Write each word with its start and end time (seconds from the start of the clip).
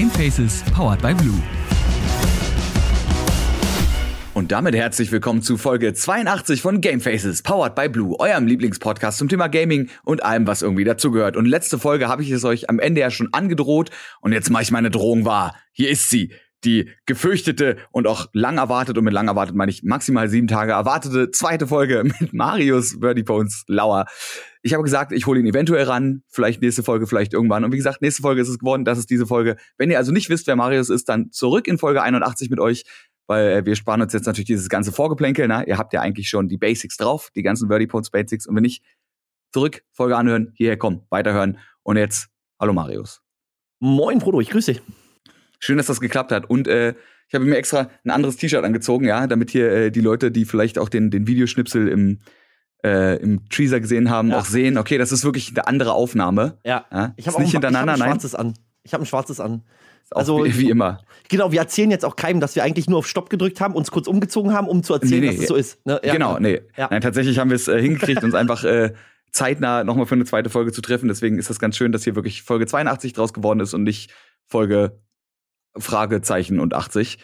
Gamefaces 0.00 0.62
powered 0.72 1.02
by 1.02 1.12
Blue. 1.12 1.38
Und 4.32 4.50
damit 4.50 4.74
herzlich 4.74 5.12
willkommen 5.12 5.42
zu 5.42 5.58
Folge 5.58 5.92
82 5.92 6.62
von 6.62 6.80
Gamefaces, 6.80 7.42
powered 7.42 7.74
by 7.74 7.90
Blue, 7.90 8.18
eurem 8.18 8.46
Lieblingspodcast 8.46 9.18
zum 9.18 9.28
Thema 9.28 9.48
Gaming 9.48 9.90
und 10.02 10.24
allem, 10.24 10.46
was 10.46 10.62
irgendwie 10.62 10.84
dazugehört. 10.84 11.36
Und 11.36 11.44
letzte 11.44 11.78
Folge 11.78 12.08
habe 12.08 12.22
ich 12.22 12.30
es 12.30 12.44
euch 12.44 12.70
am 12.70 12.78
Ende 12.78 13.02
ja 13.02 13.10
schon 13.10 13.28
angedroht 13.34 13.90
und 14.22 14.32
jetzt 14.32 14.48
mache 14.48 14.62
ich 14.62 14.70
meine 14.70 14.90
Drohung 14.90 15.26
wahr. 15.26 15.54
Hier 15.70 15.90
ist 15.90 16.08
sie, 16.08 16.32
die 16.64 16.90
gefürchtete 17.06 17.76
und 17.90 18.06
auch 18.06 18.26
lang 18.32 18.58
erwartet, 18.58 18.98
und 18.98 19.04
mit 19.04 19.12
lang 19.12 19.28
erwartet 19.28 19.56
meine 19.56 19.70
ich 19.70 19.82
maximal 19.82 20.28
sieben 20.28 20.46
Tage 20.46 20.72
erwartete 20.72 21.30
zweite 21.30 21.66
Folge 21.66 22.04
mit 22.20 22.32
Marius 22.32 23.00
Birdie 23.00 23.22
Bones 23.22 23.64
Lauer. 23.66 24.06
Ich 24.62 24.74
habe 24.74 24.82
gesagt, 24.82 25.12
ich 25.12 25.26
hole 25.26 25.40
ihn 25.40 25.46
eventuell 25.46 25.84
ran, 25.84 26.22
vielleicht 26.28 26.60
nächste 26.60 26.82
Folge, 26.82 27.06
vielleicht 27.06 27.32
irgendwann. 27.32 27.64
Und 27.64 27.72
wie 27.72 27.78
gesagt, 27.78 28.02
nächste 28.02 28.22
Folge 28.22 28.42
ist 28.42 28.48
es 28.48 28.58
geworden, 28.58 28.84
das 28.84 28.98
ist 28.98 29.08
diese 29.08 29.26
Folge. 29.26 29.56
Wenn 29.78 29.90
ihr 29.90 29.98
also 29.98 30.12
nicht 30.12 30.28
wisst, 30.28 30.46
wer 30.46 30.56
Marius 30.56 30.90
ist, 30.90 31.08
dann 31.08 31.30
zurück 31.30 31.66
in 31.66 31.78
Folge 31.78 32.02
81 32.02 32.50
mit 32.50 32.60
euch 32.60 32.84
weil 33.26 33.48
äh, 33.52 33.64
wir 33.64 33.76
sparen 33.76 34.02
uns 34.02 34.12
jetzt 34.12 34.26
natürlich 34.26 34.48
dieses 34.48 34.68
ganze 34.68 34.90
Vorgeplänkel. 34.90 35.46
Na? 35.46 35.64
Ihr 35.64 35.78
habt 35.78 35.92
ja 35.92 36.00
eigentlich 36.00 36.28
schon 36.28 36.48
die 36.48 36.56
Basics 36.56 36.96
drauf, 36.96 37.30
die 37.36 37.42
ganzen 37.42 37.68
Verdi 37.68 37.86
Points 37.86 38.10
Basics. 38.10 38.44
Und 38.44 38.56
wenn 38.56 38.62
nicht, 38.62 38.82
zurück, 39.52 39.84
Folge 39.92 40.16
anhören, 40.16 40.52
hierher 40.56 40.76
kommen, 40.76 41.02
weiterhören. 41.10 41.58
Und 41.84 41.96
jetzt, 41.96 42.28
hallo 42.58 42.72
Marius. 42.72 43.22
Moin 43.78 44.20
Frodo, 44.20 44.40
ich 44.40 44.50
grüße 44.50 44.74
dich. 44.74 44.82
Schön, 45.60 45.76
dass 45.76 45.86
das 45.86 46.00
geklappt 46.00 46.32
hat. 46.32 46.48
Und 46.48 46.66
äh, 46.66 46.94
ich 47.28 47.34
habe 47.34 47.44
mir 47.44 47.56
extra 47.56 47.90
ein 48.04 48.10
anderes 48.10 48.36
T-Shirt 48.36 48.64
angezogen, 48.64 49.06
ja, 49.06 49.26
damit 49.28 49.50
hier 49.50 49.70
äh, 49.70 49.90
die 49.92 50.00
Leute, 50.00 50.32
die 50.32 50.44
vielleicht 50.44 50.78
auch 50.78 50.88
den, 50.88 51.10
den 51.10 51.28
Videoschnipsel 51.28 51.86
im, 51.86 52.18
äh, 52.84 53.16
im 53.22 53.48
Teaser 53.48 53.78
gesehen 53.78 54.10
haben, 54.10 54.30
ja. 54.30 54.38
auch 54.38 54.44
sehen, 54.44 54.78
okay, 54.78 54.98
das 54.98 55.12
ist 55.12 55.24
wirklich 55.24 55.50
eine 55.50 55.68
andere 55.68 55.92
Aufnahme. 55.92 56.58
Ja. 56.64 56.86
ja? 56.90 57.14
Ich 57.16 57.28
habe 57.28 57.40
nicht 57.40 57.50
ein, 57.50 57.62
hintereinander, 57.62 57.94
ich 57.94 58.00
hab 58.00 58.08
ein 58.08 58.10
schwarzes 58.10 58.32
nein. 58.32 58.46
an. 58.46 58.54
Ich 58.82 58.94
habe 58.94 59.04
ein 59.04 59.06
schwarzes 59.06 59.38
an. 59.38 59.62
Also 60.12 60.44
wie, 60.44 60.58
wie, 60.58 60.70
immer. 60.70 61.02
Genau, 61.28 61.52
wir 61.52 61.60
erzählen 61.60 61.90
jetzt 61.90 62.04
auch 62.04 62.16
keinem, 62.16 62.40
dass 62.40 62.56
wir 62.56 62.64
eigentlich 62.64 62.88
nur 62.88 62.98
auf 62.98 63.06
Stopp 63.06 63.30
gedrückt 63.30 63.60
haben, 63.60 63.74
uns 63.74 63.92
kurz 63.92 64.08
umgezogen 64.08 64.52
haben, 64.52 64.66
um 64.66 64.82
zu 64.82 64.94
erzählen, 64.94 65.20
nee, 65.20 65.26
nee. 65.28 65.32
dass 65.34 65.42
es 65.42 65.48
so 65.48 65.54
ist. 65.54 65.86
Ne? 65.86 66.00
Ja, 66.02 66.12
genau, 66.12 66.38
nee. 66.40 66.62
Nein, 66.76 67.00
tatsächlich 67.00 67.38
haben 67.38 67.50
wir 67.50 67.54
es 67.54 67.68
äh, 67.68 67.80
hingekriegt, 67.80 68.24
uns 68.24 68.34
einfach 68.34 68.64
äh, 68.64 68.92
zeitnah 69.30 69.84
nochmal 69.84 70.06
für 70.06 70.16
eine 70.16 70.24
zweite 70.24 70.50
Folge 70.50 70.72
zu 70.72 70.80
treffen. 70.80 71.06
Deswegen 71.06 71.38
ist 71.38 71.48
das 71.48 71.60
ganz 71.60 71.76
schön, 71.76 71.92
dass 71.92 72.02
hier 72.02 72.16
wirklich 72.16 72.42
Folge 72.42 72.66
82 72.66 73.12
draus 73.12 73.32
geworden 73.32 73.60
ist 73.60 73.72
und 73.72 73.84
nicht 73.84 74.12
Folge 74.46 74.98
Fragezeichen 75.76 76.60
und 76.60 76.74
80. 76.74 77.18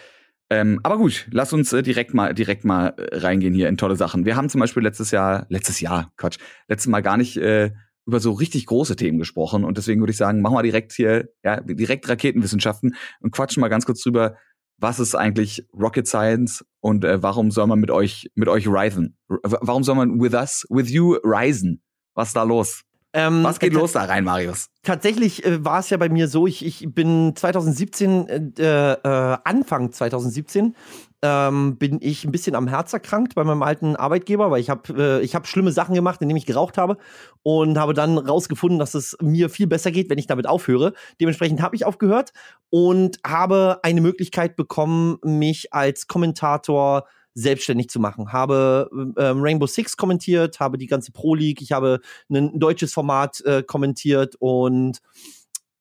Ähm, 0.48 0.80
aber 0.84 0.98
gut, 0.98 1.26
lass 1.30 1.52
uns 1.52 1.72
äh, 1.72 1.82
direkt 1.82 2.14
mal 2.14 2.32
direkt 2.32 2.64
mal 2.64 2.94
äh, 2.96 3.16
reingehen 3.18 3.52
hier 3.52 3.68
in 3.68 3.76
tolle 3.76 3.96
Sachen. 3.96 4.24
Wir 4.24 4.36
haben 4.36 4.48
zum 4.48 4.60
Beispiel 4.60 4.82
letztes 4.82 5.10
Jahr, 5.10 5.46
letztes 5.48 5.80
Jahr, 5.80 6.12
Quatsch, 6.16 6.38
letztes 6.68 6.88
Mal 6.88 7.02
gar 7.02 7.16
nicht 7.16 7.36
äh, 7.36 7.72
über 8.06 8.20
so 8.20 8.32
richtig 8.32 8.66
große 8.66 8.94
Themen 8.94 9.18
gesprochen. 9.18 9.64
Und 9.64 9.76
deswegen 9.76 10.00
würde 10.00 10.12
ich 10.12 10.16
sagen, 10.16 10.40
machen 10.40 10.54
wir 10.54 10.62
direkt 10.62 10.92
hier, 10.92 11.28
ja, 11.42 11.60
direkt 11.60 12.08
Raketenwissenschaften 12.08 12.94
und 13.20 13.32
quatschen 13.32 13.60
mal 13.60 13.68
ganz 13.68 13.84
kurz 13.86 14.02
drüber, 14.02 14.36
was 14.78 15.00
ist 15.00 15.14
eigentlich 15.14 15.66
Rocket 15.72 16.06
Science 16.06 16.64
und 16.80 17.04
äh, 17.04 17.22
warum 17.22 17.50
soll 17.50 17.66
man 17.66 17.80
mit 17.80 17.90
euch, 17.90 18.30
mit 18.34 18.48
euch 18.48 18.68
reisen? 18.68 19.16
Warum 19.26 19.82
soll 19.82 19.96
man 19.96 20.20
with 20.20 20.34
us, 20.34 20.66
with 20.68 20.90
you 20.90 21.16
reisen? 21.24 21.82
Was 22.14 22.28
ist 22.28 22.36
da 22.36 22.42
los? 22.42 22.82
Ähm, 23.16 23.42
Was 23.44 23.58
geht 23.58 23.72
äh, 23.72 23.76
los 23.76 23.92
da 23.92 24.04
rein, 24.04 24.24
Marius? 24.24 24.68
Tatsächlich 24.82 25.42
äh, 25.46 25.64
war 25.64 25.80
es 25.80 25.88
ja 25.88 25.96
bei 25.96 26.10
mir 26.10 26.28
so, 26.28 26.46
ich, 26.46 26.62
ich 26.64 26.86
bin 26.94 27.34
2017, 27.34 28.52
äh, 28.58 28.92
äh, 28.92 29.38
Anfang 29.42 29.90
2017, 29.90 30.76
ähm, 31.22 31.78
bin 31.78 31.98
ich 32.02 32.26
ein 32.26 32.30
bisschen 32.30 32.54
am 32.54 32.68
Herz 32.68 32.92
erkrankt 32.92 33.34
bei 33.34 33.42
meinem 33.42 33.62
alten 33.62 33.96
Arbeitgeber, 33.96 34.50
weil 34.50 34.60
ich 34.60 34.68
habe 34.68 34.92
äh, 35.20 35.24
ich 35.24 35.34
hab 35.34 35.46
schlimme 35.46 35.72
Sachen 35.72 35.94
gemacht, 35.94 36.20
indem 36.20 36.36
ich 36.36 36.44
geraucht 36.44 36.76
habe 36.76 36.98
und 37.42 37.78
habe 37.78 37.94
dann 37.94 38.18
rausgefunden, 38.18 38.78
dass 38.78 38.94
es 38.94 39.16
mir 39.22 39.48
viel 39.48 39.66
besser 39.66 39.90
geht, 39.90 40.10
wenn 40.10 40.18
ich 40.18 40.26
damit 40.26 40.46
aufhöre. 40.46 40.92
Dementsprechend 41.18 41.62
habe 41.62 41.74
ich 41.74 41.86
aufgehört 41.86 42.34
und 42.68 43.18
habe 43.26 43.80
eine 43.82 44.02
Möglichkeit 44.02 44.56
bekommen, 44.56 45.16
mich 45.24 45.72
als 45.72 46.06
Kommentator 46.06 47.06
selbstständig 47.36 47.90
zu 47.90 48.00
machen. 48.00 48.32
Habe 48.32 48.90
ähm, 49.18 49.42
Rainbow 49.42 49.66
Six 49.66 49.96
kommentiert, 49.96 50.58
habe 50.58 50.78
die 50.78 50.86
ganze 50.86 51.12
Pro 51.12 51.34
League, 51.34 51.60
ich 51.60 51.70
habe 51.70 52.00
ein 52.30 52.58
deutsches 52.58 52.92
Format 52.94 53.42
äh, 53.42 53.62
kommentiert 53.62 54.36
und 54.38 55.00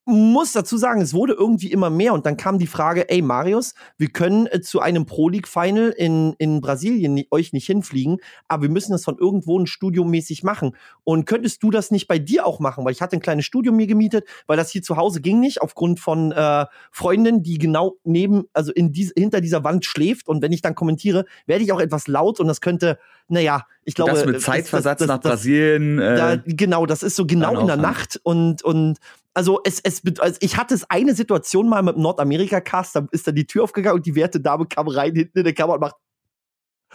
muss 0.06 0.54
dazu 0.54 0.78
sagen, 0.78 1.02
es 1.02 1.14
wurde 1.16 1.34
irgendwie 1.34 1.72
immer 1.72 1.90
mehr 1.90 2.14
und 2.14 2.28
dann 2.28 2.38
kam 2.38 2.60
die 2.60 2.68
Frage, 2.68 3.10
ey 3.10 3.24
Marius, 3.24 3.74
wir 3.98 4.10
können 4.10 4.46
äh, 4.48 4.62
zu 4.62 4.80
einem 4.80 5.08
Pro 5.08 5.30
League 5.30 5.48
Final 5.48 5.90
in, 5.90 6.36
in 6.38 6.62
Brasilien 6.62 7.24
euch 7.32 7.54
nicht 7.54 7.66
hinfliegen, 7.66 8.18
aber 8.48 8.64
wir 8.64 8.70
müssen 8.70 8.92
das 8.92 9.04
von 9.04 9.18
irgendwo 9.18 9.60
ein 9.60 9.66
studiomäßig 9.66 10.44
machen. 10.44 10.76
Und 11.04 11.26
könntest 11.26 11.64
du 11.64 11.72
das 11.72 11.90
nicht 11.90 12.08
bei 12.08 12.20
dir 12.20 12.46
auch 12.46 12.60
machen? 12.60 12.86
Weil 12.86 12.92
ich 12.92 13.02
hatte 13.02 13.16
ein 13.16 13.22
kleines 13.22 13.46
Studio 13.46 13.74
mir 13.74 13.88
gemietet, 13.88 14.26
weil 14.46 14.58
das 14.58 14.70
hier 14.70 14.84
zu 14.84 14.96
Hause 14.96 15.22
ging 15.22 15.40
nicht, 15.40 15.62
aufgrund 15.62 16.00
von 16.00 16.32
äh, 16.32 16.66
Freundin, 16.92 17.42
die 17.42 17.58
genau 17.58 17.96
neben, 18.04 18.44
also 18.54 18.72
in 18.72 18.92
dies, 18.92 19.12
hinter 19.18 19.42
dieser 19.42 19.64
Wand 19.64 19.86
schläft 19.86 20.28
und 20.28 20.44
wenn 20.44 20.52
ich 20.52 20.62
dann 20.62 20.76
kommentiere, 20.76 21.26
werde 21.48 21.64
ich 21.64 21.72
auch 21.72 21.82
etwas 21.82 22.08
laut 22.08 22.40
und 22.40 22.48
das 22.48 22.62
könnte, 22.62 23.00
naja, 23.28 23.66
ich 23.84 23.96
glaube. 23.96 24.12
Das 24.12 24.26
mit 24.26 24.42
Zeitversatz 24.42 25.00
das, 25.00 25.08
das, 25.08 25.20
das, 25.20 25.24
nach 25.24 25.32
Brasilien. 25.32 25.98
Äh, 25.98 26.16
da, 26.16 26.36
genau, 26.46 26.86
das 26.86 27.02
ist 27.02 27.16
so 27.16 27.26
genau 27.26 27.60
in 27.60 27.68
der 27.68 27.78
Nacht 27.78 28.20
und, 28.24 28.62
und 28.64 29.00
also 29.36 29.60
es, 29.64 29.80
es, 29.82 30.02
also 30.20 30.38
ich 30.40 30.58
hatte 30.58 30.74
es 30.74 30.90
eine 30.90 31.14
Situation 31.14 31.70
mal 31.70 31.84
mit 31.84 31.96
dem 31.96 32.02
Nordamerika-Cast, 32.02 32.96
da 32.96 33.08
ist 33.12 33.28
dann 33.28 33.36
die 33.36 33.46
Tür 33.46 33.64
aufgegangen 33.64 33.98
und 33.98 34.06
die 34.06 34.16
werte 34.16 34.40
Dame 34.40 34.66
kam 34.66 34.88
rein 34.88 35.14
hinten 35.14 35.40
in 35.40 35.44
der 35.44 35.54
Kamera 35.54 35.76
und 35.76 35.82
macht 35.82 35.96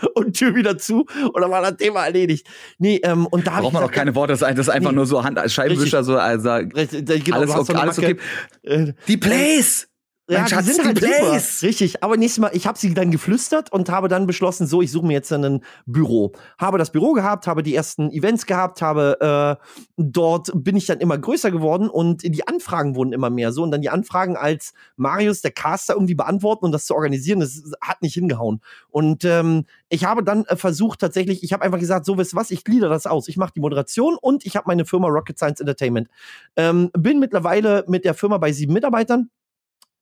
und 0.15 0.37
Tür 0.37 0.55
wieder 0.55 0.79
zu 0.79 1.07
und 1.33 1.41
dann 1.41 1.51
war 1.51 1.61
das 1.61 1.77
Thema 1.77 2.07
erledigt. 2.07 2.47
Nee, 2.79 3.01
ähm, 3.05 3.27
und 3.27 3.47
da 3.47 3.61
braucht 3.61 3.75
man 3.75 3.85
auch 3.85 3.91
keine 3.91 4.15
Worte, 4.15 4.33
das 4.33 4.43
ist 4.43 4.69
einfach 4.71 4.91
nee, 4.91 4.97
nur 4.97 5.07
so 5.07 5.23
Hand, 5.23 5.39
Scheibenwischer, 5.51 6.03
so 6.03 6.17
also 6.17 6.51
richtig, 6.51 7.25
genau, 7.25 7.37
alles, 7.37 7.51
okay, 7.55 7.75
alles 7.75 7.99
okay. 7.99 8.17
Äh, 8.63 8.95
die 9.07 9.19
Plays! 9.19 9.90
Ja, 10.31 10.45
die 10.45 10.71
sind 10.71 10.85
halt 10.85 11.01
super. 11.01 11.67
Richtig. 11.67 12.03
Aber 12.03 12.17
nächstes 12.17 12.41
Mal, 12.41 12.51
ich 12.55 12.67
habe 12.67 12.79
sie 12.79 12.95
dann 12.95 13.11
geflüstert 13.11 13.73
und 13.73 13.89
habe 13.89 14.09
dann 14.09 14.27
beschlossen, 14.27 14.67
so, 14.67 14.81
ich 14.81 14.93
suche 14.93 15.07
mir 15.07 15.15
jetzt 15.15 15.33
ein 15.33 15.65
Büro. 15.87 16.33
Habe 16.59 16.79
das 16.79 16.93
Büro 16.93 17.13
gehabt, 17.13 17.47
habe 17.47 17.63
die 17.63 17.75
ersten 17.75 18.11
Events 18.11 18.47
gehabt, 18.47 18.81
habe 18.81 19.59
äh, 19.61 19.67
dort 19.97 20.51
bin 20.55 20.77
ich 20.77 20.87
dann 20.87 21.01
immer 21.01 21.19
größer 21.19 21.51
geworden 21.51 21.89
und 21.89 22.23
die 22.23 22.47
Anfragen 22.47 22.95
wurden 22.95 23.13
immer 23.13 23.31
mehr 23.31 23.53
so. 23.53 23.63
Und 23.63 23.73
dann 23.73 23.83
die 23.83 23.91
Anfragen 23.91 24.37
als 24.37 24.73
Marius, 24.97 25.43
der 25.43 25.51
Caster, 25.51 25.95
irgendwie 25.95 26.15
beantworten 26.15 26.65
und 26.65 26.73
das 26.73 26.87
zu 26.87 26.95
organisieren, 26.95 27.41
das 27.41 27.63
hat 27.81 28.01
nicht 28.03 28.15
hingehauen. 28.15 28.61
Und 28.89 29.25
ähm, 29.25 29.65
ich 29.89 30.05
habe 30.05 30.23
dann 30.23 30.45
äh, 30.45 30.57
versucht, 30.57 31.01
tatsächlich, 31.01 31.43
ich 31.43 31.53
habe 31.53 31.65
einfach 31.65 31.81
gesagt, 31.81 32.07
so 32.07 32.17
wisst 32.19 32.37
was, 32.37 32.53
ich 32.53 32.65
glieder 32.65 32.89
das 32.89 33.07
aus. 33.07 33.27
Ich 33.27 33.37
mache 33.37 33.53
die 33.55 33.61
Moderation 33.61 34.17
und 34.21 34.47
ich 34.47 34.57
habe 34.57 34.69
meine 34.69 34.85
Firma 34.85 35.09
Rocket 35.09 35.37
Science 35.37 35.61
Entertainment. 35.61 36.09
Ähm, 36.57 36.91
bin 36.97 37.19
mittlerweile 37.19 37.85
mit 37.89 38.05
der 38.05 38.15
Firma 38.15 38.39
bei 38.39 38.53
sieben 38.53 38.73
Mitarbeitern 38.73 39.31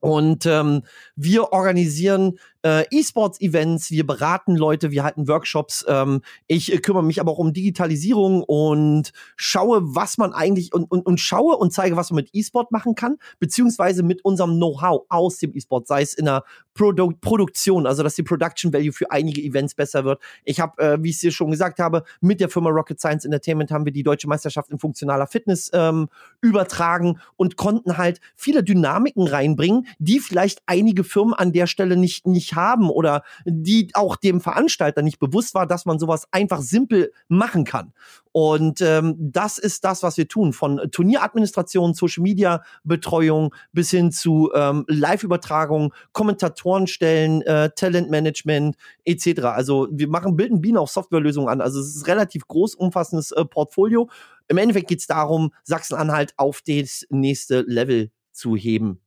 und 0.00 0.46
ähm, 0.46 0.82
wir 1.16 1.52
organisieren 1.52 2.38
äh, 2.62 2.84
E-Sports-Events, 2.90 3.90
wir 3.90 4.06
beraten 4.06 4.56
Leute, 4.56 4.90
wir 4.90 5.04
halten 5.04 5.28
Workshops. 5.28 5.84
Ähm, 5.88 6.22
ich 6.46 6.72
äh, 6.72 6.78
kümmere 6.78 7.04
mich 7.04 7.20
aber 7.20 7.32
auch 7.32 7.38
um 7.38 7.52
Digitalisierung 7.52 8.42
und 8.42 9.12
schaue, 9.36 9.80
was 9.82 10.18
man 10.18 10.32
eigentlich 10.32 10.72
und, 10.72 10.90
und, 10.90 11.06
und 11.06 11.20
schaue 11.20 11.56
und 11.56 11.72
zeige, 11.72 11.96
was 11.96 12.10
man 12.10 12.16
mit 12.16 12.30
E-Sport 12.32 12.72
machen 12.72 12.94
kann, 12.94 13.18
beziehungsweise 13.38 14.02
mit 14.02 14.24
unserem 14.24 14.56
Know-how 14.56 15.06
aus 15.08 15.38
dem 15.38 15.54
E-Sport, 15.54 15.86
sei 15.86 16.02
es 16.02 16.14
in 16.14 16.24
der 16.24 16.44
Produ 16.74 17.12
Produktion, 17.20 17.86
also 17.86 18.02
dass 18.02 18.14
die 18.14 18.22
Production 18.22 18.72
Value 18.72 18.92
für 18.92 19.10
einige 19.10 19.40
Events 19.40 19.74
besser 19.74 20.04
wird. 20.04 20.20
Ich 20.44 20.60
habe, 20.60 20.80
äh, 20.82 21.02
wie 21.02 21.10
ich 21.10 21.16
es 21.16 21.20
dir 21.20 21.32
schon 21.32 21.50
gesagt 21.50 21.78
habe, 21.78 22.04
mit 22.20 22.40
der 22.40 22.48
Firma 22.48 22.70
Rocket 22.70 23.00
Science 23.00 23.24
Entertainment 23.24 23.70
haben 23.70 23.84
wir 23.84 23.92
die 23.92 24.02
deutsche 24.02 24.28
Meisterschaft 24.28 24.70
in 24.70 24.78
funktionaler 24.78 25.26
Fitness 25.26 25.70
ähm, 25.72 26.08
übertragen 26.40 27.20
und 27.36 27.56
konnten 27.56 27.98
halt 27.98 28.20
viele 28.36 28.62
Dynamiken 28.62 29.26
reinbringen, 29.26 29.86
die 29.98 30.20
vielleicht 30.20 30.62
einige 30.66 31.04
Firmen 31.04 31.34
an 31.34 31.52
der 31.52 31.66
Stelle 31.66 31.96
nicht 31.96 32.26
nicht 32.26 32.47
nicht 32.48 32.56
haben 32.56 32.90
oder 32.90 33.22
die 33.44 33.90
auch 33.94 34.16
dem 34.16 34.40
Veranstalter 34.40 35.02
nicht 35.02 35.18
bewusst 35.18 35.54
war, 35.54 35.66
dass 35.66 35.86
man 35.86 35.98
sowas 35.98 36.26
einfach 36.30 36.60
simpel 36.60 37.12
machen 37.28 37.64
kann. 37.64 37.92
Und 38.32 38.80
ähm, 38.80 39.16
das 39.18 39.58
ist 39.58 39.84
das, 39.84 40.02
was 40.02 40.16
wir 40.16 40.28
tun. 40.28 40.52
Von 40.52 40.80
Turnieradministration, 40.92 41.94
Social 41.94 42.22
Media 42.22 42.62
Betreuung 42.84 43.54
bis 43.72 43.90
hin 43.90 44.12
zu 44.12 44.50
ähm, 44.54 44.84
Live-Übertragung, 44.86 45.92
Kommentatorenstellen, 46.12 47.42
äh, 47.42 47.70
Talentmanagement 47.74 48.76
etc. 49.04 49.42
Also 49.44 49.88
wir 49.90 50.08
machen 50.08 50.36
bilden 50.36 50.60
Bienen 50.60 50.78
auch 50.78 50.88
Softwarelösungen 50.88 51.48
an. 51.48 51.60
Also 51.60 51.80
es 51.80 51.96
ist 51.96 52.06
relativ 52.06 52.46
groß, 52.46 52.74
umfassendes 52.74 53.32
äh, 53.32 53.44
Portfolio. 53.44 54.08
Im 54.46 54.58
Endeffekt 54.58 54.88
geht 54.88 55.00
es 55.00 55.06
darum, 55.06 55.52
Sachsen-Anhalt 55.64 56.34
auf 56.36 56.62
das 56.66 57.06
nächste 57.10 57.62
Level 57.62 58.10
zu 58.32 58.56
heben 58.56 59.00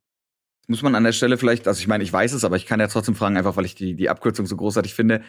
muss 0.72 0.82
man 0.82 0.96
an 0.96 1.04
der 1.04 1.12
Stelle 1.12 1.38
vielleicht, 1.38 1.68
also 1.68 1.80
ich 1.80 1.88
meine, 1.88 2.04
ich 2.04 2.12
weiß 2.12 2.34
es, 2.34 2.44
aber 2.44 2.56
ich 2.56 2.66
kann 2.66 2.80
ja 2.80 2.88
trotzdem 2.88 3.14
fragen, 3.14 3.38
einfach 3.38 3.56
weil 3.58 3.66
ich 3.66 3.76
die, 3.76 3.94
die 3.94 4.10
Abkürzung 4.10 4.48
so 4.48 4.56
großartig 4.56 4.96
finde. 4.96 5.22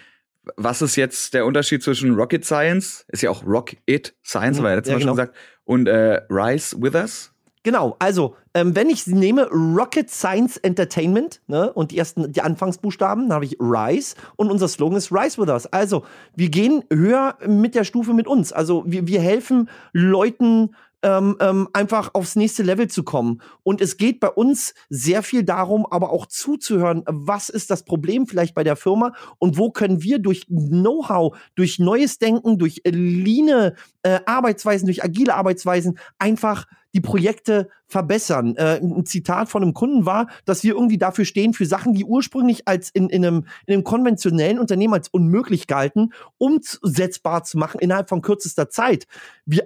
Was 0.57 0.81
ist 0.83 0.97
jetzt 0.97 1.35
der 1.35 1.45
Unterschied 1.45 1.83
zwischen 1.83 2.15
Rocket 2.15 2.45
Science, 2.45 3.05
ist 3.09 3.23
ja 3.23 3.31
auch 3.31 3.45
Rocket 3.47 4.15
Science, 4.25 4.57
mhm, 4.57 4.59
haben 4.59 4.65
wir 4.65 4.71
ja 4.71 4.77
letztes 4.77 4.91
ja, 4.91 4.95
Mal 4.95 5.01
genau. 5.01 5.11
schon 5.11 5.17
gesagt, 5.17 5.37
und 5.65 5.89
äh, 5.89 6.23
Rise 6.31 6.77
with 6.81 6.95
Us? 6.95 7.33
Genau, 7.65 7.95
also 8.01 8.35
ähm, 8.55 8.75
wenn 8.75 8.91
ich 8.91 9.07
nehme 9.07 9.49
Rocket 9.49 10.11
Science 10.11 10.57
Entertainment 10.57 11.41
ne, 11.47 11.73
und 11.73 11.93
die 11.93 11.99
ersten, 11.99 12.33
die 12.33 12.43
Anfangsbuchstaben, 12.43 13.29
dann 13.29 13.35
habe 13.35 13.45
ich 13.45 13.57
Rise 13.61 14.17
und 14.35 14.51
unser 14.51 14.67
Slogan 14.67 14.99
ist 14.99 15.13
Rise 15.13 15.41
with 15.41 15.49
us. 15.49 15.67
Also 15.67 16.05
wir 16.35 16.51
gehen 16.51 16.83
höher 16.93 17.37
mit 17.47 17.77
der 17.77 17.85
Stufe 17.85 18.15
mit 18.15 18.27
uns. 18.27 18.53
Also 18.53 18.83
wir, 18.87 19.07
wir 19.07 19.21
helfen 19.21 19.69
Leuten 19.93 20.75
ähm, 21.03 21.37
ähm, 21.41 21.69
einfach 21.73 22.11
aufs 22.15 22.37
nächste 22.37 22.63
Level 22.63 22.89
zu 22.89 23.03
kommen. 23.03 23.43
Und 23.63 23.81
es 23.81 23.97
geht 23.97 24.21
bei 24.21 24.29
uns 24.29 24.75
sehr 24.89 25.23
viel 25.23 25.43
darum, 25.43 25.87
aber 25.87 26.11
auch 26.11 26.27
zuzuhören, 26.27 27.03
was 27.07 27.49
ist 27.49 27.71
das 27.71 27.85
Problem 27.85 28.27
vielleicht 28.27 28.55
bei 28.55 28.65
der 28.65 28.77
Firma 28.77 29.13
und 29.39 29.59
wo 29.59 29.71
können 29.71 30.03
wir 30.03 30.19
durch 30.19 30.47
Know-how, 30.47 31.37
durch 31.55 31.79
neues 31.79 32.19
Denken, 32.19 32.59
durch 32.59 32.81
leane 32.85 33.75
äh, 34.03 34.21
Arbeitsweisen, 34.27 34.87
durch 34.87 35.05
agile 35.05 35.35
Arbeitsweisen 35.35 35.99
einfach 36.19 36.67
die 36.95 37.01
Projekte 37.01 37.69
verbessern. 37.87 38.57
Äh, 38.57 38.81
ein 38.81 39.05
Zitat 39.07 39.49
von 39.49 39.63
einem 39.63 39.75
Kunden 39.75 40.07
war, 40.07 40.29
dass 40.45 40.63
wir 40.63 40.75
irgendwie 40.75 40.99
dafür 40.99 41.25
stehen, 41.25 41.53
für 41.55 41.67
Sachen, 41.67 41.95
die 41.95 42.05
ursprünglich 42.05 42.69
als 42.69 42.91
in, 42.91 43.09
in, 43.09 43.25
einem, 43.25 43.47
in 43.67 43.75
einem 43.75 43.85
konventionellen 43.85 44.59
Unternehmen 44.59 44.95
als 44.95 45.09
unmöglich 45.09 45.67
galten, 45.67 46.13
umsetzbar 46.39 47.45
zu 47.45 47.59
machen 47.59 47.81
innerhalb 47.81 48.09
von 48.09 48.23
kürzester 48.23 48.71
Zeit. 48.71 49.07
Wir, 49.47 49.65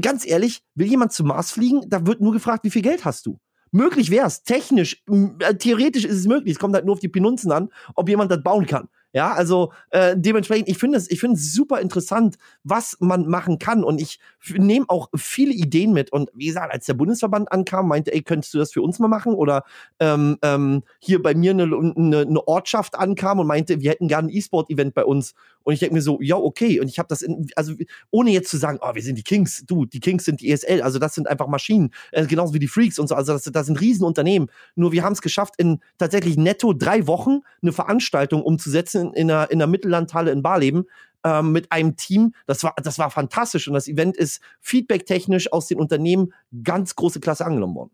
ganz 0.00 0.26
ehrlich, 0.26 0.62
will 0.74 0.88
jemand 0.88 1.12
zum 1.12 1.28
Mars 1.28 1.52
fliegen? 1.52 1.82
Da 1.88 2.06
wird 2.06 2.20
nur 2.20 2.32
gefragt, 2.32 2.64
wie 2.64 2.70
viel 2.70 2.82
Geld 2.82 3.04
hast 3.04 3.26
du? 3.26 3.38
Möglich 3.70 4.10
wäre 4.10 4.28
es, 4.28 4.44
technisch, 4.44 5.02
äh, 5.40 5.54
theoretisch 5.54 6.04
ist 6.04 6.18
es 6.18 6.26
möglich. 6.26 6.52
Es 6.52 6.58
kommt 6.60 6.74
halt 6.74 6.84
nur 6.84 6.94
auf 6.94 7.00
die 7.00 7.08
Pinunzen 7.08 7.50
an, 7.50 7.70
ob 7.96 8.08
jemand 8.08 8.30
das 8.30 8.42
bauen 8.42 8.66
kann. 8.66 8.88
Ja, 9.14 9.32
also 9.32 9.72
äh, 9.90 10.16
dementsprechend, 10.18 10.68
ich 10.68 10.76
finde 10.76 10.98
es, 10.98 11.08
ich 11.08 11.20
finde 11.20 11.36
es 11.36 11.52
super 11.52 11.80
interessant, 11.80 12.36
was 12.64 12.96
man 12.98 13.28
machen 13.28 13.60
kann. 13.60 13.84
Und 13.84 14.00
ich 14.00 14.18
nehme 14.52 14.86
auch 14.88 15.08
viele 15.14 15.52
Ideen 15.52 15.92
mit. 15.92 16.12
Und 16.12 16.30
wie 16.34 16.46
gesagt, 16.46 16.72
als 16.72 16.86
der 16.86 16.94
Bundesverband 16.94 17.52
ankam, 17.52 17.86
meinte, 17.86 18.12
ey, 18.12 18.22
könntest 18.22 18.52
du 18.54 18.58
das 18.58 18.72
für 18.72 18.82
uns 18.82 18.98
mal 18.98 19.06
machen? 19.06 19.34
Oder 19.34 19.62
ähm, 20.00 20.36
ähm, 20.42 20.82
hier 20.98 21.22
bei 21.22 21.32
mir 21.36 21.52
eine, 21.52 21.62
eine, 21.62 22.20
eine 22.22 22.48
Ortschaft 22.48 22.96
ankam 22.96 23.38
und 23.38 23.46
meinte, 23.46 23.80
wir 23.80 23.92
hätten 23.92 24.08
gerne 24.08 24.28
ein 24.28 24.34
E-Sport-Event 24.34 24.94
bei 24.94 25.04
uns. 25.04 25.34
Und 25.62 25.74
ich 25.74 25.78
denke 25.78 25.94
mir 25.94 26.02
so, 26.02 26.20
ja, 26.20 26.36
okay. 26.36 26.80
Und 26.80 26.88
ich 26.88 26.98
habe 26.98 27.06
das, 27.08 27.22
in, 27.22 27.48
also 27.54 27.72
ohne 28.10 28.32
jetzt 28.32 28.50
zu 28.50 28.56
sagen, 28.56 28.80
oh, 28.82 28.94
wir 28.96 29.02
sind 29.02 29.16
die 29.16 29.22
Kings, 29.22 29.64
du, 29.64 29.84
die 29.84 30.00
Kings 30.00 30.24
sind 30.24 30.40
die 30.40 30.50
ESL, 30.50 30.82
also 30.82 30.98
das 30.98 31.14
sind 31.14 31.28
einfach 31.28 31.46
Maschinen, 31.46 31.90
äh, 32.10 32.26
genauso 32.26 32.52
wie 32.52 32.58
die 32.58 32.68
Freaks 32.68 32.98
und 32.98 33.08
so. 33.08 33.14
Also 33.14 33.32
das, 33.32 33.44
das 33.44 33.66
sind 33.66 33.80
Riesenunternehmen. 33.80 34.50
Nur 34.74 34.90
wir 34.90 35.04
haben 35.04 35.12
es 35.12 35.22
geschafft, 35.22 35.54
in 35.56 35.80
tatsächlich 35.98 36.36
netto 36.36 36.72
drei 36.72 37.06
Wochen 37.06 37.40
eine 37.62 37.72
Veranstaltung 37.72 38.42
umzusetzen 38.42 39.03
in, 39.08 39.12
in, 39.14 39.30
einer, 39.30 39.50
in 39.50 39.60
einer 39.60 39.70
Mittellandhalle 39.70 40.30
in 40.30 40.42
Barleben 40.42 40.84
ähm, 41.24 41.52
mit 41.52 41.72
einem 41.72 41.96
Team. 41.96 42.34
Das 42.46 42.62
war, 42.62 42.74
das 42.82 42.98
war 42.98 43.10
fantastisch 43.10 43.66
und 43.68 43.74
das 43.74 43.88
Event 43.88 44.16
ist 44.16 44.40
feedbacktechnisch 44.60 45.52
aus 45.52 45.66
den 45.66 45.78
Unternehmen 45.78 46.32
ganz 46.62 46.94
große 46.94 47.20
Klasse 47.20 47.44
angenommen 47.44 47.74
worden. 47.74 47.90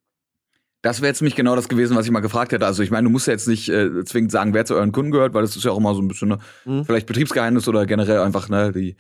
Das 0.83 1.03
wäre 1.03 1.09
jetzt 1.09 1.21
nicht 1.21 1.37
genau 1.37 1.57
das 1.57 1.69
gewesen, 1.69 1.95
was 1.95 2.07
ich 2.07 2.11
mal 2.11 2.21
gefragt 2.21 2.53
hätte. 2.53 2.65
Also 2.65 2.83
ich 2.83 2.91
meine, 2.91 3.05
du 3.05 3.11
musst 3.11 3.27
ja 3.27 3.35
jetzt 3.35 3.49
nicht 3.49 3.69
äh, 3.69 4.05
zwingend 4.05 4.33
sagen, 4.33 4.55
wer 4.55 4.65
zu 4.65 4.75
euren 4.75 4.93
Kunden 4.93 5.11
gehört, 5.11 5.35
weil 5.35 5.43
das 5.43 5.55
ist 5.55 5.65
ja 5.65 5.73
auch 5.73 5.79
immer 5.79 5.95
so 5.95 6.01
ein 6.01 6.09
bisschen 6.09 6.29
ne, 6.29 6.39
mhm. 6.65 6.85
vielleicht 6.87 7.07
Betriebsgeheimnis 7.07 7.69
oder 7.69 7.85
generell 7.85 8.21
einfach 8.21 8.49
ne, 8.49 8.73
die 8.73 8.97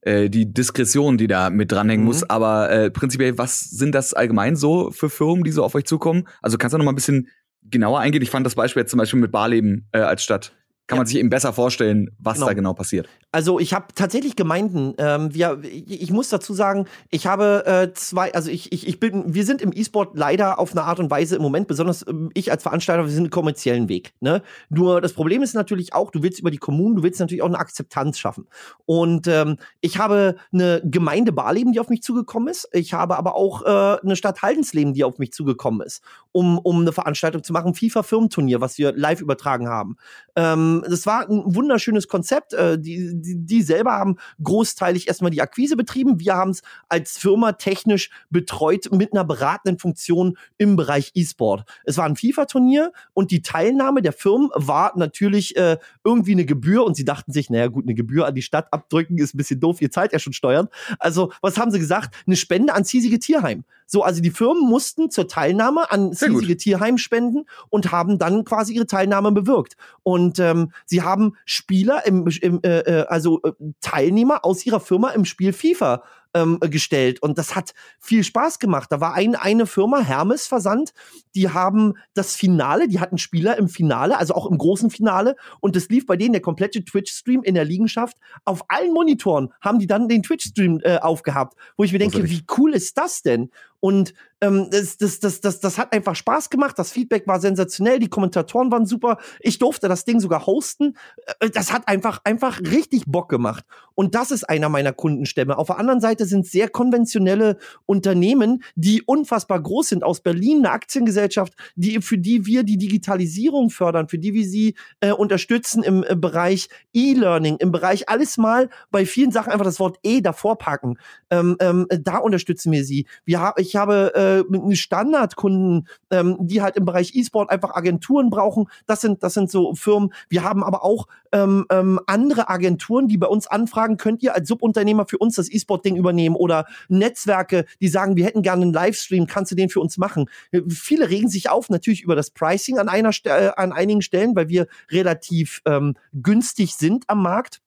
äh, 0.00 0.30
die 0.30 0.52
Diskretion, 0.52 1.18
die 1.18 1.26
da 1.26 1.50
mit 1.50 1.70
dranhängen 1.70 2.04
mhm. 2.04 2.08
muss. 2.08 2.28
Aber 2.28 2.70
äh, 2.70 2.90
prinzipiell, 2.90 3.36
was 3.36 3.60
sind 3.60 3.94
das 3.94 4.14
allgemein 4.14 4.56
so 4.56 4.90
für 4.90 5.10
Firmen, 5.10 5.44
die 5.44 5.50
so 5.50 5.64
auf 5.64 5.74
euch 5.74 5.84
zukommen? 5.84 6.26
Also 6.40 6.56
kannst 6.56 6.72
du 6.72 6.78
noch 6.78 6.84
mal 6.84 6.92
ein 6.92 6.96
bisschen 6.96 7.28
genauer 7.62 8.00
eingehen? 8.00 8.22
Ich 8.22 8.30
fand 8.30 8.46
das 8.46 8.54
Beispiel 8.54 8.82
jetzt 8.82 8.90
zum 8.90 8.98
Beispiel 8.98 9.20
mit 9.20 9.32
Barleben 9.32 9.88
äh, 9.92 9.98
als 9.98 10.22
Stadt 10.22 10.54
kann 10.88 10.96
ja. 10.96 11.00
man 11.00 11.06
sich 11.06 11.18
eben 11.18 11.28
besser 11.28 11.52
vorstellen, 11.52 12.10
was 12.18 12.36
genau. 12.36 12.46
da 12.46 12.52
genau 12.54 12.72
passiert. 12.72 13.08
Also 13.30 13.60
ich 13.60 13.74
habe 13.74 13.88
tatsächlich 13.94 14.36
Gemeinden. 14.36 14.94
Ähm, 14.96 15.34
wir, 15.34 15.60
ich, 15.62 16.02
ich, 16.02 16.10
muss 16.10 16.30
dazu 16.30 16.54
sagen, 16.54 16.86
ich 17.10 17.26
habe 17.26 17.66
äh, 17.66 17.92
zwei, 17.92 18.32
also 18.32 18.50
ich, 18.50 18.72
ich, 18.72 18.88
ich 18.88 18.98
bin, 18.98 19.34
wir 19.34 19.44
sind 19.44 19.60
im 19.60 19.70
E-Sport 19.74 20.16
leider 20.16 20.58
auf 20.58 20.72
eine 20.72 20.84
Art 20.84 20.98
und 20.98 21.10
Weise 21.10 21.36
im 21.36 21.42
Moment, 21.42 21.68
besonders 21.68 22.06
ähm, 22.08 22.30
ich 22.32 22.50
als 22.50 22.62
Veranstalter, 22.62 23.04
wir 23.04 23.10
sind 23.10 23.24
einen 23.24 23.30
kommerziellen 23.30 23.90
Weg. 23.90 24.14
Ne? 24.20 24.42
Nur 24.70 25.02
das 25.02 25.12
Problem 25.12 25.42
ist 25.42 25.54
natürlich 25.54 25.92
auch, 25.92 26.10
du 26.10 26.22
willst 26.22 26.40
über 26.40 26.50
die 26.50 26.56
Kommunen, 26.56 26.96
du 26.96 27.02
willst 27.02 27.20
natürlich 27.20 27.42
auch 27.42 27.48
eine 27.48 27.58
Akzeptanz 27.58 28.18
schaffen. 28.18 28.48
Und 28.86 29.26
ähm, 29.26 29.58
ich 29.82 29.98
habe 29.98 30.36
eine 30.54 30.80
Gemeinde 30.82 31.32
Barleben, 31.32 31.72
die 31.72 31.80
auf 31.80 31.90
mich 31.90 32.02
zugekommen 32.02 32.48
ist. 32.48 32.66
Ich 32.72 32.94
habe 32.94 33.18
aber 33.18 33.34
auch 33.34 33.62
äh, 33.62 34.00
eine 34.02 34.16
Stadt 34.16 34.40
Haldensleben, 34.40 34.94
die 34.94 35.04
auf 35.04 35.18
mich 35.18 35.34
zugekommen 35.34 35.82
ist, 35.82 36.02
um, 36.32 36.58
um 36.58 36.80
eine 36.80 36.92
Veranstaltung 36.92 37.42
zu 37.42 37.52
machen, 37.52 37.74
FIFA-Firmenturnier, 37.74 38.62
was 38.62 38.78
wir 38.78 38.92
live 38.96 39.20
übertragen 39.20 39.68
haben. 39.68 39.98
Ähm, 40.34 40.77
das 40.82 41.06
war 41.06 41.28
ein 41.28 41.42
wunderschönes 41.46 42.08
Konzept. 42.08 42.52
Äh, 42.52 42.78
die, 42.78 43.12
die, 43.14 43.44
die 43.44 43.62
selber 43.62 43.92
haben 43.92 44.16
großteilig 44.42 45.08
erstmal 45.08 45.30
die 45.30 45.42
Akquise 45.42 45.76
betrieben. 45.76 46.20
Wir 46.20 46.34
haben 46.34 46.50
es 46.50 46.62
als 46.88 47.18
Firma 47.18 47.52
technisch 47.52 48.10
betreut 48.30 48.90
mit 48.92 49.12
einer 49.12 49.24
beratenden 49.24 49.78
Funktion 49.78 50.36
im 50.56 50.76
Bereich 50.76 51.12
E-Sport. 51.14 51.64
Es 51.84 51.96
war 51.96 52.04
ein 52.04 52.16
FIFA-Turnier 52.16 52.92
und 53.14 53.30
die 53.30 53.42
Teilnahme 53.42 54.02
der 54.02 54.12
Firmen 54.12 54.50
war 54.54 54.92
natürlich 54.96 55.56
äh, 55.56 55.78
irgendwie 56.04 56.32
eine 56.32 56.44
Gebühr 56.44 56.84
und 56.84 56.96
sie 56.96 57.04
dachten 57.04 57.32
sich, 57.32 57.50
naja 57.50 57.68
gut, 57.68 57.84
eine 57.84 57.94
Gebühr 57.94 58.26
an 58.26 58.34
die 58.34 58.42
Stadt 58.42 58.72
abdrücken 58.72 59.18
ist 59.18 59.34
ein 59.34 59.38
bisschen 59.38 59.60
doof, 59.60 59.80
ihr 59.80 59.90
zahlt 59.90 60.12
ja 60.12 60.18
schon 60.18 60.32
Steuern. 60.32 60.68
Also, 60.98 61.32
was 61.40 61.58
haben 61.58 61.70
sie 61.70 61.78
gesagt? 61.78 62.14
Eine 62.26 62.36
Spende 62.36 62.74
an 62.74 62.84
Ziesige 62.84 63.18
Tierheim. 63.18 63.64
So, 63.86 64.02
also 64.02 64.20
die 64.20 64.30
Firmen 64.30 64.68
mussten 64.68 65.10
zur 65.10 65.28
Teilnahme 65.28 65.90
an 65.90 66.12
Ziesige 66.12 66.56
Tierheim 66.56 66.98
spenden 66.98 67.46
und 67.70 67.90
haben 67.90 68.18
dann 68.18 68.44
quasi 68.44 68.74
ihre 68.74 68.86
Teilnahme 68.86 69.32
bewirkt. 69.32 69.76
Und 70.02 70.38
ähm, 70.38 70.67
sie 70.86 71.02
haben 71.02 71.36
Spieler, 71.44 72.06
im, 72.06 72.26
im 72.40 72.60
äh, 72.62 72.78
äh 72.80 73.06
also 73.06 73.40
äh, 73.42 73.52
Teilnehmer 73.80 74.44
aus 74.44 74.64
ihrer 74.66 74.80
Firma 74.80 75.10
im 75.10 75.24
Spiel 75.24 75.52
FIFA 75.52 76.02
ähm, 76.34 76.58
gestellt. 76.60 77.22
Und 77.22 77.38
das 77.38 77.54
hat 77.54 77.74
viel 77.98 78.24
Spaß 78.24 78.58
gemacht. 78.58 78.90
Da 78.92 79.00
war 79.00 79.14
ein, 79.14 79.34
eine 79.34 79.66
Firma, 79.66 80.00
Hermes 80.00 80.46
Versand, 80.46 80.92
die 81.34 81.50
haben 81.50 81.94
das 82.14 82.34
Finale, 82.34 82.88
die 82.88 83.00
hatten 83.00 83.18
Spieler 83.18 83.56
im 83.56 83.68
Finale, 83.68 84.18
also 84.18 84.34
auch 84.34 84.50
im 84.50 84.58
großen 84.58 84.90
Finale. 84.90 85.36
Und 85.60 85.76
das 85.76 85.88
lief 85.88 86.06
bei 86.06 86.16
denen 86.16 86.32
der 86.32 86.42
komplette 86.42 86.84
Twitch-Stream 86.84 87.42
in 87.42 87.54
der 87.54 87.64
Liegenschaft. 87.64 88.16
Auf 88.44 88.64
allen 88.68 88.92
Monitoren 88.92 89.52
haben 89.60 89.78
die 89.78 89.86
dann 89.86 90.08
den 90.08 90.22
Twitch-Stream 90.22 90.80
äh, 90.82 90.98
aufgehabt, 90.98 91.56
wo 91.76 91.84
ich 91.84 91.92
mir 91.92 91.98
denke, 91.98 92.28
wie 92.28 92.44
cool 92.56 92.74
ist 92.74 92.98
das 92.98 93.22
denn? 93.22 93.50
Und 93.80 94.14
ähm, 94.40 94.68
das, 94.70 94.96
das, 94.98 95.18
das, 95.18 95.40
das, 95.40 95.60
das 95.60 95.78
hat 95.78 95.92
einfach 95.92 96.14
Spaß 96.14 96.50
gemacht. 96.50 96.78
Das 96.78 96.92
Feedback 96.92 97.26
war 97.26 97.40
sensationell. 97.40 97.98
Die 97.98 98.08
Kommentatoren 98.08 98.70
waren 98.70 98.86
super. 98.86 99.18
Ich 99.40 99.58
durfte 99.58 99.88
das 99.88 100.04
Ding 100.04 100.20
sogar 100.20 100.46
hosten. 100.46 100.96
Äh, 101.40 101.50
das 101.50 101.72
hat 101.72 101.88
einfach, 101.88 102.20
einfach 102.24 102.60
richtig 102.60 103.04
Bock 103.06 103.28
gemacht. 103.28 103.64
Und 103.94 104.14
das 104.14 104.30
ist 104.30 104.48
einer 104.48 104.68
meiner 104.68 104.92
Kundenstämme. 104.92 105.58
Auf 105.58 105.68
der 105.68 105.78
anderen 105.78 106.00
Seite 106.00 106.24
sind 106.24 106.46
sehr 106.46 106.68
konventionelle 106.68 107.58
Unternehmen, 107.84 108.62
die 108.76 109.02
unfassbar 109.02 109.60
groß 109.60 109.88
sind. 109.88 110.04
Aus 110.04 110.20
Berlin 110.20 110.58
eine 110.58 110.70
Aktiengesellschaft, 110.70 111.54
die, 111.74 112.00
für 112.00 112.18
die 112.18 112.46
wir 112.46 112.62
die 112.62 112.78
Digitalisierung 112.78 113.70
fördern, 113.70 114.08
für 114.08 114.18
die 114.18 114.34
wir 114.34 114.46
sie 114.46 114.74
äh, 115.00 115.10
unterstützen 115.10 115.82
im 115.82 116.04
äh, 116.04 116.14
Bereich 116.14 116.68
E-Learning, 116.94 117.56
im 117.56 117.72
Bereich 117.72 118.08
alles 118.08 118.38
mal 118.38 118.70
bei 118.92 119.04
vielen 119.04 119.32
Sachen 119.32 119.52
einfach 119.52 119.64
das 119.64 119.80
Wort 119.80 119.98
E 120.04 120.20
davor 120.20 120.58
packen. 120.58 120.98
Ähm, 121.30 121.56
ähm, 121.58 121.86
da 121.90 122.18
unterstützen 122.18 122.70
wir 122.70 122.84
sie. 122.84 123.06
Wir 123.24 123.40
haben 123.40 123.60
ich 123.68 123.76
habe 123.76 124.44
äh, 124.50 124.74
Standardkunden, 124.74 125.88
ähm, 126.10 126.36
die 126.40 126.62
halt 126.62 126.76
im 126.76 126.84
Bereich 126.84 127.14
E-Sport 127.14 127.50
einfach 127.50 127.74
Agenturen 127.74 128.30
brauchen. 128.30 128.68
Das 128.86 129.00
sind, 129.00 129.22
das 129.22 129.34
sind 129.34 129.50
so 129.50 129.74
Firmen. 129.74 130.12
Wir 130.28 130.42
haben 130.42 130.64
aber 130.64 130.84
auch 130.84 131.06
ähm, 131.32 131.66
ähm, 131.70 132.00
andere 132.06 132.48
Agenturen, 132.48 133.08
die 133.08 133.18
bei 133.18 133.26
uns 133.26 133.46
anfragen, 133.46 133.98
könnt 133.98 134.22
ihr 134.22 134.34
als 134.34 134.48
Subunternehmer 134.48 135.06
für 135.06 135.18
uns 135.18 135.36
das 135.36 135.52
E-Sport-Ding 135.52 135.96
übernehmen 135.96 136.36
oder 136.36 136.66
Netzwerke, 136.88 137.66
die 137.80 137.88
sagen, 137.88 138.16
wir 138.16 138.24
hätten 138.24 138.42
gerne 138.42 138.62
einen 138.62 138.72
Livestream, 138.72 139.26
kannst 139.26 139.52
du 139.52 139.56
den 139.56 139.68
für 139.68 139.80
uns 139.80 139.98
machen? 139.98 140.30
Äh, 140.50 140.62
viele 140.68 141.10
regen 141.10 141.28
sich 141.28 141.50
auf 141.50 141.68
natürlich 141.68 142.02
über 142.02 142.16
das 142.16 142.30
Pricing 142.30 142.78
an 142.78 142.88
einer 142.88 143.10
äh, 143.24 143.50
an 143.56 143.72
einigen 143.72 144.02
Stellen, 144.02 144.34
weil 144.34 144.48
wir 144.48 144.66
relativ 144.90 145.60
ähm, 145.66 145.94
günstig 146.14 146.74
sind 146.74 147.04
am 147.08 147.22
Markt. 147.22 147.60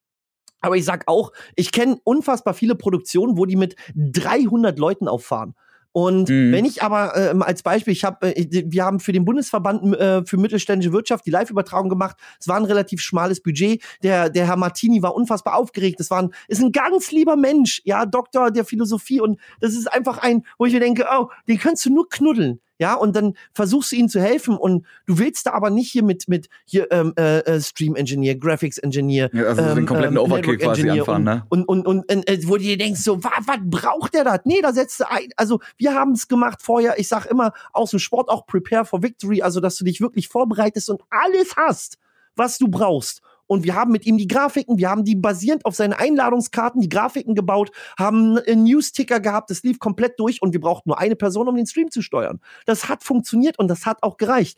Aber 0.62 0.78
ich 0.78 0.86
sag 0.86 1.08
auch, 1.08 1.32
ich 1.56 1.72
kenne 1.72 1.98
unfassbar 2.04 2.54
viele 2.54 2.76
Produktionen, 2.76 3.38
wo 3.38 3.46
die 3.46 3.56
mit 3.56 3.76
300 3.96 4.78
Leuten 4.78 5.08
auffahren. 5.08 5.56
Und 5.94 6.30
mhm. 6.30 6.52
wenn 6.52 6.66
ich 6.66 6.84
aber 6.84 7.16
äh, 7.16 7.36
als 7.42 7.64
Beispiel, 7.64 7.94
ich 7.94 8.04
habe, 8.04 8.36
äh, 8.36 8.64
wir 8.66 8.86
haben 8.86 9.00
für 9.00 9.12
den 9.12 9.26
Bundesverband 9.26 9.96
äh, 9.96 10.26
für 10.26 10.38
mittelständische 10.38 10.94
Wirtschaft 10.94 11.26
die 11.26 11.32
Live-Übertragung 11.32 11.90
gemacht. 11.90 12.18
Es 12.40 12.48
war 12.48 12.58
ein 12.58 12.66
relativ 12.66 13.02
schmales 13.02 13.42
Budget. 13.42 13.84
Der, 14.02 14.30
der 14.30 14.48
Herr 14.48 14.56
Martini 14.56 15.02
war 15.02 15.16
unfassbar 15.16 15.56
aufgeregt. 15.56 16.00
Das 16.00 16.10
war 16.10 16.22
ein, 16.22 16.34
ist 16.48 16.62
ein 16.62 16.72
ganz 16.72 17.12
lieber 17.12 17.36
Mensch, 17.36 17.82
ja, 17.84 18.06
Doktor 18.06 18.52
der 18.52 18.66
Philosophie. 18.66 19.20
Und 19.20 19.40
das 19.60 19.74
ist 19.74 19.92
einfach 19.92 20.18
ein, 20.20 20.46
wo 20.58 20.66
ich 20.66 20.74
mir 20.74 20.80
denke, 20.80 21.06
oh, 21.12 21.28
den 21.48 21.60
könntest 21.60 21.86
du 21.86 21.94
nur 21.94 22.08
knuddeln 22.08 22.60
ja, 22.82 22.96
und 22.96 23.16
dann 23.16 23.36
versuchst 23.54 23.92
du 23.92 23.96
ihnen 23.96 24.10
zu 24.10 24.20
helfen 24.20 24.58
und 24.58 24.88
du 25.06 25.20
willst 25.20 25.46
da 25.46 25.52
aber 25.52 25.70
nicht 25.70 25.92
hier 25.92 26.02
mit, 26.02 26.28
mit 26.28 26.50
hier 26.66 26.92
ähm, 26.92 27.14
äh, 27.16 27.38
äh 27.42 27.62
Stream 27.62 27.96
Engineer, 27.96 28.36
Graphics 28.36 28.80
Engineer, 28.80 29.30
ja, 29.34 29.44
also 29.44 29.62
ähm, 29.62 29.76
den 29.76 29.86
kompletten 29.86 30.18
ähm, 30.18 30.24
Overkill 30.24 30.58
quasi 30.58 30.90
anfahren, 30.90 31.24
ne? 31.24 31.46
Und, 31.50 31.68
und, 31.68 31.86
und, 31.86 32.12
und 32.12 32.28
äh, 32.28 32.40
wo 32.46 32.58
du 32.58 32.64
dir 32.64 32.80
denkst, 32.80 33.02
so, 33.02 33.24
was, 33.24 33.34
was 33.46 33.60
braucht 33.62 34.16
der 34.16 34.24
da? 34.24 34.40
Nee, 34.46 34.62
da 34.64 34.74
setzt 34.74 35.00
du 35.00 35.08
ein, 35.08 35.30
also 35.36 35.60
wir 35.78 35.94
haben 35.94 36.14
es 36.14 36.28
gemacht 36.28 36.64
vorher, 36.64 36.98
ich 36.98 37.08
sag 37.08 37.28
immer 37.28 37.54
aus 37.72 37.92
dem 37.92 38.00
Sport 38.00 38.30
auch 38.30 38.48
prepare 38.48 38.84
for 38.84 39.04
victory, 39.04 39.44
also 39.44 39.60
dass 39.60 39.76
du 39.76 39.86
dich 39.86 40.02
wirklich 40.02 40.28
vorbereitest 40.28 40.90
und 40.90 41.04
alles 41.12 41.56
hast, 41.56 42.00
was 42.36 42.58
du 42.58 42.68
brauchst 42.68 43.22
und 43.52 43.66
wir 43.66 43.76
haben 43.76 43.92
mit 43.92 44.06
ihm 44.06 44.18
die 44.18 44.30
Grafiken, 44.30 44.78
wir 44.78 44.90
haben 44.90 45.04
die 45.04 45.18
basierend 45.18 45.66
auf 45.66 45.76
seinen 45.76 45.92
Einladungskarten 45.92 46.80
die 46.80 46.88
Grafiken 46.88 47.36
gebaut, 47.36 47.70
haben 48.00 48.38
einen 48.38 48.64
News-Ticker 48.64 49.20
gehabt, 49.20 49.50
das 49.50 49.62
lief 49.64 49.78
komplett 49.78 50.18
durch 50.18 50.42
und 50.42 50.54
wir 50.54 50.62
brauchten 50.62 50.88
nur 50.88 50.98
eine 50.98 51.18
Person, 51.18 51.50
um 51.50 51.58
den 51.58 51.68
Stream 51.68 51.92
zu 51.92 52.02
steuern. 52.02 52.40
Das 52.66 52.88
hat 52.88 53.04
funktioniert 53.04 53.60
und 53.60 53.68
das 53.68 53.86
hat 53.86 54.04
auch 54.04 54.16
gereicht. 54.16 54.58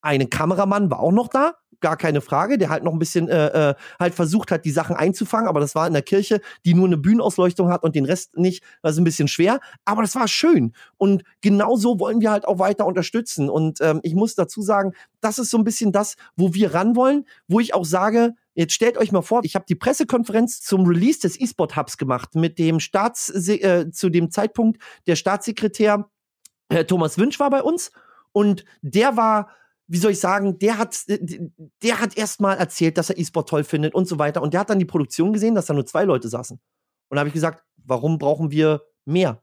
Ein 0.00 0.30
Kameramann 0.30 0.90
war 0.90 0.98
auch 0.98 1.12
noch 1.12 1.28
da, 1.28 1.54
gar 1.84 1.98
keine 1.98 2.22
Frage, 2.22 2.56
der 2.56 2.70
halt 2.70 2.82
noch 2.82 2.94
ein 2.94 2.98
bisschen 2.98 3.28
äh, 3.28 3.70
äh, 3.70 3.74
halt 4.00 4.14
versucht 4.14 4.50
hat, 4.50 4.64
die 4.64 4.70
Sachen 4.70 4.96
einzufangen, 4.96 5.48
aber 5.48 5.60
das 5.60 5.74
war 5.74 5.86
in 5.86 5.92
der 5.92 6.00
Kirche, 6.00 6.40
die 6.64 6.72
nur 6.72 6.86
eine 6.86 6.96
Bühnenausleuchtung 6.96 7.68
hat 7.68 7.82
und 7.82 7.94
den 7.94 8.06
Rest 8.06 8.38
nicht, 8.38 8.64
das 8.80 8.92
ist 8.92 8.98
ein 8.98 9.04
bisschen 9.04 9.28
schwer, 9.28 9.60
aber 9.84 10.00
das 10.00 10.14
war 10.14 10.26
schön. 10.26 10.72
Und 10.96 11.24
genau 11.42 11.76
so 11.76 12.00
wollen 12.00 12.22
wir 12.22 12.30
halt 12.30 12.48
auch 12.48 12.58
weiter 12.58 12.86
unterstützen. 12.86 13.50
Und 13.50 13.82
ähm, 13.82 14.00
ich 14.02 14.14
muss 14.14 14.34
dazu 14.34 14.62
sagen, 14.62 14.92
das 15.20 15.38
ist 15.38 15.50
so 15.50 15.58
ein 15.58 15.64
bisschen 15.64 15.92
das, 15.92 16.16
wo 16.36 16.54
wir 16.54 16.72
ran 16.72 16.96
wollen, 16.96 17.26
wo 17.48 17.60
ich 17.60 17.74
auch 17.74 17.84
sage, 17.84 18.32
Jetzt 18.56 18.72
stellt 18.72 18.96
euch 18.98 19.10
mal 19.10 19.22
vor, 19.22 19.40
ich 19.42 19.56
habe 19.56 19.64
die 19.68 19.74
Pressekonferenz 19.74 20.60
zum 20.60 20.86
Release 20.86 21.18
des 21.18 21.40
E-Sport 21.40 21.76
Hubs 21.76 21.96
gemacht 21.96 22.36
mit 22.36 22.60
dem 22.60 22.78
Staats 22.78 23.28
äh, 23.48 23.90
zu 23.90 24.10
dem 24.10 24.30
Zeitpunkt 24.30 24.80
der 25.08 25.16
Staatssekretär 25.16 26.08
äh, 26.68 26.84
Thomas 26.84 27.18
Wünsch 27.18 27.40
war 27.40 27.50
bei 27.50 27.64
uns. 27.64 27.90
Und 28.30 28.64
der 28.80 29.16
war 29.16 29.48
wie 29.94 29.98
soll 29.98 30.10
ich 30.10 30.18
sagen, 30.18 30.58
der 30.58 30.76
hat, 30.76 31.04
der 31.06 32.00
hat 32.00 32.16
erstmal 32.16 32.56
erzählt, 32.56 32.98
dass 32.98 33.10
er 33.10 33.16
E-Sport 33.16 33.48
toll 33.48 33.62
findet 33.62 33.94
und 33.94 34.08
so 34.08 34.18
weiter. 34.18 34.42
Und 34.42 34.52
der 34.52 34.58
hat 34.58 34.68
dann 34.68 34.80
die 34.80 34.84
Produktion 34.84 35.32
gesehen, 35.32 35.54
dass 35.54 35.66
da 35.66 35.72
nur 35.72 35.86
zwei 35.86 36.02
Leute 36.02 36.28
saßen. 36.28 36.58
Und 37.08 37.14
da 37.14 37.20
habe 37.20 37.28
ich 37.28 37.32
gesagt, 37.32 37.62
warum 37.76 38.18
brauchen 38.18 38.50
wir 38.50 38.82
mehr? 39.04 39.40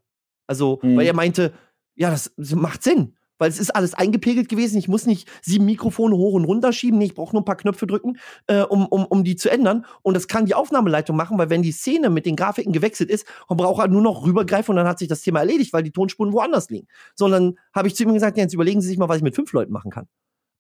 Also, 0.48 0.80
mhm. 0.82 0.98
weil 0.98 1.08
er 1.08 1.14
meinte, 1.14 1.54
ja, 1.96 2.10
das 2.10 2.34
macht 2.36 2.84
Sinn 2.84 3.16
weil 3.42 3.50
es 3.50 3.60
ist 3.60 3.76
alles 3.76 3.96
eingepegelt 3.96 4.50
gewesen. 4.50 4.78
Ich 4.78 4.88
muss 4.88 5.08
nicht 5.08 5.28
sieben 5.42 5.66
Mikrofone 5.66 6.16
hoch 6.16 6.36
und 6.36 6.46
runter 6.46 6.72
schieben. 6.72 7.00
Nee, 7.00 7.06
ich 7.06 7.16
brauche 7.16 7.34
nur 7.34 7.42
ein 7.42 7.46
paar 7.46 7.58
Knöpfe 7.58 7.88
drücken, 7.88 8.20
äh, 8.46 8.62
um, 8.62 8.86
um, 8.86 9.04
um 9.04 9.24
die 9.24 9.36
zu 9.36 9.50
ändern. 9.50 9.84
Und 10.04 10.14
das 10.14 10.28
kann 10.28 10.46
die 10.46 10.54
Aufnahmeleitung 10.54 11.18
machen, 11.18 11.40
weil 11.40 11.50
wenn 11.50 11.64
die 11.64 11.72
Szene 11.72 12.12
mit 12.12 12.28
den 12.28 12.36
Grafiken 12.36 12.72
gewechselt 12.72 13.10
ist, 13.10 13.26
dann 13.50 13.58
braucht 13.58 13.82
er 13.82 13.88
nur 13.88 14.04
noch 14.04 14.28
rübergreifen 14.28 14.74
und 14.74 14.76
dann 14.76 14.88
hat 14.88 15.00
sich 15.00 15.08
das 15.08 15.24
Thema 15.24 15.40
erledigt, 15.40 15.74
weil 15.74 15.82
die 15.82 15.92
Tonspuren 15.92 16.34
woanders 16.34 16.70
liegen. 16.70 16.88
Sondern 17.16 17.56
habe 17.74 17.88
ich 17.88 17.96
zu 17.96 18.04
ihm 18.04 18.14
gesagt, 18.14 18.38
ja, 18.38 18.44
jetzt 18.44 18.54
überlegen 18.54 18.80
Sie 18.80 18.90
sich 18.90 19.00
mal, 19.00 19.10
was 19.10 19.18
ich 19.18 19.24
mit 19.24 19.34
fünf 19.34 19.52
Leuten 19.54 19.74
machen 19.74 19.90
kann. 19.90 20.06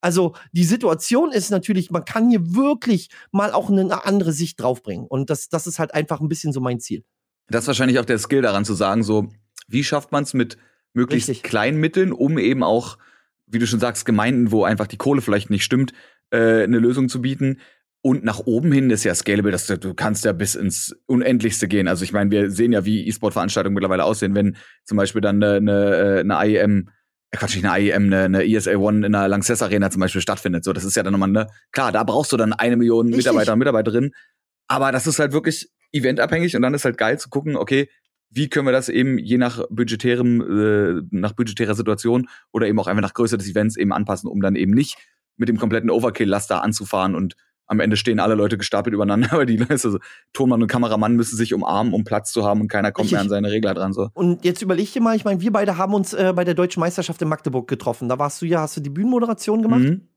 Also 0.01 0.35
die 0.51 0.63
Situation 0.63 1.31
ist 1.31 1.51
natürlich, 1.51 1.91
man 1.91 2.05
kann 2.05 2.29
hier 2.29 2.55
wirklich 2.55 3.09
mal 3.31 3.51
auch 3.51 3.69
eine 3.69 4.05
andere 4.05 4.33
Sicht 4.33 4.59
draufbringen. 4.59 5.05
Und 5.07 5.29
das, 5.29 5.49
das 5.49 5.67
ist 5.67 5.79
halt 5.79 5.93
einfach 5.93 6.19
ein 6.19 6.27
bisschen 6.27 6.51
so 6.53 6.59
mein 6.59 6.79
Ziel. 6.79 7.03
Das 7.47 7.63
ist 7.63 7.67
wahrscheinlich 7.67 7.99
auch 7.99 8.05
der 8.05 8.17
Skill 8.17 8.41
daran 8.41 8.65
zu 8.65 8.73
sagen, 8.73 9.03
so, 9.03 9.29
wie 9.67 9.83
schafft 9.83 10.11
man 10.11 10.23
es 10.23 10.33
mit 10.33 10.57
möglichst 10.93 11.29
Richtig. 11.29 11.49
kleinen 11.49 11.79
Mitteln, 11.79 12.11
um 12.11 12.37
eben 12.37 12.63
auch, 12.63 12.97
wie 13.45 13.59
du 13.59 13.67
schon 13.67 13.79
sagst, 13.79 14.05
Gemeinden, 14.05 14.51
wo 14.51 14.63
einfach 14.63 14.87
die 14.87 14.97
Kohle 14.97 15.21
vielleicht 15.21 15.49
nicht 15.49 15.63
stimmt, 15.63 15.93
äh, 16.31 16.63
eine 16.63 16.79
Lösung 16.79 17.09
zu 17.09 17.21
bieten. 17.21 17.59
Und 18.01 18.23
nach 18.23 18.39
oben 18.39 18.71
hin 18.71 18.89
ist 18.89 19.03
ja 19.03 19.13
scalable, 19.13 19.51
dass 19.51 19.67
du, 19.67 19.77
du 19.77 19.93
kannst 19.93 20.25
ja 20.25 20.31
bis 20.33 20.55
ins 20.55 20.95
Unendlichste 21.05 21.67
gehen. 21.67 21.87
Also 21.87 22.03
ich 22.03 22.13
meine, 22.13 22.31
wir 22.31 22.49
sehen 22.49 22.71
ja, 22.71 22.83
wie 22.83 23.07
E-Sport-Veranstaltungen 23.07 23.75
mittlerweile 23.75 24.05
aussehen, 24.05 24.33
wenn 24.33 24.57
zum 24.85 24.97
Beispiel 24.97 25.21
dann 25.21 25.43
eine, 25.43 25.57
eine, 25.57 26.19
eine 26.21 26.49
IEM, 26.49 26.89
äh, 26.89 26.91
Quatsch, 27.31 27.55
nicht 27.55 27.65
eine 27.65 27.83
IEM, 27.83 28.05
eine, 28.07 28.23
eine 28.23 28.45
ESA 28.45 28.75
One 28.75 29.05
in 29.05 29.13
der 29.13 29.27
Lanxess 29.27 29.61
Arena 29.61 29.89
zum 29.89 30.01
Beispiel 30.01 30.21
stattfindet. 30.21 30.63
So, 30.65 30.73
das 30.73 30.83
ist 30.83 30.95
ja 30.95 31.03
dann 31.03 31.13
nochmal, 31.13 31.29
ne, 31.29 31.47
klar, 31.71 31.91
da 31.91 32.03
brauchst 32.03 32.31
du 32.33 32.37
dann 32.37 32.51
eine 32.51 32.75
Million 32.75 33.07
Mitarbeiter 33.07 33.53
und 33.53 33.59
Mitarbeiterinnen. 33.59 34.11
Aber 34.67 34.91
das 34.91 35.07
ist 35.07 35.19
halt 35.19 35.31
wirklich 35.31 35.69
eventabhängig 35.93 36.55
und 36.55 36.61
dann 36.61 36.73
ist 36.73 36.85
halt 36.85 36.97
geil 36.97 37.19
zu 37.19 37.29
gucken, 37.29 37.55
okay, 37.55 37.89
wie 38.29 38.49
können 38.49 38.65
wir 38.65 38.71
das 38.71 38.89
eben 38.89 39.17
je 39.17 39.37
nach 39.37 39.63
budgetärem, 39.69 40.41
äh, 40.41 41.01
nach 41.11 41.33
budgetärer 41.33 41.75
Situation 41.75 42.29
oder 42.51 42.67
eben 42.67 42.79
auch 42.79 42.87
einfach 42.87 43.01
nach 43.01 43.13
Größe 43.13 43.37
des 43.37 43.49
Events 43.49 43.77
eben 43.77 43.91
anpassen, 43.91 44.29
um 44.29 44.41
dann 44.41 44.55
eben 44.55 44.71
nicht 44.73 44.97
mit 45.37 45.49
dem 45.49 45.57
kompletten 45.57 45.89
Overkill-Laster 45.89 46.63
anzufahren 46.63 47.15
und 47.15 47.35
am 47.67 47.79
Ende 47.79 47.95
stehen 47.95 48.19
alle 48.19 48.35
Leute 48.35 48.57
gestapelt 48.57 48.93
übereinander, 48.93 49.29
aber 49.33 49.45
die 49.45 49.57
Leute, 49.57 49.71
also 49.71 49.99
Tonmann 50.33 50.61
und 50.61 50.67
Kameramann 50.67 51.15
müssen 51.15 51.37
sich 51.37 51.53
umarmen, 51.53 51.93
um 51.93 52.03
Platz 52.03 52.31
zu 52.31 52.45
haben 52.45 52.61
und 52.61 52.67
keiner 52.67 52.91
kommt 52.91 53.05
Richtig. 53.05 53.13
mehr 53.13 53.21
an 53.21 53.29
seine 53.29 53.51
Regler 53.51 53.73
dran. 53.73 53.93
So. 53.93 54.09
Und 54.13 54.43
jetzt 54.43 54.61
überleg 54.61 54.91
dir 54.91 55.01
mal, 55.01 55.15
ich 55.15 55.25
meine, 55.25 55.41
wir 55.41 55.51
beide 55.51 55.77
haben 55.77 55.93
uns 55.93 56.13
äh, 56.13 56.33
bei 56.35 56.43
der 56.43 56.53
Deutschen 56.53 56.81
Meisterschaft 56.81 57.21
in 57.21 57.29
Magdeburg 57.29 57.67
getroffen. 57.67 58.09
Da 58.09 58.19
warst 58.19 58.41
du 58.41 58.45
ja, 58.45 58.61
hast 58.61 58.77
du 58.77 58.81
die 58.81 58.89
Bühnenmoderation 58.89 59.61
gemacht? 59.61 59.81
Mhm. 59.81 60.07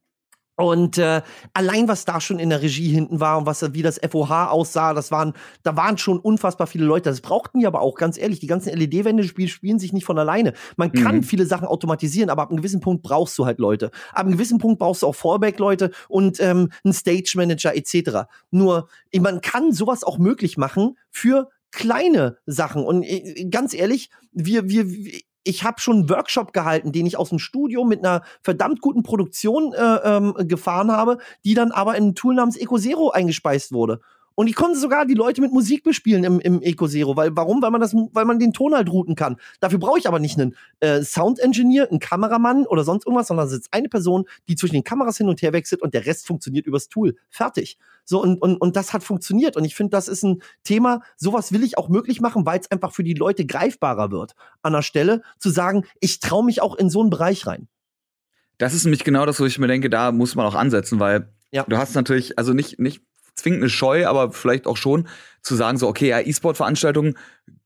Und 0.56 0.98
äh, 0.98 1.22
allein 1.52 1.88
was 1.88 2.04
da 2.04 2.20
schon 2.20 2.38
in 2.38 2.50
der 2.50 2.62
Regie 2.62 2.88
hinten 2.88 3.18
war 3.18 3.38
und 3.38 3.46
was 3.46 3.74
wie 3.74 3.82
das 3.82 3.98
FOH 3.98 4.50
aussah, 4.50 4.94
das 4.94 5.10
waren, 5.10 5.32
da 5.62 5.76
waren 5.76 5.98
schon 5.98 6.18
unfassbar 6.18 6.66
viele 6.66 6.84
Leute. 6.84 7.10
Das 7.10 7.20
brauchten 7.20 7.58
die 7.58 7.66
aber 7.66 7.80
auch, 7.80 7.96
ganz 7.96 8.18
ehrlich. 8.18 8.38
Die 8.38 8.46
ganzen 8.46 8.76
LED-Wände 8.76 9.24
spielen, 9.24 9.48
spielen 9.48 9.78
sich 9.78 9.92
nicht 9.92 10.04
von 10.04 10.18
alleine. 10.18 10.52
Man 10.76 10.92
kann 10.92 11.16
mhm. 11.16 11.22
viele 11.24 11.46
Sachen 11.46 11.66
automatisieren, 11.66 12.30
aber 12.30 12.42
ab 12.42 12.50
einem 12.50 12.58
gewissen 12.58 12.80
Punkt 12.80 13.02
brauchst 13.02 13.36
du 13.38 13.46
halt 13.46 13.58
Leute. 13.58 13.90
Ab 14.12 14.20
einem 14.20 14.32
gewissen 14.32 14.58
Punkt 14.58 14.78
brauchst 14.78 15.02
du 15.02 15.08
auch 15.08 15.14
Fallback-Leute 15.14 15.90
und 16.08 16.38
ähm, 16.40 16.70
einen 16.84 16.94
Stage-Manager 16.94 17.74
etc. 17.74 18.28
Nur, 18.50 18.88
man 19.18 19.40
kann 19.40 19.72
sowas 19.72 20.04
auch 20.04 20.18
möglich 20.18 20.56
machen 20.56 20.96
für 21.10 21.50
kleine 21.72 22.38
Sachen. 22.46 22.84
Und 22.84 23.02
äh, 23.02 23.46
ganz 23.50 23.74
ehrlich, 23.74 24.10
wir, 24.32 24.68
wir, 24.68 24.86
ich 25.44 25.62
habe 25.62 25.80
schon 25.80 25.96
einen 25.96 26.10
Workshop 26.10 26.52
gehalten, 26.52 26.90
den 26.90 27.06
ich 27.06 27.16
aus 27.16 27.28
dem 27.28 27.38
Studio 27.38 27.84
mit 27.84 28.04
einer 28.04 28.22
verdammt 28.42 28.80
guten 28.80 29.02
Produktion 29.02 29.72
äh, 29.74 29.96
ähm, 30.04 30.34
gefahren 30.38 30.90
habe, 30.90 31.18
die 31.44 31.54
dann 31.54 31.70
aber 31.70 31.96
in 31.96 32.08
ein 32.08 32.14
Tool 32.14 32.34
namens 32.34 32.56
EcoZero 32.56 33.10
eingespeist 33.10 33.72
wurde. 33.72 34.00
Und 34.34 34.48
ich 34.48 34.54
konnte 34.54 34.78
sogar 34.78 35.06
die 35.06 35.14
Leute 35.14 35.40
mit 35.40 35.52
Musik 35.52 35.84
bespielen 35.84 36.24
im, 36.24 36.40
im 36.40 36.60
Eco 36.62 36.88
Zero. 36.88 37.16
Weil, 37.16 37.36
warum? 37.36 37.62
Weil 37.62 37.70
man 37.70 37.80
das, 37.80 37.94
weil 37.94 38.24
man 38.24 38.38
den 38.38 38.52
Ton 38.52 38.74
halt 38.74 38.90
routen 38.90 39.14
kann. 39.14 39.36
Dafür 39.60 39.78
brauche 39.78 39.98
ich 39.98 40.08
aber 40.08 40.18
nicht 40.18 40.38
einen 40.38 40.56
äh, 40.80 41.02
Sound 41.02 41.38
Engineer, 41.38 41.88
einen 41.88 42.00
Kameramann 42.00 42.66
oder 42.66 42.84
sonst 42.84 43.06
irgendwas, 43.06 43.28
sondern 43.28 43.46
es 43.46 43.52
ist 43.52 43.68
eine 43.70 43.88
Person, 43.88 44.24
die 44.48 44.56
zwischen 44.56 44.74
den 44.74 44.84
Kameras 44.84 45.18
hin 45.18 45.28
und 45.28 45.40
her 45.42 45.52
wechselt 45.52 45.82
und 45.82 45.94
der 45.94 46.06
Rest 46.06 46.26
funktioniert 46.26 46.66
übers 46.66 46.88
Tool. 46.88 47.16
Fertig. 47.30 47.78
So, 48.04 48.22
und, 48.22 48.40
und, 48.42 48.56
und 48.56 48.76
das 48.76 48.92
hat 48.92 49.02
funktioniert. 49.02 49.56
Und 49.56 49.64
ich 49.64 49.74
finde, 49.74 49.90
das 49.90 50.08
ist 50.08 50.24
ein 50.24 50.42
Thema, 50.62 51.00
sowas 51.16 51.52
will 51.52 51.62
ich 51.62 51.78
auch 51.78 51.88
möglich 51.88 52.20
machen, 52.20 52.44
weil 52.44 52.60
es 52.60 52.70
einfach 52.70 52.92
für 52.92 53.04
die 53.04 53.14
Leute 53.14 53.46
greifbarer 53.46 54.10
wird. 54.10 54.34
An 54.62 54.72
der 54.72 54.82
Stelle 54.82 55.22
zu 55.38 55.50
sagen, 55.50 55.84
ich 56.00 56.20
traue 56.20 56.44
mich 56.44 56.60
auch 56.60 56.74
in 56.74 56.90
so 56.90 57.00
einen 57.00 57.10
Bereich 57.10 57.46
rein. 57.46 57.68
Das 58.58 58.74
ist 58.74 58.84
nämlich 58.84 59.04
genau 59.04 59.26
das, 59.26 59.40
wo 59.40 59.46
ich 59.46 59.58
mir 59.58 59.66
denke, 59.66 59.90
da 59.90 60.12
muss 60.12 60.34
man 60.34 60.46
auch 60.46 60.54
ansetzen, 60.54 61.00
weil 61.00 61.28
ja. 61.50 61.64
du 61.66 61.76
hast 61.76 61.94
natürlich, 61.94 62.38
also 62.38 62.52
nicht, 62.52 62.78
nicht 62.78 63.02
zwingend 63.34 63.62
eine 63.62 63.70
Scheu, 63.70 64.06
aber 64.06 64.32
vielleicht 64.32 64.66
auch 64.66 64.76
schon 64.76 65.08
zu 65.42 65.54
sagen, 65.54 65.78
so, 65.78 65.88
okay, 65.88 66.08
ja, 66.08 66.20
E-Sport-Veranstaltungen 66.20 67.16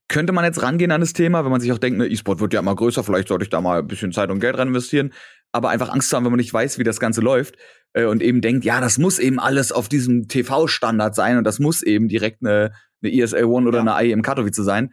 könnte 0.09 0.33
man 0.33 0.45
jetzt 0.45 0.63
rangehen 0.63 0.91
an 0.91 1.01
das 1.01 1.13
Thema, 1.13 1.45
wenn 1.45 1.51
man 1.51 1.61
sich 1.61 1.71
auch 1.71 1.79
denkt, 1.79 1.99
ne, 1.99 2.07
E-Sport 2.07 2.41
wird 2.41 2.55
ja 2.55 2.61
immer 2.61 2.75
größer, 2.75 3.05
vielleicht 3.05 3.29
sollte 3.29 3.45
ich 3.45 3.51
da 3.51 3.61
mal 3.61 3.81
ein 3.81 3.87
bisschen 3.87 4.13
Zeit 4.13 4.31
und 4.31 4.41
Geld 4.41 4.57
rein 4.57 4.69
investieren. 4.69 5.13
Aber 5.53 5.71
einfach 5.71 5.91
Angst 5.91 6.11
zu 6.11 6.17
haben, 6.17 6.25
wenn 6.25 6.33
man 6.33 6.39
nicht 6.39 6.53
weiß, 6.53 6.79
wie 6.79 6.85
das 6.85 7.01
Ganze 7.01 7.21
läuft 7.21 7.57
äh, 7.95 8.05
und 8.05 8.23
eben 8.23 8.41
denkt, 8.41 8.65
ja, 8.65 8.81
das 8.81 8.99
muss 8.99 9.19
eben 9.19 9.39
alles 9.39 9.73
auf 9.73 9.89
diesem 9.89 10.29
TV-Standard 10.29 11.15
sein 11.15 11.39
und 11.39 11.45
das 11.45 11.59
muss 11.59 11.83
eben 11.83 12.09
direkt 12.09 12.43
eine, 12.43 12.73
eine 13.03 13.13
ESA 13.13 13.45
One 13.45 13.67
oder 13.67 13.83
ja. 13.83 13.95
eine 13.95 14.09
IEM 14.09 14.23
Katowice 14.23 14.57
sein. 14.57 14.93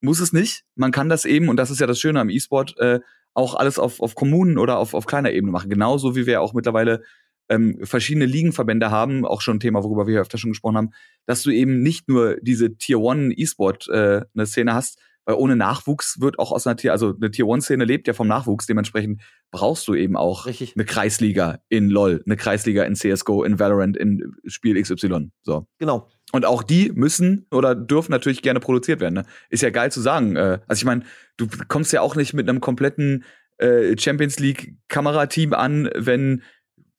Muss 0.00 0.20
es 0.20 0.32
nicht. 0.32 0.64
Man 0.76 0.92
kann 0.92 1.08
das 1.08 1.24
eben, 1.24 1.48
und 1.48 1.56
das 1.56 1.70
ist 1.70 1.80
ja 1.80 1.86
das 1.86 2.00
Schöne 2.00 2.20
am 2.20 2.30
E-Sport, 2.30 2.78
äh, 2.78 3.00
auch 3.34 3.54
alles 3.54 3.78
auf, 3.78 4.00
auf 4.00 4.14
Kommunen 4.14 4.58
oder 4.58 4.78
auf, 4.78 4.94
auf 4.94 5.06
kleiner 5.06 5.30
Ebene 5.30 5.52
machen. 5.52 5.70
Genauso 5.70 6.16
wie 6.16 6.26
wir 6.26 6.40
auch 6.40 6.54
mittlerweile 6.54 7.02
ähm, 7.48 7.78
verschiedene 7.82 8.26
Ligenverbände 8.26 8.90
haben, 8.90 9.24
auch 9.24 9.40
schon 9.40 9.56
ein 9.56 9.60
Thema, 9.60 9.82
worüber 9.82 10.06
wir 10.06 10.20
öfter 10.20 10.38
schon 10.38 10.50
gesprochen 10.50 10.76
haben, 10.76 10.90
dass 11.26 11.42
du 11.42 11.50
eben 11.50 11.82
nicht 11.82 12.08
nur 12.08 12.36
diese 12.40 12.76
Tier 12.76 13.00
One 13.00 13.32
E-Sport 13.34 13.88
äh, 13.88 14.22
eine 14.34 14.46
Szene 14.46 14.74
hast, 14.74 14.98
weil 15.24 15.36
ohne 15.36 15.56
Nachwuchs 15.56 16.20
wird 16.20 16.38
auch 16.38 16.50
aus 16.50 16.66
einer 16.66 16.76
Tier, 16.76 16.92
also 16.92 17.14
eine 17.14 17.30
Tier 17.30 17.46
One 17.46 17.62
Szene 17.62 17.84
lebt 17.84 18.08
ja 18.08 18.14
vom 18.14 18.26
Nachwuchs, 18.26 18.66
dementsprechend 18.66 19.22
brauchst 19.50 19.86
du 19.86 19.94
eben 19.94 20.16
auch 20.16 20.46
Richtig. 20.46 20.74
eine 20.74 20.84
Kreisliga 20.84 21.60
in 21.68 21.90
LoL, 21.90 22.22
eine 22.26 22.36
Kreisliga 22.36 22.84
in 22.84 22.96
CS:GO, 22.96 23.44
in 23.44 23.58
Valorant, 23.58 23.96
in 23.96 24.34
Spiel 24.46 24.80
XY. 24.80 25.30
So. 25.42 25.66
Genau. 25.78 26.08
Und 26.32 26.46
auch 26.46 26.62
die 26.62 26.90
müssen 26.92 27.46
oder 27.50 27.74
dürfen 27.74 28.10
natürlich 28.10 28.42
gerne 28.42 28.58
produziert 28.58 29.00
werden. 29.00 29.14
Ne? 29.14 29.24
Ist 29.50 29.62
ja 29.62 29.70
geil 29.70 29.92
zu 29.92 30.00
sagen. 30.00 30.34
Äh, 30.34 30.60
also 30.66 30.80
ich 30.80 30.84
meine, 30.84 31.04
du 31.36 31.46
kommst 31.68 31.92
ja 31.92 32.00
auch 32.00 32.16
nicht 32.16 32.32
mit 32.32 32.48
einem 32.48 32.60
kompletten 32.60 33.24
äh, 33.58 33.96
Champions 33.98 34.38
League 34.38 34.74
Kamerateam 34.88 35.52
an, 35.52 35.90
wenn 35.94 36.42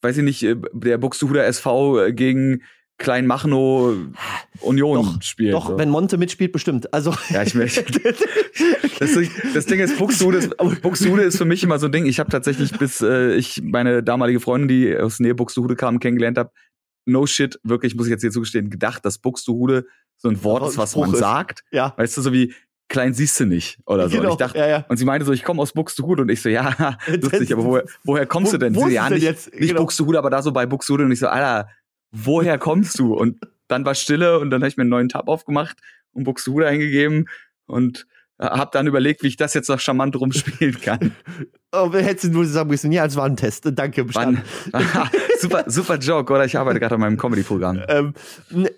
weiß 0.04 0.18
ich 0.18 0.24
nicht, 0.24 0.44
äh, 0.44 0.56
der 0.74 0.98
Buxtehuder 0.98 1.46
SV 1.46 2.06
äh, 2.06 2.14
gegen 2.14 2.64
Kleinmachnow 2.98 3.96
Union 4.62 4.96
doch, 4.96 5.22
spielt. 5.22 5.54
Doch, 5.54 5.70
so. 5.70 5.78
wenn 5.78 5.90
Monte 5.90 6.18
mitspielt, 6.18 6.52
bestimmt. 6.52 6.94
Also 6.94 7.14
ja, 7.30 7.42
ich 7.44 7.56
möchte. 7.56 7.84
das, 9.00 9.18
das, 9.54 9.66
Ding 9.66 9.80
ist, 9.80 9.98
Buxtehude 9.98 10.38
ist, 10.38 10.58
Buxtehude 10.82 11.24
ist 11.24 11.38
für 11.38 11.46
mich 11.46 11.64
immer 11.64 11.80
so 11.80 11.88
ein 11.88 11.92
Ding. 11.92 12.06
Ich 12.06 12.20
habe 12.20 12.30
tatsächlich, 12.30 12.72
bis 12.78 13.02
äh, 13.02 13.34
ich 13.34 13.62
meine 13.64 14.04
damalige 14.04 14.40
Freundin, 14.40 14.68
die 14.68 14.96
aus 14.96 15.20
Nähe 15.20 15.34
Buxtehude 15.34 15.76
kam, 15.76 16.00
kennengelernt 16.00 16.38
habe, 16.38 16.52
no 17.06 17.26
shit, 17.26 17.60
wirklich, 17.64 17.96
muss 17.96 18.06
ich 18.06 18.12
jetzt 18.12 18.22
hier 18.22 18.32
zugestehen, 18.32 18.70
gedacht, 18.70 19.04
dass 19.06 19.18
Buxtehude 19.18 19.86
so 20.18 20.30
ein 20.30 20.44
Wort 20.44 20.70
ist, 20.70 20.78
was 20.78 20.96
man 20.96 21.12
ist. 21.12 21.20
sagt. 21.20 21.64
Ja. 21.72 21.94
Weißt 21.98 22.16
du, 22.16 22.22
so 22.22 22.32
wie 22.32 22.54
klein 22.94 23.14
siehst 23.14 23.40
du 23.40 23.46
nicht 23.46 23.80
oder 23.86 24.08
so. 24.08 24.16
Genau, 24.16 24.30
und 24.30 24.34
ich 24.34 24.38
dachte, 24.38 24.60
ja, 24.60 24.68
ja. 24.68 24.86
und 24.88 24.98
sie 24.98 25.04
meinte 25.04 25.26
so, 25.26 25.34
ich 25.34 25.44
komme 25.44 25.62
aus 25.62 25.74
Buxtehude 25.74 26.22
und 26.22 26.30
ich 26.30 26.42
so, 26.42 26.48
ja, 26.48 26.98
lustig, 27.08 27.52
aber 27.52 27.66
woher, 27.66 27.84
woher 28.04 28.26
kommst 28.26 28.54
wo, 28.54 28.58
du 28.58 28.66
denn? 28.66 28.76
Wo 28.76 28.88
sie, 28.88 28.94
ja, 28.94 29.10
nicht, 29.10 29.24
jetzt? 29.24 29.52
nicht 29.54 29.70
genau. 29.70 29.82
Buxtehude, 29.82 30.18
aber 30.18 30.30
da 30.30 30.42
so 30.42 30.54
bei 30.54 30.66
Buxtehude 30.66 31.04
und 31.04 31.12
ich 31.12 31.20
so, 31.20 31.28
Alter, 31.28 31.68
woher 32.12 32.58
kommst 32.58 32.98
du? 33.00 33.16
Und 33.16 33.40
dann 33.68 33.84
war 33.84 33.96
Stille 33.96 34.40
und 34.40 34.52
dann 34.52 34.62
habe 34.62 34.70
ich 34.70 34.78
mir 34.78 34.82
einen 34.82 34.92
neuen 34.92 35.10
Tab 35.10 35.28
aufgemacht 35.28 35.78
und 36.14 36.24
Buxtehude 36.24 36.68
eingegeben 36.68 37.28
und 37.66 38.06
hab 38.40 38.72
dann 38.72 38.88
überlegt, 38.88 39.24
wie 39.24 39.28
ich 39.28 39.38
das 39.38 39.54
jetzt 39.54 39.70
noch 39.70 39.80
charmant 39.80 40.16
rumspielen 40.16 40.80
kann. 40.82 41.16
Oh, 41.76 41.92
hättest 41.92 42.26
du 42.26 42.30
nur 42.30 42.46
sagen 42.46 42.70
müssen, 42.70 42.92
ja, 42.92 43.04
es 43.04 43.16
war 43.16 43.26
ein 43.26 43.36
Test. 43.36 43.68
Danke, 43.74 44.06
bestanden. 44.06 44.44
super, 45.40 45.64
super 45.66 45.98
Joke, 45.98 46.32
oder? 46.32 46.46
Ich 46.46 46.56
arbeite 46.56 46.80
gerade 46.80 46.94
an 46.94 47.02
meinem 47.02 47.18
Comedy-Programm. 47.18 47.82
Ähm, 47.88 48.14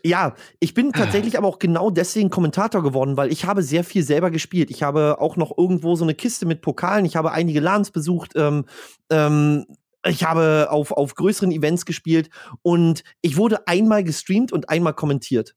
ja, 0.02 0.34
ich 0.62 0.74
bin 0.74 0.94
tatsächlich 0.94 1.38
aber 1.38 1.46
auch 1.46 1.60
genau 1.60 1.90
deswegen 1.92 2.30
Kommentator 2.30 2.82
geworden, 2.82 3.18
weil 3.18 3.34
ich 3.34 3.44
habe 3.44 3.64
sehr 3.64 3.84
viel 3.84 4.02
selber 4.02 4.32
gespielt. 4.32 4.72
Ich 4.72 4.82
habe 4.82 5.18
auch 5.20 5.36
noch 5.36 5.58
irgendwo 5.58 5.98
so 5.98 6.06
eine 6.06 6.16
Kiste 6.16 6.46
mit 6.46 6.62
Pokalen. 6.62 7.04
Ich 7.04 7.18
habe 7.18 7.34
einige 7.34 7.60
LANs 7.60 7.92
besucht. 7.92 8.32
Ähm, 8.38 8.64
ähm, 9.10 9.66
ich 10.08 10.24
habe 10.24 10.68
auf, 10.70 10.94
auf 10.94 11.16
größeren 11.16 11.52
Events 11.52 11.86
gespielt 11.86 12.30
und 12.62 13.04
ich 13.22 13.36
wurde 13.36 13.68
einmal 13.68 14.06
gestreamt 14.06 14.54
und 14.54 14.70
einmal 14.70 14.94
kommentiert. 14.94 15.54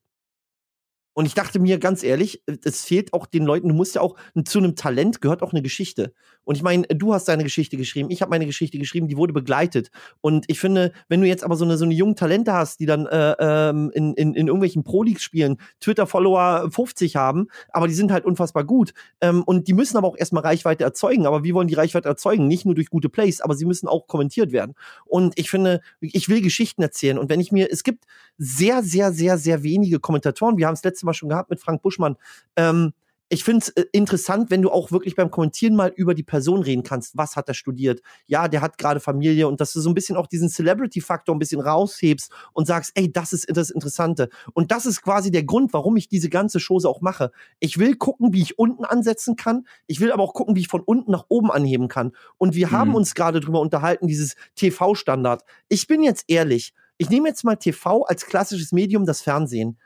Und 1.19 1.25
ich 1.25 1.33
dachte 1.33 1.59
mir 1.59 1.79
ganz 1.79 2.01
ehrlich, 2.01 2.41
es 2.63 2.85
fehlt 2.85 3.11
auch 3.11 3.25
den 3.25 3.43
Leuten, 3.43 3.67
du 3.67 3.75
musst 3.75 3.95
ja 3.95 3.99
auch 3.99 4.15
zu 4.45 4.59
einem 4.59 4.77
Talent 4.77 5.19
gehört 5.19 5.43
auch 5.43 5.51
eine 5.51 5.61
Geschichte. 5.61 6.13
Und 6.45 6.55
ich 6.55 6.63
meine, 6.63 6.83
du 6.83 7.13
hast 7.13 7.27
deine 7.27 7.43
Geschichte 7.43 7.75
geschrieben, 7.75 8.09
ich 8.09 8.21
habe 8.21 8.29
meine 8.29 8.45
Geschichte 8.45 8.79
geschrieben, 8.79 9.09
die 9.09 9.17
wurde 9.17 9.33
begleitet. 9.33 9.91
Und 10.21 10.45
ich 10.47 10.61
finde, 10.61 10.93
wenn 11.09 11.19
du 11.19 11.27
jetzt 11.27 11.43
aber 11.43 11.57
so 11.57 11.65
eine, 11.65 11.77
so 11.77 11.83
eine 11.83 11.93
jungen 11.93 12.15
Talente 12.15 12.53
hast, 12.53 12.79
die 12.79 12.85
dann 12.85 13.05
äh, 13.05 13.35
ähm, 13.37 13.91
in, 13.93 14.13
in, 14.13 14.33
in 14.33 14.47
irgendwelchen 14.47 14.85
Pro-Leagues 14.85 15.21
spielen, 15.21 15.57
Twitter-Follower 15.81 16.71
50 16.71 17.17
haben, 17.17 17.49
aber 17.73 17.89
die 17.89 17.93
sind 17.95 18.13
halt 18.13 18.23
unfassbar 18.23 18.63
gut. 18.63 18.93
Ähm, 19.19 19.43
und 19.43 19.67
die 19.67 19.73
müssen 19.73 19.97
aber 19.97 20.07
auch 20.07 20.17
erstmal 20.17 20.43
Reichweite 20.43 20.85
erzeugen. 20.85 21.25
Aber 21.25 21.43
wie 21.43 21.53
wollen 21.53 21.67
die 21.67 21.75
Reichweite 21.75 22.07
erzeugen? 22.07 22.47
Nicht 22.47 22.63
nur 22.63 22.75
durch 22.75 22.89
gute 22.89 23.09
Plays, 23.09 23.41
aber 23.41 23.55
sie 23.55 23.65
müssen 23.65 23.89
auch 23.89 24.07
kommentiert 24.07 24.53
werden. 24.53 24.73
Und 25.03 25.37
ich 25.37 25.49
finde, 25.49 25.81
ich 25.99 26.29
will 26.29 26.41
Geschichten 26.41 26.81
erzählen. 26.81 27.19
Und 27.19 27.29
wenn 27.29 27.41
ich 27.41 27.51
mir, 27.51 27.67
es 27.69 27.83
gibt 27.83 28.05
sehr, 28.41 28.81
sehr, 28.83 29.11
sehr, 29.11 29.37
sehr 29.37 29.63
wenige 29.63 29.99
Kommentatoren. 29.99 30.57
Wir 30.57 30.67
haben 30.67 30.73
es 30.73 30.83
letztes 30.83 31.03
Mal 31.03 31.08
schon 31.13 31.29
gehabt 31.29 31.49
mit 31.49 31.59
Frank 31.59 31.81
Buschmann. 31.81 32.17
Ähm, 32.55 32.93
ich 33.31 33.43
finde 33.43 33.59
es 33.59 33.69
äh, 33.69 33.85
interessant, 33.91 34.49
wenn 34.49 34.63
du 34.63 34.71
auch 34.71 34.91
wirklich 34.91 35.15
beim 35.15 35.29
Kommentieren 35.29 35.75
mal 35.75 35.93
über 35.95 36.15
die 36.15 36.23
Person 36.23 36.63
reden 36.63 36.81
kannst. 36.81 37.15
Was 37.15 37.35
hat 37.35 37.47
er 37.47 37.53
studiert? 37.53 38.01
Ja, 38.25 38.47
der 38.47 38.61
hat 38.61 38.79
gerade 38.79 38.99
Familie 38.99 39.47
und 39.47 39.61
dass 39.61 39.71
du 39.71 39.81
so 39.81 39.89
ein 39.89 39.93
bisschen 39.93 40.17
auch 40.17 40.25
diesen 40.25 40.49
Celebrity-Faktor 40.49 41.35
ein 41.35 41.39
bisschen 41.39 41.61
raushebst 41.61 42.31
und 42.53 42.65
sagst, 42.65 42.91
ey, 42.95 43.11
das 43.11 43.31
ist 43.31 43.47
das 43.55 43.69
Interessante. 43.69 44.29
Und 44.53 44.71
das 44.71 44.87
ist 44.87 45.03
quasi 45.03 45.29
der 45.29 45.43
Grund, 45.43 45.73
warum 45.73 45.95
ich 45.95 46.09
diese 46.09 46.29
ganze 46.29 46.59
Chose 46.59 46.89
auch 46.89 47.01
mache. 47.01 47.31
Ich 47.59 47.77
will 47.77 47.95
gucken, 47.95 48.33
wie 48.33 48.41
ich 48.41 48.57
unten 48.57 48.83
ansetzen 48.83 49.35
kann. 49.35 49.67
Ich 49.85 49.99
will 49.99 50.11
aber 50.11 50.23
auch 50.23 50.33
gucken, 50.33 50.55
wie 50.55 50.61
ich 50.61 50.67
von 50.67 50.81
unten 50.81 51.11
nach 51.11 51.25
oben 51.29 51.51
anheben 51.51 51.87
kann. 51.87 52.13
Und 52.39 52.55
wir 52.55 52.67
mhm. 52.67 52.71
haben 52.71 52.95
uns 52.95 53.13
gerade 53.13 53.41
drüber 53.41 53.59
unterhalten, 53.59 54.07
dieses 54.07 54.35
TV-Standard. 54.55 55.43
Ich 55.67 55.85
bin 55.85 56.01
jetzt 56.01 56.25
ehrlich. 56.27 56.73
Ich 56.97 57.11
nehme 57.11 57.29
jetzt 57.29 57.43
mal 57.43 57.55
TV 57.55 58.03
als 58.05 58.25
klassisches 58.25 58.71
Medium, 58.71 59.05
das 59.05 59.21
Fernsehen. 59.21 59.77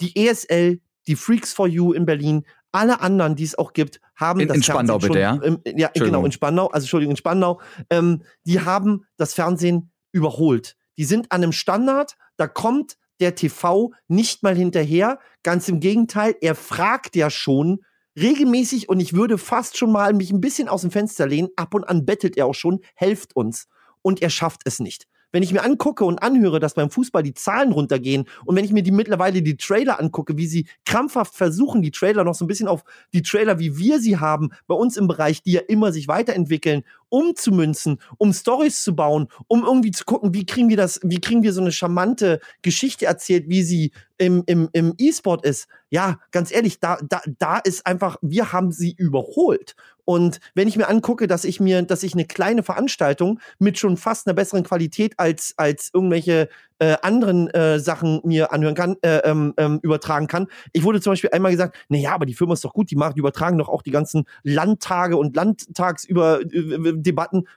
Die 0.00 0.16
ESL, 0.16 0.80
die 1.06 1.16
Freaks 1.16 1.52
for 1.52 1.66
You 1.66 1.92
in 1.92 2.06
Berlin, 2.06 2.44
alle 2.72 3.00
anderen, 3.00 3.34
die 3.34 3.44
es 3.44 3.56
auch 3.56 3.72
gibt, 3.72 4.00
haben 4.14 4.40
in, 4.40 4.48
das 4.48 4.58
in 4.58 4.62
Spandau 4.62 4.98
Fernsehen 4.98 5.12
bitte, 5.12 5.28
schon, 5.28 5.42
ja? 5.42 5.74
Ähm, 5.74 5.78
ja, 5.78 5.90
genau, 5.94 6.24
in 6.24 6.32
Spandau, 6.32 6.66
also 6.68 6.84
Entschuldigung, 6.84 7.12
in 7.12 7.16
Spandau, 7.16 7.60
ähm, 7.90 8.22
die 8.44 8.60
haben 8.60 9.06
das 9.16 9.34
Fernsehen 9.34 9.90
überholt. 10.12 10.76
Die 10.98 11.04
sind 11.04 11.32
an 11.32 11.42
einem 11.42 11.52
Standard, 11.52 12.16
da 12.36 12.46
kommt 12.46 12.98
der 13.20 13.34
TV 13.34 13.92
nicht 14.06 14.42
mal 14.42 14.54
hinterher. 14.54 15.18
Ganz 15.42 15.68
im 15.68 15.80
Gegenteil, 15.80 16.36
er 16.40 16.54
fragt 16.54 17.16
ja 17.16 17.30
schon 17.30 17.80
regelmäßig 18.16 18.88
und 18.88 19.00
ich 19.00 19.12
würde 19.12 19.38
fast 19.38 19.76
schon 19.76 19.92
mal 19.92 20.12
mich 20.12 20.30
ein 20.30 20.40
bisschen 20.40 20.68
aus 20.68 20.82
dem 20.82 20.90
Fenster 20.90 21.26
lehnen. 21.26 21.48
Ab 21.56 21.74
und 21.74 21.84
an 21.84 22.04
bettelt 22.04 22.36
er 22.36 22.46
auch 22.46 22.54
schon, 22.54 22.80
helft 22.94 23.34
uns. 23.34 23.66
Und 24.02 24.22
er 24.22 24.30
schafft 24.30 24.62
es 24.64 24.78
nicht 24.78 25.06
wenn 25.32 25.42
ich 25.42 25.52
mir 25.52 25.62
angucke 25.62 26.04
und 26.04 26.22
anhöre, 26.22 26.60
dass 26.60 26.74
beim 26.74 26.90
Fußball 26.90 27.22
die 27.22 27.34
Zahlen 27.34 27.72
runtergehen 27.72 28.24
und 28.44 28.56
wenn 28.56 28.64
ich 28.64 28.72
mir 28.72 28.82
die 28.82 28.92
mittlerweile 28.92 29.42
die 29.42 29.56
Trailer 29.56 30.00
angucke, 30.00 30.36
wie 30.36 30.46
sie 30.46 30.66
krampfhaft 30.84 31.34
versuchen, 31.34 31.82
die 31.82 31.90
Trailer 31.90 32.24
noch 32.24 32.34
so 32.34 32.44
ein 32.44 32.48
bisschen 32.48 32.68
auf 32.68 32.84
die 33.12 33.22
Trailer, 33.22 33.58
wie 33.58 33.76
wir 33.76 34.00
sie 34.00 34.18
haben, 34.18 34.50
bei 34.66 34.74
uns 34.74 34.96
im 34.96 35.08
Bereich, 35.08 35.42
die 35.42 35.52
ja 35.52 35.60
immer 35.68 35.92
sich 35.92 36.08
weiterentwickeln, 36.08 36.84
umzumünzen, 37.10 38.00
um 38.18 38.32
Stories 38.32 38.82
zu 38.82 38.94
bauen, 38.94 39.28
um 39.46 39.64
irgendwie 39.64 39.90
zu 39.90 40.04
gucken, 40.04 40.34
wie 40.34 40.46
kriegen 40.46 40.68
wir 40.68 40.76
das, 40.76 41.00
wie 41.02 41.20
kriegen 41.20 41.42
wir 41.42 41.52
so 41.52 41.60
eine 41.60 41.72
charmante 41.72 42.40
Geschichte 42.62 43.06
erzählt, 43.06 43.48
wie 43.48 43.62
sie 43.62 43.92
im, 44.18 44.42
im, 44.46 44.68
im 44.72 44.94
E-Sport 44.98 45.44
ist. 45.44 45.68
Ja, 45.90 46.18
ganz 46.32 46.52
ehrlich, 46.52 46.80
da, 46.80 46.98
da, 47.08 47.22
da 47.38 47.58
ist 47.58 47.86
einfach, 47.86 48.16
wir 48.20 48.52
haben 48.52 48.72
sie 48.72 48.94
überholt. 48.96 49.74
Und 50.04 50.40
wenn 50.54 50.68
ich 50.68 50.76
mir 50.76 50.88
angucke, 50.88 51.26
dass 51.26 51.44
ich 51.44 51.60
mir, 51.60 51.82
dass 51.82 52.02
ich 52.02 52.14
eine 52.14 52.24
kleine 52.24 52.62
Veranstaltung 52.62 53.40
mit 53.58 53.78
schon 53.78 53.96
fast 53.96 54.26
einer 54.26 54.34
besseren 54.34 54.64
Qualität 54.64 55.14
als, 55.18 55.54
als 55.56 55.90
irgendwelche 55.92 56.48
äh, 56.78 56.96
anderen 57.02 57.48
äh, 57.48 57.78
Sachen 57.80 58.20
mir 58.24 58.52
anhören 58.52 58.74
kann, 58.74 58.96
äh, 59.02 59.18
ähm, 59.18 59.54
ähm, 59.56 59.80
übertragen 59.82 60.26
kann. 60.26 60.46
Ich 60.72 60.84
wurde 60.84 61.00
zum 61.00 61.12
Beispiel 61.12 61.30
einmal 61.32 61.52
gesagt, 61.52 61.76
na 61.88 61.98
ja, 61.98 62.12
aber 62.12 62.26
die 62.26 62.34
Firma 62.34 62.54
ist 62.54 62.64
doch 62.64 62.72
gut, 62.72 62.90
die 62.90 62.96
machen, 62.96 63.14
die 63.14 63.20
übertragen 63.20 63.58
doch 63.58 63.68
auch 63.68 63.82
die 63.82 63.90
ganzen 63.90 64.24
Landtage 64.42 65.16
und 65.16 65.34
Landtagsüber 65.36 66.40
äh, 66.40 66.78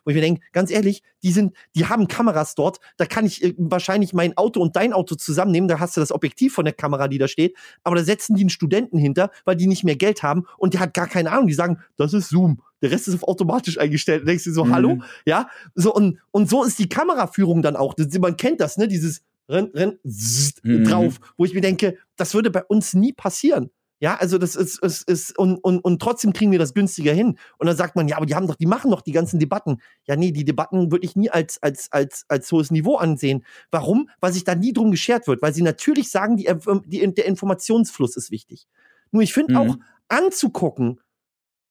wo 0.03 0.09
ich 0.09 0.15
mir 0.15 0.21
denke, 0.21 0.41
ganz 0.51 0.71
ehrlich, 0.71 1.03
die 1.23 1.31
sind, 1.31 1.55
die 1.75 1.85
haben 1.85 2.07
Kameras 2.07 2.55
dort, 2.55 2.79
da 2.97 3.05
kann 3.05 3.25
ich 3.25 3.43
äh, 3.43 3.53
wahrscheinlich 3.57 4.13
mein 4.13 4.37
Auto 4.37 4.61
und 4.61 4.75
dein 4.75 4.93
Auto 4.93 5.15
zusammennehmen, 5.15 5.67
da 5.67 5.79
hast 5.79 5.95
du 5.97 6.01
das 6.01 6.11
Objektiv 6.11 6.53
von 6.53 6.65
der 6.65 6.73
Kamera, 6.73 7.07
die 7.07 7.17
da 7.17 7.27
steht, 7.27 7.55
aber 7.83 7.95
da 7.95 8.03
setzen 8.03 8.35
die 8.35 8.43
einen 8.43 8.49
Studenten 8.49 8.97
hinter, 8.97 9.31
weil 9.45 9.55
die 9.55 9.67
nicht 9.67 9.83
mehr 9.83 9.95
Geld 9.95 10.23
haben 10.23 10.45
und 10.57 10.73
der 10.73 10.81
hat 10.81 10.93
gar 10.93 11.07
keine 11.07 11.31
Ahnung, 11.31 11.47
die 11.47 11.53
sagen, 11.53 11.79
das 11.97 12.13
ist 12.13 12.29
Zoom 12.29 12.61
der 12.81 12.91
Rest 12.91 13.07
ist 13.07 13.15
auf 13.15 13.27
automatisch 13.27 13.77
eingestellt. 13.77 14.23
Da 14.23 14.25
denkst 14.25 14.43
du 14.43 14.51
so, 14.51 14.65
mhm. 14.65 14.73
hallo? 14.73 14.97
Ja, 15.25 15.49
so 15.75 15.93
und, 15.93 16.19
und 16.31 16.49
so 16.49 16.63
ist 16.63 16.79
die 16.79 16.89
Kameraführung 16.89 17.61
dann 17.61 17.75
auch. 17.75 17.93
Das, 17.93 18.07
man 18.19 18.37
kennt 18.37 18.61
das, 18.61 18.77
ne? 18.77 18.87
Dieses 18.87 19.21
Renn, 19.49 19.71
Renn, 19.73 19.99
zzzt, 20.07 20.63
mhm. 20.63 20.85
drauf, 20.85 21.19
wo 21.37 21.45
ich 21.45 21.53
mir 21.53 21.61
denke, 21.61 21.97
das 22.15 22.33
würde 22.33 22.51
bei 22.51 22.63
uns 22.63 22.93
nie 22.93 23.13
passieren. 23.13 23.69
Ja, 24.01 24.15
also 24.15 24.39
das 24.39 24.55
ist, 24.55 24.81
ist, 24.81 25.07
ist 25.07 25.37
und, 25.37 25.57
und, 25.57 25.79
und 25.79 26.01
trotzdem 26.01 26.33
kriegen 26.33 26.51
wir 26.51 26.57
das 26.57 26.73
günstiger 26.73 27.13
hin. 27.13 27.37
Und 27.59 27.67
dann 27.67 27.77
sagt 27.77 27.95
man, 27.95 28.07
ja, 28.07 28.17
aber 28.17 28.25
die 28.25 28.33
haben 28.33 28.47
doch, 28.47 28.55
die 28.55 28.65
machen 28.65 28.89
doch 28.89 29.01
die 29.01 29.11
ganzen 29.11 29.39
Debatten. 29.39 29.77
Ja, 30.07 30.15
nee, 30.15 30.31
die 30.31 30.43
Debatten 30.43 30.91
würde 30.91 31.05
ich 31.05 31.15
nie 31.15 31.29
als, 31.29 31.61
als, 31.61 31.91
als, 31.91 32.25
als 32.27 32.51
hohes 32.51 32.71
Niveau 32.71 32.95
ansehen. 32.95 33.45
Warum? 33.69 34.09
Weil 34.19 34.33
sich 34.33 34.43
da 34.43 34.55
nie 34.55 34.73
drum 34.73 34.89
geschert 34.89 35.27
wird, 35.27 35.43
weil 35.43 35.53
sie 35.53 35.61
natürlich 35.61 36.09
sagen, 36.09 36.35
die, 36.35 36.49
die 36.87 37.13
der 37.13 37.25
Informationsfluss 37.27 38.17
ist 38.17 38.31
wichtig. 38.31 38.67
Nur 39.11 39.21
ich 39.21 39.33
finde 39.33 39.53
mhm. 39.53 39.59
auch 39.59 39.77
anzugucken, 40.07 40.99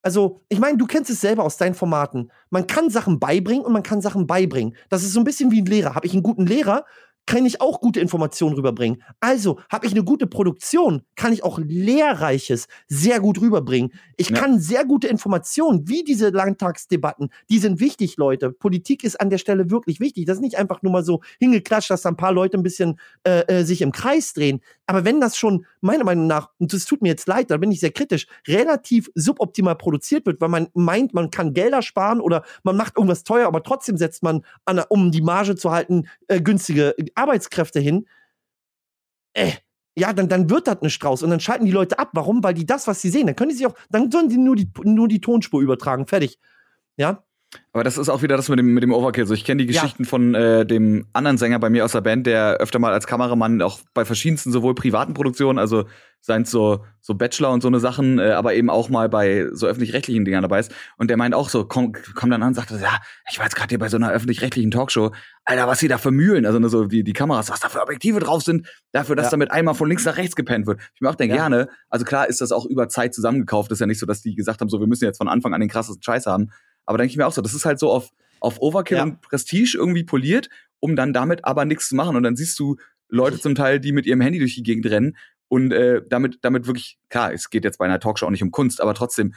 also, 0.02 0.40
ich 0.48 0.58
meine, 0.58 0.78
du 0.78 0.86
kennst 0.86 1.10
es 1.10 1.20
selber 1.20 1.44
aus 1.44 1.58
deinen 1.58 1.74
Formaten. 1.74 2.30
Man 2.48 2.66
kann 2.66 2.88
Sachen 2.88 3.20
beibringen 3.20 3.64
und 3.64 3.72
man 3.72 3.82
kann 3.82 4.00
Sachen 4.00 4.26
beibringen. 4.26 4.74
Das 4.88 5.02
ist 5.02 5.12
so 5.12 5.20
ein 5.20 5.24
bisschen 5.24 5.50
wie 5.50 5.60
ein 5.60 5.66
Lehrer. 5.66 5.94
Habe 5.94 6.06
ich 6.06 6.14
einen 6.14 6.22
guten 6.22 6.46
Lehrer, 6.46 6.84
kann 7.30 7.46
ich 7.46 7.60
auch 7.60 7.80
gute 7.80 8.00
Informationen 8.00 8.56
rüberbringen. 8.56 9.04
Also 9.20 9.60
habe 9.70 9.86
ich 9.86 9.92
eine 9.92 10.02
gute 10.02 10.26
Produktion, 10.26 11.02
kann 11.14 11.32
ich 11.32 11.44
auch 11.44 11.60
Lehrreiches 11.60 12.66
sehr 12.88 13.20
gut 13.20 13.40
rüberbringen. 13.40 13.92
Ich 14.16 14.30
ja. 14.30 14.36
kann 14.36 14.58
sehr 14.58 14.84
gute 14.84 15.06
Informationen, 15.06 15.88
wie 15.88 16.02
diese 16.02 16.30
Landtagsdebatten, 16.30 17.30
die 17.48 17.60
sind 17.60 17.78
wichtig, 17.78 18.16
Leute. 18.16 18.50
Politik 18.50 19.04
ist 19.04 19.20
an 19.20 19.30
der 19.30 19.38
Stelle 19.38 19.70
wirklich 19.70 20.00
wichtig. 20.00 20.26
Das 20.26 20.38
ist 20.38 20.42
nicht 20.42 20.58
einfach 20.58 20.82
nur 20.82 20.90
mal 20.90 21.04
so 21.04 21.20
hingeklatscht, 21.38 21.90
dass 21.90 22.02
da 22.02 22.08
ein 22.08 22.16
paar 22.16 22.32
Leute 22.32 22.58
ein 22.58 22.64
bisschen 22.64 22.98
äh, 23.22 23.42
äh, 23.42 23.62
sich 23.62 23.80
im 23.82 23.92
Kreis 23.92 24.32
drehen. 24.32 24.60
Aber 24.86 25.04
wenn 25.04 25.20
das 25.20 25.36
schon, 25.36 25.66
meiner 25.80 26.02
Meinung 26.02 26.26
nach, 26.26 26.50
und 26.58 26.72
das 26.72 26.84
tut 26.84 27.00
mir 27.00 27.10
jetzt 27.10 27.28
leid, 27.28 27.52
da 27.52 27.58
bin 27.58 27.70
ich 27.70 27.78
sehr 27.78 27.92
kritisch, 27.92 28.26
relativ 28.48 29.08
suboptimal 29.14 29.76
produziert 29.76 30.26
wird, 30.26 30.40
weil 30.40 30.48
man 30.48 30.66
meint, 30.74 31.14
man 31.14 31.30
kann 31.30 31.54
Gelder 31.54 31.80
sparen 31.80 32.20
oder 32.20 32.42
man 32.64 32.76
macht 32.76 32.96
irgendwas 32.96 33.22
teuer, 33.22 33.46
aber 33.46 33.62
trotzdem 33.62 33.96
setzt 33.96 34.24
man, 34.24 34.44
an, 34.64 34.82
um 34.88 35.12
die 35.12 35.22
Marge 35.22 35.54
zu 35.54 35.70
halten, 35.70 36.08
äh, 36.26 36.40
günstige 36.40 36.96
Arbeitskräfte 37.20 37.80
hin, 37.80 38.06
äh, 39.34 39.52
ja, 39.96 40.12
dann, 40.12 40.28
dann 40.28 40.48
wird 40.50 40.66
das 40.66 40.80
ein 40.82 40.90
Strauß 40.90 41.22
und 41.22 41.30
dann 41.30 41.40
schalten 41.40 41.66
die 41.66 41.72
Leute 41.72 41.98
ab. 41.98 42.10
Warum? 42.14 42.42
Weil 42.42 42.54
die 42.54 42.66
das, 42.66 42.86
was 42.86 43.00
sie 43.02 43.10
sehen, 43.10 43.26
dann 43.26 43.36
können 43.36 43.50
die 43.50 43.56
sich 43.56 43.66
auch, 43.66 43.74
dann 43.90 44.10
sollen 44.10 44.28
die 44.28 44.38
nur 44.38 44.56
die, 44.56 44.70
nur 44.84 45.08
die 45.08 45.20
Tonspur 45.20 45.60
übertragen. 45.60 46.06
Fertig. 46.06 46.38
Ja. 46.96 47.24
Aber 47.72 47.84
das 47.84 47.98
ist 47.98 48.08
auch 48.08 48.22
wieder 48.22 48.36
das 48.36 48.48
mit 48.48 48.58
dem, 48.58 48.74
mit 48.74 48.82
dem 48.82 48.92
Overkill. 48.92 49.26
So, 49.26 49.34
ich 49.34 49.44
kenne 49.44 49.62
die 49.62 49.66
Geschichten 49.66 50.04
ja. 50.04 50.08
von 50.08 50.34
äh, 50.34 50.64
dem 50.64 51.06
anderen 51.12 51.38
Sänger 51.38 51.58
bei 51.58 51.70
mir 51.70 51.84
aus 51.84 51.92
der 51.92 52.00
Band, 52.00 52.26
der 52.26 52.58
öfter 52.58 52.78
mal 52.78 52.92
als 52.92 53.06
Kameramann 53.06 53.62
auch 53.62 53.80
bei 53.94 54.04
verschiedensten, 54.04 54.52
sowohl 54.52 54.74
privaten 54.74 55.14
Produktionen, 55.14 55.58
also 55.58 55.84
seien 56.20 56.42
es 56.42 56.50
so, 56.50 56.84
so 57.00 57.14
Bachelor 57.14 57.50
und 57.50 57.62
so 57.62 57.68
eine 57.68 57.80
Sachen, 57.80 58.18
äh, 58.18 58.32
aber 58.32 58.54
eben 58.54 58.70
auch 58.70 58.88
mal 58.88 59.08
bei 59.08 59.48
so 59.52 59.66
öffentlich-rechtlichen 59.66 60.24
Dingern 60.24 60.42
dabei 60.42 60.60
ist. 60.60 60.72
Und 60.98 61.08
der 61.08 61.16
meint 61.16 61.34
auch 61.34 61.48
so, 61.48 61.64
komm, 61.64 61.92
komm 62.14 62.30
dann 62.30 62.42
an 62.42 62.48
und 62.48 62.54
sagt, 62.54 62.70
ja, 62.72 63.00
ich 63.30 63.38
war 63.38 63.46
jetzt 63.46 63.56
gerade 63.56 63.70
hier 63.70 63.78
bei 63.78 63.88
so 63.88 63.96
einer 63.96 64.10
öffentlich-rechtlichen 64.10 64.70
Talkshow. 64.70 65.12
Alter, 65.44 65.66
was 65.66 65.78
sie 65.78 65.88
da 65.88 65.98
für 65.98 66.10
Mühlen, 66.10 66.46
also 66.46 66.58
ne, 66.58 66.68
so 66.68 66.84
die, 66.84 67.02
die 67.02 67.12
Kameras, 67.14 67.50
was 67.50 67.60
da 67.60 67.68
für 67.68 67.80
Objektive 67.80 68.20
drauf 68.20 68.42
sind, 68.42 68.68
dafür, 68.92 69.16
dass 69.16 69.26
ja. 69.26 69.30
damit 69.30 69.50
einmal 69.50 69.74
von 69.74 69.88
links 69.88 70.04
nach 70.04 70.16
rechts 70.16 70.36
gepennt 70.36 70.66
wird. 70.66 70.80
Ich 70.94 71.00
mir 71.00 71.08
auch 71.08 71.14
denke, 71.14 71.36
ja. 71.36 71.42
gerne, 71.42 71.68
also 71.88 72.04
klar 72.04 72.28
ist 72.28 72.40
das 72.40 72.52
auch 72.52 72.66
über 72.66 72.88
Zeit 72.88 73.14
zusammengekauft. 73.14 73.72
ist 73.72 73.80
ja 73.80 73.86
nicht 73.86 73.98
so, 73.98 74.06
dass 74.06 74.20
die 74.20 74.34
gesagt 74.34 74.60
haben, 74.60 74.68
so, 74.68 74.78
wir 74.78 74.86
müssen 74.86 75.04
jetzt 75.04 75.18
von 75.18 75.28
Anfang 75.28 75.54
an 75.54 75.60
den 75.60 75.70
krassesten 75.70 76.02
Scheiß 76.02 76.26
haben. 76.26 76.50
Aber 76.90 76.98
denke 76.98 77.12
ich 77.12 77.16
mir 77.16 77.24
auch 77.24 77.32
so, 77.32 77.40
das 77.40 77.54
ist 77.54 77.64
halt 77.64 77.78
so 77.78 77.88
auf, 77.88 78.10
auf 78.40 78.60
Overkill 78.60 78.96
ja. 78.96 79.04
und 79.04 79.20
Prestige 79.20 79.78
irgendwie 79.78 80.02
poliert, 80.02 80.48
um 80.80 80.96
dann 80.96 81.12
damit 81.12 81.44
aber 81.44 81.64
nichts 81.64 81.88
zu 81.88 81.94
machen. 81.94 82.16
Und 82.16 82.24
dann 82.24 82.34
siehst 82.34 82.58
du 82.58 82.78
Leute 83.08 83.38
zum 83.38 83.54
Teil, 83.54 83.78
die 83.78 83.92
mit 83.92 84.06
ihrem 84.06 84.20
Handy 84.20 84.40
durch 84.40 84.56
die 84.56 84.64
Gegend 84.64 84.86
rennen 84.86 85.16
und 85.46 85.72
äh, 85.72 86.02
damit, 86.08 86.38
damit 86.42 86.66
wirklich, 86.66 86.98
klar, 87.08 87.32
es 87.32 87.48
geht 87.48 87.62
jetzt 87.62 87.78
bei 87.78 87.84
einer 87.84 88.00
Talkshow 88.00 88.26
auch 88.26 88.30
nicht 88.30 88.42
um 88.42 88.50
Kunst, 88.50 88.80
aber 88.80 88.94
trotzdem 88.94 89.34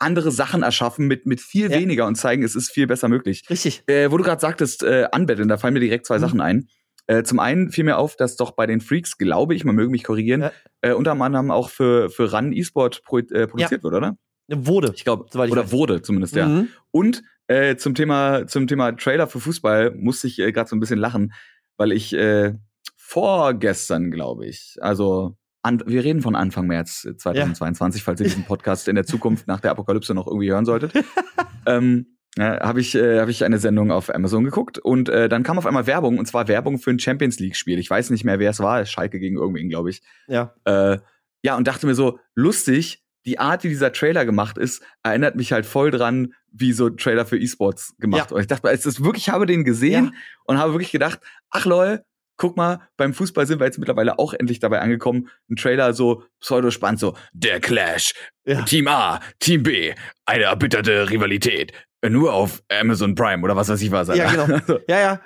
andere 0.00 0.30
Sachen 0.32 0.62
erschaffen 0.62 1.06
mit, 1.06 1.24
mit 1.24 1.40
viel 1.40 1.70
ja. 1.70 1.78
weniger 1.78 2.06
und 2.06 2.16
zeigen, 2.16 2.42
es 2.42 2.54
ist 2.54 2.70
viel 2.70 2.86
besser 2.86 3.08
möglich. 3.08 3.44
Richtig. 3.48 3.84
Äh, 3.86 4.10
wo 4.10 4.18
du 4.18 4.24
gerade 4.24 4.42
sagtest, 4.42 4.82
äh, 4.82 5.08
anbetteln, 5.12 5.48
da 5.48 5.56
fallen 5.56 5.72
mir 5.72 5.80
direkt 5.80 6.04
zwei 6.04 6.18
mhm. 6.18 6.20
Sachen 6.20 6.40
ein. 6.42 6.68
Äh, 7.06 7.22
zum 7.22 7.38
einen 7.38 7.70
fiel 7.70 7.84
mir 7.84 7.96
auf, 7.96 8.16
dass 8.16 8.36
doch 8.36 8.50
bei 8.50 8.66
den 8.66 8.82
Freaks, 8.82 9.16
glaube 9.16 9.54
ich, 9.54 9.64
man 9.64 9.74
möge 9.74 9.90
mich 9.90 10.04
korrigieren, 10.04 10.42
ja. 10.42 10.52
äh, 10.82 10.92
unter 10.92 11.12
anderem 11.12 11.50
auch 11.50 11.70
für, 11.70 12.10
für 12.10 12.34
RAN 12.34 12.52
E-Sport 12.52 13.02
pro, 13.02 13.18
äh, 13.18 13.46
produziert 13.46 13.80
ja. 13.80 13.82
wird, 13.82 13.94
oder? 13.94 14.18
Wurde. 14.48 14.92
Ich 14.94 15.04
glaube, 15.04 15.24
oder 15.32 15.64
weiß. 15.64 15.72
wurde 15.72 16.02
zumindest, 16.02 16.34
ja. 16.34 16.46
Mhm. 16.46 16.68
Und 16.90 17.22
äh, 17.46 17.76
zum 17.76 17.94
Thema 17.94 18.46
zum 18.46 18.66
Thema 18.66 18.92
Trailer 18.92 19.26
für 19.26 19.40
Fußball 19.40 19.94
musste 19.94 20.26
ich 20.26 20.38
äh, 20.38 20.52
gerade 20.52 20.68
so 20.68 20.76
ein 20.76 20.80
bisschen 20.80 20.98
lachen, 20.98 21.32
weil 21.76 21.92
ich 21.92 22.12
äh, 22.12 22.54
vorgestern, 22.96 24.10
glaube 24.10 24.46
ich, 24.46 24.76
also 24.80 25.36
an, 25.62 25.82
wir 25.86 26.02
reden 26.02 26.22
von 26.22 26.34
Anfang 26.34 26.66
März 26.66 27.02
2022, 27.16 28.00
ja. 28.00 28.04
falls 28.04 28.20
ihr 28.20 28.24
diesen 28.24 28.44
Podcast 28.44 28.88
in 28.88 28.96
der 28.96 29.04
Zukunft 29.04 29.46
nach 29.46 29.60
der 29.60 29.70
Apokalypse 29.70 30.12
noch 30.12 30.26
irgendwie 30.26 30.50
hören 30.50 30.64
solltet. 30.64 30.92
ähm, 31.66 32.16
äh, 32.36 32.58
habe 32.60 32.80
ich, 32.80 32.94
äh, 32.94 33.20
hab 33.20 33.28
ich 33.28 33.44
eine 33.44 33.58
Sendung 33.58 33.90
auf 33.90 34.12
Amazon 34.12 34.44
geguckt 34.44 34.78
und 34.78 35.08
äh, 35.08 35.28
dann 35.28 35.42
kam 35.42 35.58
auf 35.58 35.66
einmal 35.66 35.86
Werbung 35.86 36.18
und 36.18 36.26
zwar 36.26 36.48
Werbung 36.48 36.78
für 36.78 36.90
ein 36.90 36.98
Champions 36.98 37.38
League-Spiel. 37.38 37.78
Ich 37.78 37.90
weiß 37.90 38.10
nicht 38.10 38.24
mehr, 38.24 38.38
wer 38.38 38.50
es 38.50 38.60
war, 38.60 38.84
Schalke 38.86 39.20
gegen 39.20 39.36
irgendwen, 39.36 39.68
glaube 39.68 39.90
ich. 39.90 40.02
Ja. 40.26 40.54
Äh, 40.64 40.98
ja, 41.44 41.56
und 41.56 41.68
dachte 41.68 41.86
mir 41.86 41.94
so, 41.94 42.18
lustig, 42.34 43.01
die 43.24 43.38
Art, 43.38 43.64
wie 43.64 43.68
dieser 43.68 43.92
Trailer 43.92 44.24
gemacht 44.24 44.58
ist, 44.58 44.82
erinnert 45.02 45.36
mich 45.36 45.52
halt 45.52 45.66
voll 45.66 45.90
dran, 45.90 46.34
wie 46.50 46.72
so 46.72 46.90
Trailer 46.90 47.24
für 47.26 47.38
E-Sports 47.38 47.94
gemacht. 47.98 48.30
Ja. 48.30 48.36
Und 48.36 48.40
ich 48.42 48.46
dachte, 48.48 48.68
es 48.68 48.84
ist 48.86 49.04
wirklich, 49.04 49.28
ich 49.28 49.32
habe 49.32 49.46
den 49.46 49.64
gesehen 49.64 50.06
Ja. 50.06 50.10
und 50.44 50.58
habe 50.58 50.72
wirklich 50.72 50.92
gedacht, 50.92 51.20
ach 51.50 51.64
lol, 51.64 52.04
guck 52.36 52.56
mal, 52.56 52.80
beim 52.96 53.14
Fußball 53.14 53.46
sind 53.46 53.60
wir 53.60 53.66
jetzt 53.66 53.78
mittlerweile 53.78 54.18
auch 54.18 54.34
endlich 54.34 54.58
dabei 54.58 54.80
angekommen. 54.80 55.28
Ein 55.48 55.56
Trailer 55.56 55.92
so 55.94 56.24
pseudo-spannend, 56.40 56.98
so 56.98 57.14
der 57.32 57.60
Clash, 57.60 58.12
Ja. 58.44 58.62
Team 58.62 58.88
A, 58.88 59.20
Team 59.38 59.62
B, 59.62 59.94
eine 60.26 60.44
erbitterte 60.44 61.08
Rivalität. 61.10 61.72
Nur 62.04 62.32
auf 62.34 62.64
Amazon 62.68 63.14
Prime 63.14 63.44
oder 63.44 63.54
was 63.54 63.68
weiß 63.68 63.80
ich 63.80 63.92
was. 63.92 64.08
Ja, 64.08 64.26
Alter. 64.26 64.60
genau. 64.66 64.80
Ja, 64.88 65.00
ja. 65.00 65.20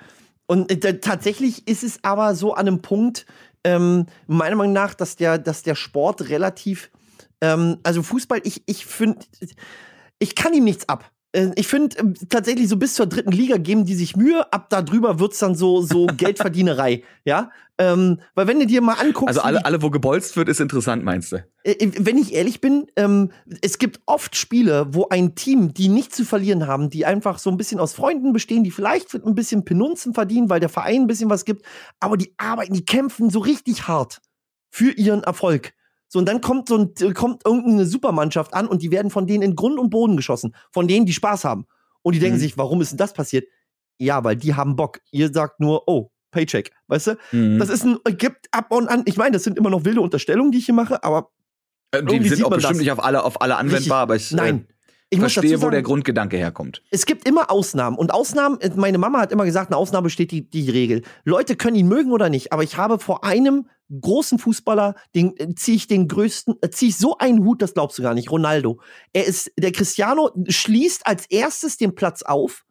Und 0.46 0.70
äh, 0.84 1.00
tatsächlich 1.00 1.66
ist 1.66 1.82
es 1.82 2.04
aber 2.04 2.34
so 2.34 2.52
an 2.54 2.68
einem 2.68 2.82
Punkt, 2.82 3.24
ähm, 3.64 4.06
meiner 4.26 4.54
Meinung 4.56 4.74
nach, 4.74 4.92
dass 4.94 5.16
der, 5.16 5.38
dass 5.38 5.62
der 5.62 5.74
Sport 5.74 6.28
relativ, 6.28 6.90
ähm, 7.40 7.78
also 7.82 8.02
Fußball, 8.02 8.40
ich, 8.44 8.62
ich 8.66 8.86
finde, 8.86 9.20
ich 10.18 10.34
kann 10.34 10.54
ihm 10.54 10.64
nichts 10.64 10.88
ab. 10.88 11.10
Äh, 11.32 11.50
Ich 11.56 11.68
finde 11.68 11.96
ähm, 11.98 12.14
tatsächlich 12.28 12.68
so 12.68 12.76
bis 12.76 12.94
zur 12.94 13.06
dritten 13.06 13.32
Liga 13.32 13.56
geben 13.58 13.84
die 13.84 13.94
sich 13.94 14.16
Mühe, 14.16 14.52
ab 14.52 14.70
da 14.70 14.82
drüber 14.82 15.18
wird's 15.18 15.38
dann 15.38 15.54
so, 15.54 15.82
so 15.82 16.06
Geldverdienerei, 16.16 17.02
ja. 17.24 17.50
Ähm, 17.78 18.20
weil 18.34 18.46
wenn 18.46 18.58
du 18.58 18.66
dir 18.66 18.80
mal 18.80 18.94
anguckst, 18.94 19.28
Also 19.28 19.42
alle, 19.42 19.66
alle, 19.66 19.82
wo 19.82 19.90
gebolzt 19.90 20.34
wird, 20.38 20.48
ist 20.48 20.60
interessant, 20.62 21.04
meinst 21.04 21.32
du? 21.32 21.44
äh, 21.62 21.90
wenn 21.98 22.16
ich 22.16 22.32
ehrlich 22.32 22.62
bin, 22.62 22.86
ähm, 22.96 23.32
es 23.60 23.76
gibt 23.76 24.00
oft 24.06 24.34
Spiele, 24.34 24.86
wo 24.94 25.08
ein 25.10 25.34
Team, 25.34 25.74
die 25.74 25.88
nichts 25.88 26.16
zu 26.16 26.24
verlieren 26.24 26.66
haben, 26.66 26.88
die 26.88 27.04
einfach 27.04 27.38
so 27.38 27.50
ein 27.50 27.58
bisschen 27.58 27.78
aus 27.78 27.92
Freunden 27.92 28.32
bestehen, 28.32 28.64
die 28.64 28.70
vielleicht 28.70 29.14
ein 29.14 29.34
bisschen 29.34 29.66
Penunzen 29.66 30.14
verdienen, 30.14 30.48
weil 30.48 30.60
der 30.60 30.70
Verein 30.70 31.02
ein 31.02 31.06
bisschen 31.06 31.28
was 31.28 31.44
gibt, 31.44 31.66
aber 32.00 32.16
die 32.16 32.32
arbeiten, 32.38 32.72
die 32.72 32.86
kämpfen 32.86 33.28
so 33.28 33.40
richtig 33.40 33.86
hart 33.86 34.22
für 34.70 34.92
ihren 34.92 35.22
Erfolg. 35.22 35.74
So, 36.16 36.20
und 36.20 36.26
dann 36.26 36.40
kommt 36.40 36.66
so 36.68 36.78
ein, 36.78 37.14
kommt 37.14 37.44
irgendeine 37.44 37.84
Supermannschaft 37.84 38.54
an 38.54 38.66
und 38.66 38.80
die 38.80 38.90
werden 38.90 39.10
von 39.10 39.26
denen 39.26 39.42
in 39.42 39.54
Grund 39.54 39.78
und 39.78 39.90
Boden 39.90 40.16
geschossen. 40.16 40.54
Von 40.72 40.88
denen, 40.88 41.04
die 41.04 41.12
Spaß 41.12 41.44
haben. 41.44 41.66
Und 42.00 42.14
die 42.14 42.20
denken 42.20 42.36
Mhm. 42.38 42.40
sich, 42.40 42.56
warum 42.56 42.80
ist 42.80 42.90
denn 42.92 42.96
das 42.96 43.12
passiert? 43.12 43.44
Ja, 43.98 44.24
weil 44.24 44.34
die 44.36 44.54
haben 44.54 44.76
Bock. 44.76 45.00
Ihr 45.10 45.30
sagt 45.30 45.60
nur, 45.60 45.82
oh, 45.86 46.10
Paycheck. 46.30 46.70
Weißt 46.86 47.08
du? 47.08 47.18
Mhm. 47.32 47.58
Das 47.58 47.68
ist 47.68 47.84
ein, 47.84 47.98
gibt 48.16 48.46
ab 48.50 48.72
und 48.72 48.88
an, 48.88 49.02
ich 49.04 49.18
meine, 49.18 49.32
das 49.32 49.44
sind 49.44 49.58
immer 49.58 49.68
noch 49.68 49.84
wilde 49.84 50.00
Unterstellungen, 50.00 50.52
die 50.52 50.58
ich 50.58 50.64
hier 50.66 50.74
mache, 50.74 51.04
aber 51.04 51.28
Äh, 51.90 52.02
die 52.02 52.26
sind 52.30 52.44
auch 52.44 52.50
bestimmt 52.50 52.72
das. 52.76 52.78
nicht 52.78 52.92
auf 52.92 53.04
alle, 53.04 53.22
auf 53.22 53.40
alle 53.42 53.56
anwendbar, 53.58 53.98
aber 54.00 54.16
ich 54.16 54.32
Nein. 54.32 54.66
äh, 54.68 54.72
Ich 55.10 55.18
verstehe, 55.20 55.50
dazu 55.52 55.62
wo 55.62 55.68
der 55.70 55.78
sagen, 55.80 55.84
Grundgedanke 55.86 56.36
herkommt. 56.38 56.82
es 56.90 57.04
gibt 57.04 57.28
immer 57.28 57.50
Ausnahmen. 57.50 57.96
Und 57.98 58.10
Ausnahmen, 58.14 58.58
äh, 58.62 58.70
meine 58.74 58.96
Mama 58.98 59.20
hat 59.20 59.32
immer 59.32 59.44
gesagt, 59.44 59.70
eine 59.70 59.76
Ausnahme 59.76 60.08
steht 60.10 60.30
die, 60.30 60.48
die 60.48 60.70
Regel. 60.70 61.02
Leute 61.24 61.56
können 61.56 61.76
ihn 61.76 61.88
mögen 61.88 62.10
oder 62.12 62.28
nicht, 62.30 62.52
aber 62.52 62.62
ich 62.62 62.76
habe 62.78 62.98
vor 62.98 63.22
einem 63.24 63.68
großen 64.00 64.38
Fußballer, 64.38 64.94
den 65.14 65.36
äh, 65.36 65.54
ziehe 65.54 65.76
ich 65.76 65.86
den 65.86 66.08
größten, 66.08 66.56
äh, 66.60 66.70
ziehe 66.70 66.90
ich 66.90 66.96
so 66.96 67.18
einen 67.18 67.44
Hut, 67.44 67.62
das 67.62 67.74
glaubst 67.74 67.98
du 67.98 68.02
gar 68.02 68.14
nicht, 68.14 68.30
Ronaldo. 68.30 68.80
Er 69.12 69.26
ist, 69.26 69.50
der 69.58 69.72
Cristiano 69.72 70.30
schließt 70.48 71.06
als 71.06 71.26
erstes 71.26 71.76
den 71.76 71.94
Platz 71.94 72.22
auf 72.22 72.64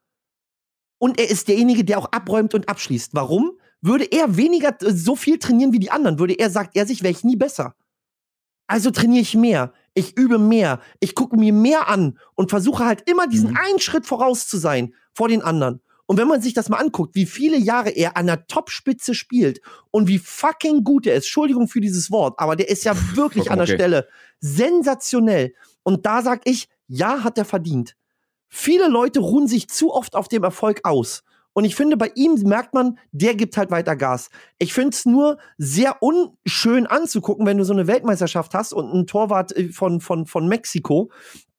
und 0.97 1.19
er 1.19 1.29
ist 1.29 1.47
derjenige, 1.47 1.83
der 1.85 1.99
auch 1.99 2.11
abräumt 2.11 2.53
und 2.53 2.69
abschließt. 2.69 3.13
Warum? 3.13 3.51
Würde 3.81 4.05
er 4.05 4.37
weniger 4.37 4.75
äh, 4.81 4.91
so 4.91 5.15
viel 5.15 5.39
trainieren 5.39 5.73
wie 5.73 5.79
die 5.79 5.91
anderen, 5.91 6.19
würde 6.19 6.33
er, 6.33 6.49
sagt 6.49 6.75
er 6.75 6.85
sich, 6.85 7.03
wäre 7.03 7.11
ich 7.11 7.23
nie 7.23 7.35
besser. 7.37 7.75
Also 8.67 8.89
trainiere 8.89 9.21
ich 9.21 9.35
mehr, 9.35 9.73
ich 9.93 10.17
übe 10.17 10.39
mehr, 10.39 10.81
ich 10.99 11.13
gucke 11.13 11.37
mir 11.37 11.53
mehr 11.53 11.87
an 11.87 12.17
und 12.33 12.49
versuche 12.49 12.83
halt 12.85 13.07
immer 13.07 13.27
diesen 13.27 13.51
Mhm. 13.51 13.57
einen 13.57 13.79
Schritt 13.79 14.05
voraus 14.07 14.47
zu 14.47 14.57
sein 14.57 14.95
vor 15.13 15.27
den 15.27 15.43
anderen. 15.43 15.81
Und 16.07 16.17
wenn 16.17 16.27
man 16.27 16.41
sich 16.41 16.53
das 16.53 16.69
mal 16.69 16.77
anguckt, 16.77 17.15
wie 17.15 17.25
viele 17.25 17.57
Jahre 17.57 17.89
er 17.89 18.15
an 18.15 18.27
der 18.27 18.47
Topspitze 18.47 19.15
spielt 19.15 19.59
und 19.91 20.07
wie 20.07 20.19
fucking 20.19 20.83
gut 20.83 21.07
er 21.07 21.15
ist, 21.15 21.23
Entschuldigung 21.25 21.67
für 21.67 21.81
dieses 21.81 22.11
Wort, 22.11 22.35
aber 22.37 22.55
der 22.55 22.69
ist 22.69 22.83
ja 22.83 22.95
wirklich 23.15 23.49
an 23.49 23.57
der 23.57 23.65
Okay. 23.65 23.75
Stelle 23.75 24.07
sensationell. 24.39 25.53
Und 25.83 26.05
da 26.05 26.21
sag 26.21 26.41
ich, 26.45 26.69
ja, 26.87 27.23
hat 27.23 27.37
er 27.37 27.45
verdient. 27.45 27.95
Viele 28.47 28.87
Leute 28.87 29.19
ruhen 29.19 29.47
sich 29.47 29.67
zu 29.67 29.93
oft 29.93 30.15
auf 30.15 30.27
dem 30.27 30.43
Erfolg 30.43 30.81
aus. 30.83 31.23
Und 31.53 31.63
ich 31.63 31.75
finde, 31.75 31.95
bei 31.95 32.11
ihm 32.15 32.35
merkt 32.43 32.73
man, 32.73 32.99
der 33.13 33.33
gibt 33.33 33.55
halt 33.55 33.71
weiter 33.71 33.95
Gas. 33.95 34.29
Ich 34.59 34.73
finde 34.73 34.89
es 34.89 35.05
nur 35.05 35.37
sehr 35.57 36.03
unschön 36.03 36.85
anzugucken, 36.85 37.45
wenn 37.45 37.57
du 37.57 37.63
so 37.63 37.71
eine 37.71 37.87
Weltmeisterschaft 37.87 38.53
hast 38.53 38.73
und 38.73 38.91
einen 38.91 39.07
Torwart 39.07 39.55
äh, 39.55 39.69
von, 39.69 40.01
von, 40.01 40.25
von 40.25 40.49
Mexiko, 40.49 41.11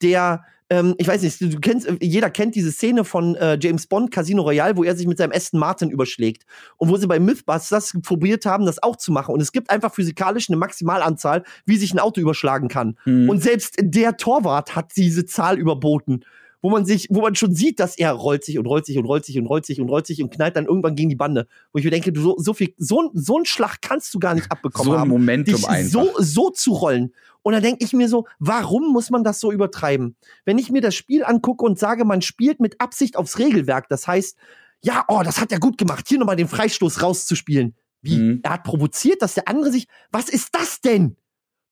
der, 0.03 0.45
ähm, 0.69 0.95
ich 0.99 1.07
weiß 1.07 1.23
nicht, 1.23 1.41
du, 1.41 1.61
kennst, 1.61 1.87
äh, 1.87 1.97
jeder 2.01 2.31
kennt 2.31 2.55
diese 2.55 2.73
Szene 2.73 3.05
von 3.05 3.37
äh, 3.37 3.59
James 3.61 3.87
Bond 3.87 4.11
Casino 4.11 4.43
Royale, 4.43 4.77
wo 4.77 4.85
er 4.85 4.97
sich 4.97 5.07
mit 5.07 5.19
seinem 5.19 5.33
Aston 5.33 5.61
Martin 5.61 5.91
überschlägt. 5.91 6.45
Und 6.77 6.89
wo 6.89 6.97
sie 6.97 7.07
bei 7.07 7.21
Mythbusters 7.21 7.97
probiert 8.03 8.47
haben, 8.47 8.67
das 8.67 8.83
auch 8.83 8.97
zu 8.97 9.13
machen. 9.13 9.33
Und 9.33 9.41
es 9.41 9.53
gibt 9.53 9.71
einfach 9.71 9.95
physikalisch 9.95 10.49
eine 10.49 10.57
Maximalanzahl, 10.57 11.45
wie 11.67 11.77
sich 11.77 11.93
ein 11.95 12.01
Auto 12.01 12.21
überschlagen 12.21 12.69
kann. 12.69 12.99
Mhm. 13.05 13.29
Und 13.29 13.43
selbst 13.43 13.77
der 13.81 14.17
Torwart 14.17 14.75
hat 14.75 14.93
diese 14.97 15.25
Zahl 15.25 15.59
überboten. 15.59 16.25
Wo 16.63 16.71
man 16.71 16.85
sich, 16.85 17.07
wo 17.11 17.21
man 17.21 17.37
schon 17.37 17.55
sieht, 17.55 17.79
dass 17.79 17.97
er 17.97 18.11
rollt 18.13 18.43
sich 18.45 18.59
und 18.59 18.67
rollt 18.67 18.87
sich 18.87 18.99
und 18.99 19.05
rollt 19.05 19.25
sich 19.25 19.39
und 19.39 19.47
rollt 19.47 19.67
sich 19.67 19.81
und 19.81 19.89
rollt 19.89 20.07
sich 20.07 20.21
und 20.21 20.31
knallt 20.31 20.57
dann 20.57 20.65
irgendwann 20.65 20.97
gegen 20.97 21.11
die 21.11 21.15
Bande. 21.15 21.47
Wo 21.73 21.79
ich 21.79 21.85
mir 21.85 21.93
denke, 21.93 22.13
du, 22.13 22.21
so, 22.21 22.37
so 22.39 22.55
viel, 22.55 22.75
so, 22.77 23.11
so 23.15 23.37
einen 23.37 23.45
Schlag 23.45 23.83
kannst 23.83 24.13
du 24.15 24.19
gar 24.19 24.35
nicht 24.35 24.51
abbekommen 24.51 24.91
so 24.91 24.95
ein 24.95 25.01
haben. 25.01 25.11
Momentum 25.11 25.55
Dich 25.55 25.69
einfach. 25.69 25.93
so, 25.93 26.11
so 26.19 26.51
zu 26.51 26.73
rollen. 26.73 27.13
Und 27.47 27.53
dann 27.53 27.63
denke 27.63 27.85
ich 27.85 27.93
mir 27.93 28.09
so, 28.09 28.27
warum 28.41 28.93
muss 28.93 29.09
man 29.11 29.23
das 29.23 29.39
so 29.39 29.53
übertreiben? 29.53 30.17
Wenn 30.45 30.59
ich 30.59 30.73
mir 30.73 30.81
das 30.81 30.97
Spiel 30.97 31.23
angucke 31.25 31.65
und 31.65 31.79
sage, 31.79 32.05
man 32.05 32.21
spielt 32.21 32.59
mit 32.59 32.81
Absicht 32.81 33.17
aufs 33.17 33.39
Regelwerk, 33.39 33.89
das 33.89 34.09
heißt, 34.09 34.37
ja, 34.83 35.05
oh, 35.07 35.23
das 35.23 35.41
hat 35.41 35.53
er 35.53 35.61
gut 35.61 35.79
gemacht, 35.79 36.07
hier 36.09 36.19
nochmal 36.19 36.35
den 36.35 36.49
Freistoß 36.49 37.05
rauszuspielen. 37.05 37.77
Wie? 38.03 38.17
Mhm. 38.17 38.41
Er 38.43 38.55
hat 38.55 38.65
provoziert, 38.65 39.23
dass 39.23 39.35
der 39.35 39.47
andere 39.47 39.71
sich, 39.71 39.87
was 40.11 40.29
ist 40.29 40.57
das 40.57 40.81
denn? 40.81 41.19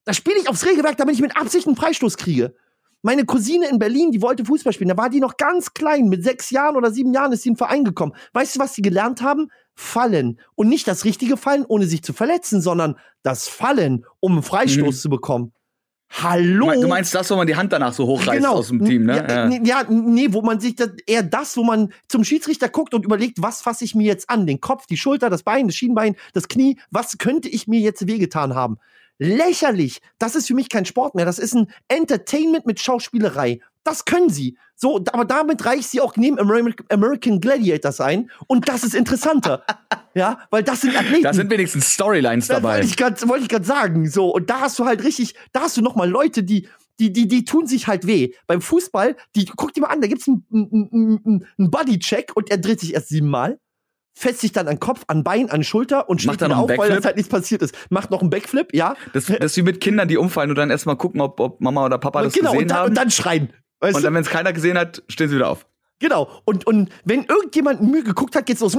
Da 0.05 0.13
spiele 0.13 0.39
ich 0.39 0.49
aufs 0.49 0.65
Regelwerk, 0.65 0.97
damit 0.97 1.17
ich 1.17 1.21
mit 1.21 1.37
Absicht 1.37 1.67
einen 1.67 1.75
Freistoß 1.75 2.19
kriege. 2.19 2.55
Meine 3.03 3.25
Cousine 3.25 3.69
in 3.69 3.81
Berlin, 3.81 4.13
die 4.13 4.23
wollte 4.23 4.45
Fußball 4.45 4.73
spielen, 4.73 4.91
da 4.91 4.97
war 4.97 5.11
die 5.11 5.19
noch 5.19 5.37
ganz 5.37 5.75
klein, 5.75 6.09
mit 6.09 6.23
sechs 6.23 6.51
Jahren 6.51 6.77
oder 6.77 6.93
sieben 6.93 7.13
Jahren 7.13 7.33
ist 7.33 7.43
sie 7.43 7.49
in 7.49 7.55
den 7.55 7.59
Verein 7.59 7.83
gekommen. 7.83 8.13
Weißt 8.33 8.55
du, 8.55 8.61
was 8.61 8.75
sie 8.75 8.83
gelernt 8.83 9.23
haben? 9.23 9.51
Fallen. 9.75 10.39
Und 10.55 10.69
nicht 10.69 10.87
das 10.87 11.05
richtige 11.05 11.37
Fallen, 11.37 11.65
ohne 11.67 11.87
sich 11.87 12.05
zu 12.05 12.13
verletzen, 12.13 12.61
sondern 12.61 12.95
das 13.25 13.49
Fallen, 13.49 14.07
um 14.21 14.35
einen 14.35 14.45
Freistoß 14.45 14.95
Mhm. 14.95 15.01
zu 15.01 15.09
bekommen. 15.11 15.53
Hallo? 16.23 16.61
Du 16.61 16.67
mein- 16.67 16.81
Du 16.81 16.89
meinst 16.89 17.15
das, 17.15 17.31
wo 17.31 17.37
man 17.37 17.47
die 17.47 17.57
Hand 17.57 17.73
danach 17.73 17.93
so 17.93 18.07
hochreißt 18.07 18.47
aus 18.47 18.69
dem 18.69 18.85
Team, 18.85 19.05
ne? 19.05 19.17
Ja, 19.17 19.49
ja. 19.51 19.61
ja, 19.63 19.85
nee, 19.91 20.29
wo 20.31 20.43
man 20.43 20.61
sich 20.61 20.77
das, 20.77 20.91
eher 21.07 21.23
das, 21.23 21.57
wo 21.57 21.65
man 21.65 21.93
zum 22.09 22.25
Schiedsrichter 22.25 22.69
guckt 22.69 22.95
und 22.95 23.05
überlegt, 23.05 23.43
was 23.43 23.61
fasse 23.63 23.85
ich 23.85 23.95
mir 23.95 24.05
jetzt 24.07 24.31
an? 24.31 24.47
Den 24.47 24.61
Kopf, 24.61 24.87
die 24.87 24.97
Schulter, 24.97 25.29
das 25.31 25.43
Bein, 25.43 25.67
das 25.67 25.77
Schienbein, 25.77 26.15
das 26.33 26.49
Knie, 26.49 26.79
was 26.91 27.19
könnte 27.19 27.49
ich 27.49 27.67
mir 27.67 27.81
jetzt 27.81 28.07
wehgetan 28.07 28.55
haben? 28.55 28.79
Lächerlich. 29.19 30.01
Das 30.19 30.35
ist 30.35 30.47
für 30.49 30.55
mich 30.55 30.69
kein 30.69 30.85
Sport 30.85 31.15
mehr. 31.15 31.25
Das 31.25 31.39
ist 31.39 31.55
ein 31.55 31.69
Entertainment 31.89 32.67
mit 32.67 32.81
Schauspielerei. 32.81 33.61
Das 33.85 34.05
können 34.07 34.31
sie. 34.31 34.57
So, 34.77 35.05
aber 35.13 35.25
damit 35.25 35.65
reicht 35.67 35.91
sie 35.91 36.01
auch 36.01 36.17
neben 36.17 36.39
Ameri- 36.39 36.75
American 36.91 37.41
Gladiators 37.41 38.01
ein. 38.01 38.31
Und 38.47 38.69
das 38.69 38.83
ist 38.83 38.95
interessanter. 38.95 39.65
ja, 40.15 40.41
weil 40.51 40.63
das 40.63 40.81
sind 40.81 40.97
Athleten. 40.97 41.23
Da 41.25 41.33
sind 41.35 41.51
wenigstens 41.51 41.93
Storylines 41.93 42.49
Das 42.49 42.57
dabei. 42.57 42.75
wollte 42.77 42.87
ich 42.87 42.97
grad- 42.97 43.29
wollte 43.29 43.43
ich 43.45 43.49
gerade 43.51 43.65
sagen. 43.65 44.09
So, 44.09 44.35
und 44.35 44.49
da 44.51 44.61
hast 44.61 44.79
du 44.79 44.87
halt 44.87 45.05
richtig, 45.05 45.35
da 45.53 45.61
hast 45.63 45.77
du 45.77 45.83
noch 45.83 45.95
mal 45.97 46.09
Leute, 46.09 46.43
die, 46.43 46.67
die, 46.99 47.13
die, 47.13 47.29
die 47.29 47.45
tun 47.45 47.67
sich 47.67 47.87
halt 47.87 48.07
weh. 48.07 48.33
Beim 48.47 48.61
Fußball, 48.63 49.17
die, 49.37 49.45
guck 49.45 49.73
dir 49.75 49.83
mal 49.83 49.89
an, 49.89 50.01
da 50.01 50.07
gibt's 50.07 50.27
einen 50.29 50.45
ein, 50.53 51.21
ein, 51.25 51.47
ein 51.59 51.71
Bodycheck 51.71 52.33
und 52.35 52.51
er 52.51 52.59
dreht 52.59 52.81
sich 52.81 52.95
erst 52.95 53.09
siebenmal, 53.09 53.59
fässt 54.17 54.41
sich 54.41 54.53
dann 54.53 54.69
an 54.69 54.79
Kopf, 54.81 55.03
an 55.09 55.25
Bein, 55.25 55.51
an 55.51 55.65
Schulter 55.65 56.09
und 56.09 56.23
steht 56.23 56.41
dann 56.41 56.53
auf, 56.53 56.71
einen 56.71 56.79
weil 56.79 56.91
das 56.91 57.05
halt 57.05 57.17
nichts 57.17 57.31
passiert 57.31 57.63
ist. 57.63 57.75
Macht 57.91 58.11
noch 58.13 58.21
einen 58.21 58.31
Backflip, 58.31 58.73
ja. 58.73 58.95
Das, 59.13 59.27
das 59.27 59.39
ist 59.41 59.57
wie 59.57 59.63
mit 59.63 59.81
Kindern, 59.81 60.07
die 60.09 60.17
umfallen 60.17 60.51
und 60.51 60.57
dann 60.57 60.71
erstmal 60.71 60.97
gucken, 60.97 61.21
ob, 61.21 61.39
ob 61.41 61.61
Mama 61.61 61.85
oder 61.85 61.99
Papa 61.99 62.23
das 62.23 62.33
genau, 62.33 62.53
gesehen 62.53 62.63
und 62.63 62.71
dann, 62.71 62.79
haben. 62.79 62.89
und 62.91 62.95
dann 62.95 63.11
schreien. 63.11 63.53
Weißt 63.85 63.97
Und 63.97 64.03
dann, 64.03 64.15
wenn 64.15 64.23
es 64.23 64.31
keiner 64.31 64.55
gesehen 64.55 64.79
hat, 64.79 65.03
stehen 65.09 65.29
sie 65.29 65.37
wieder 65.37 65.51
auf. 65.51 65.67
Genau. 66.01 66.29
Und, 66.45 66.67
und 66.67 66.91
wenn 67.05 67.25
irgendjemand 67.25 67.81
Mühe 67.81 68.03
geguckt 68.03 68.35
hat, 68.35 68.47
geht's 68.47 68.61
los. 68.61 68.77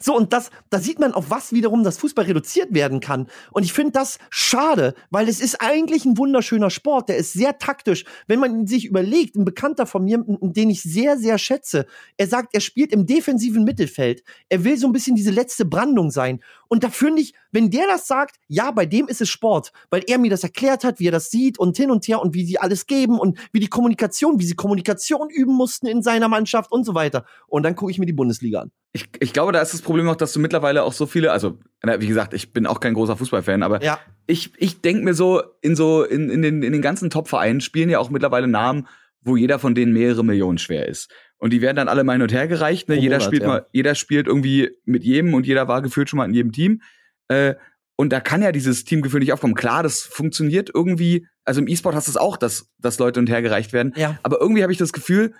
So, 0.00 0.16
und 0.16 0.32
das, 0.32 0.50
da 0.70 0.78
sieht 0.78 1.00
man, 1.00 1.12
auf 1.12 1.30
was 1.30 1.52
wiederum 1.52 1.82
das 1.82 1.98
Fußball 1.98 2.24
reduziert 2.24 2.72
werden 2.72 3.00
kann. 3.00 3.26
Und 3.50 3.64
ich 3.64 3.72
finde 3.72 3.92
das 3.92 4.18
schade, 4.30 4.94
weil 5.10 5.28
es 5.28 5.40
ist 5.40 5.60
eigentlich 5.60 6.04
ein 6.04 6.16
wunderschöner 6.16 6.70
Sport. 6.70 7.08
Der 7.08 7.16
ist 7.16 7.32
sehr 7.32 7.58
taktisch. 7.58 8.04
Wenn 8.28 8.38
man 8.38 8.66
sich 8.66 8.86
überlegt, 8.86 9.36
ein 9.36 9.44
Bekannter 9.44 9.84
von 9.84 10.04
mir, 10.04 10.24
den 10.26 10.70
ich 10.70 10.82
sehr, 10.82 11.18
sehr 11.18 11.38
schätze, 11.38 11.86
er 12.16 12.28
sagt, 12.28 12.54
er 12.54 12.60
spielt 12.60 12.92
im 12.92 13.06
defensiven 13.06 13.64
Mittelfeld. 13.64 14.22
Er 14.48 14.62
will 14.64 14.78
so 14.78 14.86
ein 14.86 14.92
bisschen 14.92 15.16
diese 15.16 15.32
letzte 15.32 15.64
Brandung 15.64 16.10
sein. 16.10 16.40
Und 16.68 16.84
da 16.84 16.88
finde 16.88 17.22
ich, 17.22 17.34
wenn 17.52 17.70
der 17.70 17.86
das 17.86 18.06
sagt, 18.06 18.36
ja, 18.48 18.70
bei 18.70 18.86
dem 18.86 19.08
ist 19.08 19.20
es 19.20 19.28
Sport, 19.28 19.72
weil 19.90 20.02
er 20.06 20.18
mir 20.18 20.30
das 20.30 20.42
erklärt 20.42 20.84
hat, 20.84 21.00
wie 21.00 21.08
er 21.08 21.12
das 21.12 21.30
sieht 21.30 21.58
und 21.58 21.76
hin 21.76 21.90
und 21.90 22.06
her 22.06 22.20
und 22.20 22.34
wie 22.34 22.44
sie 22.44 22.58
alles 22.58 22.86
geben 22.86 23.18
und 23.18 23.38
wie 23.52 23.60
die 23.60 23.68
Kommunikation, 23.68 24.40
wie 24.40 24.46
sie 24.46 24.54
Kommunikation 24.54 25.30
üben 25.30 25.54
mussten 25.54 25.86
in 25.96 26.02
seiner 26.02 26.28
Mannschaft 26.28 26.70
und 26.70 26.84
so 26.84 26.94
weiter. 26.94 27.24
Und 27.46 27.62
dann 27.64 27.74
gucke 27.74 27.90
ich 27.90 27.98
mir 27.98 28.06
die 28.06 28.12
Bundesliga 28.12 28.60
an. 28.60 28.70
Ich, 28.92 29.08
ich 29.20 29.32
glaube, 29.32 29.52
da 29.52 29.60
ist 29.60 29.74
das 29.74 29.82
Problem 29.82 30.08
auch, 30.08 30.16
dass 30.16 30.32
du 30.32 30.40
mittlerweile 30.40 30.82
auch 30.84 30.92
so 30.92 31.06
viele, 31.06 31.32
also 31.32 31.58
wie 31.82 32.06
gesagt, 32.06 32.34
ich 32.34 32.52
bin 32.52 32.66
auch 32.66 32.80
kein 32.80 32.94
großer 32.94 33.16
Fußballfan, 33.16 33.62
aber 33.62 33.82
Ja. 33.82 33.98
ich, 34.26 34.52
ich 34.56 34.80
denke 34.80 35.04
mir 35.04 35.14
so, 35.14 35.42
in 35.60 35.76
so, 35.76 36.04
in, 36.04 36.30
in, 36.30 36.42
den, 36.42 36.62
in 36.62 36.72
den 36.72 36.82
ganzen 36.82 37.10
Top-Vereinen 37.10 37.60
spielen 37.60 37.90
ja 37.90 37.98
auch 37.98 38.10
mittlerweile 38.10 38.48
Namen, 38.48 38.86
wo 39.20 39.36
jeder 39.36 39.58
von 39.58 39.74
denen 39.74 39.92
mehrere 39.92 40.24
Millionen 40.24 40.58
schwer 40.58 40.86
ist. 40.86 41.10
Und 41.38 41.52
die 41.52 41.60
werden 41.60 41.76
dann 41.76 41.88
alle 41.88 42.04
mal 42.04 42.12
hin 42.12 42.22
und 42.22 42.32
her 42.32 42.46
gereicht. 42.48 42.88
Ne? 42.88 42.94
Pro 42.94 43.02
jeder 43.02 43.16
Monat, 43.16 43.26
spielt 43.26 43.42
ja. 43.42 43.48
mal, 43.48 43.66
jeder 43.72 43.94
spielt 43.94 44.26
irgendwie 44.26 44.70
mit 44.84 45.04
jedem 45.04 45.34
und 45.34 45.46
jeder 45.46 45.68
war 45.68 45.82
gefühlt 45.82 46.08
schon 46.08 46.18
mal 46.18 46.24
in 46.26 46.32
jedem 46.34 46.52
Team. 46.52 46.80
Äh, 47.28 47.54
und 47.96 48.12
da 48.12 48.20
kann 48.20 48.42
ja 48.42 48.52
dieses 48.52 48.84
Teamgefühl 48.84 49.20
nicht 49.20 49.32
aufkommen. 49.32 49.54
Klar, 49.54 49.82
das 49.82 50.02
funktioniert 50.02 50.70
irgendwie. 50.72 51.26
Also 51.44 51.60
im 51.60 51.68
E-Sport 51.68 51.94
hast 51.94 52.06
du 52.06 52.10
es 52.10 52.16
auch, 52.16 52.36
dass, 52.36 52.70
dass 52.78 52.98
Leute 52.98 53.20
hin 53.20 53.24
und 53.26 53.32
her 53.32 53.42
gereicht 53.42 53.72
werden. 53.72 53.92
Ja. 53.96 54.18
Aber 54.22 54.40
irgendwie 54.40 54.62
habe 54.62 54.72
ich 54.72 54.78
das 54.78 54.92
Gefühl, 54.92 55.34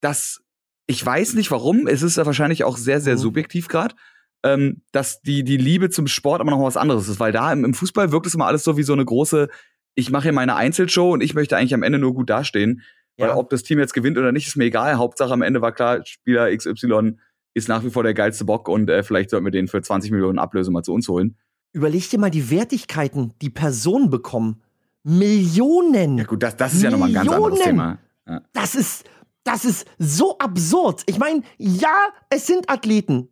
dass 0.00 0.40
ich 0.86 1.04
weiß 1.04 1.34
nicht 1.34 1.50
warum. 1.50 1.86
Es 1.86 2.02
ist 2.02 2.16
ja 2.18 2.26
wahrscheinlich 2.26 2.62
auch 2.64 2.76
sehr, 2.76 3.00
sehr 3.00 3.14
Mhm. 3.14 3.18
subjektiv 3.20 3.68
gerade. 3.68 3.94
Ähm, 4.42 4.82
dass 4.92 5.22
die, 5.22 5.42
die 5.42 5.56
Liebe 5.56 5.88
zum 5.88 6.06
Sport 6.06 6.42
aber 6.42 6.50
noch 6.50 6.62
was 6.62 6.76
anderes 6.76 7.08
ist, 7.08 7.18
weil 7.18 7.32
da 7.32 7.50
im, 7.50 7.64
im 7.64 7.72
Fußball 7.72 8.12
wirkt 8.12 8.26
es 8.26 8.34
immer 8.34 8.44
alles 8.46 8.62
so 8.64 8.76
wie 8.76 8.82
so 8.82 8.92
eine 8.92 9.04
große, 9.06 9.48
ich 9.94 10.10
mache 10.10 10.24
hier 10.24 10.32
meine 10.32 10.54
Einzelshow 10.56 11.12
und 11.12 11.22
ich 11.22 11.32
möchte 11.32 11.56
eigentlich 11.56 11.72
am 11.72 11.82
Ende 11.82 11.98
nur 11.98 12.12
gut 12.12 12.28
dastehen. 12.28 12.82
Weil 13.16 13.28
Ja. 13.28 13.36
ob 13.36 13.48
das 13.48 13.62
Team 13.62 13.78
jetzt 13.78 13.94
gewinnt 13.94 14.18
oder 14.18 14.32
nicht, 14.32 14.46
ist 14.46 14.56
mir 14.56 14.64
egal. 14.64 14.96
Hauptsache 14.96 15.32
am 15.32 15.40
Ende 15.40 15.62
war 15.62 15.72
klar, 15.72 16.04
Spieler 16.04 16.54
XY 16.54 17.16
ist 17.54 17.68
nach 17.68 17.82
wie 17.84 17.90
vor 17.90 18.02
der 18.02 18.12
geilste 18.12 18.44
Bock 18.44 18.68
und 18.68 18.90
äh, 18.90 19.02
vielleicht 19.02 19.30
sollten 19.30 19.46
wir 19.46 19.50
den 19.52 19.68
für 19.68 19.80
20 19.80 20.10
Millionen 20.10 20.38
Ablöse 20.38 20.70
mal 20.70 20.82
zu 20.82 20.92
uns 20.92 21.08
holen. 21.08 21.38
Überleg 21.72 22.10
dir 22.10 22.18
mal 22.18 22.30
die 22.30 22.50
Wertigkeiten, 22.50 23.32
die 23.40 23.48
Personen 23.50 24.10
bekommen. 24.10 24.60
Millionen. 25.04 26.18
Ja 26.18 26.24
gut, 26.24 26.42
das, 26.42 26.56
das 26.56 26.74
ist 26.74 26.82
ja 26.82 26.90
nochmal 26.90 27.08
ein 27.08 27.14
ganz 27.14 27.30
anderes 27.30 27.58
Millionen. 27.58 27.98
Thema. 28.26 28.42
Das 28.52 28.74
ist, 28.74 29.04
das 29.44 29.64
ist 29.64 29.86
so 29.98 30.38
absurd. 30.38 31.02
Ich 31.06 31.18
meine, 31.18 31.42
ja, 31.58 31.96
es 32.30 32.46
sind 32.46 32.70
Athleten. 32.70 33.30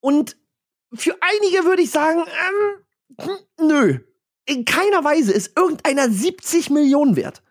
Und 0.00 0.36
für 0.94 1.16
einige 1.20 1.64
würde 1.64 1.82
ich 1.82 1.90
sagen, 1.90 2.20
ähm, 2.20 3.26
hm, 3.26 3.66
nö. 3.68 3.98
In 4.46 4.64
keiner 4.64 5.04
Weise 5.04 5.32
ist 5.32 5.56
irgendeiner 5.58 6.08
70 6.08 6.70
Millionen 6.70 7.16
wert. 7.16 7.42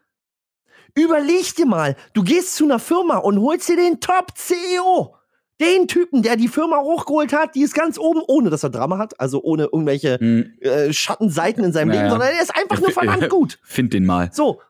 Überleg 0.95 1.55
dir 1.55 1.67
mal, 1.67 1.95
du 2.13 2.23
gehst 2.23 2.55
zu 2.55 2.63
einer 2.63 2.79
Firma 2.79 3.17
und 3.17 3.39
holst 3.39 3.69
dir 3.69 3.75
den 3.75 3.99
Top-CEO. 3.99 5.13
Den 5.59 5.87
Typen, 5.87 6.21
der 6.21 6.35
die 6.35 6.47
Firma 6.47 6.79
hochgeholt 6.79 7.33
hat, 7.33 7.55
die 7.55 7.61
ist 7.61 7.73
ganz 7.73 7.97
oben, 7.99 8.21
ohne 8.27 8.49
dass 8.49 8.63
er 8.63 8.69
Drama 8.69 8.97
hat, 8.97 9.19
also 9.19 9.41
ohne 9.43 9.63
irgendwelche 9.65 10.19
Hm, 10.19 10.53
äh, 10.61 10.93
Schattenseiten 10.93 11.63
in 11.63 11.73
seinem 11.73 11.89
Naja. 11.89 12.01
Leben, 12.01 12.11
sondern 12.11 12.29
er 12.29 12.41
ist 12.41 12.55
einfach 12.55 12.79
nur 12.79 12.91
verdammt 12.91 13.29
gut. 13.29 13.59
Find 13.63 13.93
den 13.93 14.05
mal. 14.05 14.29
So, 14.33 14.61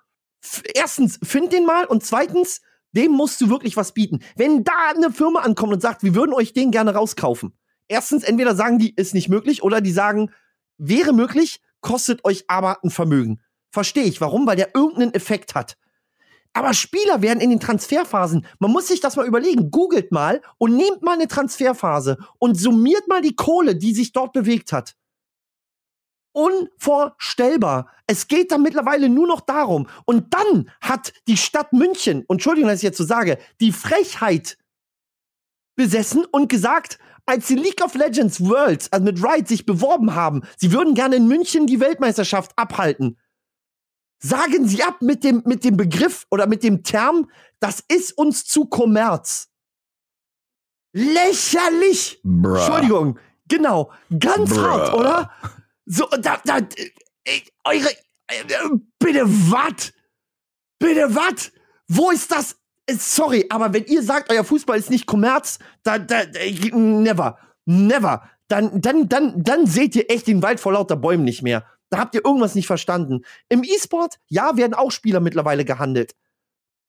erstens, 0.73 1.19
find 1.23 1.51
den 1.53 1.65
mal 1.65 1.85
und 1.85 2.05
zweitens, 2.05 2.61
dem 2.91 3.11
musst 3.11 3.41
du 3.41 3.49
wirklich 3.49 3.77
was 3.77 3.93
bieten. 3.93 4.19
Wenn 4.35 4.63
da 4.63 4.91
eine 4.95 5.11
Firma 5.11 5.41
ankommt 5.41 5.73
und 5.73 5.81
sagt, 5.81 6.03
wir 6.03 6.15
würden 6.15 6.33
euch 6.33 6.53
den 6.53 6.71
gerne 6.71 6.93
rauskaufen. 6.93 7.53
Erstens, 7.87 8.23
entweder 8.23 8.55
sagen 8.55 8.79
die, 8.79 8.93
ist 8.95 9.13
nicht 9.13 9.29
möglich, 9.29 9.63
oder 9.63 9.81
die 9.81 9.91
sagen, 9.91 10.31
wäre 10.77 11.13
möglich, 11.13 11.61
kostet 11.81 12.25
euch 12.25 12.45
aber 12.47 12.83
ein 12.83 12.89
Vermögen. 12.89 13.41
Verstehe 13.71 14.05
ich. 14.05 14.19
Warum? 14.19 14.47
Weil 14.47 14.55
der 14.55 14.75
irgendeinen 14.75 15.13
Effekt 15.13 15.55
hat. 15.55 15.77
Aber 16.53 16.73
Spieler 16.73 17.21
werden 17.21 17.39
in 17.39 17.51
den 17.51 17.59
Transferphasen, 17.59 18.45
man 18.59 18.71
muss 18.71 18.87
sich 18.87 18.99
das 18.99 19.15
mal 19.15 19.27
überlegen, 19.27 19.69
googelt 19.69 20.11
mal 20.11 20.41
und 20.57 20.75
nehmt 20.75 21.03
mal 21.03 21.13
eine 21.13 21.27
Transferphase 21.27 22.17
und 22.39 22.55
summiert 22.55 23.07
mal 23.07 23.21
die 23.21 23.35
Kohle, 23.35 23.75
die 23.75 23.93
sich 23.93 24.11
dort 24.11 24.33
bewegt 24.33 24.73
hat 24.73 24.96
unvorstellbar. 26.37 27.89
Es 28.05 28.27
geht 28.27 28.51
da 28.51 28.59
mittlerweile 28.59 29.09
nur 29.09 29.27
noch 29.27 29.41
darum. 29.41 29.87
Und 30.05 30.33
dann 30.35 30.69
hat 30.81 31.11
die 31.27 31.35
Stadt 31.35 31.73
München, 31.73 32.25
Entschuldigung, 32.29 32.69
dass 32.69 32.79
ich 32.79 32.83
jetzt 32.83 32.97
so 32.97 33.05
sage, 33.05 33.39
die 33.59 33.71
Frechheit 33.71 34.57
besessen 35.75 36.25
und 36.25 36.47
gesagt, 36.47 36.99
als 37.25 37.47
die 37.47 37.55
League 37.55 37.83
of 37.83 37.95
Legends 37.95 38.39
Worlds, 38.39 38.91
also 38.91 39.03
mit 39.03 39.23
Riot 39.23 39.47
sich 39.47 39.65
beworben 39.65 40.13
haben, 40.13 40.43
sie 40.57 40.71
würden 40.71 40.93
gerne 40.93 41.15
in 41.15 41.27
München 41.27 41.65
die 41.65 41.79
Weltmeisterschaft 41.79 42.51
abhalten. 42.55 43.17
Sagen 44.19 44.67
Sie 44.67 44.81
ab 44.81 45.01
mit 45.01 45.23
dem, 45.23 45.43
mit 45.45 45.63
dem 45.63 45.77
Begriff 45.77 46.25
oder 46.31 46.47
mit 46.47 46.63
dem 46.63 46.83
Term, 46.83 47.29
das 47.59 47.83
ist 47.87 48.17
uns 48.17 48.45
zu 48.45 48.65
Kommerz. 48.65 49.49
Lächerlich! 50.93 52.19
Bruh. 52.23 52.55
Entschuldigung, 52.55 53.19
genau, 53.47 53.91
ganz 54.19 54.51
Bruh. 54.51 54.61
hart, 54.61 54.93
oder? 54.93 55.31
So, 55.89 56.05
da, 56.19 56.41
da, 56.43 56.57
äh, 56.57 57.41
eure, 57.63 57.89
äh, 58.27 58.43
bitte 58.99 59.23
wat? 59.25 59.93
Bitte 60.79 61.15
wat? 61.15 61.51
Wo 61.87 62.11
ist 62.11 62.29
das? 62.29 62.57
Äh, 62.87 62.95
Sorry, 62.95 63.45
aber 63.49 63.73
wenn 63.73 63.85
ihr 63.85 64.03
sagt, 64.03 64.29
euer 64.29 64.43
Fußball 64.43 64.77
ist 64.77 64.89
nicht 64.89 65.05
Kommerz, 65.05 65.59
da, 65.83 65.97
da, 65.97 66.21
äh, 66.21 66.51
never, 66.73 67.39
never. 67.65 68.29
Dann, 68.49 68.81
dann, 68.81 69.07
dann, 69.07 69.41
dann 69.41 69.65
seht 69.65 69.95
ihr 69.95 70.11
echt 70.11 70.27
den 70.27 70.41
Wald 70.41 70.59
vor 70.59 70.73
lauter 70.73 70.97
Bäumen 70.97 71.23
nicht 71.23 71.41
mehr. 71.41 71.65
Da 71.89 71.99
habt 71.99 72.15
ihr 72.15 72.25
irgendwas 72.25 72.55
nicht 72.55 72.67
verstanden. 72.67 73.23
Im 73.47 73.63
E-Sport, 73.63 74.19
ja, 74.27 74.57
werden 74.57 74.73
auch 74.73 74.91
Spieler 74.91 75.21
mittlerweile 75.21 75.63
gehandelt. 75.63 76.15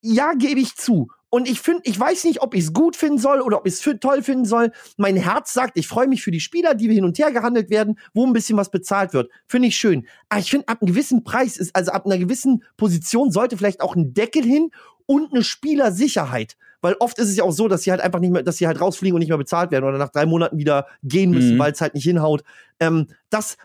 Ja, 0.00 0.32
gebe 0.32 0.60
ich 0.60 0.74
zu. 0.76 1.08
Und 1.30 1.48
ich 1.48 1.60
finde, 1.60 1.82
ich 1.84 1.98
weiß 1.98 2.24
nicht, 2.24 2.40
ob 2.40 2.54
ich 2.54 2.64
es 2.64 2.72
gut 2.72 2.96
finden 2.96 3.18
soll 3.18 3.40
oder 3.42 3.58
ob 3.58 3.66
ich 3.66 3.74
es 3.74 4.00
toll 4.00 4.22
finden 4.22 4.46
soll. 4.46 4.72
Mein 4.96 5.16
Herz 5.16 5.52
sagt, 5.52 5.76
ich 5.76 5.86
freue 5.86 6.08
mich 6.08 6.22
für 6.22 6.30
die 6.30 6.40
Spieler, 6.40 6.74
die 6.74 6.88
hin 6.92 7.04
und 7.04 7.18
her 7.18 7.30
gehandelt 7.32 7.68
werden, 7.68 7.98
wo 8.14 8.26
ein 8.26 8.32
bisschen 8.32 8.56
was 8.56 8.70
bezahlt 8.70 9.12
wird. 9.12 9.30
Finde 9.46 9.68
ich 9.68 9.76
schön. 9.76 10.06
Aber 10.30 10.40
ich 10.40 10.50
finde, 10.50 10.68
ab 10.68 10.80
einem 10.80 10.88
gewissen 10.92 11.24
Preis 11.24 11.56
ist, 11.58 11.76
also 11.76 11.92
ab 11.92 12.06
einer 12.06 12.16
gewissen 12.18 12.64
Position 12.78 13.30
sollte 13.30 13.56
vielleicht 13.58 13.80
auch 13.82 13.94
ein 13.94 14.14
Deckel 14.14 14.42
hin 14.42 14.70
und 15.06 15.32
eine 15.32 15.44
Spielersicherheit. 15.44 16.56
Weil 16.80 16.94
oft 17.00 17.18
ist 17.18 17.28
es 17.28 17.36
ja 17.36 17.42
auch 17.44 17.50
so, 17.50 17.66
dass 17.66 17.82
sie 17.82 17.90
halt 17.90 18.00
einfach 18.00 18.20
nicht 18.20 18.30
mehr, 18.30 18.42
dass 18.44 18.58
sie 18.58 18.66
halt 18.68 18.80
rausfliegen 18.80 19.14
und 19.14 19.18
nicht 19.20 19.30
mehr 19.30 19.36
bezahlt 19.38 19.70
werden 19.72 19.84
oder 19.84 19.98
nach 19.98 20.10
drei 20.10 20.26
Monaten 20.26 20.58
wieder 20.58 20.86
gehen 21.02 21.30
müssen, 21.32 21.54
Mhm. 21.54 21.58
weil 21.58 21.72
es 21.72 21.80
halt 21.80 21.94
nicht 21.94 22.04
hinhaut. 22.04 22.44
Ähm, 22.78 23.08
das, 23.30 23.56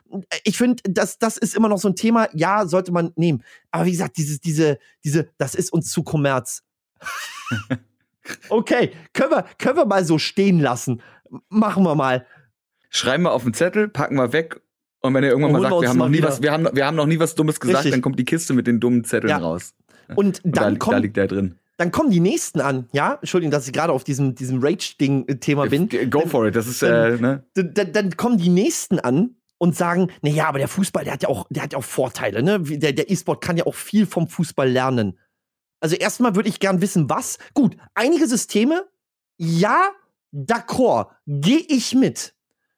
ich 0.43 0.57
finde, 0.57 0.81
das, 0.89 1.19
das 1.19 1.37
ist 1.37 1.55
immer 1.55 1.69
noch 1.69 1.77
so 1.77 1.87
ein 1.89 1.95
Thema. 1.95 2.27
Ja, 2.33 2.65
sollte 2.65 2.91
man 2.91 3.11
nehmen. 3.15 3.43
Aber 3.71 3.85
wie 3.85 3.91
gesagt, 3.91 4.17
dieses, 4.17 4.39
diese, 4.41 4.79
diese, 5.03 5.29
das 5.37 5.53
ist 5.53 5.71
uns 5.71 5.91
zu 5.91 6.03
Kommerz. 6.03 6.63
okay, 8.49 8.91
können 9.13 9.31
wir, 9.31 9.45
können 9.57 9.77
wir 9.77 9.85
mal 9.85 10.05
so 10.05 10.17
stehen 10.17 10.59
lassen. 10.59 11.01
Machen 11.49 11.83
wir 11.83 11.95
mal. 11.95 12.25
Schreiben 12.89 13.23
wir 13.23 13.31
auf 13.31 13.43
den 13.43 13.53
Zettel, 13.53 13.87
packen 13.89 14.15
wir 14.15 14.33
weg. 14.33 14.61
Und 15.01 15.13
wenn 15.13 15.23
ihr 15.23 15.31
irgendwann 15.31 15.51
mal 15.53 15.61
sagt, 15.61 15.81
wir 15.81 15.89
haben, 15.89 15.97
noch 15.97 16.09
nie 16.09 16.17
wieder. 16.19 16.27
was, 16.29 16.41
wir, 16.41 16.51
haben, 16.51 16.69
wir 16.71 16.85
haben 16.85 16.95
noch 16.95 17.07
nie 17.07 17.19
was 17.19 17.35
Dummes 17.35 17.59
gesagt, 17.59 17.79
Richtig. 17.79 17.91
dann 17.91 18.01
kommt 18.01 18.19
die 18.19 18.25
Kiste 18.25 18.53
mit 18.53 18.67
den 18.67 18.79
dummen 18.79 19.03
Zetteln 19.03 19.31
Ja. 19.31 19.37
raus. 19.37 19.73
Und 20.15 20.43
Und 20.45 20.55
da, 20.55 20.61
dann 20.61 20.73
da 20.75 20.79
kommen, 20.79 21.01
liegt 21.01 21.17
der 21.17 21.27
drin. 21.27 21.55
dann 21.77 21.91
kommen 21.91 22.11
die 22.11 22.19
nächsten 22.21 22.61
an. 22.61 22.87
Ja, 22.93 23.15
Entschuldigung, 23.19 23.51
dass 23.51 23.65
ich 23.67 23.73
gerade 23.73 23.91
auf 23.91 24.03
diesem, 24.03 24.35
diesem 24.35 24.59
Rage-Ding-Thema 24.63 25.67
bin. 25.67 25.89
Go 26.09 26.21
for 26.27 26.45
it, 26.47 26.55
das 26.55 26.67
ist, 26.67 26.83
äh, 26.83 27.17
ne? 27.17 27.43
dann, 27.55 27.73
dann, 27.73 27.91
dann 27.91 28.15
kommen 28.17 28.37
die 28.37 28.49
nächsten 28.49 28.99
an 28.99 29.35
und 29.57 29.75
sagen, 29.75 30.09
na 30.21 30.29
ja, 30.29 30.47
aber 30.47 30.59
der 30.59 30.67
Fußball, 30.67 31.03
der 31.03 31.13
hat 31.13 31.23
ja 31.23 31.29
auch, 31.29 31.47
der 31.49 31.63
hat 31.63 31.73
ja 31.73 31.79
auch 31.79 31.83
Vorteile, 31.83 32.43
ne? 32.43 32.59
Der, 32.61 32.93
der 32.93 33.09
E-Sport 33.09 33.41
kann 33.43 33.57
ja 33.57 33.65
auch 33.65 33.75
viel 33.75 34.05
vom 34.05 34.27
Fußball 34.27 34.69
lernen. 34.69 35.17
Also 35.83 35.97
erstmal 35.97 36.33
würde 36.33 36.47
ich 36.47 36.61
gern 36.61 36.79
wissen, 36.79 37.09
was. 37.09 37.39
Gut, 37.53 37.75
einige 37.93 38.25
Systeme, 38.25 38.87
ja, 39.37 39.91
d'accord, 40.33 41.07
gehe 41.27 41.59
ich 41.59 41.93
mit. 41.93 42.33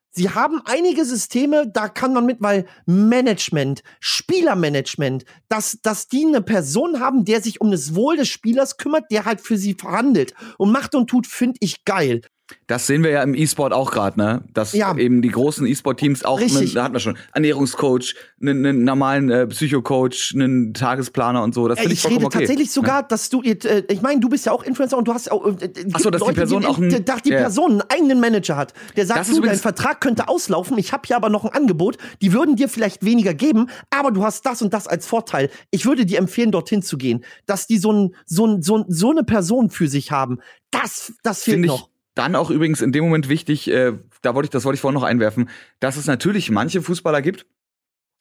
Sie 0.09 0.31
haben 0.31 0.59
einige 0.65 1.05
Systeme, 1.05 1.67
da 1.71 1.87
kann 1.87 2.13
man 2.13 2.25
mit, 2.25 2.41
weil 2.41 2.65
Management, 2.87 3.83
Spielermanagement, 3.99 5.23
dass, 5.49 5.77
dass 5.83 6.07
die 6.07 6.25
eine 6.25 6.41
Person 6.41 6.99
haben, 6.99 7.25
der 7.25 7.43
sich 7.43 7.61
um 7.61 7.69
das 7.69 7.93
Wohl 7.93 8.17
des 8.17 8.29
Spielers 8.29 8.77
kümmert, 8.77 9.11
der 9.11 9.25
halt 9.25 9.39
für 9.39 9.57
sie 9.57 9.75
verhandelt 9.75 10.33
und 10.57 10.71
macht 10.71 10.95
und 10.95 11.07
tut, 11.07 11.27
finde 11.27 11.57
ich 11.59 11.85
geil. 11.85 12.21
Das 12.67 12.85
sehen 12.85 13.03
wir 13.03 13.09
ja 13.09 13.23
im 13.23 13.33
E-Sport 13.33 13.73
auch 13.73 13.91
gerade, 13.91 14.19
ne? 14.19 14.43
Dass 14.53 14.73
Ja. 14.73 14.95
eben 14.97 15.23
die 15.23 15.29
großen 15.29 15.65
E-Sport-Teams 15.65 16.23
auch, 16.25 16.39
einen, 16.39 16.73
da 16.75 16.83
hatten 16.83 16.93
wir 16.93 16.99
schon, 16.99 17.17
Ernährungscoach, 17.33 18.13
einen, 18.39 18.63
einen 18.65 18.83
normalen 18.83 19.31
äh, 19.31 19.47
Psychocoach, 19.47 20.33
einen 20.35 20.73
Tagesplaner 20.75 21.41
und 21.43 21.55
so. 21.55 21.67
Das 21.67 21.79
finde 21.79 21.93
ich 21.93 22.05
ich 22.05 22.11
rede 22.11 22.25
okay. 22.25 22.39
tatsächlich 22.39 22.71
sogar, 22.71 23.01
dass 23.01 23.29
du, 23.29 23.41
äh, 23.41 23.83
ich 23.89 24.01
meine, 24.03 24.19
du 24.19 24.29
bist 24.29 24.45
ja 24.45 24.51
auch 24.51 24.63
Influencer 24.63 24.95
und 24.97 25.07
du 25.07 25.13
hast 25.13 25.31
auch, 25.31 25.43
äh, 25.45 25.65
äh, 25.65 25.85
Ach 25.93 25.99
so, 25.99 26.11
dass 26.11 26.23
die 26.23 26.33
Person 26.33 26.65
auch 26.65 26.77
ein- 26.77 26.93
ein, 26.93 27.05
dass 27.05 27.23
die 27.23 27.29
ja. 27.31 27.37
Person 27.39 27.71
einen 27.71 27.81
eigenen 27.89 28.19
Manager 28.19 28.57
hat, 28.57 28.73
der 28.95 29.07
sagt, 29.07 29.27
du, 29.27 29.41
dein 29.41 29.57
Vertrag 29.57 29.99
könnte 30.01 30.27
auslaufen, 30.27 30.77
ich 30.77 30.93
habe 30.93 31.01
hier 31.07 31.15
aber 31.15 31.29
noch 31.29 31.45
ein 31.45 31.51
Angebot, 31.51 31.97
die 32.21 32.31
würden 32.31 32.55
dir 32.55 32.69
vielleicht 32.69 33.03
weniger 33.03 33.33
geben, 33.33 33.69
aber 33.89 34.11
du 34.11 34.23
hast 34.23 34.45
das 34.45 34.61
und 34.61 34.71
das 34.73 34.87
als 34.87 35.07
Vorteil. 35.07 35.49
Ich 35.71 35.85
würde 35.85 36.05
dir 36.05 36.19
empfehlen, 36.19 36.51
dorthin 36.51 36.83
zu 36.83 36.97
gehen, 36.97 37.23
dass 37.47 37.65
die 37.65 37.79
so, 37.79 37.91
ein, 37.91 38.15
so, 38.27 38.45
ein, 38.45 38.61
so, 38.61 38.77
ein, 38.77 38.85
so 38.87 39.09
eine 39.09 39.23
Person 39.23 39.71
für 39.71 39.87
sich 39.87 40.11
haben. 40.11 40.39
Das, 40.69 41.13
das 41.23 41.41
fehlt 41.43 41.65
noch. 41.65 41.89
Dann 42.15 42.35
auch 42.35 42.49
übrigens 42.49 42.81
in 42.81 42.91
dem 42.91 43.03
Moment 43.03 43.29
wichtig, 43.29 43.69
äh, 43.69 43.93
da 44.21 44.33
wollte 44.35 44.47
ich, 44.47 44.49
das 44.51 44.65
wollte 44.65 44.75
ich 44.75 44.81
vorhin 44.81 44.95
noch 44.99 45.03
einwerfen, 45.07 45.49
dass 45.79 45.97
es 45.97 46.07
natürlich 46.07 46.49
manche 46.49 46.81
Fußballer 46.81 47.21
gibt, 47.21 47.45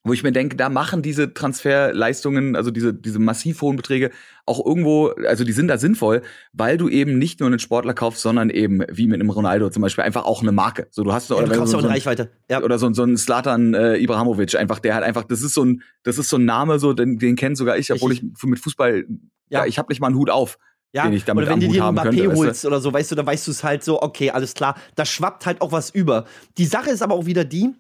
wo 0.07 0.13
ich 0.13 0.23
mir 0.23 0.33
denke, 0.33 0.57
da 0.57 0.69
machen 0.69 1.01
diese 1.01 1.33
Transferleistungen, 1.33 2.57
also 2.57 2.71
diese, 2.71 2.93
diese 2.93 3.19
massiv 3.19 3.63
hohen 3.63 3.77
Beträge 3.77 4.11
auch 4.47 4.65
irgendwo, 4.65 5.09
also 5.27 5.45
die 5.45 5.53
sind 5.53 5.69
da 5.69 5.79
sinnvoll, 5.79 6.21
weil 6.53 6.77
du 6.77 6.89
eben 6.91 7.19
nicht 7.19 7.41
nur 7.41 7.47
einen 7.47 7.59
Sportler 7.59 7.95
kaufst, 7.95 8.21
sondern 8.21 8.51
eben, 8.51 8.83
wie 8.91 9.07
mit 9.07 9.19
einem 9.21 9.31
Ronaldo 9.31 9.71
zum 9.71 9.81
Beispiel, 9.83 10.05
einfach 10.05 10.25
auch 10.25 10.43
eine 10.43 10.53
Marke. 10.53 10.89
So, 10.91 11.05
du 11.05 11.13
hast 11.15 11.31
Ja, 11.31 11.37
oder 11.37 11.47
du 11.47 11.55
kaufst 11.57 11.71
so, 11.73 11.79
auch 11.79 11.83
eine 11.83 11.89
ein- 11.89 11.95
Reichweite. 11.95 12.31
Ja. 12.51 12.63
oder 12.63 12.79
so, 12.79 12.93
so 12.93 13.03
ein 13.05 13.17
Slatan 13.17 13.73
äh, 13.75 13.97
Ibrahimovic, 13.97 14.55
einfach, 14.57 14.79
der 14.79 14.95
halt 14.95 15.05
einfach, 15.05 15.25
das 15.25 15.41
ist 15.41 15.55
so 15.55 15.65
ein, 15.65 15.83
das 16.03 16.19
ist 16.19 16.29
so 16.29 16.37
ein 16.37 16.45
Name, 16.45 16.79
so, 16.79 16.93
den, 16.93 17.19
den 17.19 17.37
kennt 17.37 17.57
sogar 17.57 17.79
ich, 17.79 17.91
obwohl 17.93 18.13
ich 18.13 18.23
mit 18.43 18.59
Fußball, 18.59 19.05
ja, 19.49 19.61
Ja. 19.61 19.67
ich 19.67 19.79
habe 19.79 19.91
nicht 19.91 20.01
mal 20.01 20.09
einen 20.09 20.17
Hut 20.17 20.29
auf. 20.31 20.59
Ja, 20.95 21.05
den 21.05 21.15
ich 21.15 21.25
damit 21.25 21.43
oder 21.43 21.53
wenn 21.53 21.61
du 21.61 21.69
dir 21.69 21.85
einen 21.85 21.99
Mbappé 21.99 22.21
könnte, 22.21 22.37
holst 22.37 22.65
oder 22.65 22.81
so, 22.81 22.93
weißt 22.93 23.11
du, 23.11 23.15
dann 23.17 23.27
weißt 23.27 23.49
du 23.49 23.51
es 23.51 23.65
halt 23.65 23.83
so, 23.83 24.01
okay, 24.01 24.31
alles 24.31 24.55
klar. 24.55 24.77
Da 24.95 25.05
schwappt 25.05 25.45
halt 25.45 25.61
auch 25.61 25.73
was 25.73 25.91
über. 25.91 26.25
Die 26.57 26.67
Sache 26.67 26.91
ist 26.91 27.03
aber 27.03 27.17
auch 27.17 27.27
wieder 27.27 27.45
die, 27.45 27.75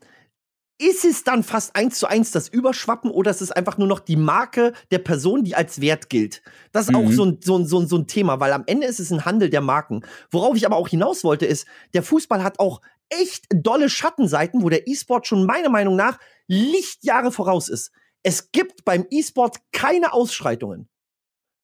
ist 0.82 1.04
es 1.04 1.22
dann 1.22 1.44
fast 1.44 1.76
eins 1.76 2.00
zu 2.00 2.08
eins 2.08 2.32
das 2.32 2.48
Überschwappen 2.48 3.12
oder 3.12 3.30
ist 3.30 3.40
es 3.40 3.52
einfach 3.52 3.78
nur 3.78 3.86
noch 3.86 4.00
die 4.00 4.16
Marke 4.16 4.72
der 4.90 4.98
Person, 4.98 5.44
die 5.44 5.54
als 5.54 5.80
Wert 5.80 6.10
gilt? 6.10 6.42
Das 6.72 6.86
ist 6.86 6.90
mhm. 6.90 6.96
auch 6.96 7.12
so 7.12 7.24
ein, 7.24 7.38
so, 7.40 7.56
ein, 7.56 7.66
so, 7.66 7.78
ein, 7.78 7.86
so 7.86 7.96
ein 7.96 8.08
Thema, 8.08 8.40
weil 8.40 8.52
am 8.52 8.64
Ende 8.66 8.88
ist 8.88 8.98
es 8.98 9.12
ein 9.12 9.24
Handel 9.24 9.48
der 9.48 9.60
Marken. 9.60 10.04
Worauf 10.32 10.56
ich 10.56 10.66
aber 10.66 10.74
auch 10.74 10.88
hinaus 10.88 11.22
wollte, 11.22 11.46
ist, 11.46 11.68
der 11.94 12.02
Fußball 12.02 12.42
hat 12.42 12.58
auch 12.58 12.80
echt 13.10 13.44
dolle 13.54 13.88
Schattenseiten, 13.88 14.64
wo 14.64 14.68
der 14.68 14.88
E-Sport 14.88 15.28
schon 15.28 15.46
meiner 15.46 15.70
Meinung 15.70 15.94
nach 15.94 16.18
Lichtjahre 16.48 17.30
voraus 17.30 17.68
ist. 17.68 17.92
Es 18.24 18.50
gibt 18.50 18.84
beim 18.84 19.06
E-Sport 19.08 19.58
keine 19.70 20.12
Ausschreitungen 20.12 20.88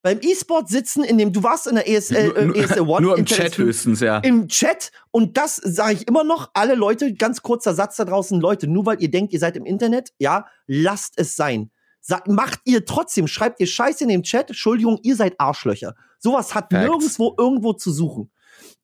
beim 0.03 0.19
E-Sport 0.23 0.69
sitzen, 0.69 1.05
in 1.05 1.19
dem 1.19 1.33
du 1.33 1.43
warst 1.43 1.67
in 1.67 1.75
der 1.75 1.89
ESL, 1.89 2.53
äh, 2.55 2.59
ESL 2.59 2.81
One. 2.81 3.01
Nur 3.07 3.19
im 3.19 3.27
Chat 3.27 3.59
höchstens, 3.59 4.01
ja. 4.01 4.19
Im 4.19 4.49
Chat. 4.49 4.93
Und 5.11 5.37
das 5.37 5.57
sage 5.57 5.95
ich 5.95 6.09
immer 6.09 6.25
noch, 6.25 6.51
alle 6.55 6.75
Leute, 6.75 7.13
ganz 7.15 7.43
kurzer 7.43 7.75
Satz 7.75 7.97
da 7.97 8.05
draußen, 8.05 8.41
Leute, 8.41 8.67
nur 8.67 8.87
weil 8.87 9.03
ihr 9.03 9.11
denkt, 9.11 9.33
ihr 9.33 9.39
seid 9.39 9.57
im 9.57 9.67
Internet, 9.67 10.13
ja, 10.19 10.47
lasst 10.67 11.15
es 11.17 11.37
sein. 11.37 11.71
Sagt, 12.01 12.29
macht 12.29 12.61
ihr 12.65 12.87
trotzdem, 12.87 13.27
schreibt 13.27 13.61
ihr 13.61 13.67
Scheiße 13.67 14.05
in 14.05 14.09
dem 14.09 14.23
Chat, 14.23 14.49
Entschuldigung, 14.49 14.99
ihr 15.03 15.17
seid 15.17 15.39
Arschlöcher. 15.39 15.95
Sowas 16.19 16.55
hat 16.55 16.73
Facts. 16.73 16.87
nirgendwo 16.87 17.35
irgendwo 17.37 17.75
zu 17.75 17.93
suchen. 17.93 18.31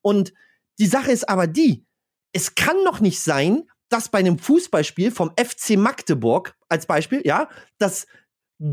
Und 0.01 0.33
die 0.79 0.85
Sache 0.85 1.11
ist 1.11 1.27
aber 1.27 1.47
die, 1.47 1.85
es 2.31 2.53
kann 2.53 2.77
doch 2.85 2.99
nicht 2.99 3.19
sein, 3.19 3.63
dass 3.89 4.09
bei 4.09 4.19
einem 4.19 4.37
Fußballspiel 4.37 5.11
vom 5.11 5.31
FC 5.39 5.77
Magdeburg 5.77 6.55
als 6.69 6.85
Beispiel, 6.85 7.21
ja, 7.25 7.49
das 7.79 8.05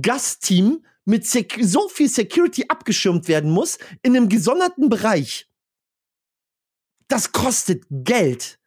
Gastteam 0.01 0.85
mit 1.05 1.27
Sec 1.27 1.59
so 1.61 1.89
viel 1.89 2.09
Security 2.09 2.65
abgeschirmt 2.69 3.29
werden 3.29 3.51
muss 3.51 3.79
in 4.03 4.17
einem 4.17 4.29
gesonderten 4.29 4.89
Bereich. 4.89 5.49
Das 7.09 7.33
kostet 7.33 7.85
Geld. 7.91 8.59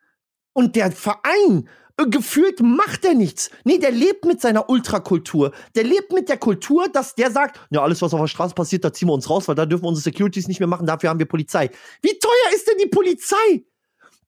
Und 0.54 0.76
der 0.76 0.92
Verein 0.92 1.68
äh, 1.98 2.06
gefühlt 2.08 2.62
macht 2.62 3.06
er 3.06 3.16
nichts. 3.16 3.50
Nee, 3.64 3.80
der 3.80 3.92
lebt 3.92 4.26
mit 4.26 4.40
seiner 4.42 4.70
Ultrakultur. 4.70 5.52
Der 5.76 5.84
lebt 5.84 6.14
mit 6.14 6.30
der 6.30 6.38
Kultur, 6.38 6.88
dass 6.90 7.16
der 7.16 7.32
sagt, 7.32 7.60
ja, 7.72 7.82
alles, 7.82 8.02
was 8.02 8.14
auf 8.14 8.22
der 8.22 8.28
Straße 8.28 8.54
passiert, 8.54 8.84
da 8.84 8.94
ziehen 8.94 9.08
wir 9.08 9.14
uns 9.14 9.30
raus, 9.30 9.48
weil 9.48 9.56
da 9.56 9.66
dürfen 9.66 9.86
unsere 9.86 10.04
Securities 10.04 10.48
nicht 10.48 10.60
mehr 10.60 10.68
machen, 10.68 10.86
dafür 10.86 11.10
haben 11.10 11.20
wir 11.20 11.28
Polizei. 11.28 11.70
Wie 12.02 12.18
teuer 12.20 12.56
ist 12.56 12.68
denn 12.68 12.78
die 12.78 12.90
Polizei? 12.90 13.66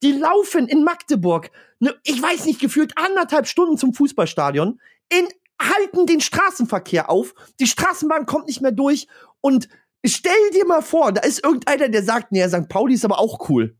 Die 0.01 0.13
laufen 0.13 0.67
in 0.67 0.83
Magdeburg, 0.83 1.51
ne, 1.79 1.93
ich 2.03 2.21
weiß 2.21 2.45
nicht, 2.45 2.61
gefühlt 2.61 2.97
anderthalb 2.97 3.47
Stunden 3.47 3.77
zum 3.77 3.93
Fußballstadion 3.93 4.79
in 5.09 5.27
halten 5.61 6.05
den 6.05 6.21
Straßenverkehr 6.21 7.09
auf. 7.09 7.33
Die 7.59 7.67
Straßenbahn 7.67 8.25
kommt 8.25 8.47
nicht 8.47 8.61
mehr 8.61 8.71
durch. 8.71 9.07
Und 9.41 9.67
stell 10.05 10.49
dir 10.53 10.65
mal 10.65 10.81
vor, 10.81 11.11
da 11.11 11.21
ist 11.21 11.43
irgendeiner, 11.43 11.89
der 11.89 12.03
sagt, 12.03 12.31
nee, 12.31 12.47
St. 12.47 12.69
Pauli 12.69 12.95
ist 12.95 13.05
aber 13.05 13.19
auch 13.19 13.49
cool. 13.49 13.75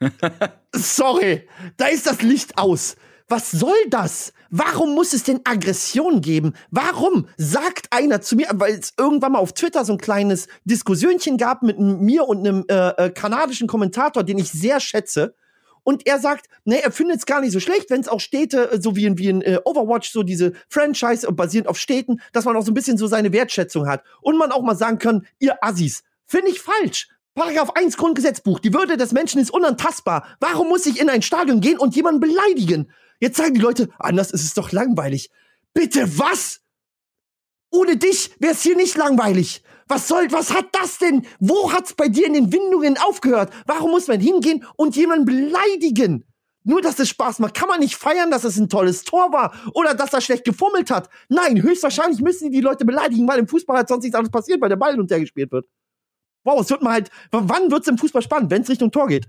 Sorry, 0.74 1.48
da 1.76 1.86
ist 1.86 2.06
das 2.06 2.22
Licht 2.22 2.58
aus. 2.58 2.96
Was 3.26 3.50
soll 3.50 3.76
das? 3.88 4.34
Warum 4.50 4.94
muss 4.94 5.14
es 5.14 5.22
denn 5.24 5.40
Aggression 5.44 6.20
geben? 6.20 6.52
Warum 6.70 7.26
sagt 7.38 7.86
einer 7.90 8.20
zu 8.20 8.36
mir, 8.36 8.48
weil 8.52 8.74
es 8.74 8.92
irgendwann 8.98 9.32
mal 9.32 9.38
auf 9.38 9.54
Twitter 9.54 9.84
so 9.84 9.94
ein 9.94 9.98
kleines 9.98 10.46
Diskussionchen 10.64 11.38
gab 11.38 11.62
mit 11.62 11.78
mir 11.78 12.28
und 12.28 12.40
einem 12.40 12.64
äh, 12.68 12.88
äh, 12.90 13.10
kanadischen 13.10 13.66
Kommentator, 13.66 14.22
den 14.24 14.38
ich 14.38 14.50
sehr 14.50 14.78
schätze, 14.78 15.34
und 15.84 16.06
er 16.06 16.18
sagt, 16.18 16.46
nee, 16.64 16.80
er 16.80 16.90
findet 16.90 17.18
es 17.18 17.26
gar 17.26 17.40
nicht 17.40 17.52
so 17.52 17.60
schlecht, 17.60 17.90
wenn 17.90 18.00
es 18.00 18.08
auch 18.08 18.20
Städte, 18.20 18.72
äh, 18.72 18.80
so 18.80 18.96
wie 18.96 19.04
in, 19.04 19.18
wie 19.18 19.28
in 19.28 19.42
äh, 19.42 19.60
Overwatch, 19.64 20.10
so 20.10 20.22
diese 20.22 20.54
Franchise 20.68 21.30
basierend 21.30 21.68
auf 21.68 21.78
Städten, 21.78 22.20
dass 22.32 22.44
man 22.44 22.56
auch 22.56 22.64
so 22.64 22.72
ein 22.72 22.74
bisschen 22.74 22.98
so 22.98 23.06
seine 23.06 23.32
Wertschätzung 23.32 23.86
hat. 23.86 24.02
Und 24.20 24.36
man 24.36 24.50
auch 24.50 24.62
mal 24.62 24.76
sagen 24.76 24.98
kann, 24.98 25.26
ihr 25.38 25.62
Assis, 25.62 26.02
finde 26.26 26.50
ich 26.50 26.60
falsch. 26.60 27.08
Paragraph 27.34 27.70
1 27.74 27.96
Grundgesetzbuch, 27.96 28.60
die 28.60 28.72
Würde 28.72 28.96
des 28.96 29.12
Menschen 29.12 29.40
ist 29.40 29.50
unantastbar. 29.50 30.26
Warum 30.40 30.68
muss 30.68 30.86
ich 30.86 31.00
in 31.00 31.10
ein 31.10 31.22
Stadion 31.22 31.60
gehen 31.60 31.78
und 31.78 31.96
jemanden 31.96 32.20
beleidigen? 32.20 32.90
Jetzt 33.18 33.36
sagen 33.36 33.54
die 33.54 33.60
Leute, 33.60 33.88
anders 33.98 34.30
ist 34.30 34.44
es 34.44 34.54
doch 34.54 34.72
langweilig. 34.72 35.30
Bitte 35.72 36.18
was? 36.18 36.60
Ohne 37.70 37.96
dich 37.96 38.30
wäre 38.38 38.52
es 38.52 38.62
hier 38.62 38.76
nicht 38.76 38.96
langweilig. 38.96 39.64
Was 39.88 40.08
soll, 40.08 40.30
was 40.32 40.52
hat 40.52 40.66
das 40.72 40.98
denn? 40.98 41.26
Wo 41.40 41.72
hat's 41.72 41.94
bei 41.94 42.08
dir 42.08 42.26
in 42.26 42.34
den 42.34 42.52
Windungen 42.52 42.96
aufgehört? 42.98 43.52
Warum 43.66 43.90
muss 43.90 44.08
man 44.08 44.20
hingehen 44.20 44.64
und 44.76 44.96
jemanden 44.96 45.24
beleidigen? 45.24 46.24
Nur, 46.66 46.80
dass 46.80 46.98
es 46.98 47.10
Spaß 47.10 47.40
macht. 47.40 47.54
Kann 47.54 47.68
man 47.68 47.80
nicht 47.80 47.94
feiern, 47.94 48.30
dass 48.30 48.44
es 48.44 48.56
ein 48.56 48.70
tolles 48.70 49.04
Tor 49.04 49.32
war 49.32 49.54
oder 49.74 49.94
dass 49.94 50.14
er 50.14 50.22
schlecht 50.22 50.44
gefummelt 50.44 50.90
hat. 50.90 51.10
Nein, 51.28 51.62
höchstwahrscheinlich 51.62 52.22
müssen 52.22 52.50
die, 52.50 52.56
die 52.56 52.62
Leute 52.62 52.86
beleidigen, 52.86 53.28
weil 53.28 53.38
im 53.38 53.48
Fußball 53.48 53.76
halt 53.76 53.88
sonst 53.88 54.04
nichts 54.04 54.16
anderes 54.16 54.32
passiert, 54.32 54.62
weil 54.62 54.70
der 54.70 54.76
Ball 54.76 54.98
untergespielt 54.98 55.52
wird. 55.52 55.66
Wow, 56.42 56.60
es 56.60 56.70
wird 56.70 56.82
mal 56.82 56.92
halt, 56.92 57.10
wann 57.30 57.70
wird's 57.70 57.88
im 57.88 57.98
Fußball 57.98 58.22
spannend? 58.22 58.50
Wenn 58.50 58.62
es 58.62 58.70
Richtung 58.70 58.90
Tor 58.90 59.08
geht. 59.08 59.26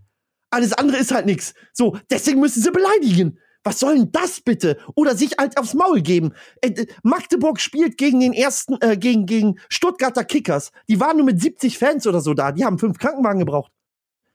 Alles 0.49 0.71
andere 0.73 0.97
ist 0.97 1.11
halt 1.11 1.25
nichts. 1.25 1.53
So, 1.73 1.97
deswegen 2.09 2.39
müssen 2.39 2.61
sie 2.61 2.71
beleidigen. 2.71 3.39
Was 3.65 3.79
soll 3.79 3.95
denn 3.95 4.11
das 4.11 4.41
bitte? 4.41 4.77
Oder 4.93 5.17
sich 5.17 5.37
halt 5.39 5.57
aufs 5.57 5.73
Maul 5.73 6.01
geben. 6.01 6.33
Äh, 6.61 6.85
Magdeburg 7.01 7.59
spielt 7.59 7.97
gegen 7.97 8.19
den 8.19 8.31
ersten, 8.31 8.77
äh, 8.79 8.95
gegen, 8.95 9.25
gegen 9.25 9.59
Stuttgarter 9.69 10.23
Kickers. 10.23 10.71
Die 10.87 10.99
waren 10.99 11.17
nur 11.17 11.25
mit 11.25 11.41
70 11.41 11.77
Fans 11.79 12.05
oder 12.05 12.21
so 12.21 12.35
da. 12.35 12.51
Die 12.51 12.63
haben 12.63 12.77
fünf 12.77 12.99
Krankenwagen 12.99 13.39
gebraucht. 13.39 13.71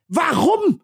Warum? 0.09 0.83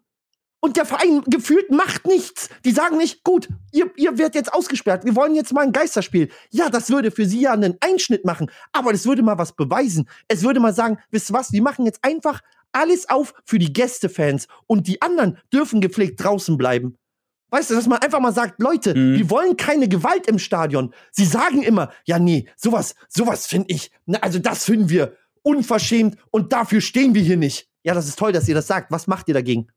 Und 0.61 0.77
der 0.77 0.85
Verein 0.85 1.21
gefühlt 1.25 1.71
macht 1.71 2.07
nichts. 2.07 2.49
Die 2.63 2.71
sagen 2.71 2.97
nicht, 2.97 3.23
gut, 3.25 3.49
ihr, 3.73 3.91
ihr 3.97 4.17
werdet 4.17 4.35
jetzt 4.35 4.53
ausgesperrt, 4.53 5.05
wir 5.05 5.15
wollen 5.15 5.35
jetzt 5.35 5.53
mal 5.53 5.65
ein 5.65 5.73
Geisterspiel. 5.73 6.29
Ja, 6.49 6.69
das 6.69 6.89
würde 6.89 7.11
für 7.11 7.25
sie 7.25 7.41
ja 7.41 7.51
einen 7.51 7.77
Einschnitt 7.81 8.25
machen, 8.25 8.49
aber 8.71 8.91
das 8.91 9.05
würde 9.05 9.21
mal 9.21 9.37
was 9.37 9.55
beweisen. 9.55 10.09
Es 10.27 10.43
würde 10.43 10.59
mal 10.59 10.73
sagen, 10.73 10.97
wisst 11.11 11.29
ihr 11.29 11.33
was, 11.33 11.51
wir 11.51 11.61
machen 11.61 11.85
jetzt 11.85 12.03
einfach 12.03 12.41
alles 12.71 13.07
auf 13.09 13.33
für 13.45 13.59
die 13.59 13.71
Gästefans 13.71 14.47
und 14.65 14.87
die 14.87 15.01
anderen 15.01 15.37
dürfen 15.53 15.79
gepflegt 15.79 16.23
draußen 16.23 16.57
bleiben. 16.57 16.97
Weißt 17.49 17.69
du, 17.69 17.75
dass 17.75 17.87
man 17.87 17.99
einfach 17.99 18.19
mal 18.19 18.33
sagt, 18.33 18.61
Leute, 18.61 18.93
mhm. 18.93 19.17
wir 19.17 19.29
wollen 19.29 19.55
keine 19.55 19.87
Gewalt 19.87 20.27
im 20.27 20.37
Stadion. 20.37 20.93
Sie 21.11 21.25
sagen 21.25 21.63
immer, 21.63 21.91
ja, 22.05 22.19
nee, 22.19 22.47
sowas, 22.57 22.95
sowas 23.07 23.47
finde 23.47 23.73
ich, 23.73 23.91
ne, 24.05 24.21
also 24.21 24.39
das 24.39 24.65
finden 24.65 24.89
wir 24.89 25.15
unverschämt 25.43 26.17
und 26.31 26.51
dafür 26.51 26.81
stehen 26.81 27.15
wir 27.15 27.21
hier 27.21 27.37
nicht. 27.37 27.69
Ja, 27.83 27.93
das 27.93 28.07
ist 28.07 28.19
toll, 28.19 28.33
dass 28.33 28.49
ihr 28.49 28.55
das 28.55 28.67
sagt. 28.67 28.91
Was 28.91 29.07
macht 29.07 29.29
ihr 29.29 29.33
dagegen? 29.33 29.67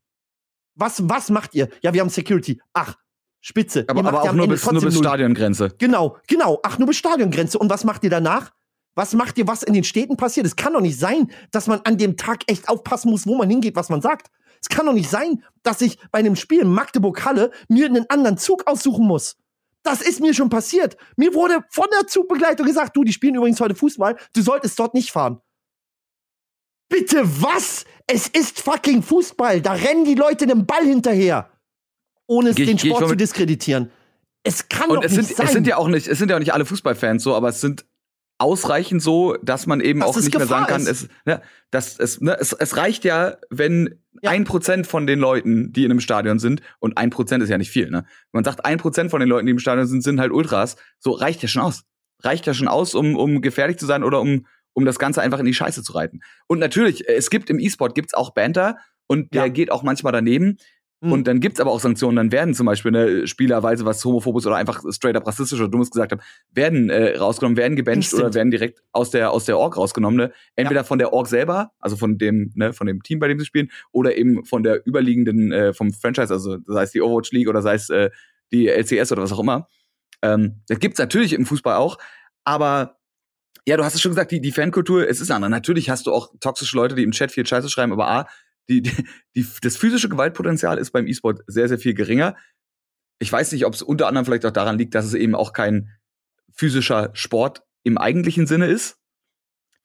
Was, 0.74 1.08
was 1.08 1.30
macht 1.30 1.54
ihr? 1.54 1.68
Ja, 1.82 1.94
wir 1.94 2.00
haben 2.00 2.10
Security. 2.10 2.60
Ach, 2.72 2.96
Spitze. 3.40 3.84
Aber, 3.86 4.04
aber 4.04 4.22
auch 4.22 4.32
nur 4.32 4.48
bis, 4.48 4.70
nur 4.70 4.82
bis 4.82 4.98
Stadiongrenze. 4.98 5.72
Genau, 5.78 6.16
genau. 6.26 6.58
Ach, 6.64 6.78
nur 6.78 6.88
bis 6.88 6.96
Stadiongrenze. 6.96 7.58
Und 7.58 7.70
was 7.70 7.84
macht 7.84 8.02
ihr 8.02 8.10
danach? 8.10 8.50
Was 8.94 9.14
macht 9.14 9.38
ihr, 9.38 9.46
was 9.46 9.62
in 9.62 9.72
den 9.72 9.84
Städten 9.84 10.16
passiert? 10.16 10.46
Es 10.46 10.56
kann 10.56 10.72
doch 10.72 10.80
nicht 10.80 10.98
sein, 10.98 11.30
dass 11.52 11.66
man 11.66 11.80
an 11.84 11.96
dem 11.96 12.16
Tag 12.16 12.42
echt 12.46 12.68
aufpassen 12.68 13.10
muss, 13.10 13.26
wo 13.26 13.36
man 13.36 13.48
hingeht, 13.48 13.76
was 13.76 13.88
man 13.88 14.02
sagt. 14.02 14.30
Es 14.60 14.68
kann 14.68 14.86
doch 14.86 14.92
nicht 14.92 15.08
sein, 15.08 15.42
dass 15.62 15.80
ich 15.80 15.98
bei 16.10 16.18
einem 16.18 16.36
Spiel 16.36 16.64
Magdeburg-Halle 16.64 17.50
mir 17.68 17.86
einen 17.86 18.08
anderen 18.10 18.36
Zug 18.36 18.66
aussuchen 18.66 19.06
muss. 19.06 19.36
Das 19.82 20.02
ist 20.02 20.20
mir 20.20 20.34
schon 20.34 20.50
passiert. 20.50 20.96
Mir 21.16 21.32
wurde 21.32 21.64
von 21.70 21.86
der 21.98 22.06
Zugbegleitung 22.06 22.66
gesagt, 22.66 22.96
du, 22.96 23.04
die 23.04 23.12
spielen 23.12 23.36
übrigens 23.36 23.60
heute 23.60 23.74
Fußball, 23.74 24.16
du 24.34 24.42
solltest 24.42 24.78
dort 24.78 24.92
nicht 24.92 25.10
fahren. 25.10 25.40
Bitte 26.90 27.22
was? 27.24 27.84
Es 28.06 28.26
ist 28.26 28.60
fucking 28.60 29.02
Fußball. 29.02 29.62
Da 29.62 29.72
rennen 29.72 30.04
die 30.04 30.16
Leute 30.16 30.46
dem 30.46 30.66
Ball 30.66 30.84
hinterher. 30.84 31.50
Ohne 32.26 32.50
es 32.50 32.56
den 32.56 32.78
Sport 32.78 33.08
zu 33.08 33.14
diskreditieren. 33.14 33.90
Es 34.42 34.68
kann 34.68 34.90
und 34.90 34.96
doch 34.96 35.04
es 35.04 35.12
nicht 35.12 35.26
sind, 35.26 35.36
sein. 35.36 35.46
Es 35.46 35.52
sind 35.52 35.66
ja 35.66 35.76
auch 35.76 35.88
nicht, 35.88 36.08
es 36.08 36.18
sind 36.18 36.30
ja 36.30 36.36
auch 36.36 36.40
nicht 36.40 36.52
alle 36.52 36.64
Fußballfans 36.64 37.22
so, 37.22 37.34
aber 37.34 37.48
es 37.48 37.60
sind 37.60 37.86
ausreichend 38.40 39.02
so, 39.02 39.36
dass 39.42 39.66
man 39.66 39.80
eben 39.80 40.00
dass 40.00 40.08
auch 40.08 40.16
nicht 40.16 40.32
Gefahr 40.32 40.40
mehr 40.40 40.48
sagen 40.48 40.66
kann, 40.66 40.86
es, 40.86 41.08
ne, 41.26 41.42
dass 41.70 41.98
es, 41.98 42.20
ne, 42.20 42.36
es, 42.40 42.52
es 42.52 42.76
reicht 42.76 43.04
ja, 43.04 43.36
wenn 43.50 44.00
ein 44.24 44.42
ja. 44.42 44.48
Prozent 44.48 44.86
von 44.86 45.06
den 45.06 45.18
Leuten, 45.18 45.72
die 45.72 45.84
in 45.84 45.90
einem 45.90 46.00
Stadion 46.00 46.38
sind, 46.38 46.62
und 46.78 46.96
ein 46.96 47.10
Prozent 47.10 47.42
ist 47.42 47.50
ja 47.50 47.58
nicht 47.58 47.70
viel, 47.70 47.90
ne? 47.90 48.04
Man 48.32 48.44
sagt, 48.44 48.64
ein 48.64 48.78
Prozent 48.78 49.10
von 49.10 49.20
den 49.20 49.28
Leuten, 49.28 49.46
die 49.46 49.52
im 49.52 49.58
Stadion 49.58 49.86
sind, 49.86 50.02
sind 50.02 50.20
halt 50.20 50.32
Ultras. 50.32 50.76
So 50.98 51.12
reicht 51.12 51.42
ja 51.42 51.48
schon 51.48 51.62
aus. 51.62 51.84
Reicht 52.22 52.46
ja 52.46 52.54
schon 52.54 52.68
aus, 52.68 52.94
um, 52.94 53.16
um 53.16 53.40
gefährlich 53.40 53.78
zu 53.78 53.86
sein 53.86 54.02
oder 54.02 54.20
um, 54.20 54.46
um 54.72 54.84
das 54.84 54.98
Ganze 54.98 55.22
einfach 55.22 55.38
in 55.38 55.46
die 55.46 55.54
Scheiße 55.54 55.82
zu 55.82 55.92
reiten. 55.92 56.20
Und 56.46 56.58
natürlich, 56.58 57.08
es 57.08 57.30
gibt 57.30 57.50
im 57.50 57.58
E-Sport 57.58 57.94
gibt's 57.94 58.14
auch 58.14 58.30
Banter 58.30 58.76
und 59.06 59.34
der 59.34 59.46
ja. 59.46 59.48
geht 59.48 59.72
auch 59.72 59.82
manchmal 59.82 60.12
daneben. 60.12 60.58
Mhm. 61.00 61.12
Und 61.12 61.26
dann 61.26 61.40
gibt's 61.40 61.60
aber 61.60 61.70
auch 61.70 61.80
Sanktionen, 61.80 62.16
dann 62.16 62.32
werden 62.32 62.54
zum 62.54 62.66
Beispiel 62.66 62.92
ne, 62.92 63.26
Spieler, 63.26 63.62
weil 63.62 63.76
sie 63.76 63.86
was 63.86 64.04
homophobes 64.04 64.46
oder 64.46 64.56
einfach 64.56 64.82
straight 64.90 65.16
up 65.16 65.26
rassistisch 65.26 65.58
oder 65.58 65.70
dummes 65.70 65.90
gesagt 65.90 66.12
haben, 66.12 66.20
werden 66.52 66.90
äh, 66.90 67.16
rausgenommen, 67.16 67.56
werden 67.56 67.74
gebencht 67.74 68.12
oder 68.12 68.34
werden 68.34 68.50
direkt 68.50 68.82
aus 68.92 69.10
der 69.10 69.30
aus 69.30 69.46
der 69.46 69.58
Org 69.58 69.78
rausgenommen. 69.78 70.18
Ne? 70.18 70.32
Entweder 70.56 70.80
ja. 70.80 70.84
von 70.84 70.98
der 70.98 71.12
Org 71.12 71.28
selber, 71.28 71.72
also 71.78 71.96
von 71.96 72.18
dem 72.18 72.52
ne, 72.54 72.74
von 72.74 72.86
dem 72.86 73.02
Team, 73.02 73.18
bei 73.18 73.28
dem 73.28 73.38
sie 73.38 73.46
spielen, 73.46 73.70
oder 73.92 74.16
eben 74.16 74.44
von 74.44 74.62
der 74.62 74.86
überliegenden 74.86 75.52
äh, 75.52 75.72
vom 75.72 75.92
Franchise, 75.92 76.32
also 76.32 76.58
sei 76.66 76.82
es 76.82 76.90
die 76.90 77.00
Overwatch 77.00 77.32
League 77.32 77.48
oder 77.48 77.62
sei 77.62 77.74
es 77.74 77.88
äh, 77.88 78.10
die 78.52 78.68
LCS 78.68 79.12
oder 79.12 79.22
was 79.22 79.32
auch 79.32 79.40
immer. 79.40 79.68
Ähm, 80.22 80.60
das 80.68 80.80
gibt's 80.80 80.98
natürlich 80.98 81.32
im 81.32 81.46
Fußball 81.46 81.76
auch, 81.76 81.96
aber 82.44 82.98
ja, 83.66 83.76
du 83.76 83.84
hast 83.84 83.94
es 83.94 84.00
schon 84.00 84.12
gesagt, 84.12 84.32
die, 84.32 84.40
die 84.40 84.52
Fankultur, 84.52 85.08
es 85.08 85.20
ist 85.20 85.30
andere. 85.30 85.50
Natürlich 85.50 85.88
hast 85.88 86.06
du 86.06 86.12
auch 86.12 86.32
toxische 86.40 86.76
Leute, 86.76 86.94
die 86.94 87.04
im 87.04 87.12
Chat 87.12 87.30
viel 87.30 87.46
Scheiße 87.46 87.68
schreiben, 87.68 87.92
aber 87.92 88.08
A, 88.08 88.26
die, 88.68 88.82
die, 88.82 89.04
die, 89.34 89.46
das 89.62 89.76
physische 89.76 90.08
Gewaltpotenzial 90.08 90.78
ist 90.78 90.90
beim 90.92 91.06
E-Sport 91.06 91.42
sehr, 91.46 91.68
sehr 91.68 91.78
viel 91.78 91.94
geringer. 91.94 92.36
Ich 93.18 93.30
weiß 93.30 93.52
nicht, 93.52 93.66
ob 93.66 93.74
es 93.74 93.82
unter 93.82 94.06
anderem 94.06 94.24
vielleicht 94.24 94.46
auch 94.46 94.52
daran 94.52 94.78
liegt, 94.78 94.94
dass 94.94 95.04
es 95.04 95.14
eben 95.14 95.34
auch 95.34 95.52
kein 95.52 95.90
physischer 96.52 97.10
Sport 97.12 97.62
im 97.82 97.98
eigentlichen 97.98 98.46
Sinne 98.46 98.66
ist. 98.66 98.98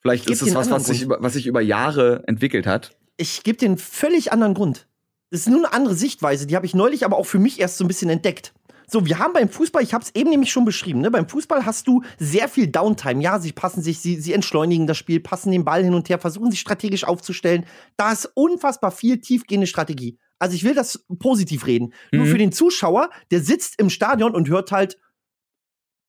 Vielleicht 0.02 0.30
ist 0.30 0.42
es 0.42 0.54
was, 0.54 0.70
was 0.70 0.86
sich, 0.86 1.02
über, 1.02 1.18
was 1.22 1.34
sich 1.34 1.48
über 1.48 1.62
Jahre 1.62 2.24
entwickelt 2.28 2.68
hat. 2.68 2.96
Ich 3.18 3.44
gebe 3.44 3.58
den 3.58 3.78
völlig 3.78 4.32
anderen 4.32 4.54
Grund. 4.54 4.88
Das 5.32 5.42
ist 5.42 5.48
nur 5.48 5.66
eine 5.66 5.74
andere 5.74 5.96
Sichtweise, 5.96 6.46
die 6.46 6.56
habe 6.56 6.66
ich 6.66 6.76
neulich 6.76 7.06
aber 7.06 7.18
auch 7.18 7.26
für 7.26 7.40
mich 7.40 7.60
erst 7.60 7.78
so 7.78 7.84
ein 7.84 7.88
bisschen 7.88 8.10
entdeckt. 8.10 8.54
So, 8.88 9.06
wir 9.06 9.20
haben 9.20 9.34
beim 9.34 9.50
Fußball, 9.50 9.84
ich 9.84 9.94
habe 9.94 10.04
es 10.04 10.14
eben 10.16 10.30
nämlich 10.30 10.52
schon 10.52 10.66
beschrieben, 10.66 11.02
ne? 11.02 11.12
beim 11.12 11.28
Fußball 11.28 11.66
hast 11.66 11.88
du 11.88 12.04
sehr 12.18 12.48
viel 12.48 12.68
Downtime. 12.68 13.22
Ja, 13.22 13.40
sie 13.40 13.52
passen 13.52 13.82
sich, 13.82 14.00
sie, 14.00 14.20
sie 14.20 14.34
entschleunigen 14.34 14.88
das 14.88 14.98
Spiel, 14.98 15.20
passen 15.20 15.52
den 15.52 15.66
Ball 15.66 15.84
hin 15.84 15.94
und 15.94 16.10
her, 16.10 16.20
versuchen 16.20 16.52
sich 16.52 16.60
strategisch 16.60 17.04
aufzustellen. 17.04 17.66
Da 17.98 18.12
ist 18.12 18.30
unfassbar 18.34 18.92
viel 18.92 19.20
tiefgehende 19.20 19.68
Strategie. 19.68 20.18
Also 20.40 20.56
ich 20.56 20.64
will 20.64 20.76
das 20.76 21.06
positiv 21.20 21.66
reden. 21.66 21.94
Mhm. 22.12 22.20
Nur 22.20 22.28
für 22.28 22.38
den 22.38 22.52
Zuschauer, 22.52 23.10
der 23.32 23.42
sitzt 23.42 23.80
im 23.80 23.90
Stadion 23.90 24.34
und 24.36 24.50
hört 24.50 24.72
halt 24.72 25.00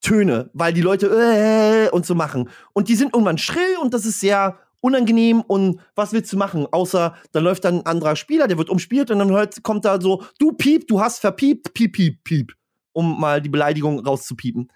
Töne, 0.03 0.51
weil 0.53 0.73
die 0.73 0.83
Leute 0.83 1.07
äh, 1.09 1.91
und 1.91 2.07
so 2.07 2.15
machen. 2.15 2.51
Und 2.73 2.89
die 2.89 2.95
sind 2.95 3.15
irgendwann 3.15 3.39
schrill 3.39 3.77
und 3.81 3.95
das 3.95 4.05
ist 4.05 4.21
sehr 4.21 4.59
unangenehm 4.81 5.41
und 5.41 5.81
was 5.95 6.13
willst 6.13 6.33
du 6.33 6.37
machen? 6.37 6.67
Außer 6.71 7.17
da 7.33 7.41
läuft 7.41 7.65
dann 7.65 7.81
ein 7.81 7.87
anderer 7.87 8.15
Spieler, 8.15 8.47
der 8.47 8.59
wird 8.59 8.71
umspielt 8.71 9.11
und 9.11 9.19
dann 9.19 9.31
hört, 9.31 9.63
kommt 9.63 9.85
da 9.85 10.01
so, 10.01 10.23
du 10.39 10.53
piep, 10.53 10.87
du 10.87 11.01
hast 11.01 11.19
verpiept, 11.19 11.75
piep, 11.75 11.93
piep, 11.93 12.25
piep, 12.25 12.53
um 12.97 13.21
mal 13.21 13.43
die 13.43 13.51
Beleidigung 13.51 14.01
rauszupiepen. 14.01 14.73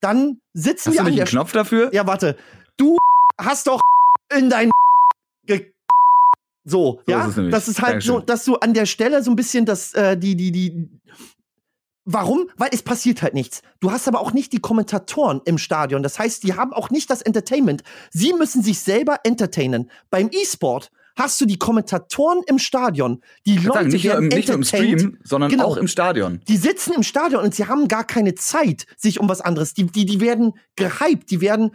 Dann 0.00 0.40
sitzen 0.54 0.90
hast 0.90 0.94
wir 0.94 1.02
du 1.02 1.06
an 1.06 1.12
nicht 1.12 1.20
einen 1.20 1.28
Knopf 1.28 1.52
dafür? 1.52 1.92
Ja, 1.92 2.06
warte. 2.06 2.36
Du 2.76 2.96
hast 3.38 3.66
doch 3.66 3.80
in 4.36 4.48
dein 4.48 4.70
so, 6.64 7.02
so, 7.06 7.12
ja, 7.12 7.26
ist 7.26 7.38
das 7.50 7.68
ist 7.68 7.80
halt 7.80 7.94
Dankeschön. 7.94 8.14
so, 8.16 8.20
dass 8.20 8.44
du 8.44 8.56
an 8.56 8.74
der 8.74 8.86
Stelle 8.86 9.22
so 9.22 9.30
ein 9.30 9.36
bisschen 9.36 9.64
das, 9.64 9.94
äh, 9.94 10.16
die, 10.16 10.36
die, 10.36 10.52
die, 10.52 10.88
Warum? 12.04 12.48
Weil 12.56 12.70
es 12.72 12.82
passiert 12.82 13.22
halt 13.22 13.34
nichts. 13.34 13.62
Du 13.80 13.90
hast 13.90 14.08
aber 14.08 14.20
auch 14.20 14.32
nicht 14.32 14.52
die 14.52 14.58
Kommentatoren 14.58 15.40
im 15.44 15.58
Stadion. 15.58 16.02
Das 16.02 16.18
heißt, 16.18 16.42
die 16.42 16.54
haben 16.54 16.72
auch 16.72 16.90
nicht 16.90 17.10
das 17.10 17.22
Entertainment. 17.22 17.82
Sie 18.10 18.32
müssen 18.32 18.62
sich 18.62 18.80
selber 18.80 19.20
entertainen. 19.24 19.90
Beim 20.10 20.28
E-Sport 20.32 20.90
hast 21.16 21.40
du 21.40 21.46
die 21.46 21.58
Kommentatoren 21.58 22.42
im 22.46 22.58
Stadion. 22.58 23.22
Die 23.46 23.56
Leute 23.56 23.72
sagen, 23.72 23.88
nicht, 23.88 24.04
werden 24.04 24.24
nur 24.24 24.32
im, 24.32 24.36
nicht 24.36 24.48
nur 24.48 24.56
im 24.56 24.64
Stream, 24.64 25.18
sondern 25.24 25.50
genau. 25.50 25.66
auch 25.66 25.76
im 25.76 25.88
Stadion. 25.88 26.40
Die 26.48 26.56
sitzen 26.56 26.92
im 26.92 27.02
Stadion 27.02 27.42
und 27.42 27.54
sie 27.54 27.66
haben 27.66 27.88
gar 27.88 28.04
keine 28.04 28.34
Zeit, 28.34 28.86
sich 28.96 29.20
um 29.20 29.28
was 29.28 29.40
anderes. 29.40 29.74
Die, 29.74 29.86
die, 29.86 30.06
die 30.06 30.20
werden 30.20 30.54
gehypt, 30.76 31.30
die 31.30 31.40
werden 31.40 31.72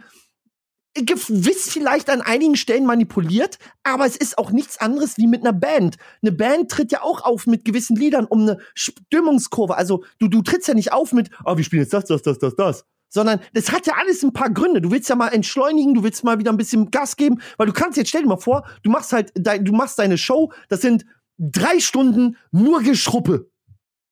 gewiss 1.04 1.70
vielleicht 1.70 2.08
an 2.08 2.22
einigen 2.22 2.56
Stellen 2.56 2.86
manipuliert, 2.86 3.58
aber 3.82 4.06
es 4.06 4.16
ist 4.16 4.38
auch 4.38 4.50
nichts 4.50 4.78
anderes 4.78 5.18
wie 5.18 5.26
mit 5.26 5.42
einer 5.42 5.52
Band. 5.52 5.96
Eine 6.22 6.32
Band 6.32 6.70
tritt 6.70 6.92
ja 6.92 7.02
auch 7.02 7.22
auf 7.22 7.46
mit 7.46 7.64
gewissen 7.64 7.96
Liedern 7.96 8.24
um 8.24 8.42
eine 8.42 8.58
Stimmungskurve. 8.74 9.76
Also 9.76 10.04
du, 10.18 10.28
du 10.28 10.42
trittst 10.42 10.68
ja 10.68 10.74
nicht 10.74 10.92
auf 10.92 11.12
mit, 11.12 11.30
ah, 11.44 11.52
oh, 11.52 11.56
wir 11.56 11.64
spielen 11.64 11.82
jetzt 11.82 11.92
das, 11.92 12.06
das, 12.06 12.22
das, 12.22 12.38
das, 12.38 12.56
das. 12.56 12.84
Sondern 13.16 13.40
das 13.54 13.72
hat 13.72 13.86
ja 13.86 13.94
alles 13.98 14.22
ein 14.22 14.34
paar 14.34 14.50
Gründe. 14.50 14.82
Du 14.82 14.90
willst 14.90 15.08
ja 15.08 15.16
mal 15.16 15.28
entschleunigen, 15.28 15.94
du 15.94 16.02
willst 16.02 16.22
mal 16.22 16.38
wieder 16.38 16.52
ein 16.52 16.58
bisschen 16.58 16.90
Gas 16.90 17.16
geben, 17.16 17.40
weil 17.56 17.66
du 17.66 17.72
kannst 17.72 17.96
jetzt, 17.96 18.10
stell 18.10 18.20
dir 18.20 18.28
mal 18.28 18.36
vor, 18.36 18.68
du 18.82 18.90
machst 18.90 19.14
halt, 19.14 19.32
dein, 19.34 19.64
du 19.64 19.72
machst 19.72 19.98
deine 19.98 20.18
Show, 20.18 20.52
das 20.68 20.82
sind 20.82 21.06
drei 21.38 21.80
Stunden 21.80 22.36
nur 22.50 22.82
Geschruppe. 22.82 23.48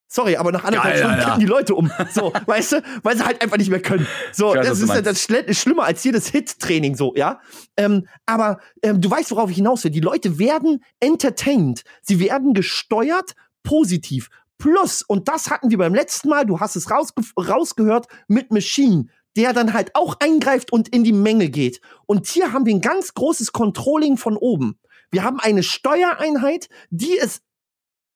Sorry, 0.09 0.37
aber 0.37 0.53
nach 0.53 0.65
anderthalb 0.65 0.97
Stunden 0.97 1.19
kippen 1.19 1.41
die 1.41 1.47
Leute 1.47 1.75
um. 1.75 1.91
So, 2.11 2.33
weißt 2.47 2.73
du? 2.73 2.83
Weil 3.03 3.19
sie 3.19 3.27
halt 3.27 3.43
einfach 3.43 3.59
nicht 3.59 3.69
mehr 3.69 3.83
können. 3.83 4.07
So, 4.33 4.55
weiß, 4.55 4.67
das 4.67 4.81
ist 4.81 4.89
ja 4.89 5.03
das 5.03 5.29
ist 5.29 5.61
schlimmer 5.61 5.85
als 5.85 6.03
jedes 6.03 6.29
Hit-Training, 6.29 6.97
so, 6.97 7.13
ja. 7.15 7.41
Ähm, 7.77 8.07
aber 8.25 8.59
ähm, 8.83 9.03
du 9.03 9.11
weißt, 9.11 9.33
worauf 9.33 9.51
ich 9.51 9.57
hinaus 9.57 9.85
will. 9.85 9.91
Die 9.91 10.01
Leute 10.01 10.39
werden 10.39 10.83
entertained. 11.01 11.83
Sie 12.01 12.21
werden 12.21 12.55
gesteuert 12.55 13.35
positiv. 13.65 14.31
Plus, 14.59 15.03
und 15.03 15.29
das 15.29 15.51
hatten 15.51 15.71
wir 15.71 15.79
beim 15.79 15.95
letzten 15.95 16.29
Mal, 16.29 16.47
du 16.47 16.61
hast 16.61 16.77
es 16.77 16.91
rausge 16.91 17.23
rausgehört, 17.37 18.07
mit 18.29 18.53
Machine, 18.53 19.07
der 19.37 19.53
dann 19.53 19.73
halt 19.73 19.95
auch 19.95 20.17
eingreift 20.21 20.73
und 20.73 20.89
in 20.89 21.05
die 21.05 21.13
Menge 21.13 21.51
geht. 21.51 21.81
Und 22.07 22.27
hier 22.27 22.53
haben 22.53 22.67
wir 22.67 22.75
ein 22.75 22.81
ganz 22.81 23.15
großes 23.15 23.53
Controlling 23.53 24.17
von 24.17 24.37
oben. 24.37 24.79
Wir 25.11 25.25
haben 25.25 25.41
eine 25.41 25.63
Steuereinheit, 25.63 26.69
die 26.91 27.19
es 27.19 27.43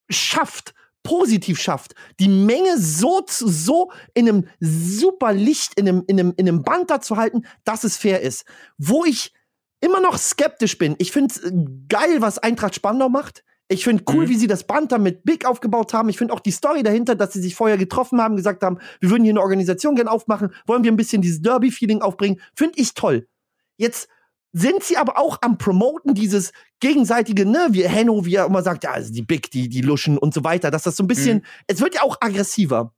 schafft, 0.08 0.74
positiv 1.02 1.60
schafft, 1.60 1.94
die 2.20 2.28
Menge 2.28 2.78
so, 2.78 3.24
so 3.26 3.90
in 4.14 4.28
einem 4.28 4.48
super 4.60 5.32
Licht, 5.32 5.74
in 5.74 5.88
einem, 5.88 6.04
in 6.06 6.20
einem, 6.20 6.34
in 6.36 6.48
einem 6.48 6.62
Band 6.62 6.90
da 6.90 7.00
zu 7.00 7.16
halten, 7.16 7.46
dass 7.64 7.84
es 7.84 7.96
fair 7.96 8.20
ist. 8.20 8.44
Wo 8.78 9.04
ich 9.04 9.32
immer 9.80 10.00
noch 10.00 10.18
skeptisch 10.18 10.76
bin. 10.76 10.96
Ich 10.98 11.12
finde 11.12 11.34
es 11.34 11.52
geil, 11.88 12.20
was 12.20 12.38
Eintracht 12.38 12.74
Spandau 12.74 13.08
macht. 13.08 13.44
Ich 13.70 13.84
finde 13.84 14.02
cool, 14.08 14.24
mhm. 14.24 14.28
wie 14.30 14.36
sie 14.36 14.46
das 14.46 14.64
Band 14.64 14.92
da 14.92 14.98
mit 14.98 15.24
Big 15.24 15.44
aufgebaut 15.44 15.92
haben. 15.92 16.08
Ich 16.08 16.16
finde 16.16 16.32
auch 16.32 16.40
die 16.40 16.50
Story 16.50 16.82
dahinter, 16.82 17.14
dass 17.14 17.34
sie 17.34 17.42
sich 17.42 17.54
vorher 17.54 17.76
getroffen 17.76 18.20
haben, 18.20 18.34
gesagt 18.34 18.62
haben, 18.62 18.78
wir 19.00 19.10
würden 19.10 19.24
hier 19.24 19.34
eine 19.34 19.42
Organisation 19.42 19.94
gerne 19.94 20.10
aufmachen, 20.10 20.54
wollen 20.66 20.84
wir 20.84 20.90
ein 20.90 20.96
bisschen 20.96 21.20
dieses 21.20 21.42
Derby-Feeling 21.42 22.00
aufbringen. 22.00 22.40
Finde 22.54 22.78
ich 22.80 22.94
toll. 22.94 23.28
Jetzt 23.76 24.08
sind 24.52 24.82
sie 24.82 24.96
aber 24.96 25.18
auch 25.18 25.38
am 25.42 25.58
Promoten 25.58 26.14
dieses 26.14 26.52
gegenseitige, 26.80 27.44
ne, 27.44 27.68
wie 27.70 27.86
Henno, 27.86 28.24
wie 28.24 28.36
er 28.36 28.46
immer 28.46 28.62
sagt, 28.62 28.84
ja, 28.84 28.92
also 28.92 29.12
die 29.12 29.22
Big, 29.22 29.50
die, 29.50 29.68
die 29.68 29.82
Luschen 29.82 30.16
und 30.16 30.32
so 30.32 30.42
weiter, 30.44 30.70
dass 30.70 30.84
das 30.84 30.96
so 30.96 31.04
ein 31.04 31.06
bisschen, 31.06 31.38
mhm. 31.38 31.42
es 31.66 31.80
wird 31.82 31.94
ja 31.94 32.02
auch 32.02 32.16
aggressiver. 32.20 32.94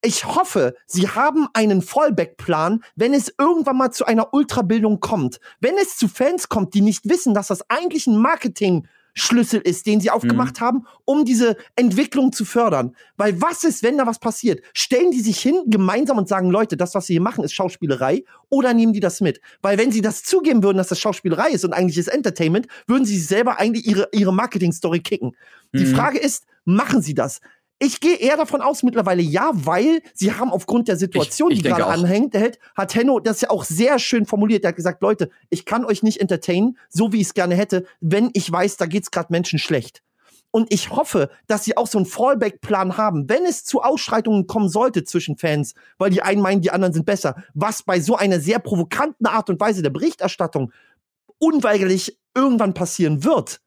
Ich 0.00 0.24
hoffe, 0.24 0.74
sie 0.86 1.08
haben 1.08 1.48
einen 1.52 1.82
Fallback-Plan, 1.82 2.82
wenn 2.96 3.12
es 3.12 3.32
irgendwann 3.38 3.76
mal 3.76 3.90
zu 3.90 4.06
einer 4.06 4.32
Ultrabildung 4.32 5.00
kommt. 5.00 5.38
Wenn 5.60 5.76
es 5.76 5.96
zu 5.98 6.08
Fans 6.08 6.48
kommt, 6.48 6.72
die 6.72 6.80
nicht 6.80 7.08
wissen, 7.08 7.34
dass 7.34 7.48
das 7.48 7.68
eigentlich 7.68 8.06
ein 8.06 8.16
Marketing- 8.16 8.88
Schlüssel 9.14 9.60
ist, 9.60 9.86
den 9.86 10.00
sie 10.00 10.10
aufgemacht 10.10 10.60
mhm. 10.60 10.64
haben, 10.64 10.86
um 11.04 11.24
diese 11.24 11.56
Entwicklung 11.76 12.32
zu 12.32 12.44
fördern. 12.44 12.96
Weil 13.16 13.40
was 13.40 13.64
ist, 13.64 13.82
wenn 13.82 13.96
da 13.96 14.06
was 14.06 14.18
passiert? 14.18 14.62
Stellen 14.74 15.12
die 15.12 15.20
sich 15.20 15.40
hin 15.40 15.62
gemeinsam 15.66 16.18
und 16.18 16.28
sagen, 16.28 16.50
Leute, 16.50 16.76
das, 16.76 16.94
was 16.94 17.06
sie 17.06 17.14
hier 17.14 17.22
machen, 17.22 17.44
ist 17.44 17.54
Schauspielerei 17.54 18.24
oder 18.48 18.74
nehmen 18.74 18.92
die 18.92 19.00
das 19.00 19.20
mit? 19.20 19.40
Weil 19.62 19.78
wenn 19.78 19.92
sie 19.92 20.00
das 20.00 20.22
zugeben 20.24 20.62
würden, 20.62 20.78
dass 20.78 20.88
das 20.88 20.98
Schauspielerei 20.98 21.50
ist 21.50 21.64
und 21.64 21.72
eigentlich 21.72 21.98
ist 21.98 22.08
Entertainment, 22.08 22.66
würden 22.86 23.04
sie 23.04 23.18
selber 23.18 23.58
eigentlich 23.60 23.86
ihre, 23.86 24.08
ihre 24.12 24.32
Marketing-Story 24.32 25.00
kicken. 25.00 25.36
Mhm. 25.72 25.78
Die 25.78 25.86
Frage 25.86 26.18
ist, 26.18 26.44
machen 26.64 27.00
sie 27.00 27.14
das? 27.14 27.40
Ich 27.80 28.00
gehe 28.00 28.16
eher 28.16 28.36
davon 28.36 28.60
aus 28.60 28.82
mittlerweile 28.82 29.22
ja, 29.22 29.50
weil 29.52 30.00
sie 30.14 30.32
haben 30.32 30.50
aufgrund 30.50 30.88
der 30.88 30.96
Situation, 30.96 31.50
ich, 31.50 31.58
ich 31.58 31.62
die 31.64 31.68
gerade 31.68 31.86
anhängt, 31.86 32.34
hat 32.76 32.94
Henno 32.94 33.18
das 33.18 33.40
ja 33.40 33.50
auch 33.50 33.64
sehr 33.64 33.98
schön 33.98 34.26
formuliert. 34.26 34.64
Er 34.64 34.68
hat 34.68 34.76
gesagt, 34.76 35.02
Leute, 35.02 35.30
ich 35.50 35.64
kann 35.64 35.84
euch 35.84 36.02
nicht 36.02 36.20
entertainen, 36.20 36.78
so 36.88 37.12
wie 37.12 37.20
ich 37.20 37.28
es 37.28 37.34
gerne 37.34 37.56
hätte, 37.56 37.84
wenn 38.00 38.30
ich 38.32 38.50
weiß, 38.50 38.76
da 38.76 38.86
geht's 38.86 39.10
gerade 39.10 39.28
Menschen 39.30 39.58
schlecht. 39.58 40.02
Und 40.52 40.72
ich 40.72 40.90
hoffe, 40.90 41.30
dass 41.48 41.64
sie 41.64 41.76
auch 41.76 41.88
so 41.88 41.98
einen 41.98 42.06
Fallback-Plan 42.06 42.96
haben, 42.96 43.28
wenn 43.28 43.44
es 43.44 43.64
zu 43.64 43.82
Ausschreitungen 43.82 44.46
kommen 44.46 44.68
sollte 44.68 45.02
zwischen 45.02 45.36
Fans, 45.36 45.74
weil 45.98 46.10
die 46.10 46.22
einen 46.22 46.40
meinen, 46.40 46.62
die 46.62 46.70
anderen 46.70 46.94
sind 46.94 47.06
besser, 47.06 47.42
was 47.54 47.82
bei 47.82 47.98
so 47.98 48.14
einer 48.14 48.38
sehr 48.38 48.60
provokanten 48.60 49.26
Art 49.26 49.50
und 49.50 49.58
Weise 49.58 49.82
der 49.82 49.90
Berichterstattung 49.90 50.72
unweigerlich 51.38 52.16
irgendwann 52.36 52.72
passieren 52.72 53.24
wird 53.24 53.60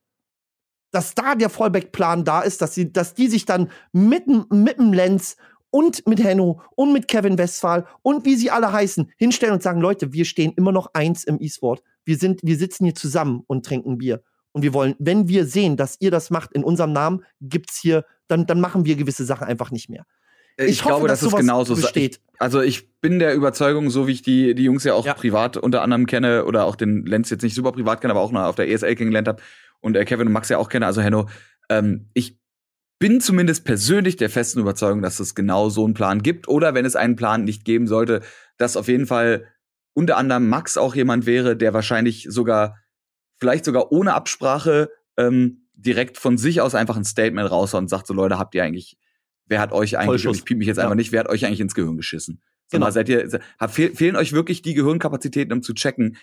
dass 0.92 1.16
da 1.16 1.36
der 1.36 1.50
Fallback-Plan 1.50 2.24
da 2.24 2.42
ist, 2.42 2.62
dass, 2.62 2.74
sie, 2.74 2.92
dass 2.92 3.14
die 3.14 3.28
sich 3.28 3.46
dann 3.46 3.70
mit, 3.92 4.26
mit 4.52 4.78
dem 4.78 4.94
Lenz 4.94 5.38
und 5.70 6.08
mit 6.08 6.24
Henno 6.24 6.62
und 6.76 6.94
mit 6.94 7.08
Kevin 7.08 7.38
Westphal 7.38 7.86
und 8.02 8.26
wie 8.26 8.36
sie 8.36 8.52
alle 8.52 8.72
heißen, 8.72 9.12
hinstellen 9.18 9.54
und 9.54 9.64
sagen, 9.64 9.82
Leute, 9.82 10.14
wir 10.14 10.26
stehen 10.26 10.54
immer 10.56 10.72
noch 10.72 10.94
eins 10.94 11.24
im 11.24 11.38
E-Sport. 11.42 11.84
Wir 12.06 12.18
sind, 12.18 12.40
wir 12.44 12.58
sitzen 12.58 12.86
hier 12.86 12.96
zusammen 12.96 13.44
und 13.48 13.66
trinken 13.66 13.98
Bier. 13.98 14.24
Und 14.54 14.64
wir 14.64 14.74
wollen, 14.74 14.96
wenn 14.98 15.28
wir 15.28 15.46
sehen, 15.46 15.78
dass 15.78 15.98
ihr 16.00 16.10
das 16.10 16.30
macht 16.30 16.54
in 16.54 16.64
unserem 16.64 16.94
Namen, 16.94 17.24
gibt's 17.42 17.78
hier, 17.80 18.06
dann, 18.28 18.46
dann 18.48 18.60
machen 18.60 18.86
wir 18.86 18.96
gewisse 18.96 19.26
Sachen 19.26 19.46
einfach 19.48 19.72
nicht 19.72 19.90
mehr. 19.90 20.06
Äh, 20.58 20.66
ich, 20.66 20.72
ich 20.72 20.80
hoffe, 20.86 20.94
glaube, 20.94 21.08
dass, 21.10 21.20
dass 21.20 21.30
es 21.30 21.36
genauso 21.36 21.76
besteht. 21.76 22.20
Also 22.40 22.62
ich 22.62 22.90
bin 23.00 23.20
der 23.20 23.34
Überzeugung, 23.36 23.90
so 23.90 24.08
wie 24.08 24.14
ich 24.14 24.22
die, 24.22 24.56
die 24.56 24.64
Jungs 24.64 24.84
ja 24.84 24.94
auch 24.94 25.06
ja. 25.06 25.14
privat 25.14 25.58
unter 25.58 25.82
anderem 25.82 26.06
kenne 26.06 26.46
oder 26.46 26.66
auch 26.66 26.76
den 26.76 27.06
Lenz 27.06 27.30
jetzt 27.30 27.44
nicht 27.44 27.56
super 27.56 27.72
privat 27.72 28.02
kenne, 28.02 28.12
aber 28.12 28.22
auch 28.22 28.32
noch 28.32 28.44
auf 28.44 28.56
der 28.56 28.70
ESL 28.70 28.96
kennengelernt 28.96 29.28
habe, 29.28 29.42
und 29.82 29.96
äh, 29.96 30.06
Kevin 30.06 30.28
und 30.28 30.34
Max 30.34 30.50
ja 30.50 30.58
auch 30.58 30.70
kenne, 30.70 30.86
also 30.86 31.02
Henno, 31.02 31.28
ähm, 31.70 32.10
ich 32.14 32.40
bin 33.00 33.22
zumindest 33.22 33.64
persönlich 33.66 34.16
der 34.16 34.30
festen 34.30 34.60
Überzeugung, 34.60 35.02
dass 35.02 35.20
es 35.20 35.36
genau 35.36 35.70
so 35.70 35.86
einen 35.86 35.94
Plan 35.94 36.24
gibt. 36.24 36.48
Oder 36.48 36.74
wenn 36.74 36.86
es 36.86 36.96
einen 36.96 37.16
Plan 37.16 37.44
nicht 37.44 37.64
geben 37.64 37.88
sollte, 37.88 38.22
dass 38.58 38.78
auf 38.78 38.88
jeden 38.88 39.06
Fall 39.06 39.48
unter 39.94 40.18
anderem 40.18 40.48
Max 40.50 40.78
auch 40.78 40.96
jemand 40.96 41.26
wäre, 41.26 41.56
der 41.56 41.74
wahrscheinlich 41.74 42.28
sogar, 42.30 42.78
vielleicht 43.40 43.66
sogar 43.66 43.92
ohne 43.92 44.14
Absprache 44.14 44.90
ähm, 45.18 45.68
direkt 45.74 46.18
von 46.18 46.38
sich 46.38 46.62
aus 46.62 46.76
einfach 46.76 46.98
ein 46.98 47.06
Statement 47.06 47.50
raushaut 47.50 47.82
und 47.82 47.88
sagt 47.88 48.08
so, 48.08 48.14
Leute, 48.14 48.40
habt 48.40 48.56
ihr 48.56 48.64
eigentlich, 48.64 48.98
wer 49.46 49.60
hat 49.60 49.72
euch 49.72 49.98
eigentlich, 49.98 50.28
und 50.28 50.36
ich 50.36 50.46
piep 50.46 50.58
mich 50.58 50.68
jetzt 50.68 50.78
ja. 50.78 50.84
einfach 50.84 50.96
nicht, 50.96 51.12
wer 51.12 51.22
hat 51.22 51.30
euch 51.30 51.46
eigentlich 51.46 51.62
ins 51.62 51.76
Gehirn 51.76 51.98
geschissen? 51.98 52.42
Genau. 52.72 52.88
Mal, 52.88 52.92
seid 52.92 53.10
ihr, 53.10 53.40
fehlen 53.70 54.16
euch 54.16 54.34
wirklich 54.34 54.62
die 54.62 54.74
Gehirnkapazitäten, 54.74 55.54
um 55.54 55.62
zu 55.62 55.74
checken, 55.74 56.18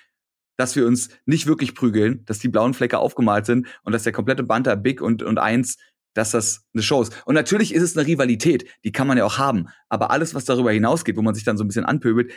dass 0.56 0.76
wir 0.76 0.86
uns 0.86 1.08
nicht 1.26 1.46
wirklich 1.46 1.74
prügeln, 1.74 2.24
dass 2.26 2.38
die 2.38 2.48
blauen 2.48 2.74
Flecke 2.74 2.98
aufgemalt 2.98 3.46
sind 3.46 3.66
und 3.82 3.92
dass 3.92 4.04
der 4.04 4.12
komplette 4.12 4.42
Banter 4.42 4.76
Big 4.76 5.00
und, 5.00 5.22
und 5.22 5.38
eins, 5.38 5.78
dass 6.14 6.30
das 6.30 6.64
eine 6.72 6.82
Show 6.82 7.02
ist. 7.02 7.12
Und 7.26 7.34
natürlich 7.34 7.74
ist 7.74 7.82
es 7.82 7.96
eine 7.96 8.06
Rivalität, 8.06 8.64
die 8.84 8.92
kann 8.92 9.06
man 9.06 9.18
ja 9.18 9.24
auch 9.24 9.38
haben. 9.38 9.68
Aber 9.88 10.10
alles, 10.10 10.34
was 10.34 10.44
darüber 10.44 10.70
hinausgeht, 10.70 11.16
wo 11.16 11.22
man 11.22 11.34
sich 11.34 11.44
dann 11.44 11.58
so 11.58 11.64
ein 11.64 11.68
bisschen 11.68 11.84
anpöbelt, 11.84 12.32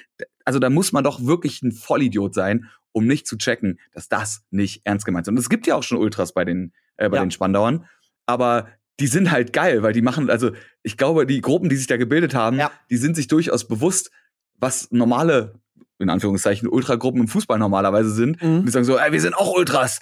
also 0.45 0.59
da 0.59 0.69
muss 0.69 0.91
man 0.91 1.03
doch 1.03 1.23
wirklich 1.23 1.61
ein 1.61 1.71
Vollidiot 1.71 2.33
sein, 2.33 2.65
um 2.91 3.05
nicht 3.05 3.27
zu 3.27 3.37
checken, 3.37 3.79
dass 3.91 4.09
das 4.09 4.41
nicht 4.49 4.81
ernst 4.83 5.05
gemeint 5.05 5.27
ist. 5.27 5.29
Und 5.29 5.37
es 5.37 5.49
gibt 5.49 5.67
ja 5.67 5.75
auch 5.75 5.83
schon 5.83 5.99
Ultras 5.99 6.33
bei 6.33 6.43
den, 6.43 6.73
äh, 6.97 7.09
bei 7.09 7.17
ja. 7.17 7.23
den 7.23 7.31
Spandauern. 7.31 7.85
Aber 8.25 8.67
die 8.99 9.07
sind 9.07 9.31
halt 9.31 9.53
geil, 9.53 9.83
weil 9.83 9.93
die 9.93 10.01
machen, 10.01 10.29
also 10.29 10.51
ich 10.81 10.97
glaube, 10.97 11.27
die 11.27 11.41
Gruppen, 11.41 11.69
die 11.69 11.75
sich 11.75 11.87
da 11.87 11.97
gebildet 11.97 12.33
haben, 12.33 12.57
ja. 12.57 12.71
die 12.89 12.97
sind 12.97 13.15
sich 13.15 13.27
durchaus 13.27 13.67
bewusst, 13.67 14.09
was 14.55 14.89
normale 14.91 15.53
in 15.99 16.09
Anführungszeichen 16.09 16.67
Ultragruppen 16.67 17.21
im 17.21 17.27
Fußball 17.27 17.57
normalerweise 17.57 18.11
sind. 18.11 18.41
Mhm. 18.41 18.59
Und 18.59 18.65
die 18.65 18.71
sagen 18.71 18.85
so, 18.85 18.97
ey, 18.97 19.11
wir 19.11 19.21
sind 19.21 19.35
auch 19.35 19.53
Ultras. 19.55 19.99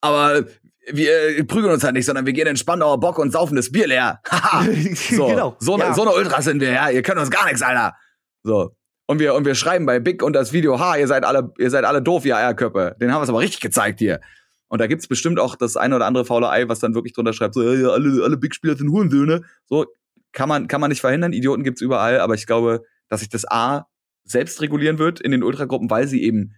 Aber 0.00 0.44
wir 0.90 1.46
prügeln 1.46 1.72
uns 1.72 1.84
halt 1.84 1.94
nicht, 1.94 2.06
sondern 2.06 2.26
wir 2.26 2.32
gehen 2.32 2.46
in 2.46 2.56
Spandauer 2.56 3.00
Bock 3.00 3.18
und 3.18 3.32
saufen 3.32 3.56
das 3.56 3.70
Bier 3.70 3.86
leer. 3.86 4.20
Haha. 4.30 4.64
so, 4.94 5.26
Genau, 5.26 5.56
so, 5.58 5.74
eine, 5.74 5.84
ja. 5.84 5.94
so 5.94 6.02
eine 6.02 6.12
Ultras 6.12 6.44
sind 6.44 6.60
wir, 6.60 6.72
ja. 6.72 6.90
Ihr 6.90 7.02
könnt 7.02 7.18
uns 7.18 7.30
gar 7.30 7.44
nichts, 7.46 7.62
Alter. 7.62 7.94
So. 8.42 8.74
Und 9.06 9.20
wir, 9.20 9.34
und 9.34 9.46
wir 9.46 9.54
schreiben 9.54 9.86
bei 9.86 10.00
Big 10.00 10.22
und 10.22 10.34
das 10.34 10.52
Video, 10.52 10.78
ha, 10.78 10.96
ihr 10.96 11.06
seid 11.06 11.24
alle, 11.24 11.52
ihr 11.58 11.70
seid 11.70 11.84
alle 11.84 12.02
doof, 12.02 12.26
ihr 12.26 12.36
Eierköpfe. 12.36 12.94
Den 13.00 13.10
haben 13.10 13.20
wir 13.20 13.24
es 13.24 13.30
aber 13.30 13.40
richtig 13.40 13.60
gezeigt 13.60 14.00
hier. 14.00 14.20
Und 14.68 14.80
da 14.82 14.86
gibt's 14.86 15.08
bestimmt 15.08 15.40
auch 15.40 15.56
das 15.56 15.78
eine 15.78 15.96
oder 15.96 16.04
andere 16.04 16.26
faule 16.26 16.50
Ei, 16.50 16.68
was 16.68 16.78
dann 16.78 16.94
wirklich 16.94 17.14
drunter 17.14 17.32
schreibt, 17.32 17.54
so, 17.54 17.62
ja, 17.62 17.72
ja, 17.72 17.88
alle, 17.88 18.22
alle 18.22 18.36
Big-Spieler 18.36 18.76
sind 18.76 18.90
Hurensöhne. 18.90 19.44
So, 19.64 19.86
kann 20.32 20.48
man, 20.48 20.68
kann 20.68 20.82
man 20.82 20.90
nicht 20.90 21.00
verhindern. 21.00 21.32
Idioten 21.32 21.64
gibt's 21.64 21.80
überall, 21.80 22.20
aber 22.20 22.34
ich 22.34 22.46
glaube, 22.46 22.82
dass 23.08 23.20
sich 23.20 23.30
das 23.30 23.50
A 23.50 23.86
selbst 24.30 24.60
regulieren 24.60 24.98
wird 24.98 25.20
in 25.20 25.30
den 25.30 25.42
Ultragruppen, 25.42 25.90
weil 25.90 26.06
sie 26.06 26.22
eben 26.22 26.54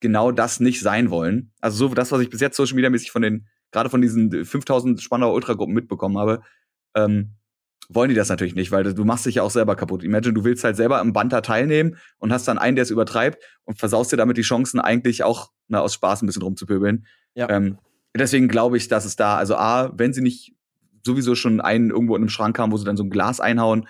genau 0.00 0.32
das 0.32 0.60
nicht 0.60 0.80
sein 0.80 1.10
wollen. 1.10 1.52
Also 1.60 1.88
so 1.88 1.94
das, 1.94 2.12
was 2.12 2.20
ich 2.20 2.30
bis 2.30 2.40
jetzt 2.40 2.56
Social 2.56 2.74
Media 2.74 2.90
mäßig 2.90 3.10
von 3.10 3.22
den, 3.22 3.46
gerade 3.70 3.88
von 3.88 4.02
diesen 4.02 4.44
5000 4.44 5.00
Spandauer 5.00 5.34
Ultragruppen 5.34 5.74
mitbekommen 5.74 6.18
habe, 6.18 6.42
ähm, 6.94 7.36
wollen 7.88 8.08
die 8.08 8.14
das 8.14 8.28
natürlich 8.28 8.54
nicht, 8.54 8.70
weil 8.70 8.94
du 8.94 9.04
machst 9.04 9.26
dich 9.26 9.36
ja 9.36 9.42
auch 9.42 9.50
selber 9.50 9.76
kaputt. 9.76 10.02
Imagine, 10.02 10.34
du 10.34 10.44
willst 10.44 10.64
halt 10.64 10.76
selber 10.76 10.98
am 10.98 11.12
Banter 11.12 11.42
teilnehmen 11.42 11.96
und 12.18 12.32
hast 12.32 12.48
dann 12.48 12.58
einen, 12.58 12.76
der 12.76 12.84
es 12.84 12.90
übertreibt 12.90 13.42
und 13.64 13.78
versaust 13.78 14.12
dir 14.12 14.16
damit 14.16 14.36
die 14.36 14.42
Chancen, 14.42 14.80
eigentlich 14.80 15.24
auch 15.24 15.50
na, 15.68 15.80
aus 15.80 15.94
Spaß 15.94 16.22
ein 16.22 16.26
bisschen 16.26 16.42
rumzupöbeln. 16.42 17.06
Ja. 17.34 17.48
Ähm, 17.50 17.78
deswegen 18.16 18.48
glaube 18.48 18.76
ich, 18.76 18.88
dass 18.88 19.04
es 19.04 19.16
da, 19.16 19.36
also 19.36 19.56
A, 19.56 19.92
wenn 19.96 20.12
sie 20.12 20.22
nicht 20.22 20.54
sowieso 21.04 21.34
schon 21.34 21.60
einen 21.60 21.90
irgendwo 21.90 22.16
in 22.16 22.22
einem 22.22 22.28
Schrank 22.28 22.58
haben, 22.58 22.72
wo 22.72 22.76
sie 22.76 22.84
dann 22.84 22.96
so 22.96 23.04
ein 23.04 23.10
Glas 23.10 23.40
einhauen, 23.40 23.88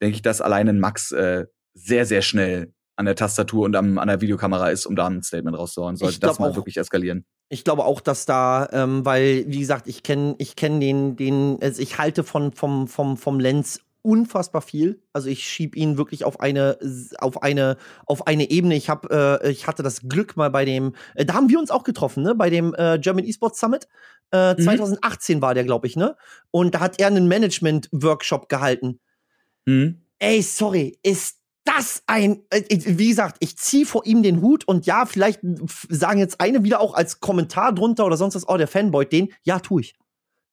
denke 0.00 0.16
ich, 0.16 0.22
dass 0.22 0.40
allein 0.40 0.68
ein 0.68 0.80
Max 0.80 1.12
äh, 1.12 1.46
sehr, 1.74 2.06
sehr 2.06 2.22
schnell 2.22 2.73
an 2.96 3.06
der 3.06 3.16
Tastatur 3.16 3.64
und 3.64 3.74
am, 3.76 3.98
an 3.98 4.08
der 4.08 4.20
Videokamera 4.20 4.70
ist, 4.70 4.86
um 4.86 4.94
da 4.96 5.06
ein 5.06 5.22
Statement 5.22 5.56
rauszuhauen. 5.58 5.96
Sollte 5.96 6.20
das 6.20 6.38
mal 6.38 6.50
auch. 6.50 6.56
wirklich 6.56 6.76
eskalieren. 6.76 7.24
Ich 7.48 7.64
glaube 7.64 7.84
auch, 7.84 8.00
dass 8.00 8.24
da, 8.26 8.68
ähm, 8.72 9.04
weil, 9.04 9.44
wie 9.48 9.60
gesagt, 9.60 9.86
ich 9.88 10.02
kenne 10.02 10.34
ich 10.38 10.56
kenn 10.56 10.80
den, 10.80 11.16
den, 11.16 11.58
also 11.60 11.82
ich 11.82 11.98
halte 11.98 12.24
von, 12.24 12.52
vom, 12.52 12.88
vom, 12.88 13.16
vom 13.16 13.40
Lenz 13.40 13.80
unfassbar 14.02 14.60
viel. 14.60 15.02
Also 15.12 15.28
ich 15.28 15.44
schieb 15.48 15.74
ihn 15.76 15.96
wirklich 15.96 16.24
auf 16.24 16.38
eine, 16.40 16.78
auf 17.18 17.42
eine, 17.42 17.78
auf 18.06 18.26
eine 18.26 18.50
Ebene. 18.50 18.76
Ich 18.76 18.90
habe, 18.90 19.40
äh, 19.42 19.50
ich 19.50 19.66
hatte 19.66 19.82
das 19.82 20.02
Glück 20.08 20.36
mal 20.36 20.50
bei 20.50 20.64
dem, 20.64 20.94
äh, 21.14 21.24
da 21.24 21.34
haben 21.34 21.48
wir 21.48 21.58
uns 21.58 21.70
auch 21.70 21.84
getroffen, 21.84 22.22
ne? 22.22 22.34
Bei 22.34 22.50
dem 22.50 22.74
äh, 22.76 22.98
German 22.98 23.24
Esports 23.24 23.58
Summit. 23.60 23.88
Äh, 24.30 24.54
Mhm. 24.54 24.62
2018 24.62 25.42
war 25.42 25.54
der, 25.54 25.64
glaube 25.64 25.86
ich, 25.86 25.96
ne? 25.96 26.16
Und 26.50 26.74
da 26.74 26.80
hat 26.80 27.00
er 27.00 27.06
einen 27.06 27.28
Management-Workshop 27.28 28.48
gehalten. 28.48 29.00
Hm? 29.66 30.02
Ey, 30.18 30.42
sorry, 30.42 30.98
ist 31.02 31.38
das 31.64 32.02
ein, 32.06 32.42
äh, 32.50 32.62
wie 32.68 33.08
gesagt, 33.08 33.36
ich 33.40 33.56
ziehe 33.56 33.86
vor 33.86 34.04
ihm 34.06 34.22
den 34.22 34.40
Hut 34.40 34.66
und 34.68 34.86
ja, 34.86 35.06
vielleicht 35.06 35.40
sagen 35.88 36.20
jetzt 36.20 36.40
eine 36.40 36.62
wieder 36.62 36.80
auch 36.80 36.94
als 36.94 37.20
Kommentar 37.20 37.74
drunter 37.74 38.04
oder 38.04 38.16
sonst 38.16 38.34
was, 38.34 38.48
oh, 38.48 38.56
der 38.56 38.68
Fanboy, 38.68 39.06
den, 39.06 39.32
ja, 39.42 39.58
tu 39.58 39.78
ich. 39.78 39.94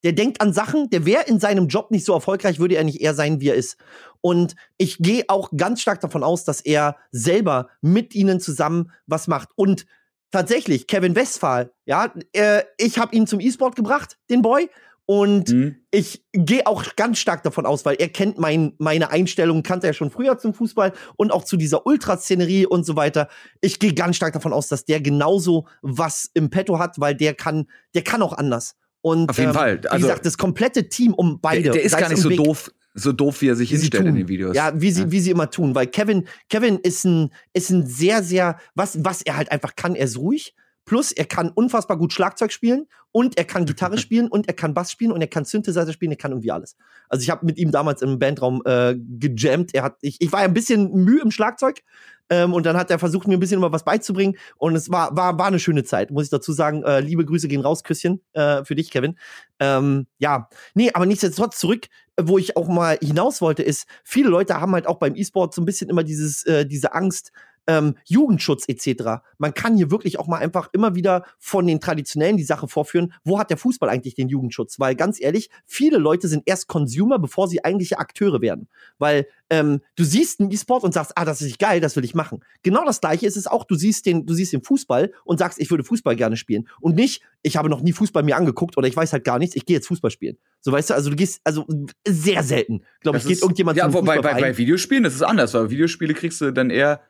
Der 0.03 0.14
denkt 0.14 0.41
an 0.41 0.51
Sachen, 0.51 0.89
der 0.89 1.05
wäre 1.05 1.26
in 1.26 1.39
seinem 1.39 1.68
Job 1.68 1.91
nicht 1.91 2.05
so 2.05 2.14
erfolgreich, 2.14 2.59
würde 2.59 2.76
er 2.76 2.84
nicht 2.84 3.01
eher 3.01 3.14
sein, 3.14 3.39
wie 3.39 3.49
er 3.49 3.55
ist. 3.55 3.78
Und 4.22 4.55
ich 4.78 4.97
gehe 4.97 5.26
auch 5.28 5.51
ganz 5.55 5.82
stark 5.82 6.01
davon 6.01 6.24
aus, 6.24 6.43
dass 6.43 6.62
er 6.62 6.95
selber 7.12 7.70
mit 7.82 8.16
ihnen 8.16 8.39
zusammen 8.39 8.91
was 9.05 9.28
macht. 9.28 9.49
Und 9.55 9.86
tatsächlich, 10.32 10.88
Kevin 10.88 11.16
Westphal, 11.16 11.72
ja, 11.86 12.12
äh, 12.34 12.64
ich 12.78 12.97
habe 12.97 13.16
ihn 13.16 13.28
zum 13.28 13.39
E-Sport 13.39 13.76
gebracht, 13.76 14.18
den 14.30 14.41
Boy. 14.41 14.70
Und 15.12 15.49
Hm? 15.49 15.76
ich 15.91 16.24
gehe 16.32 16.66
auch 16.66 16.86
ganz 16.95 17.20
stark 17.20 17.43
davon 17.43 17.66
aus, 17.66 17.84
weil 17.84 17.97
er 17.99 18.07
kennt 18.07 18.38
mein, 18.38 18.72
meine 18.78 19.09
Einstellung, 19.09 19.62
kannte 19.62 19.88
er 19.88 19.91
schon 19.93 20.09
früher 20.09 20.38
zum 20.38 20.53
Fußball 20.53 20.93
und 21.18 21.34
auch 21.34 21.43
zu 21.43 21.57
dieser 21.57 21.86
Ultraszenerie 21.86 22.66
und 22.66 22.86
so 22.86 22.95
weiter. 22.95 23.28
Ich 23.59 23.78
gehe 23.80 23.93
ganz 23.93 24.16
stark 24.16 24.32
davon 24.32 24.53
aus, 24.53 24.70
dass 24.70 24.86
der 24.86 25.01
genauso 25.01 25.68
was 25.82 26.30
im 26.34 26.49
Petto 26.49 26.80
hat, 26.80 26.97
weil 27.01 27.14
der 27.14 27.34
kann, 27.34 27.66
der 27.93 28.03
kann 28.03 28.22
auch 28.22 28.32
anders. 28.32 28.76
Und 29.01 29.30
Auf 29.30 29.38
jeden 29.38 29.49
ähm, 29.49 29.53
Fall. 29.55 29.84
wie 29.84 29.88
Also- 29.89 30.07
gesagt, 30.07 30.26
das 30.26 30.38
komplette 30.38 30.88
Team 30.88 31.14
um 31.14 31.41
beide. 31.41 31.64
Der, 31.64 31.72
der 31.74 31.84
ist 31.84 31.97
gar 31.97 32.07
nicht 32.07 32.16
um 32.20 32.24
so 32.24 32.30
Big, 32.30 32.38
doof, 32.38 32.72
so 32.93 33.12
doof, 33.12 33.41
wie 33.41 33.49
er 33.49 33.55
sich 33.57 33.70
wie 33.70 33.76
hinstellt 33.76 34.05
in 34.05 34.16
den 34.16 34.30
Videos. 34.30 34.55
Ja, 34.55 34.72
wie 34.80 34.91
sie, 34.91 35.12
wie 35.12 35.20
sie 35.20 35.32
immer 35.32 35.49
tun, 35.49 35.76
weil 35.76 35.88
Kevin, 35.88 36.26
Kevin 36.49 36.80
ist 36.80 37.03
ein, 37.03 37.34
ist 37.51 37.70
ein 37.70 37.86
sehr, 37.86 38.24
sehr, 38.24 38.57
was, 38.76 39.03
was 39.03 39.24
er 39.24 39.36
halt 39.36 39.51
einfach 39.51 39.76
kann, 39.76 39.93
er 39.95 40.05
ist 40.05 40.18
ruhig. 40.18 40.55
Plus, 40.86 41.12
er 41.12 41.26
kann 41.26 41.50
unfassbar 41.50 41.98
gut 41.98 42.14
Schlagzeug 42.14 42.52
spielen 42.52 42.88
und 43.12 43.38
er 43.38 43.46
kann 43.46 43.66
Gitarre 43.72 43.98
spielen 43.98 44.28
und 44.28 44.48
er 44.48 44.54
kann 44.54 44.74
Bass 44.74 44.92
spielen 44.92 45.12
und 45.12 45.22
er 45.22 45.28
kann 45.28 45.46
Synthesizer 45.46 45.94
spielen, 45.94 46.12
er 46.12 46.18
kann 46.18 46.32
irgendwie 46.32 46.52
alles. 46.52 46.76
Also 47.10 47.24
ich 47.24 47.30
habe 47.30 47.46
mit 47.46 47.58
ihm 47.58 47.72
damals 47.72 48.02
im 48.02 48.20
Bandraum 48.20 48.62
äh, 48.66 48.96
gejammt. 48.98 49.74
Er 49.74 49.84
hat, 49.84 49.98
ich, 50.02 50.20
ich 50.20 50.32
war 50.32 50.42
ja 50.42 50.48
ein 50.48 50.54
bisschen 50.54 50.92
müh 50.94 51.22
im 51.22 51.32
Schlagzeug 51.32 51.82
ähm, 52.30 52.54
und 52.54 52.66
dann 52.66 52.78
hat 52.78 52.90
er 52.90 52.98
versucht, 52.98 53.28
mir 53.28 53.36
ein 53.36 53.40
bisschen 53.40 53.58
immer 53.58 53.72
was 53.72 53.84
beizubringen 53.84 54.38
und 54.58 54.76
es 54.76 54.90
war, 54.90 55.16
war, 55.16 55.38
war 55.38 55.48
eine 55.48 55.60
schöne 55.60 55.84
Zeit, 55.84 56.12
muss 56.12 56.24
ich 56.24 56.30
dazu 56.30 56.54
sagen. 56.54 56.84
Äh, 56.84 57.02
liebe 57.02 57.26
Grüße 57.26 57.48
gehen 57.48 57.62
raus, 57.62 57.84
Küsschen 57.84 58.22
äh, 58.34 58.64
für 58.64 58.76
dich, 58.76 58.90
Kevin. 58.90 59.18
Ähm, 59.60 60.08
ja, 60.18 60.50
nee, 60.74 60.92
aber 60.94 61.06
nichtsdestotrotz 61.06 61.60
zurück, 61.60 61.88
wo 62.20 62.38
ich 62.38 62.56
auch 62.56 62.68
mal 62.68 62.98
hinaus 63.02 63.42
wollte, 63.42 63.64
ist, 63.64 63.86
viele 64.04 64.30
Leute 64.30 64.60
haben 64.60 64.74
halt 64.74 64.88
auch 64.88 64.98
beim 64.98 65.16
E-Sport 65.16 65.54
so 65.54 65.62
ein 65.62 65.66
bisschen 65.66 65.90
immer 65.90 66.04
dieses, 66.04 66.46
äh, 66.46 66.66
diese 66.66 66.94
Angst, 66.94 67.32
ähm, 67.68 67.95
Jugendschutz 68.05 68.66
etc. 68.68 69.22
Man 69.38 69.53
kann 69.53 69.78
hier 69.78 69.91
wirklich 69.91 70.20
auch 70.20 70.28
mal 70.28 70.38
einfach 70.39 70.70
immer 70.74 70.95
wieder 70.95 71.26
von 71.39 71.68
den 71.68 71.80
Traditionellen 71.80 72.38
die 72.38 72.43
Sache 72.43 72.68
vorführen, 72.68 73.14
wo 73.24 73.39
hat 73.39 73.49
der 73.49 73.57
Fußball 73.57 73.89
eigentlich 73.89 74.16
den 74.16 74.30
Jugendschutz? 74.30 74.80
Weil 74.80 74.95
ganz 74.95 75.22
ehrlich, 75.22 75.49
viele 75.66 75.97
Leute 75.97 76.28
sind 76.28 76.43
erst 76.45 76.68
Consumer, 76.68 77.20
bevor 77.20 77.47
sie 77.47 77.64
eigentliche 77.64 77.99
Akteure 77.99 78.41
werden. 78.41 78.68
Weil 78.97 79.28
ähm, 79.49 79.82
du 79.95 80.03
siehst 80.03 80.39
einen 80.39 80.51
E-Sport 80.51 80.84
und 80.84 80.93
sagst, 80.93 81.12
ah, 81.16 81.26
das 81.26 81.41
ist 81.41 81.59
geil, 81.59 81.80
das 81.82 81.95
will 81.95 82.03
ich 82.05 82.16
machen. 82.16 82.43
Genau 82.64 82.84
das 82.86 83.01
gleiche 83.01 83.26
ist 83.28 83.38
es 83.38 83.47
auch, 83.47 83.64
du 83.66 83.76
siehst 83.76 84.05
den, 84.05 84.26
du 84.26 84.34
siehst 84.34 84.53
den 84.53 84.64
Fußball 84.64 85.12
und 85.26 85.38
sagst, 85.39 85.59
ich 85.59 85.70
würde 85.70 85.84
Fußball 85.84 86.16
gerne 86.16 86.38
spielen. 86.38 86.68
Und 86.80 86.95
nicht, 86.95 87.22
ich 87.43 87.57
habe 87.57 87.70
noch 87.70 87.82
nie 87.82 87.91
Fußball 87.93 88.24
mir 88.24 88.38
angeguckt 88.38 88.78
oder 88.78 88.88
ich 88.88 88.95
weiß 88.95 89.14
halt 89.14 89.24
gar 89.24 89.39
nichts, 89.39 89.55
ich 89.55 89.66
gehe 89.66 89.76
jetzt 89.76 89.88
Fußball 89.88 90.09
spielen. 90.12 90.38
So 90.62 90.72
weißt 90.72 90.89
du, 90.91 90.93
also 90.93 91.09
du 91.09 91.16
gehst, 91.16 91.41
also 91.43 91.66
sehr 92.07 92.43
selten, 92.43 92.84
glaube 93.01 93.18
ich, 93.18 93.24
Das 93.24 93.28
geht 93.28 93.38
ist- 93.38 93.41
irgendjemand 93.43 93.78
Ja, 93.78 93.86
zum 93.86 93.93
wobei 93.93 94.05
bei, 94.07 94.16
Fußballverein. 94.18 94.41
bei 94.53 94.57
Videospielen 94.57 95.03
das 95.03 95.16
ist 95.16 95.22
anders, 95.24 95.53
weil 95.53 95.70
Videospiele 95.70 96.14
kriegst 96.14 96.39
du 96.41 96.51
dann 96.51 96.70
eher, 96.70 97.01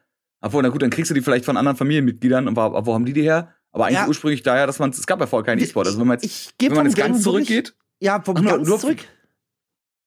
obwohl, 0.42 0.64
na 0.64 0.70
gut, 0.70 0.82
dann 0.82 0.89
kriegst 0.89 1.10
du 1.12 1.16
die 1.16 1.22
vielleicht 1.22 1.46
von 1.46 1.56
anderen 1.58 1.78
Familienmitgliedern 1.78 2.48
und 2.48 2.56
wo, 2.56 2.62
wo 2.86 2.94
haben 2.94 3.06
die 3.06 3.14
die 3.14 3.22
her? 3.24 3.54
Aber 3.72 3.86
eigentlich 3.86 4.00
Ja. 4.00 4.08
ursprünglich 4.08 4.44
daher, 4.44 4.68
dass 4.68 4.80
man, 4.80 4.89
es 4.89 5.06
gab 5.08 5.20
ja 5.22 5.28
vorher 5.28 5.46
keinen 5.46 5.60
E-Sport. 5.64 5.88
Also 5.88 6.00
wenn 6.00 6.08
man 6.08 6.20
jetzt, 6.20 6.54
wenn 6.60 6.74
man 6.74 6.86
jetzt 6.86 6.98
ganz 6.98 7.22
zurückgeht, 7.24 7.74
Ja, 8.00 8.22
vom 8.22 8.36
ganz 8.36 8.68
nur- 8.68 8.80
zurück. 8.80 8.98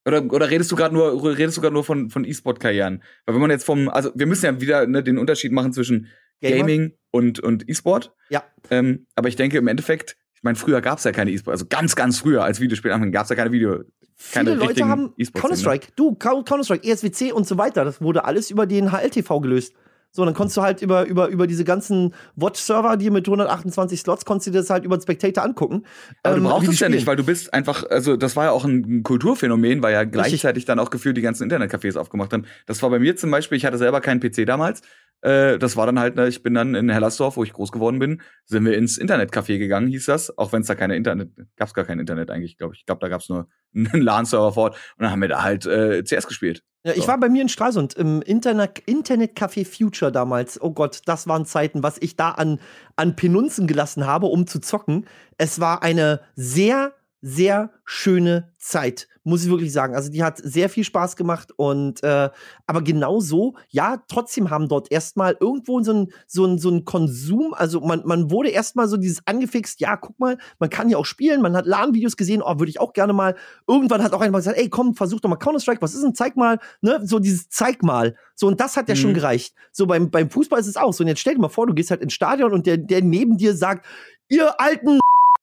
oder, 0.07 0.23
oder 0.33 0.51
redest 0.51 0.71
du 0.71 0.77
gerade 0.77 0.95
nur, 0.95 1.23
redest 1.39 1.57
du 1.57 1.61
gerade 1.63 1.73
nur 1.73 1.85
von, 1.85 2.11
von 2.11 2.25
E-Sport-Karrieren? 2.25 3.03
Weil 3.25 3.35
wenn 3.35 3.41
man 3.41 3.51
jetzt 3.51 3.65
vom, 3.65 3.89
also 3.89 4.11
wir 4.15 4.27
müssen 4.27 4.45
ja 4.45 4.61
wieder 4.61 4.87
ne, 4.87 5.03
den 5.03 5.17
Unterschied 5.19 5.53
machen 5.53 5.73
zwischen 5.73 6.09
Gamer? 6.41 6.57
Gaming 6.59 6.93
und, 7.11 7.41
und 7.41 7.69
E-Sport. 7.69 8.13
Ja. 8.29 8.43
Ähm, 8.71 9.07
aber 9.15 9.29
ich 9.29 9.37
denke 9.37 9.57
im 9.57 9.67
Endeffekt, 9.69 10.17
ich 10.35 10.43
meine, 10.43 10.57
früher 10.57 10.83
gab 10.83 10.99
es 10.99 11.05
ja 11.05 11.13
keine 11.13 11.31
E-Sport, 11.31 11.53
also 11.55 11.67
ganz, 11.67 11.97
ganz 11.97 12.19
früher 12.19 12.45
als 12.45 12.61
Videospiel 12.61 12.91
anfing, 12.91 13.13
gab 13.13 13.25
es 13.25 13.31
ja 13.31 13.37
keine 13.37 13.51
Video, 13.53 13.85
keine 14.33 14.51
Viele 14.51 14.55
Leute 14.57 14.87
haben 14.87 15.15
E-Sports-Szenen, 15.17 15.33
Counter-Strike, 15.33 15.93
du, 15.97 16.11
Coun- 16.17 16.45
Counter-Strike, 16.45 16.87
ESWC 16.87 17.33
und 17.33 17.47
so 17.47 17.57
weiter, 17.57 17.85
das 17.87 18.03
wurde 18.03 18.27
alles 18.27 18.51
über 18.51 18.67
den 18.67 18.93
HLTV 18.93 19.41
gelöst. 19.41 19.73
So, 20.17 20.25
dann 20.25 20.33
konntest 20.33 20.57
du 20.57 20.63
halt 20.63 20.81
über, 20.81 21.07
über, 21.07 21.27
über 21.27 21.49
diese 21.49 21.65
ganzen 21.65 22.15
Watch-Server, 22.37 22.97
die 22.97 23.11
mit 23.11 23.27
128 23.27 23.99
Slots, 23.99 24.25
konntest 24.25 24.47
du 24.47 24.53
dir 24.53 24.59
das 24.59 24.71
halt 24.71 24.85
über 24.85 24.97
den 24.97 25.03
Spectator 25.03 25.43
angucken. 25.43 25.85
Aber 26.23 26.37
ähm, 26.37 26.45
du 26.45 26.51
brauchst 26.51 26.69
es 26.69 26.79
ja 26.79 26.89
nicht, 26.89 27.05
weil 27.09 27.17
du 27.17 27.25
bist 27.25 27.53
einfach, 27.53 27.83
also 27.91 28.17
das 28.17 28.37
war 28.37 28.45
ja 28.45 28.51
auch 28.53 28.65
ein 28.65 29.03
Kulturphänomen, 29.03 29.83
weil 29.83 29.93
ja 29.93 30.05
gleichzeitig 30.05 30.67
dann 30.67 30.79
auch 30.79 30.91
gefühlt 30.91 31.17
die 31.17 31.21
ganzen 31.21 31.51
Internetcafés 31.51 31.99
aufgemacht 31.99 32.33
haben. 32.33 32.47
Das 32.67 32.81
war 32.81 32.91
bei 32.91 33.01
mir 33.01 33.17
zum 33.17 33.33
Beispiel, 33.33 33.59
ich 33.59 33.65
hatte 33.65 33.77
selber 33.77 34.01
keinen 34.01 34.21
PC 34.21 34.47
damals. 34.47 34.83
Äh, 35.23 35.59
das 35.59 35.77
war 35.77 35.87
dann 35.87 35.99
halt, 35.99 36.15
ne, 36.15 36.29
ich 36.29 36.45
bin 36.45 36.55
dann 36.55 36.77
in 36.77 36.91
Hellersdorf, 36.91 37.37
wo 37.37 37.43
ich 37.43 37.53
groß 37.53 37.73
geworden 37.73 37.99
bin, 37.99 38.23
sind 38.45 38.65
wir 38.65 38.77
ins 38.79 39.01
Internetcafé 39.01 39.59
gegangen, 39.59 39.89
hieß 39.89 40.05
das. 40.07 40.39
Auch 40.39 40.53
wenn 40.53 40.61
es 40.61 40.69
da 40.69 40.77
keine 40.77 40.95
Internet, 40.95 41.31
gab 41.57 41.67
es 41.67 41.75
gar 41.75 41.85
kein 41.85 41.99
Internet 41.99 42.31
eigentlich, 42.31 42.57
glaube 42.57 42.75
ich. 42.75 42.83
Ich 42.83 42.87
glaube, 42.87 43.01
da 43.01 43.09
gab 43.09 43.21
es 43.21 43.29
nur 43.29 43.49
einen 43.75 44.01
LAN-Server 44.01 44.53
vor 44.53 44.63
Ort. 44.63 44.75
Und 44.97 45.03
dann 45.03 45.11
haben 45.11 45.23
wir 45.23 45.29
da 45.29 45.43
halt 45.43 45.67
äh, 45.67 46.05
CS 46.05 46.29
gespielt. 46.29 46.63
Ja, 46.87 46.93
ich 46.93 47.03
So. 47.03 47.09
war 47.09 47.19
bei 47.19 47.29
mir 47.31 47.41
in 47.43 47.49
Stralsund 47.49 47.95
im 47.95 48.21
Internet, 48.23 48.81
Internetcafé 48.87 49.65
Future 49.67 50.13
damals. 50.13 50.61
Oh 50.61 50.71
Gott, 50.71 51.01
das 51.07 51.27
waren 51.27 51.47
Zeiten, 51.47 51.83
was 51.83 51.97
ich 52.01 52.17
da 52.17 52.33
an, 52.33 52.61
an 52.97 53.17
Penunzen 53.17 53.67
gelassen 53.67 54.07
habe, 54.07 54.27
um 54.27 54.47
zu 54.47 54.61
zocken. 54.61 55.07
Es 55.39 55.61
war 55.61 55.83
eine 55.83 56.21
sehr, 56.37 56.93
sehr 57.27 57.71
schöne 57.87 58.53
Zeit, 58.59 59.09
muss 59.25 59.43
ich 59.43 59.51
wirklich 59.51 59.73
sagen. 59.73 59.95
Also 59.95 60.11
die 60.11 60.23
hat 60.23 60.37
sehr 60.37 60.69
viel 60.69 60.85
Spaß 60.85 61.17
gemacht 61.17 61.53
und 61.57 62.03
äh, 62.03 62.29
aber 62.67 62.83
genau 62.83 63.21
so, 63.21 63.55
ja, 63.71 64.03
trotzdem 64.09 64.51
haben 64.51 64.69
dort 64.69 64.93
erstmal 64.93 65.35
irgendwo 65.41 65.81
so 65.83 65.93
ein, 65.95 66.13
so 66.27 66.45
ein, 66.45 66.59
so 66.59 66.69
ein 66.71 66.85
Konsum, 66.85 67.55
also 67.55 67.81
man, 67.81 68.03
man 68.05 68.31
wurde 68.31 68.51
erstmal 68.51 68.89
so 68.89 68.99
dieses 68.99 69.27
angefixt, 69.27 69.81
ja, 69.81 69.97
guck 69.97 70.21
mal, 70.21 70.37
man 70.59 70.69
kann 70.69 70.91
ja 70.91 70.99
auch 70.99 71.07
spielen, 71.07 71.41
man 71.41 71.57
hat 71.57 71.65
LAN-Videos 71.65 72.19
gesehen, 72.19 72.43
oh, 72.45 72.59
würde 72.59 72.69
ich 72.69 72.79
auch 72.79 72.93
gerne 72.93 73.15
mal. 73.15 73.35
Irgendwann 73.67 74.03
hat 74.03 74.13
auch 74.13 74.21
einer 74.21 74.37
gesagt, 74.37 74.59
ey, 74.59 74.69
komm, 74.69 74.95
versuch 74.95 75.21
doch 75.21 75.31
mal 75.31 75.37
Counter-Strike, 75.37 75.81
was 75.81 75.95
ist 75.95 76.03
denn, 76.05 76.15
zeig 76.15 76.37
mal, 76.37 76.59
ne, 76.83 77.01
so 77.05 77.19
dieses 77.19 77.49
zeig 77.49 77.83
mal. 77.83 78.17
So, 78.35 78.49
und 78.49 78.61
das 78.61 78.77
hat 78.77 78.89
ja 78.91 78.95
Mhm. 78.95 78.99
schon 78.99 79.15
gereicht. 79.15 79.55
So, 79.73 79.87
beim, 79.87 80.11
beim 80.11 80.29
Fußball 80.29 80.61
ist 80.61 80.67
es 80.67 80.77
auch 80.77 80.93
so. 80.93 81.03
Und 81.05 81.09
jetzt 81.09 81.21
stell 81.21 81.35
dir 81.35 81.41
mal 81.41 81.49
vor, 81.49 81.67
du 81.67 81.73
gehst 81.73 81.91
halt 81.91 82.03
ins 82.03 82.13
Stadion 82.13 82.53
und 82.53 82.67
der, 82.67 82.77
der 82.77 83.03
neben 83.03 83.39
dir 83.39 83.57
sagt, 83.57 83.87
ihr 84.29 84.61
alten, 84.61 85.01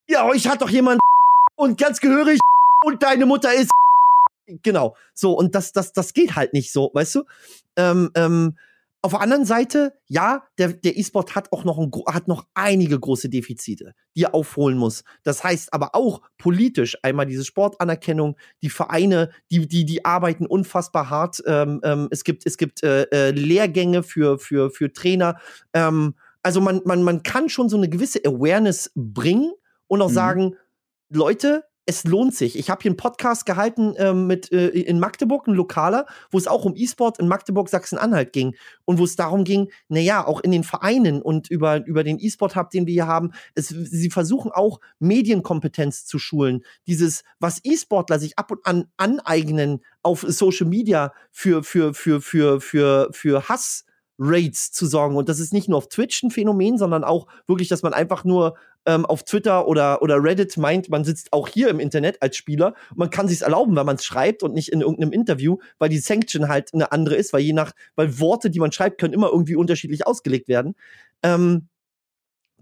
ja, 0.08 0.26
euch 0.28 0.48
hat 0.48 0.62
doch 0.62 0.70
jemand 0.70 1.00
und 1.62 1.80
ganz 1.80 2.00
gehörig 2.00 2.40
und 2.84 3.04
deine 3.04 3.28
Mutter 3.28 3.54
ist 3.54 3.72
genau. 4.64 4.96
So, 5.14 5.34
und 5.34 5.54
das, 5.54 5.74
das, 5.74 5.94
das 5.94 6.14
geht 6.14 6.36
halt 6.36 6.54
nicht 6.54 6.72
so, 6.72 6.90
weißt 6.94 7.16
du? 7.16 7.24
Ähm, 7.76 8.10
ähm, 8.16 8.58
Auf 9.04 9.12
der 9.12 9.22
anderen 9.22 9.46
Seite, 9.46 9.94
ja, 10.08 10.44
der, 10.58 10.74
der 10.74 10.98
E-Sport 10.98 11.36
hat 11.36 11.52
auch 11.52 11.64
noch, 11.64 11.78
ein, 11.78 11.92
hat 12.08 12.28
noch 12.28 12.46
einige 12.56 13.00
große 13.00 13.30
Defizite, 13.30 13.94
die 14.16 14.24
er 14.24 14.34
aufholen 14.34 14.78
muss. 14.78 15.04
Das 15.24 15.44
heißt 15.44 15.72
aber 15.72 15.94
auch 15.94 16.22
politisch 16.40 16.98
einmal 17.04 17.28
diese 17.28 17.46
Sportanerkennung, 17.46 18.38
die 18.64 18.72
Vereine, 18.72 19.30
die, 19.52 19.68
die, 19.68 19.86
die 19.86 20.04
arbeiten 20.04 20.48
unfassbar 20.48 21.12
hart. 21.12 21.44
Ähm, 21.46 21.80
ähm, 21.84 22.08
es 22.10 22.24
gibt, 22.24 22.46
es 22.48 22.58
gibt 22.58 22.84
äh, 22.84 23.04
äh, 23.04 23.32
Lehrgänge 23.32 24.02
für, 24.02 24.40
für, 24.40 24.72
für 24.72 24.92
Trainer. 24.92 25.40
Ähm, 25.74 26.16
also 26.42 26.60
man, 26.60 26.82
man, 26.86 27.04
man 27.04 27.22
kann 27.22 27.50
schon 27.50 27.70
so 27.70 27.78
eine 27.78 27.88
gewisse 27.88 28.20
Awareness 28.26 28.92
bringen 28.96 29.54
und 29.88 30.02
auch 30.02 30.10
mhm. 30.10 30.14
sagen, 30.14 30.56
Leute, 31.14 31.66
es 31.86 32.04
lohnt 32.06 32.34
sich. 32.36 32.58
Ich 32.58 32.70
habe 32.70 32.82
hier 32.82 32.92
einen 32.92 32.98
Podcast 32.98 33.46
gehalten 33.46 33.96
ähm, 33.98 34.28
mit 34.28 34.52
äh, 34.52 34.68
in 34.68 35.00
Magdeburg, 35.00 35.48
ein 35.48 35.54
lokaler, 35.54 36.06
wo 36.30 36.38
es 36.38 36.48
auch 36.48 36.64
um 36.64 36.74
E-Sport 36.76 37.20
in 37.20 37.28
Magdeburg, 37.28 37.68
Sachsen-Anhalt 37.68 38.32
ging 38.32 38.56
und 38.86 38.98
wo 38.98 39.04
es 39.04 39.16
darum 39.18 39.44
ging, 39.44 39.70
naja, 39.90 40.26
auch 40.26 40.40
in 40.40 40.52
den 40.52 40.64
Vereinen 40.64 41.22
und 41.22 41.50
über, 41.50 41.86
über 41.86 42.04
den 42.04 42.18
E-Sport-Hub, 42.20 42.70
den 42.70 42.86
wir 42.86 42.94
hier 42.94 43.08
haben, 43.08 43.32
es, 43.56 43.68
sie 43.68 44.10
versuchen 44.10 44.52
auch 44.52 44.80
Medienkompetenz 45.00 46.06
zu 46.06 46.18
schulen. 46.18 46.64
Dieses, 46.88 47.24
was 47.40 47.60
E-Sportler 47.64 48.20
sich 48.20 48.38
ab 48.38 48.52
und 48.52 48.66
an 48.66 48.86
aneignen 48.98 49.84
auf 50.04 50.24
Social 50.26 50.68
Media 50.68 51.14
für, 51.32 51.64
für, 51.64 51.94
für, 51.94 52.22
für, 52.22 52.62
für, 52.62 53.10
für 53.12 53.50
Hass 53.50 53.86
Raids 54.24 54.72
zu 54.72 54.86
sorgen. 54.86 55.16
Und 55.16 55.28
das 55.30 55.40
ist 55.40 55.52
nicht 55.52 55.68
nur 55.68 55.80
auf 55.80 55.90
Twitch 55.90 56.22
ein 56.22 56.30
Phänomen, 56.30 56.78
sondern 56.78 57.04
auch 57.04 57.28
wirklich, 57.48 57.68
dass 57.68 57.82
man 57.82 57.94
einfach 57.94 58.24
nur 58.24 58.56
ähm, 58.86 59.06
auf 59.06 59.24
Twitter 59.24 59.68
oder, 59.68 60.02
oder 60.02 60.24
Reddit 60.24 60.58
meint, 60.58 60.90
man 60.90 61.04
sitzt 61.04 61.34
auch 61.34 61.48
hier 61.48 61.70
im 61.70 61.80
Internet 61.80 62.22
als 62.22 62.38
Spieler. 62.38 62.76
Man 62.96 63.10
kann 63.10 63.28
sich 63.28 63.42
erlauben, 63.42 63.76
wenn 63.76 63.86
man 63.86 63.96
es 63.96 64.06
schreibt 64.06 64.44
und 64.44 64.54
nicht 64.54 64.70
in 64.70 64.82
irgendeinem 64.82 65.12
Interview, 65.12 65.58
weil 65.80 65.90
die 65.90 65.98
Sanction 65.98 66.48
halt 66.48 66.74
eine 66.74 66.92
andere 66.92 67.16
ist, 67.16 67.34
weil 67.34 67.42
je 67.42 67.54
nach, 67.54 67.72
weil 67.96 68.20
Worte, 68.20 68.50
die 68.52 68.60
man 68.60 68.72
schreibt, 68.72 69.00
können 69.00 69.14
immer 69.14 69.30
irgendwie 69.30 69.56
unterschiedlich 69.56 70.06
ausgelegt 70.06 70.48
werden. 70.48 70.76
Ähm, 71.24 71.68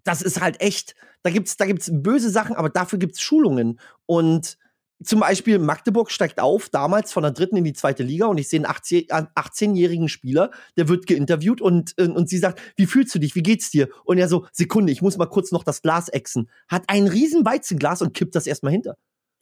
das 0.04 0.22
ist 0.22 0.42
halt 0.42 0.62
echt, 0.62 0.96
da 1.24 1.30
gibt's, 1.30 1.58
da 1.58 1.66
gibt's 1.66 1.92
böse 1.94 2.30
Sachen, 2.30 2.56
aber 2.56 2.70
dafür 2.70 3.00
gibt's 3.00 3.22
Schulungen. 3.22 3.80
Und 4.06 4.58
zum 5.04 5.22
Beispiel 5.22 5.60
Magdeburg 5.60 6.12
steigt 6.12 6.40
auf, 6.40 6.70
damals 6.70 7.14
von 7.14 7.24
der 7.24 7.32
dritten 7.32 7.56
in 7.56 7.64
die 7.64 7.74
zweite 7.74 8.04
Liga 8.04 8.26
und 8.28 8.38
ich 8.38 8.50
sehe 8.50 8.60
einen 8.60 9.28
18-jährigen 9.28 10.10
Spieler, 10.10 10.52
der 10.78 10.90
wird 10.90 11.08
geinterviewt 11.08 11.62
und, 11.62 11.94
äh, 11.98 12.08
und 12.08 12.28
sie 12.30 12.38
sagt, 12.38 12.62
wie 12.76 12.86
fühlst 12.86 13.16
du 13.16 13.20
dich, 13.20 13.36
wie 13.36 13.44
geht's 13.44 13.72
dir? 13.72 13.88
Und 14.04 14.18
er 14.18 14.28
so, 14.28 14.46
Sekunde, 14.52 14.92
ich 14.92 15.02
muss 15.02 15.18
mal 15.18 15.28
kurz 15.28 15.52
noch 15.52 15.64
das 15.64 15.82
Glas 15.82 16.10
exen. 16.10 16.50
Hat 16.68 16.84
ein 16.88 17.08
riesen 17.08 17.46
Weizenglas 17.46 18.02
und 18.02 18.14
kippt 18.14 18.36
das 18.36 18.46
erstmal 18.46 18.74
hinter. 18.74 18.98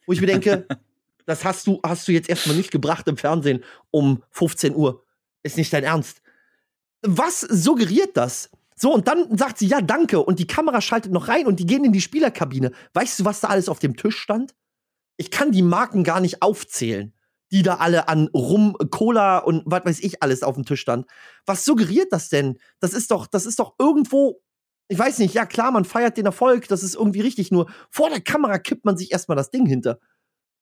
Wo 0.06 0.12
ich 0.12 0.20
mir 0.20 0.28
denke, 0.28 0.66
das 1.26 1.44
hast 1.44 1.66
du, 1.66 1.80
hast 1.84 2.06
du 2.06 2.12
jetzt 2.12 2.28
erstmal 2.28 2.56
nicht 2.56 2.70
gebracht 2.70 3.08
im 3.08 3.16
Fernsehen 3.16 3.64
um 3.90 4.22
15 4.30 4.76
Uhr. 4.76 5.02
Ist 5.42 5.56
nicht 5.56 5.72
dein 5.72 5.84
Ernst. 5.84 6.22
Was 7.02 7.40
suggeriert 7.40 8.16
das? 8.16 8.50
So, 8.76 8.94
und 8.94 9.08
dann 9.08 9.36
sagt 9.36 9.58
sie, 9.58 9.66
ja, 9.66 9.80
danke. 9.80 10.20
Und 10.20 10.38
die 10.38 10.46
Kamera 10.46 10.80
schaltet 10.80 11.10
noch 11.10 11.26
rein 11.26 11.46
und 11.48 11.58
die 11.58 11.66
gehen 11.66 11.84
in 11.84 11.92
die 11.92 12.00
Spielerkabine. 12.00 12.70
Weißt 12.94 13.18
du, 13.18 13.24
was 13.24 13.40
da 13.40 13.48
alles 13.48 13.68
auf 13.68 13.80
dem 13.80 13.96
Tisch 13.96 14.16
stand? 14.16 14.54
Ich 15.18 15.30
kann 15.30 15.52
die 15.52 15.62
Marken 15.62 16.04
gar 16.04 16.20
nicht 16.20 16.40
aufzählen, 16.42 17.12
die 17.50 17.62
da 17.62 17.76
alle 17.76 18.08
an 18.08 18.28
Rum, 18.28 18.76
Cola 18.90 19.38
und 19.38 19.62
was 19.66 19.84
weiß 19.84 20.00
ich 20.00 20.22
alles 20.22 20.42
auf 20.42 20.54
dem 20.54 20.64
Tisch 20.64 20.80
stand. 20.80 21.06
Was 21.44 21.64
suggeriert 21.64 22.12
das 22.12 22.30
denn? 22.30 22.58
Das 22.80 22.94
ist 22.94 23.10
doch, 23.10 23.26
das 23.26 23.44
ist 23.44 23.58
doch 23.58 23.74
irgendwo, 23.78 24.40
ich 24.88 24.98
weiß 24.98 25.18
nicht, 25.18 25.34
ja 25.34 25.44
klar, 25.44 25.72
man 25.72 25.84
feiert 25.84 26.16
den 26.16 26.26
Erfolg, 26.26 26.68
das 26.68 26.82
ist 26.82 26.94
irgendwie 26.94 27.20
richtig, 27.20 27.50
nur 27.50 27.68
vor 27.90 28.08
der 28.08 28.20
Kamera 28.20 28.58
kippt 28.58 28.84
man 28.84 28.96
sich 28.96 29.12
erstmal 29.12 29.36
das 29.36 29.50
Ding 29.50 29.66
hinter. 29.66 29.98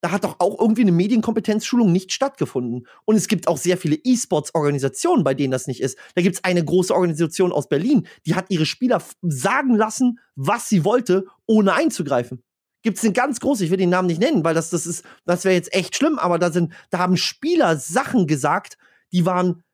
Da 0.02 0.10
hat 0.10 0.24
doch 0.24 0.36
auch 0.40 0.60
irgendwie 0.60 0.82
eine 0.82 0.92
Medienkompetenzschulung 0.92 1.90
nicht 1.90 2.12
stattgefunden. 2.12 2.86
Und 3.06 3.16
es 3.16 3.28
gibt 3.28 3.48
auch 3.48 3.56
sehr 3.56 3.78
viele 3.78 3.96
E-Sports-Organisationen, 3.96 5.24
bei 5.24 5.34
denen 5.34 5.50
das 5.50 5.66
nicht 5.66 5.80
ist. 5.80 5.98
Da 6.14 6.22
gibt 6.22 6.36
es 6.36 6.44
eine 6.44 6.64
große 6.64 6.94
Organisation 6.94 7.50
aus 7.50 7.68
Berlin, 7.68 8.06
die 8.24 8.34
hat 8.34 8.50
ihre 8.50 8.66
Spieler 8.66 9.02
sagen 9.22 9.74
lassen, 9.74 10.20
was 10.34 10.68
sie 10.68 10.84
wollte, 10.84 11.26
ohne 11.46 11.74
einzugreifen 11.74 12.42
gibt 12.86 12.98
es 12.98 13.04
eine 13.04 13.12
ganz 13.12 13.40
große, 13.40 13.64
ich 13.64 13.72
will 13.72 13.78
den 13.78 13.90
Namen 13.90 14.06
nicht 14.06 14.20
nennen, 14.20 14.44
weil 14.44 14.54
das, 14.54 14.70
das 14.70 14.86
ist, 14.86 15.04
das 15.24 15.44
wäre 15.44 15.56
jetzt 15.56 15.74
echt 15.74 15.96
schlimm, 15.96 16.20
aber 16.20 16.38
da 16.38 16.52
sind, 16.52 16.72
da 16.90 16.98
haben 16.98 17.16
Spieler 17.16 17.78
Sachen 17.78 18.28
gesagt, 18.28 18.78
die 19.12 19.26
waren 19.26 19.64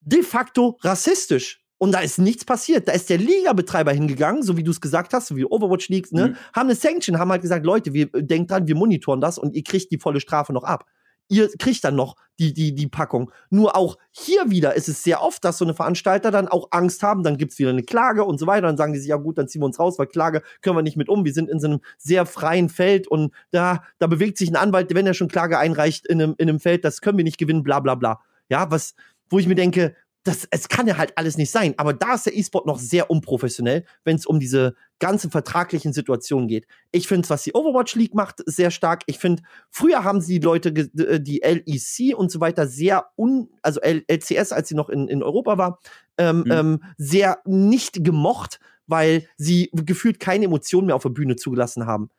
de 0.00 0.24
facto 0.24 0.76
rassistisch. 0.80 1.64
Und 1.78 1.92
da 1.92 2.00
ist 2.00 2.18
nichts 2.18 2.44
passiert. 2.44 2.88
Da 2.88 2.92
ist 2.92 3.10
der 3.10 3.18
Liga-Betreiber 3.18 3.92
hingegangen, 3.92 4.42
so 4.42 4.56
wie 4.56 4.64
du 4.64 4.72
es 4.72 4.80
gesagt 4.80 5.14
hast, 5.14 5.28
so 5.28 5.36
wie 5.36 5.44
Overwatch 5.44 5.88
Leagues, 5.88 6.10
ne? 6.10 6.30
Mhm. 6.30 6.36
Haben 6.52 6.66
eine 6.66 6.74
Sanction, 6.74 7.16
haben 7.16 7.30
halt 7.30 7.42
gesagt, 7.42 7.64
Leute, 7.64 7.92
wir 7.94 8.06
denkt 8.06 8.50
dran, 8.50 8.66
wir 8.66 8.74
monitoren 8.74 9.20
das 9.20 9.38
und 9.38 9.54
ihr 9.54 9.62
kriegt 9.62 9.92
die 9.92 9.98
volle 10.00 10.20
Strafe 10.20 10.52
noch 10.52 10.64
ab 10.64 10.84
ihr 11.30 11.48
kriegt 11.58 11.84
dann 11.84 11.96
noch 11.96 12.16
die, 12.38 12.52
die, 12.52 12.74
die 12.74 12.88
Packung. 12.88 13.30
Nur 13.50 13.76
auch 13.76 13.96
hier 14.10 14.50
wieder 14.50 14.74
ist 14.74 14.88
es 14.88 15.02
sehr 15.02 15.22
oft, 15.22 15.44
dass 15.44 15.58
so 15.58 15.64
eine 15.64 15.74
Veranstalter 15.74 16.30
dann 16.30 16.48
auch 16.48 16.68
Angst 16.70 17.02
haben, 17.02 17.22
dann 17.22 17.36
gibt 17.36 17.52
es 17.52 17.58
wieder 17.58 17.70
eine 17.70 17.82
Klage 17.82 18.24
und 18.24 18.38
so 18.38 18.46
weiter. 18.46 18.66
Dann 18.66 18.76
sagen 18.76 18.92
die 18.92 18.98
sich, 18.98 19.08
ja 19.08 19.16
gut, 19.16 19.38
dann 19.38 19.46
ziehen 19.46 19.62
wir 19.62 19.66
uns 19.66 19.78
raus, 19.78 19.98
weil 19.98 20.06
Klage 20.06 20.42
können 20.60 20.76
wir 20.76 20.82
nicht 20.82 20.96
mit 20.96 21.08
um. 21.08 21.24
Wir 21.24 21.32
sind 21.32 21.48
in 21.48 21.60
so 21.60 21.68
einem 21.68 21.80
sehr 21.98 22.26
freien 22.26 22.68
Feld 22.68 23.06
und 23.06 23.32
da, 23.52 23.82
da 23.98 24.06
bewegt 24.06 24.38
sich 24.38 24.50
ein 24.50 24.56
Anwalt, 24.56 24.92
wenn 24.94 25.06
er 25.06 25.14
schon 25.14 25.28
Klage 25.28 25.58
einreicht 25.58 26.06
in 26.06 26.20
einem, 26.20 26.34
in 26.38 26.48
einem 26.48 26.60
Feld, 26.60 26.84
das 26.84 27.00
können 27.00 27.16
wir 27.16 27.24
nicht 27.24 27.38
gewinnen, 27.38 27.62
bla 27.62 27.80
bla 27.80 27.94
bla. 27.94 28.20
Ja, 28.48 28.70
was, 28.70 28.94
wo 29.28 29.38
ich 29.38 29.46
mir 29.46 29.54
denke, 29.54 29.94
das, 30.24 30.46
es 30.50 30.68
kann 30.68 30.86
ja 30.86 30.98
halt 30.98 31.16
alles 31.16 31.38
nicht 31.38 31.50
sein. 31.50 31.74
Aber 31.78 31.94
da 31.94 32.14
ist 32.14 32.26
der 32.26 32.36
E-Sport 32.36 32.66
noch 32.66 32.78
sehr 32.78 33.10
unprofessionell, 33.10 33.84
wenn 34.04 34.16
es 34.16 34.26
um 34.26 34.38
diese 34.38 34.74
ganzen 34.98 35.30
vertraglichen 35.30 35.94
Situationen 35.94 36.46
geht. 36.46 36.66
Ich 36.92 37.08
finde, 37.08 37.28
was 37.30 37.42
die 37.44 37.54
Overwatch 37.54 37.94
League 37.94 38.14
macht, 38.14 38.42
sehr 38.44 38.70
stark. 38.70 39.02
Ich 39.06 39.18
finde, 39.18 39.42
früher 39.70 40.04
haben 40.04 40.20
sie 40.20 40.38
die 40.38 40.44
Leute, 40.44 40.68
äh, 40.68 41.20
die 41.20 41.40
LEC 41.42 42.16
und 42.16 42.30
so 42.30 42.40
weiter, 42.40 42.66
sehr 42.66 43.06
un, 43.16 43.48
also 43.62 43.80
LCS, 43.80 44.52
als 44.52 44.68
sie 44.68 44.74
noch 44.74 44.90
in, 44.90 45.08
in 45.08 45.22
Europa 45.22 45.56
war, 45.56 45.80
ähm, 46.18 46.40
mhm. 46.40 46.52
ähm, 46.52 46.84
sehr 46.98 47.38
nicht 47.46 48.04
gemocht, 48.04 48.60
weil 48.86 49.26
sie 49.36 49.70
gefühlt 49.72 50.20
keine 50.20 50.44
Emotionen 50.44 50.88
mehr 50.88 50.96
auf 50.96 51.02
der 51.02 51.10
Bühne 51.10 51.36
zugelassen 51.36 51.86
haben 51.86 52.10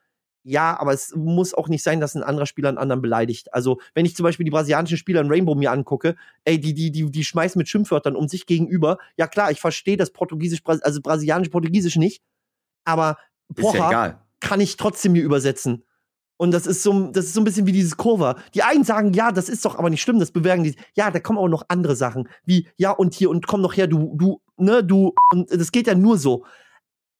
ja, 0.44 0.80
aber 0.80 0.94
es 0.94 1.14
muss 1.16 1.54
auch 1.54 1.68
nicht 1.68 1.84
sein, 1.84 2.00
dass 2.00 2.16
ein 2.16 2.24
anderer 2.24 2.46
Spieler 2.46 2.70
einen 2.70 2.78
anderen 2.78 3.02
beleidigt. 3.02 3.54
Also, 3.54 3.80
wenn 3.94 4.06
ich 4.06 4.16
zum 4.16 4.24
Beispiel 4.24 4.44
die 4.44 4.52
brasilianischen 4.52 4.98
Spieler 4.98 5.22
in 5.22 5.32
Rainbow 5.32 5.56
mir 5.56 5.72
angucke, 5.72 6.16
ey, 6.46 6.60
die, 6.60 6.74
die, 6.74 6.92
die, 6.92 7.12
die 7.12 7.24
schmeißen 7.24 7.60
mit 7.60 7.70
Schimpfwörtern 7.70 8.16
um 8.16 8.28
sich 8.28 8.46
gegenüber. 8.46 8.98
Ja, 9.18 9.28
klar, 9.28 9.52
ich 9.52 9.62
verstehe 9.62 9.98
das 9.98 10.12
Portugiesisch, 10.12 10.62
also 10.66 11.02
brasilianisch-portugiesisch 11.02 11.98
nicht, 11.98 12.24
aber 12.86 13.18
Pocha 13.56 13.92
ja 13.92 14.22
kann 14.42 14.60
ich 14.60 14.76
trotzdem 14.76 15.14
mir 15.14 15.24
übersetzen. 15.24 15.86
Und 16.36 16.52
das 16.52 16.66
ist 16.66 16.82
so, 16.84 17.12
das 17.12 17.26
ist 17.26 17.36
so 17.36 17.42
ein 17.42 17.44
bisschen 17.44 17.68
wie 17.68 17.72
dieses 17.72 17.96
Kurva. 17.96 18.36
Die 18.56 18.64
einen 18.64 18.84
sagen, 18.84 19.14
ja, 19.14 19.32
das 19.32 19.48
ist 19.48 19.64
doch 19.64 19.78
aber 19.78 19.92
nicht 19.92 20.02
schlimm, 20.02 20.20
das 20.20 20.32
bewerben 20.32 20.64
die. 20.64 20.76
Ja, 20.96 21.12
da 21.12 21.20
kommen 21.20 21.38
auch 21.38 21.48
noch 21.48 21.64
andere 21.68 21.96
Sachen. 21.96 22.28
Wie, 22.44 22.68
ja, 22.76 22.90
und 22.92 23.14
hier, 23.14 23.30
und 23.30 23.46
komm 23.46 23.62
noch 23.62 23.78
her, 23.78 23.86
du, 23.86 24.16
du, 24.18 24.42
ne, 24.58 24.84
du, 24.84 25.14
und 25.32 25.52
das 25.52 25.72
geht 25.72 25.86
ja 25.86 25.94
nur 25.94 26.18
so. 26.18 26.44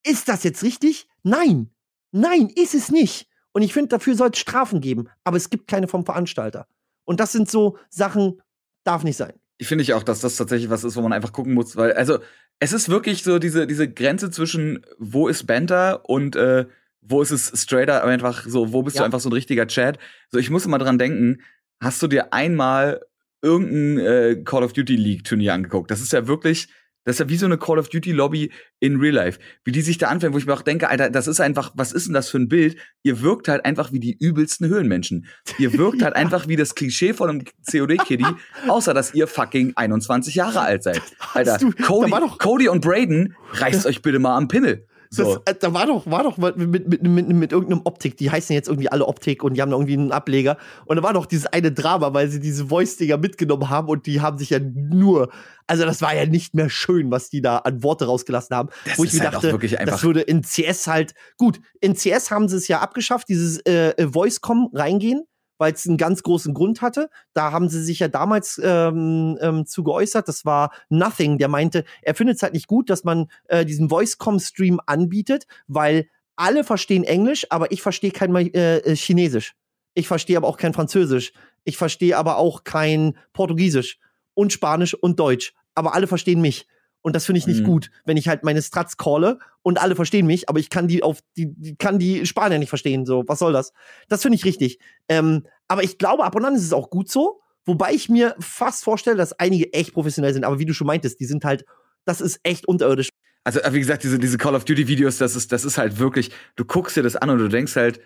Ist 0.04 0.28
das 0.28 0.42
jetzt 0.42 0.64
richtig? 0.64 1.06
Nein. 1.22 1.70
Nein, 2.12 2.48
ist 2.54 2.74
es 2.74 2.90
nicht. 2.90 3.26
Und 3.52 3.62
ich 3.62 3.72
finde, 3.72 3.88
dafür 3.88 4.14
soll 4.14 4.30
es 4.32 4.38
Strafen 4.38 4.80
geben. 4.80 5.08
Aber 5.24 5.36
es 5.36 5.50
gibt 5.50 5.68
keine 5.68 5.88
vom 5.88 6.04
Veranstalter. 6.04 6.66
Und 7.04 7.20
das 7.20 7.32
sind 7.32 7.50
so 7.50 7.78
Sachen, 7.90 8.40
darf 8.84 9.02
nicht 9.02 9.16
sein. 9.16 9.32
Ich 9.58 9.66
finde 9.66 9.82
ich 9.82 9.94
auch, 9.94 10.02
dass 10.02 10.20
das 10.20 10.36
tatsächlich 10.36 10.70
was 10.70 10.84
ist, 10.84 10.96
wo 10.96 11.02
man 11.02 11.12
einfach 11.12 11.32
gucken 11.32 11.54
muss, 11.54 11.76
weil, 11.76 11.92
also, 11.92 12.18
es 12.58 12.72
ist 12.72 12.88
wirklich 12.88 13.22
so 13.22 13.38
diese, 13.38 13.66
diese 13.66 13.88
Grenze 13.90 14.30
zwischen, 14.30 14.86
wo 14.98 15.28
ist 15.28 15.46
Banter 15.46 16.08
und 16.08 16.36
äh, 16.36 16.66
wo 17.00 17.20
ist 17.20 17.32
es 17.32 17.52
straighter, 17.60 18.04
einfach 18.04 18.44
so, 18.46 18.72
wo 18.72 18.82
bist 18.82 18.96
ja. 18.96 19.02
du 19.02 19.06
einfach 19.06 19.20
so 19.20 19.28
ein 19.28 19.32
richtiger 19.32 19.66
Chat. 19.66 19.98
So, 20.30 20.38
ich 20.38 20.50
muss 20.50 20.64
immer 20.64 20.78
dran 20.78 20.98
denken, 20.98 21.42
hast 21.80 22.00
du 22.02 22.06
dir 22.06 22.32
einmal 22.32 23.00
irgendein 23.42 23.98
äh, 23.98 24.42
Call 24.44 24.62
of 24.62 24.72
Duty 24.72 24.94
League 24.94 25.24
Turnier 25.24 25.54
angeguckt? 25.54 25.90
Das 25.90 26.00
ist 26.00 26.12
ja 26.12 26.28
wirklich, 26.28 26.68
das 27.04 27.16
ist 27.16 27.20
ja 27.20 27.28
wie 27.28 27.36
so 27.36 27.46
eine 27.46 27.58
Call 27.58 27.78
of 27.78 27.88
Duty 27.88 28.12
Lobby 28.12 28.52
in 28.80 28.96
Real 28.96 29.14
Life. 29.14 29.40
Wie 29.64 29.72
die 29.72 29.82
sich 29.82 29.98
da 29.98 30.08
anfangen, 30.08 30.34
wo 30.34 30.38
ich 30.38 30.46
mir 30.46 30.54
auch 30.54 30.62
denke, 30.62 30.88
Alter, 30.88 31.10
das 31.10 31.26
ist 31.26 31.40
einfach, 31.40 31.72
was 31.74 31.92
ist 31.92 32.06
denn 32.06 32.14
das 32.14 32.28
für 32.28 32.38
ein 32.38 32.48
Bild? 32.48 32.76
Ihr 33.02 33.20
wirkt 33.22 33.48
halt 33.48 33.64
einfach 33.64 33.92
wie 33.92 34.00
die 34.00 34.16
übelsten 34.18 34.68
Höhlenmenschen. 34.68 35.26
Ihr 35.58 35.72
wirkt 35.74 36.02
halt 36.02 36.14
einfach 36.16 36.48
wie 36.48 36.56
das 36.56 36.74
Klischee 36.74 37.12
von 37.12 37.28
einem 37.28 37.44
COD-Kiddy, 37.70 38.26
außer 38.68 38.94
dass 38.94 39.14
ihr 39.14 39.26
fucking 39.26 39.72
21 39.74 40.34
Jahre 40.34 40.60
alt 40.60 40.84
seid. 40.84 41.02
Alter, 41.34 41.58
Cody, 41.82 42.12
Cody 42.38 42.68
und 42.68 42.82
Braden, 42.82 43.34
reißt 43.52 43.86
euch 43.86 44.02
bitte 44.02 44.18
mal 44.18 44.36
am 44.36 44.48
Pimmel. 44.48 44.86
So. 45.14 45.36
Das, 45.44 45.54
äh, 45.54 45.58
da 45.60 45.74
war 45.74 45.86
doch, 45.86 46.06
war 46.06 46.22
doch 46.22 46.38
mit, 46.38 46.56
mit, 46.56 46.88
mit, 46.88 47.02
mit, 47.02 47.28
mit 47.28 47.52
irgendeinem 47.52 47.82
Optik, 47.84 48.16
die 48.16 48.30
heißen 48.30 48.54
jetzt 48.54 48.68
irgendwie 48.68 48.88
alle 48.88 49.06
Optik 49.06 49.44
und 49.44 49.54
die 49.54 49.60
haben 49.60 49.70
da 49.70 49.76
irgendwie 49.76 49.92
einen 49.92 50.10
Ableger. 50.10 50.56
Und 50.86 50.96
da 50.96 51.02
war 51.02 51.12
doch 51.12 51.26
dieses 51.26 51.44
eine 51.46 51.70
Drama, 51.70 52.14
weil 52.14 52.28
sie 52.28 52.40
diese 52.40 52.68
Voice-Dinger 52.68 53.18
mitgenommen 53.18 53.68
haben 53.68 53.88
und 53.88 54.06
die 54.06 54.22
haben 54.22 54.38
sich 54.38 54.48
ja 54.48 54.58
nur, 54.58 55.30
also 55.66 55.84
das 55.84 56.00
war 56.00 56.16
ja 56.16 56.24
nicht 56.24 56.54
mehr 56.54 56.70
schön, 56.70 57.10
was 57.10 57.28
die 57.28 57.42
da 57.42 57.58
an 57.58 57.82
Worte 57.82 58.06
rausgelassen 58.06 58.56
haben. 58.56 58.70
Das 58.86 58.98
wo 58.98 59.04
ich 59.04 59.12
mir 59.12 59.30
halt 59.30 59.34
dachte, 59.34 59.84
das 59.84 60.02
würde 60.02 60.22
in 60.22 60.40
CS 60.40 60.86
halt, 60.86 61.12
gut, 61.36 61.60
in 61.82 61.94
CS 61.94 62.30
haben 62.30 62.48
sie 62.48 62.56
es 62.56 62.66
ja 62.68 62.80
abgeschafft, 62.80 63.28
dieses 63.28 63.58
äh, 63.66 63.90
äh 63.90 64.08
Voice-Com 64.08 64.70
reingehen 64.72 65.24
weil 65.62 65.74
es 65.74 65.86
einen 65.86 65.96
ganz 65.96 66.24
großen 66.24 66.54
Grund 66.54 66.82
hatte. 66.82 67.08
Da 67.34 67.52
haben 67.52 67.68
sie 67.68 67.80
sich 67.84 68.00
ja 68.00 68.08
damals 68.08 68.60
ähm, 68.60 69.38
ähm, 69.40 69.64
zu 69.64 69.84
geäußert. 69.84 70.26
Das 70.26 70.44
war 70.44 70.72
Nothing, 70.88 71.38
der 71.38 71.46
meinte, 71.46 71.84
er 72.02 72.16
findet 72.16 72.34
es 72.34 72.42
halt 72.42 72.52
nicht 72.52 72.66
gut, 72.66 72.90
dass 72.90 73.04
man 73.04 73.28
äh, 73.46 73.64
diesen 73.64 73.88
Voice-Com-Stream 73.88 74.80
anbietet, 74.86 75.46
weil 75.68 76.08
alle 76.34 76.64
verstehen 76.64 77.04
Englisch, 77.04 77.46
aber 77.50 77.70
ich 77.70 77.80
verstehe 77.80 78.10
kein 78.10 78.34
äh, 78.34 78.78
äh, 78.78 78.96
Chinesisch. 78.96 79.54
Ich 79.94 80.08
verstehe 80.08 80.36
aber 80.36 80.48
auch 80.48 80.56
kein 80.56 80.74
Französisch. 80.74 81.32
Ich 81.62 81.76
verstehe 81.76 82.18
aber 82.18 82.38
auch 82.38 82.64
kein 82.64 83.16
Portugiesisch 83.32 84.00
und 84.34 84.52
Spanisch 84.52 84.94
und 84.94 85.20
Deutsch. 85.20 85.54
aber 85.76 85.94
alle 85.94 86.08
verstehen 86.08 86.40
mich. 86.40 86.66
Und 87.02 87.14
das 87.16 87.26
finde 87.26 87.38
ich 87.40 87.46
nicht 87.46 87.60
Mhm. 87.60 87.66
gut, 87.66 87.90
wenn 88.04 88.16
ich 88.16 88.28
halt 88.28 88.44
meine 88.44 88.62
Strats 88.62 88.96
calle 88.96 89.38
und 89.62 89.80
alle 89.80 89.96
verstehen 89.96 90.26
mich, 90.26 90.48
aber 90.48 90.60
ich 90.60 90.70
kann 90.70 90.88
die 90.88 91.02
auf 91.02 91.20
die, 91.36 91.52
die 91.52 91.76
kann 91.76 91.98
die 91.98 92.26
Spanier 92.26 92.58
nicht 92.58 92.68
verstehen. 92.68 93.04
So, 93.06 93.24
was 93.26 93.40
soll 93.40 93.52
das? 93.52 93.72
Das 94.08 94.22
finde 94.22 94.36
ich 94.36 94.44
richtig. 94.44 94.78
Ähm, 95.08 95.46
aber 95.68 95.82
ich 95.82 95.98
glaube, 95.98 96.24
ab 96.24 96.34
und 96.36 96.44
an 96.44 96.54
ist 96.54 96.64
es 96.64 96.72
auch 96.72 96.90
gut 96.90 97.10
so, 97.10 97.40
wobei 97.64 97.92
ich 97.92 98.08
mir 98.08 98.34
fast 98.38 98.84
vorstelle, 98.84 99.16
dass 99.16 99.38
einige 99.38 99.72
echt 99.72 99.92
professionell 99.92 100.32
sind. 100.32 100.44
Aber 100.44 100.58
wie 100.58 100.66
du 100.66 100.74
schon 100.74 100.86
meintest, 100.86 101.18
die 101.20 101.26
sind 101.26 101.44
halt, 101.44 101.64
das 102.04 102.20
ist 102.20 102.40
echt 102.42 102.66
unterirdisch. 102.66 103.08
Also, 103.44 103.60
wie 103.70 103.80
gesagt, 103.80 104.04
diese, 104.04 104.20
diese 104.20 104.38
Call 104.38 104.54
of 104.54 104.64
Duty 104.64 104.86
Videos, 104.86 105.18
das 105.18 105.34
ist, 105.34 105.50
das 105.50 105.64
ist 105.64 105.76
halt 105.76 105.98
wirklich, 105.98 106.30
du 106.54 106.64
guckst 106.64 106.96
dir 106.96 107.02
das 107.02 107.16
an 107.16 107.30
und 107.30 107.38
du 107.38 107.48
denkst 107.48 107.74
halt, 107.74 108.00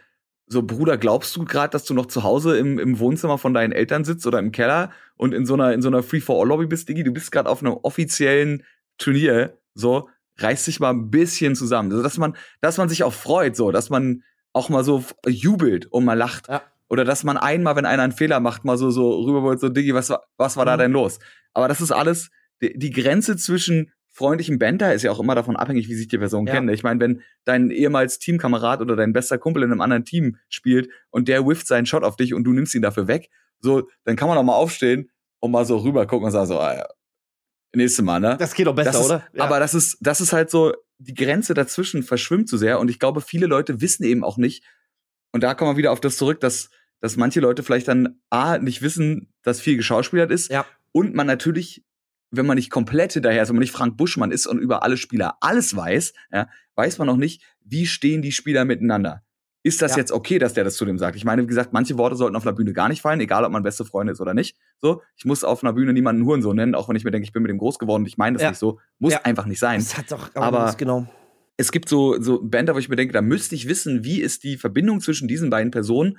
so, 0.49 0.62
Bruder, 0.62 0.97
glaubst 0.97 1.34
du 1.34 1.44
gerade, 1.44 1.70
dass 1.72 1.84
du 1.84 1.92
noch 1.92 2.07
zu 2.07 2.22
Hause 2.22 2.57
im, 2.57 2.78
im 2.78 3.01
Wohnzimmer 3.01 3.36
von 3.36 3.53
deinen 3.53 3.72
Eltern 3.72 4.05
sitzt 4.05 4.26
oder 4.26 4.38
im 4.38 4.53
Keller 4.53 4.92
und 5.16 5.34
in 5.34 5.44
so 5.44 5.55
einer, 5.55 5.72
in 5.72 5.82
so 5.82 5.88
einer 5.88 6.05
Free-for-All-Lobby 6.05 6.66
bist, 6.66 6.88
Digi? 6.88 7.03
Du 7.03 7.12
bist 7.12 7.32
gerade 7.32 7.51
auf 7.51 7.62
einem 7.62 7.72
offiziellen 7.72 8.62
Turnier, 8.99 9.59
so, 9.74 10.09
reiß 10.38 10.64
dich 10.66 10.80
mal 10.80 10.90
ein 10.90 11.11
bisschen 11.11 11.55
zusammen. 11.55 11.90
Also, 11.90 12.03
dass 12.03 12.18
man, 12.18 12.36
dass 12.61 12.78
man 12.78 12.88
sich 12.88 13.03
auch 13.05 13.12
freut, 13.12 13.57
so, 13.57 13.70
dass 13.72 13.90
man 13.90 14.22
auch 14.53 14.68
mal 14.68 14.84
so 14.84 15.05
jubelt 15.26 15.86
und 15.86 16.05
mal 16.05 16.14
lacht. 16.14 16.49
Ja. 16.49 16.62
Oder 16.88 17.05
dass 17.05 17.24
man 17.24 17.36
einmal, 17.36 17.74
wenn 17.76 17.84
einer 17.86 18.03
einen 18.05 18.12
Fehler 18.12 18.40
macht, 18.40 18.64
mal 18.64 18.78
so, 18.78 18.90
so 18.90 19.20
rüber 19.24 19.42
wollt, 19.42 19.61
so, 19.61 19.68
Diggi, 19.68 19.92
was, 19.94 20.09
war- 20.11 20.22
was 20.36 20.57
war 20.57 20.64
da 20.64 20.76
Mhm. 20.76 20.80
denn 20.80 20.92
los? 20.92 21.18
Aber 21.53 21.68
das 21.68 21.80
ist 21.80 21.90
alles, 21.92 22.30
die, 22.62 22.78
die 22.78 22.90
Grenze 22.90 23.36
zwischen 23.36 23.92
freundlichem 24.12 24.59
Banter 24.59 24.94
ist 24.94 25.03
ja 25.03 25.11
auch 25.11 25.20
immer 25.20 25.34
davon 25.34 25.57
abhängig, 25.57 25.88
wie 25.88 25.94
sich 25.94 26.09
die 26.09 26.16
Person 26.16 26.47
Ja. 26.47 26.55
kennt. 26.55 26.70
Ich 26.70 26.82
meine, 26.82 27.01
wenn 27.01 27.22
dein 27.44 27.70
ehemals 27.70 28.18
Teamkamerad 28.18 28.80
oder 28.80 28.97
dein 28.97 29.12
bester 29.12 29.36
Kumpel 29.36 29.62
in 29.62 29.72
einem 29.72 29.82
anderen 29.82 30.05
Team 30.05 30.36
spielt 30.49 30.88
und 31.11 31.28
der 31.28 31.47
whifft 31.47 31.66
seinen 31.66 31.84
Shot 31.86 32.03
auf 32.03 32.16
dich 32.16 32.32
und 32.32 32.44
du 32.44 32.53
nimmst 32.53 32.74
ihn 32.74 32.80
dafür 32.82 33.09
weg, 33.09 33.28
so, 33.61 33.88
dann 34.05 34.16
kann 34.16 34.28
man 34.28 34.38
auch 34.38 34.42
mal 34.42 34.55
aufstehen 34.55 35.11
und 35.40 35.51
mal 35.51 35.66
so 35.66 35.76
rüber 35.78 36.07
gucken 36.07 36.26
und 36.26 36.32
sagen 36.32 36.47
so, 36.47 36.59
ah 36.61 36.74
ja, 36.76 36.86
nächste 37.76 38.02
Mal, 38.02 38.20
ne? 38.20 38.36
Das 38.38 38.54
geht 38.54 38.66
doch 38.66 38.74
besser, 38.74 38.90
ist, 39.00 39.06
oder? 39.06 39.26
Ja. 39.32 39.44
Aber 39.44 39.60
das 39.60 39.74
ist, 39.74 39.98
das 40.00 40.20
ist 40.20 40.32
halt 40.32 40.50
so, 40.50 40.72
die 40.98 41.14
Grenze 41.14 41.54
dazwischen 41.54 42.02
verschwimmt 42.02 42.48
zu 42.48 42.56
sehr 42.56 42.80
und 42.80 42.90
ich 42.90 42.98
glaube, 42.98 43.20
viele 43.20 43.46
Leute 43.46 43.80
wissen 43.80 44.04
eben 44.04 44.24
auch 44.24 44.36
nicht, 44.38 44.64
und 45.32 45.42
da 45.42 45.54
kommen 45.54 45.72
wir 45.72 45.76
wieder 45.76 45.92
auf 45.92 46.00
das 46.00 46.16
zurück, 46.16 46.40
dass, 46.40 46.70
dass 47.00 47.16
manche 47.16 47.40
Leute 47.40 47.62
vielleicht 47.62 47.88
dann 47.88 48.20
A, 48.30 48.58
nicht 48.58 48.80
wissen, 48.80 49.32
dass 49.42 49.60
viel 49.60 49.76
geschauspielert 49.76 50.30
ist 50.30 50.50
Ja. 50.50 50.64
und 50.92 51.14
man 51.14 51.26
natürlich, 51.26 51.84
wenn 52.30 52.46
man 52.46 52.56
nicht 52.56 52.70
komplett 52.70 53.12
hinterher 53.12 53.42
ist, 53.42 53.50
wenn 53.50 53.56
man 53.56 53.60
nicht 53.60 53.72
Frank 53.72 53.96
Buschmann 53.98 54.30
ist 54.30 54.46
und 54.46 54.58
über 54.58 54.82
alle 54.82 54.96
Spieler 54.96 55.36
alles 55.40 55.76
weiß, 55.76 56.14
ja, 56.32 56.48
weiß 56.74 56.98
man 56.98 57.08
auch 57.10 57.16
nicht, 57.16 57.42
wie 57.60 57.86
stehen 57.86 58.22
die 58.22 58.32
Spieler 58.32 58.64
miteinander. 58.64 59.22
Ist 59.66 59.82
das 59.82 59.92
Ja. 59.92 59.98
jetzt 59.98 60.12
okay, 60.12 60.38
dass 60.38 60.52
der 60.54 60.62
das 60.62 60.76
zu 60.76 60.84
dem 60.84 60.96
sagt? 60.96 61.16
Ich 61.16 61.24
meine, 61.24 61.42
wie 61.42 61.46
gesagt, 61.48 61.72
manche 61.72 61.98
Worte 61.98 62.14
sollten 62.14 62.36
auf 62.36 62.46
einer 62.46 62.54
Bühne 62.54 62.72
gar 62.72 62.88
nicht 62.88 63.02
fallen, 63.02 63.18
egal 63.20 63.44
ob 63.44 63.50
man 63.50 63.64
beste 63.64 63.84
Freunde 63.84 64.12
ist 64.12 64.20
oder 64.20 64.32
nicht. 64.32 64.56
So, 64.80 65.02
ich 65.16 65.24
muss 65.24 65.42
auf 65.42 65.64
einer 65.64 65.72
Bühne 65.72 65.92
niemanden 65.92 66.24
Hurensohn 66.24 66.54
nennen, 66.54 66.76
auch 66.76 66.88
wenn 66.88 66.94
ich 66.94 67.02
mir 67.02 67.10
denke, 67.10 67.24
ich 67.24 67.32
bin 67.32 67.42
mit 67.42 67.50
dem 67.50 67.58
groß 67.58 67.78
geworden 67.80 68.02
und 68.02 68.06
ich 68.06 68.16
meine 68.16 68.34
das 68.34 68.42
Ja. 68.44 68.50
nicht 68.50 68.58
so. 68.60 68.78
Muss 69.00 69.14
Ja. 69.14 69.22
einfach 69.24 69.44
nicht 69.46 69.58
sein. 69.58 69.80
das 69.80 69.98
hat 69.98 70.12
doch, 70.12 70.30
aber- 70.36 70.58
das- 70.66 70.76
genau. 70.76 71.08
Es 71.56 71.72
gibt 71.72 71.88
so, 71.88 72.20
so 72.20 72.40
Bänder, 72.42 72.74
wo 72.74 72.78
ich 72.78 72.88
mir 72.88 72.96
denke, 72.96 73.12
da 73.12 73.22
müsste 73.22 73.54
ich 73.56 73.66
wissen, 73.66 74.04
wie 74.04 74.20
ist 74.20 74.44
die 74.44 74.56
Verbindung 74.56 75.00
zwischen 75.00 75.26
diesen 75.26 75.50
beiden 75.50 75.70
Personen, 75.72 76.18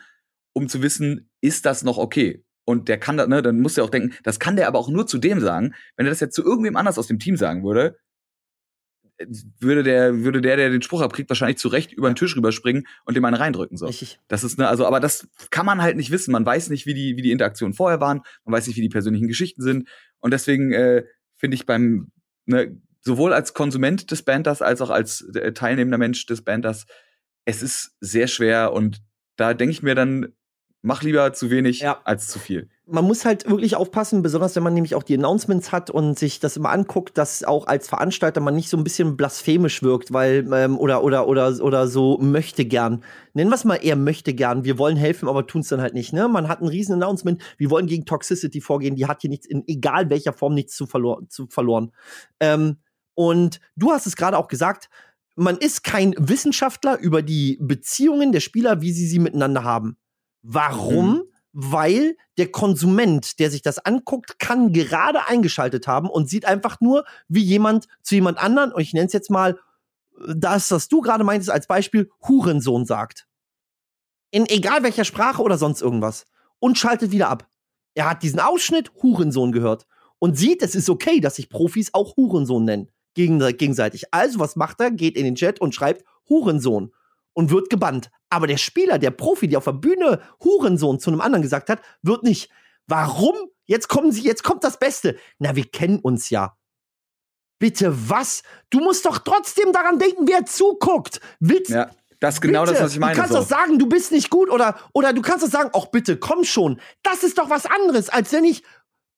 um 0.53 0.67
zu 0.67 0.81
wissen, 0.81 1.29
ist 1.41 1.65
das 1.65 1.83
noch 1.83 1.97
okay? 1.97 2.43
Und 2.65 2.89
der 2.89 2.97
kann 2.99 3.15
da, 3.15 3.27
ne, 3.27 3.41
dann 3.41 3.61
muss 3.61 3.75
der 3.75 3.85
auch 3.85 3.89
denken, 3.89 4.13
das 4.23 4.39
kann 4.39 4.57
der 4.57 4.67
aber 4.67 4.77
auch 4.79 4.89
nur 4.89 5.07
zu 5.07 5.19
dem 5.19 5.39
sagen. 5.39 5.73
Wenn 5.95 6.05
er 6.05 6.09
das 6.09 6.19
jetzt 6.19 6.35
zu 6.35 6.43
irgendwem 6.43 6.75
anders 6.75 6.97
aus 6.99 7.07
dem 7.07 7.17
Team 7.19 7.37
sagen 7.37 7.63
würde, 7.63 7.97
würde 9.59 9.83
der, 9.83 10.23
würde 10.23 10.41
der, 10.41 10.57
der 10.57 10.69
den 10.69 10.81
Spruch 10.81 11.01
abkriegt, 11.01 11.29
wahrscheinlich 11.29 11.57
zurecht 11.57 11.91
über 11.91 12.09
den 12.09 12.15
Tisch 12.15 12.35
rüberspringen 12.35 12.87
und 13.05 13.15
dem 13.15 13.25
einen 13.25 13.35
reindrücken. 13.35 13.77
So. 13.77 13.87
Richtig. 13.87 14.19
Das 14.27 14.43
ist 14.43 14.57
ne, 14.57 14.67
also, 14.67 14.85
aber 14.85 14.99
das 14.99 15.27
kann 15.49 15.65
man 15.65 15.81
halt 15.81 15.97
nicht 15.97 16.11
wissen. 16.11 16.31
Man 16.31 16.45
weiß 16.45 16.69
nicht, 16.69 16.85
wie 16.85 16.93
die, 16.93 17.17
wie 17.17 17.21
die 17.21 17.31
Interaktionen 17.31 17.73
vorher 17.73 17.99
waren. 17.99 18.21
Man 18.45 18.53
weiß 18.53 18.67
nicht, 18.67 18.77
wie 18.77 18.81
die 18.81 18.89
persönlichen 18.89 19.27
Geschichten 19.27 19.61
sind. 19.61 19.87
Und 20.19 20.31
deswegen 20.31 20.71
äh, 20.71 21.03
finde 21.35 21.55
ich 21.55 21.65
beim, 21.65 22.11
ne, 22.45 22.79
sowohl 23.01 23.33
als 23.33 23.53
Konsument 23.53 24.11
des 24.11 24.23
Banders 24.23 24.61
als 24.61 24.81
auch 24.81 24.89
als 24.89 25.21
äh, 25.35 25.53
teilnehmender 25.53 25.97
Mensch 25.97 26.25
des 26.25 26.43
Banders, 26.43 26.85
es 27.45 27.63
ist 27.63 27.95
sehr 28.01 28.27
schwer 28.27 28.73
und 28.73 29.01
da 29.37 29.53
denke 29.53 29.71
ich 29.71 29.83
mir 29.83 29.95
dann, 29.95 30.33
mach 30.81 31.01
lieber 31.03 31.33
zu 31.33 31.49
wenig 31.49 31.79
Ja. 31.81 31.99
als 32.03 32.27
zu 32.27 32.39
viel. 32.39 32.69
man 32.89 33.03
muss 33.03 33.25
halt 33.25 33.49
wirklich 33.49 33.75
aufpassen, 33.75 34.21
besonders 34.21 34.55
wenn 34.55 34.63
man 34.63 34.73
nämlich 34.73 34.95
auch 34.95 35.03
die 35.03 35.15
Announcements 35.15 35.73
hat 35.73 35.89
und 35.89 36.17
sich 36.17 36.39
das 36.39 36.55
immer 36.55 36.69
anguckt, 36.69 37.17
dass 37.17 37.43
auch 37.43 37.67
als 37.67 37.89
Veranstalter 37.89 38.39
man 38.39 38.55
nicht 38.55 38.69
so 38.69 38.77
ein 38.77 38.85
bisschen 38.85 39.17
blasphemisch 39.17 39.83
wirkt, 39.83 40.13
weil 40.13 40.47
ähm, 40.53 40.77
oder 40.77 41.03
oder 41.03 41.27
oder 41.27 41.53
oder 41.61 41.87
so 41.89 42.17
möchte 42.19 42.63
gern. 42.63 43.03
Nennen 43.33 43.49
wir 43.49 43.55
es 43.55 43.65
mal 43.65 43.75
eher 43.75 43.97
möchte 43.97 44.33
gern. 44.33 44.63
Wir 44.63 44.77
wollen 44.77 44.95
helfen, 44.95 45.27
aber 45.27 45.45
tun 45.47 45.61
es 45.61 45.67
dann 45.67 45.81
halt 45.81 45.95
nicht. 45.95 46.13
Ne? 46.13 46.29
Man 46.29 46.47
hat 46.47 46.61
ein 46.61 46.69
riesen 46.69 46.93
Announcement. 46.93 47.41
Wir 47.57 47.69
wollen 47.69 47.87
gegen 47.87 48.05
Toxicity 48.05 48.61
vorgehen. 48.61 48.95
Die 48.95 49.05
hat 49.05 49.19
hier 49.19 49.29
nichts 49.29 49.45
in 49.47 49.67
egal 49.67 50.09
welcher 50.09 50.31
Form 50.31 50.53
nichts 50.53 50.75
zu, 50.77 50.85
verlor 50.87 51.27
zu 51.27 51.47
verloren. 51.47 51.91
Ähm, 52.39 52.77
und 53.15 53.59
du 53.75 53.91
hast 53.91 54.07
es 54.07 54.15
gerade 54.15 54.37
auch 54.37 54.47
gesagt. 54.47 54.89
Man 55.35 55.57
ist 55.57 55.83
kein 55.83 56.15
Wissenschaftler 56.17 56.97
über 56.99 57.21
die 57.21 57.57
Beziehungen 57.59 58.31
der 58.31 58.39
Spieler, 58.39 58.79
wie 58.81 58.93
sie 58.93 59.07
sie 59.07 59.19
miteinander 59.19 59.65
haben. 59.65 59.97
Warum? 60.41 61.23
weil 61.59 62.15
der 62.37 62.51
Konsument, 62.51 63.39
der 63.39 63.49
sich 63.49 63.63
das 63.63 63.79
anguckt, 63.79 64.37
kann 64.37 64.73
gerade 64.73 65.25
eingeschaltet 65.25 65.87
haben 65.87 66.07
und 66.07 66.29
sieht 66.29 66.45
einfach 66.45 66.79
nur, 66.81 67.03
wie 67.29 67.41
jemand 67.41 67.87
zu 68.03 68.13
jemand 68.13 68.37
anderen, 68.37 68.71
und 68.71 68.79
ich 68.79 68.93
nenne 68.93 69.07
es 69.07 69.13
jetzt 69.13 69.31
mal, 69.31 69.57
das, 70.27 70.69
was 70.69 70.87
du 70.87 71.01
gerade 71.01 71.23
meintest 71.23 71.49
als 71.49 71.65
Beispiel, 71.65 72.11
Hurensohn 72.27 72.85
sagt. 72.85 73.25
In 74.29 74.45
egal 74.45 74.83
welcher 74.83 75.03
Sprache 75.03 75.41
oder 75.41 75.57
sonst 75.57 75.81
irgendwas. 75.81 76.25
Und 76.59 76.77
schaltet 76.77 77.11
wieder 77.11 77.29
ab. 77.29 77.47
Er 77.95 78.07
hat 78.07 78.21
diesen 78.21 78.39
Ausschnitt 78.39 78.91
Hurensohn 79.01 79.51
gehört 79.51 79.87
und 80.19 80.37
sieht, 80.37 80.61
es 80.61 80.75
ist 80.75 80.91
okay, 80.91 81.19
dass 81.19 81.37
sich 81.37 81.49
Profis 81.49 81.91
auch 81.95 82.17
Hurensohn 82.17 82.65
nennen. 82.65 82.91
Gegen, 83.15 83.39
gegenseitig. 83.57 84.13
Also, 84.13 84.37
was 84.39 84.55
macht 84.55 84.79
er? 84.79 84.91
Geht 84.91 85.17
in 85.17 85.23
den 85.23 85.33
Chat 85.33 85.59
und 85.59 85.73
schreibt 85.73 86.03
Hurensohn 86.29 86.91
und 87.37 87.51
wird 87.51 87.69
gebannt. 87.69 88.09
Aber 88.31 88.47
der 88.47 88.57
Spieler, 88.57 88.97
der 88.97 89.11
Profi, 89.11 89.47
der 89.47 89.59
auf 89.59 89.65
der 89.65 89.73
Bühne 89.73 90.21
Hurensohn 90.43 90.99
zu 90.99 91.11
einem 91.11 91.21
anderen 91.21 91.43
gesagt 91.43 91.69
hat, 91.69 91.81
wird 92.01 92.23
nicht. 92.23 92.49
Warum? 92.87 93.35
Jetzt 93.65 93.89
kommen 93.89 94.11
sie, 94.11 94.23
jetzt 94.23 94.43
kommt 94.43 94.63
das 94.63 94.79
Beste. 94.79 95.17
Na, 95.37 95.55
wir 95.55 95.65
kennen 95.65 95.99
uns 95.99 96.31
ja. 96.31 96.57
Bitte 97.59 97.93
was? 98.09 98.41
Du 98.71 98.79
musst 98.79 99.05
doch 99.05 99.19
trotzdem 99.19 99.71
daran 99.71 99.99
denken, 99.99 100.27
wer 100.27 100.45
zuguckt. 100.47 101.19
Willst, 101.39 101.69
Ja, 101.69 101.91
das 102.19 102.35
ist 102.35 102.41
genau 102.41 102.61
bitte. 102.61 102.73
das, 102.73 102.83
was 102.83 102.93
ich 102.93 102.99
meine. 102.99 103.13
Du 103.13 103.19
kannst 103.19 103.33
so. 103.33 103.39
doch 103.39 103.47
sagen, 103.47 103.77
du 103.77 103.87
bist 103.87 104.11
nicht 104.11 104.31
gut 104.31 104.49
oder, 104.49 104.75
oder 104.93 105.13
du 105.13 105.21
kannst 105.21 105.45
doch 105.45 105.51
sagen, 105.51 105.69
ach 105.73 105.85
bitte, 105.85 106.17
komm 106.17 106.43
schon. 106.43 106.81
Das 107.03 107.23
ist 107.23 107.37
doch 107.37 107.51
was 107.51 107.67
anderes, 107.67 108.09
als 108.09 108.31
wenn 108.33 108.45
ich 108.45 108.63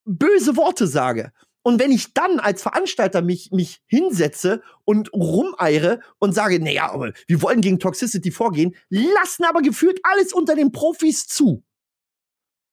böse 0.03 0.57
Worte 0.57 0.87
sage. 0.87 1.31
Und 1.61 1.79
wenn 1.79 1.91
ich 1.91 2.13
dann 2.13 2.39
als 2.39 2.61
Veranstalter 2.61 3.21
mich, 3.21 3.51
mich 3.51 3.81
hinsetze 3.85 4.61
und 4.85 5.11
rumeiere 5.13 5.99
und 6.17 6.33
sage, 6.33 6.59
naja, 6.63 6.93
wir 7.27 7.41
wollen 7.41 7.61
gegen 7.61 7.79
Toxicity 7.79 8.31
vorgehen, 8.31 8.75
lassen 8.89 9.43
aber 9.43 9.61
gefühlt 9.61 9.99
alles 10.03 10.33
unter 10.33 10.55
den 10.55 10.71
Profis 10.71 11.27
zu. 11.27 11.63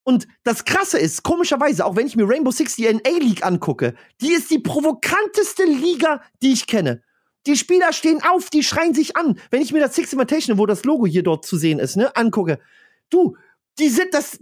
Und 0.04 0.28
das 0.44 0.64
Krasse 0.64 0.98
ist, 0.98 1.24
komischerweise, 1.24 1.84
auch 1.84 1.96
wenn 1.96 2.06
ich 2.06 2.14
mir 2.14 2.28
Rainbow 2.28 2.52
Six 2.52 2.76
die 2.76 2.84
NA 2.84 3.18
League 3.18 3.44
angucke, 3.44 3.96
die 4.20 4.32
ist 4.32 4.52
die 4.52 4.60
provokanteste 4.60 5.64
Liga, 5.64 6.22
die 6.42 6.52
ich 6.52 6.68
kenne. 6.68 7.02
Die 7.46 7.56
Spieler 7.56 7.92
stehen 7.92 8.22
auf, 8.22 8.48
die 8.48 8.62
schreien 8.62 8.94
sich 8.94 9.16
an. 9.16 9.38
Wenn 9.50 9.62
ich 9.62 9.72
mir 9.72 9.80
das 9.80 9.96
Six 9.96 10.12
Invitation, 10.12 10.58
wo 10.58 10.66
das 10.66 10.84
Logo 10.84 11.06
hier 11.06 11.24
dort 11.24 11.44
zu 11.44 11.56
sehen 11.56 11.80
ist, 11.80 11.96
ne, 11.96 12.14
angucke, 12.14 12.60
du, 13.10 13.36
die 13.78 13.88
sind 13.88 14.12
das 14.12 14.38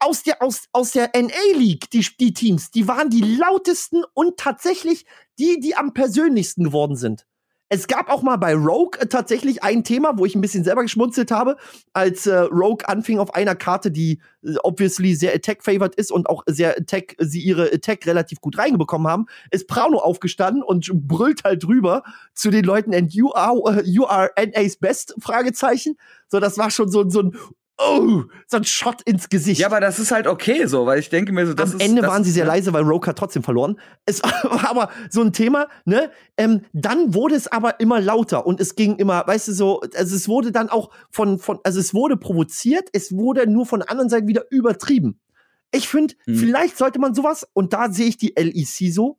aus 0.00 0.22
der 0.22 0.42
aus 0.42 0.64
aus 0.72 0.92
der 0.92 1.10
NA 1.14 1.56
League, 1.56 1.90
die 1.90 2.06
die 2.18 2.32
Teams, 2.32 2.70
die 2.70 2.88
waren 2.88 3.10
die 3.10 3.36
lautesten 3.36 4.02
und 4.14 4.38
tatsächlich 4.38 5.04
die, 5.38 5.60
die 5.60 5.76
am 5.76 5.92
persönlichsten 5.92 6.64
geworden 6.64 6.96
sind. 6.96 7.26
Es 7.70 7.86
gab 7.86 8.08
auch 8.08 8.22
mal 8.22 8.36
bei 8.36 8.54
Rogue 8.54 8.98
äh, 8.98 9.06
tatsächlich 9.06 9.62
ein 9.62 9.84
Thema, 9.84 10.16
wo 10.16 10.24
ich 10.24 10.34
ein 10.34 10.40
bisschen 10.40 10.64
selber 10.64 10.82
geschmunzelt 10.82 11.30
habe, 11.30 11.56
als 11.92 12.26
äh, 12.26 12.38
Rogue 12.38 12.88
anfing 12.88 13.18
auf 13.18 13.34
einer 13.34 13.54
Karte, 13.54 13.90
die 13.90 14.20
äh, 14.42 14.54
obviously 14.62 15.14
sehr 15.14 15.34
Attack-favored 15.34 15.94
ist 15.94 16.10
und 16.10 16.30
auch 16.30 16.42
sehr 16.46 16.78
Attack, 16.78 17.14
sie 17.18 17.40
ihre 17.40 17.70
Attack 17.70 18.06
relativ 18.06 18.40
gut 18.40 18.56
reingebekommen 18.56 19.06
haben, 19.06 19.26
ist 19.50 19.68
Prano 19.68 19.98
aufgestanden 19.98 20.62
und 20.62 20.88
brüllt 21.06 21.44
halt 21.44 21.62
drüber 21.62 22.04
zu 22.32 22.50
den 22.50 22.64
Leuten, 22.64 22.94
and 22.94 23.12
you 23.12 23.34
are, 23.34 23.80
äh, 23.80 23.82
you 23.84 24.06
are 24.06 24.30
NA's 24.38 24.76
best? 24.76 25.14
Fragezeichen. 25.20 25.96
So, 26.28 26.40
das 26.40 26.56
war 26.56 26.70
schon 26.70 26.90
so, 26.90 27.08
so 27.08 27.20
ein, 27.20 27.36
oh, 27.78 28.24
so 28.46 28.56
ein 28.56 28.64
Shot 28.64 29.02
ins 29.02 29.28
Gesicht. 29.28 29.60
Ja, 29.60 29.68
aber 29.68 29.80
das 29.80 29.98
ist 29.98 30.10
halt 30.10 30.26
okay 30.26 30.66
so, 30.66 30.86
weil 30.86 30.98
ich 30.98 31.08
denke 31.10 31.32
mir 31.32 31.46
so, 31.46 31.54
das 31.54 31.72
Am 31.72 31.80
ist. 31.80 31.86
Ende 31.86 32.02
das, 32.02 32.10
waren 32.10 32.24
sie 32.24 32.30
sehr 32.30 32.44
ne? 32.44 32.50
leise, 32.50 32.72
weil 32.72 32.82
Rogue 32.82 33.06
hat 33.06 33.16
trotzdem 33.18 33.42
verloren. 33.42 33.78
Es 34.04 34.22
war 34.22 34.68
aber 34.70 34.90
so 35.10 35.22
ein 35.22 35.32
Thema, 35.32 35.68
ne? 35.84 36.10
Ähm, 36.36 36.62
dann 36.72 37.14
wurde 37.14 37.34
es 37.34 37.46
aber 37.48 37.80
immer 37.80 38.00
lauter 38.00 38.46
und 38.46 38.60
es 38.60 38.74
ging 38.74 38.96
immer, 38.96 39.26
weißt 39.26 39.48
du, 39.48 39.52
so, 39.52 39.80
also 39.96 40.14
es 40.16 40.28
wurde 40.28 40.52
dann 40.52 40.68
auch 40.68 40.90
von, 41.10 41.38
von, 41.38 41.58
also 41.64 41.80
es 41.80 41.94
wurde 41.94 42.16
provoziert, 42.16 42.88
es 42.92 43.12
wurde 43.12 43.46
nur 43.46 43.66
von 43.66 43.80
der 43.80 43.90
anderen 43.90 44.10
Seite 44.10 44.26
wieder 44.26 44.44
übertrieben. 44.50 45.20
Ich 45.70 45.88
finde, 45.88 46.14
Hm. 46.24 46.36
vielleicht 46.36 46.78
sollte 46.78 46.98
man 46.98 47.14
sowas, 47.14 47.46
und 47.52 47.72
da 47.72 47.90
sehe 47.92 48.06
ich 48.08 48.16
die 48.16 48.34
LEC 48.36 48.92
so, 48.92 49.18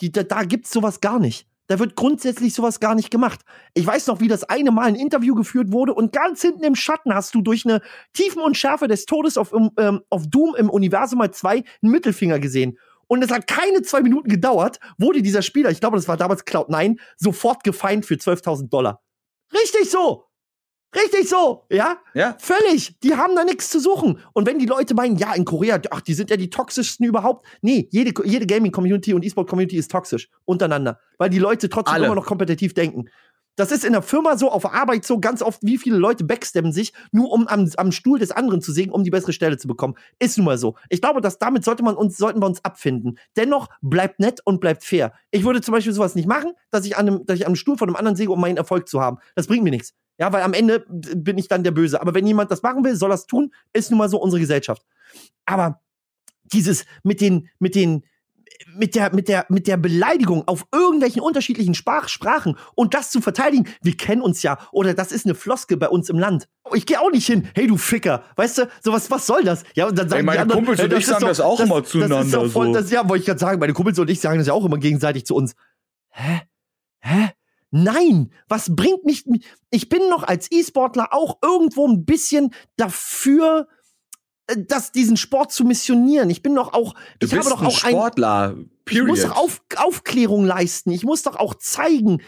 die, 0.00 0.10
da, 0.10 0.22
da 0.22 0.42
gibt's 0.44 0.70
sowas 0.72 1.00
gar 1.00 1.18
nicht. 1.18 1.46
Da 1.68 1.78
wird 1.78 1.96
grundsätzlich 1.96 2.54
sowas 2.54 2.80
gar 2.80 2.94
nicht 2.94 3.10
gemacht. 3.10 3.40
Ich 3.74 3.86
weiß 3.86 4.08
noch, 4.08 4.20
wie 4.20 4.28
das 4.28 4.44
eine 4.44 4.70
Mal 4.70 4.86
ein 4.86 4.94
Interview 4.94 5.34
geführt 5.34 5.72
wurde 5.72 5.94
und 5.94 6.12
ganz 6.12 6.42
hinten 6.42 6.64
im 6.64 6.74
Schatten 6.74 7.14
hast 7.14 7.34
du 7.34 7.40
durch 7.40 7.64
eine 7.64 7.80
Tiefen 8.12 8.42
und 8.42 8.56
Schärfe 8.56 8.88
des 8.88 9.06
Todes 9.06 9.38
auf, 9.38 9.52
ähm, 9.78 10.00
auf 10.10 10.26
Doom 10.26 10.54
im 10.56 10.68
Universum 10.68 11.18
mal 11.18 11.30
zwei 11.30 11.62
einen 11.82 11.92
Mittelfinger 11.92 12.40
gesehen. 12.40 12.78
Und 13.06 13.22
es 13.22 13.30
hat 13.30 13.46
keine 13.46 13.82
zwei 13.82 14.00
Minuten 14.00 14.28
gedauert, 14.28 14.80
wurde 14.98 15.22
dieser 15.22 15.42
Spieler, 15.42 15.70
ich 15.70 15.80
glaube, 15.80 15.96
das 15.96 16.08
war 16.08 16.16
damals 16.16 16.46
Cloud9, 16.46 16.98
sofort 17.16 17.62
gefeind 17.62 18.06
für 18.06 18.14
12.000 18.14 18.68
Dollar. 18.68 19.02
Richtig 19.52 19.90
so! 19.90 20.31
Richtig 20.94 21.28
so, 21.28 21.64
ja? 21.70 21.96
Ja. 22.12 22.36
Völlig. 22.38 22.98
Die 23.00 23.14
haben 23.16 23.34
da 23.34 23.44
nichts 23.44 23.70
zu 23.70 23.80
suchen. 23.80 24.18
Und 24.34 24.46
wenn 24.46 24.58
die 24.58 24.66
Leute 24.66 24.94
meinen, 24.94 25.16
ja, 25.16 25.32
in 25.32 25.44
Korea, 25.44 25.80
ach, 25.90 26.02
die 26.02 26.12
sind 26.12 26.28
ja 26.28 26.36
die 26.36 26.50
toxischsten 26.50 27.06
überhaupt. 27.06 27.46
Nee, 27.62 27.88
jede, 27.90 28.12
jede 28.26 28.46
Gaming-Community 28.46 29.14
und 29.14 29.24
E-Sport-Community 29.24 29.76
ist 29.76 29.90
toxisch 29.90 30.28
untereinander. 30.44 31.00
Weil 31.16 31.30
die 31.30 31.38
Leute 31.38 31.70
trotzdem 31.70 31.94
Alle. 31.94 32.06
immer 32.06 32.14
noch 32.14 32.26
kompetitiv 32.26 32.74
denken. 32.74 33.08
Das 33.56 33.70
ist 33.70 33.84
in 33.84 33.92
der 33.92 34.00
Firma 34.00 34.38
so, 34.38 34.50
auf 34.50 34.62
der 34.62 34.72
Arbeit 34.72 35.04
so, 35.04 35.20
ganz 35.20 35.42
oft, 35.42 35.62
wie 35.62 35.76
viele 35.76 35.98
Leute 35.98 36.24
backstabben 36.24 36.72
sich, 36.72 36.94
nur 37.10 37.30
um 37.30 37.46
am, 37.48 37.70
am 37.76 37.92
Stuhl 37.92 38.18
des 38.18 38.30
anderen 38.30 38.62
zu 38.62 38.72
sägen, 38.72 38.90
um 38.90 39.04
die 39.04 39.10
bessere 39.10 39.34
Stelle 39.34 39.58
zu 39.58 39.68
bekommen. 39.68 39.94
Ist 40.18 40.38
nun 40.38 40.46
mal 40.46 40.56
so. 40.56 40.76
Ich 40.88 41.02
glaube, 41.02 41.20
dass 41.20 41.38
damit 41.38 41.62
sollte 41.62 41.82
man 41.82 41.94
uns, 41.94 42.16
sollten 42.16 42.40
wir 42.40 42.46
uns 42.46 42.64
abfinden. 42.64 43.18
Dennoch 43.36 43.68
bleibt 43.82 44.20
nett 44.20 44.40
und 44.44 44.60
bleibt 44.60 44.84
fair. 44.84 45.12
Ich 45.30 45.44
würde 45.44 45.60
zum 45.60 45.72
Beispiel 45.72 45.92
sowas 45.92 46.14
nicht 46.14 46.26
machen, 46.26 46.52
dass 46.70 46.86
ich 46.86 46.96
an 46.96 47.08
einem, 47.08 47.26
dass 47.26 47.38
ich 47.38 47.46
am 47.46 47.54
Stuhl 47.54 47.76
von 47.76 47.90
einem 47.90 47.96
anderen 47.96 48.16
säge, 48.16 48.32
um 48.32 48.40
meinen 48.40 48.56
Erfolg 48.56 48.88
zu 48.88 49.02
haben. 49.02 49.18
Das 49.34 49.46
bringt 49.46 49.64
mir 49.64 49.70
nichts. 49.70 49.92
Ja, 50.22 50.32
weil 50.32 50.42
am 50.42 50.52
Ende 50.52 50.84
bin 50.88 51.36
ich 51.36 51.48
dann 51.48 51.64
der 51.64 51.72
Böse. 51.72 52.00
Aber 52.00 52.14
wenn 52.14 52.24
jemand 52.24 52.48
das 52.52 52.62
machen 52.62 52.84
will, 52.84 52.94
soll 52.94 53.10
das 53.10 53.26
tun. 53.26 53.52
Ist 53.72 53.90
nun 53.90 53.98
mal 53.98 54.08
so 54.08 54.20
unsere 54.20 54.38
Gesellschaft. 54.38 54.86
Aber 55.46 55.80
dieses 56.44 56.84
mit 57.02 57.20
den, 57.20 57.48
mit 57.58 57.74
den, 57.74 58.04
mit 58.76 58.94
der, 58.94 59.12
mit 59.12 59.26
der, 59.26 59.46
mit 59.48 59.66
der 59.66 59.76
Beleidigung 59.78 60.46
auf 60.46 60.64
irgendwelchen 60.70 61.22
unterschiedlichen 61.22 61.74
Sprach 61.74 62.08
Sprachen 62.08 62.56
und 62.76 62.94
das 62.94 63.10
zu 63.10 63.20
verteidigen, 63.20 63.68
wir 63.82 63.96
kennen 63.96 64.22
uns 64.22 64.44
ja, 64.44 64.58
oder 64.70 64.94
das 64.94 65.10
ist 65.10 65.26
eine 65.26 65.34
Floske 65.34 65.76
bei 65.76 65.88
uns 65.88 66.08
im 66.08 66.20
Land. 66.20 66.46
Ich 66.72 66.86
gehe 66.86 67.00
auch 67.00 67.10
nicht 67.10 67.26
hin, 67.26 67.48
hey 67.56 67.66
du 67.66 67.76
Ficker, 67.76 68.22
weißt 68.36 68.58
du, 68.58 68.68
sowas, 68.80 69.10
was 69.10 69.26
soll 69.26 69.42
das? 69.42 69.64
Ja, 69.74 69.88
und 69.88 69.98
dann 69.98 70.08
sagen 70.08 70.20
Ey, 70.20 70.24
meine 70.24 70.42
anderen, 70.42 70.64
Kumpels 70.64 70.84
und 70.84 70.92
äh, 70.92 70.98
ich 70.98 71.06
sagen 71.06 71.24
ist 71.24 71.30
das 71.30 71.40
auch 71.40 71.58
immer 71.58 71.82
zueinander, 71.82 72.18
Das 72.18 72.26
ist 72.26 72.34
doch 72.34 72.48
voll, 72.48 72.68
so. 72.68 72.74
das, 72.74 72.92
ja, 72.92 73.08
wollte 73.08 73.22
ich 73.22 73.26
gerade 73.26 73.40
sagen, 73.40 73.58
meine 73.58 73.72
Kumpels 73.72 73.98
und 73.98 74.08
ich 74.08 74.20
sagen 74.20 74.38
das 74.38 74.46
ja 74.46 74.52
auch 74.52 74.64
immer 74.64 74.78
gegenseitig 74.78 75.26
zu 75.26 75.34
uns. 75.34 75.56
Hä? 76.10 76.42
Hä? 77.00 77.32
Nein, 77.74 78.30
was 78.48 78.76
bringt 78.76 79.04
mich? 79.04 79.24
Ich 79.70 79.88
bin 79.88 80.10
noch 80.10 80.24
als 80.24 80.52
E-Sportler 80.52 81.12
auch 81.12 81.38
irgendwo 81.42 81.88
ein 81.88 82.04
bisschen 82.04 82.52
dafür, 82.76 83.66
äh, 84.46 84.56
dass 84.68 84.92
diesen 84.92 85.16
Sport 85.16 85.52
zu 85.52 85.64
missionieren. 85.64 86.28
Ich 86.28 86.42
bin 86.42 86.54
doch 86.54 86.74
auch, 86.74 86.94
Du 87.18 87.26
ich 87.26 87.34
habe 87.34 87.48
doch 87.48 87.62
ein 87.62 87.66
auch 87.68 87.82
ein, 87.84 87.90
Sportler. 87.92 88.56
ich 88.90 89.02
muss 89.02 89.20
Period. 89.20 89.24
doch 89.24 89.36
auf, 89.36 89.62
Aufklärung 89.76 90.44
leisten. 90.44 90.90
Ich 90.90 91.02
muss 91.02 91.22
doch 91.22 91.36
auch 91.36 91.54
zeigen, 91.54 92.20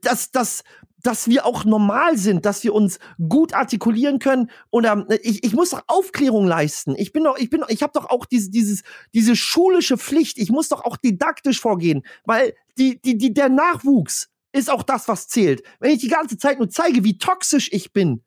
dass, 0.00 0.30
dass, 0.30 0.64
dass 1.02 1.28
wir 1.28 1.44
auch 1.44 1.66
normal 1.66 2.16
sind, 2.16 2.46
dass 2.46 2.64
wir 2.64 2.72
uns 2.72 2.98
gut 3.28 3.52
artikulieren 3.52 4.18
können. 4.18 4.50
Oder 4.70 5.04
äh, 5.10 5.18
ich, 5.22 5.44
ich 5.44 5.52
muss 5.52 5.70
doch 5.70 5.82
Aufklärung 5.88 6.46
leisten. 6.46 6.94
Ich 6.96 7.12
bin 7.12 7.24
doch, 7.24 7.36
ich 7.36 7.50
bin, 7.50 7.62
ich 7.68 7.82
habe 7.82 7.92
doch 7.92 8.08
auch 8.08 8.24
diese, 8.24 8.50
dieses, 8.50 8.82
diese 9.12 9.36
schulische 9.36 9.98
Pflicht. 9.98 10.38
Ich 10.38 10.50
muss 10.50 10.70
doch 10.70 10.86
auch 10.86 10.96
didaktisch 10.96 11.60
vorgehen, 11.60 12.02
weil 12.24 12.54
die, 12.78 12.98
die, 13.02 13.18
die, 13.18 13.34
der 13.34 13.50
Nachwuchs 13.50 14.30
ist 14.52 14.70
auch 14.70 14.82
das, 14.82 15.08
was 15.08 15.28
zählt. 15.28 15.62
Wenn 15.80 15.90
ich 15.90 16.00
die 16.00 16.08
ganze 16.08 16.38
Zeit 16.38 16.58
nur 16.58 16.68
zeige, 16.68 17.04
wie 17.04 17.18
toxisch 17.18 17.68
ich 17.72 17.92
bin, 17.92 18.24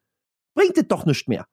bringt 0.53 0.77
es 0.77 0.87
doch 0.87 1.05
nicht 1.05 1.27
mehr. 1.27 1.45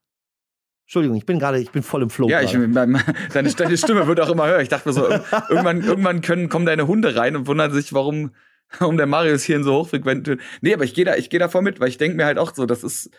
Entschuldigung, 0.87 1.17
ich 1.17 1.27
bin 1.27 1.41
gerade, 1.41 1.59
ich 1.59 1.73
bin 1.73 1.83
voll 1.83 2.03
im 2.03 2.11
Flow. 2.11 2.29
Ja, 2.29 2.43
ich, 2.43 2.53
deine, 2.53 3.03
deine 3.33 3.77
Stimme 3.77 4.07
wird 4.07 4.21
auch 4.21 4.31
immer 4.31 4.47
höher. 4.47 4.61
Ich 4.61 4.69
dachte 4.69 4.89
mir 4.89 4.93
so, 4.93 5.09
irgendwann, 5.49 5.83
irgendwann 5.83 6.21
können, 6.21 6.49
kommen 6.49 6.64
deine 6.64 6.87
Hunde 6.87 7.17
rein 7.17 7.35
und 7.35 7.49
wundern 7.49 7.73
sich, 7.73 7.93
warum, 7.93 8.31
warum 8.79 8.97
der 8.97 9.07
Marius 9.07 9.43
hier 9.43 9.57
in 9.57 9.64
so 9.64 9.75
hochfrequent. 9.75 10.39
Nee, 10.61 10.75
aber 10.75 10.85
ich 10.85 10.95
gehe 10.95 11.05
da, 11.05 11.17
ich 11.17 11.29
gehe 11.29 11.41
da 11.41 11.49
voll 11.49 11.62
mit, 11.62 11.81
weil 11.81 11.89
ich 11.89 11.99
denke 11.99 12.17
mir 12.17 12.25
halt 12.25 12.39
auch 12.39 12.55
so, 12.55 12.67
das 12.67 12.85
ist. 12.85 13.11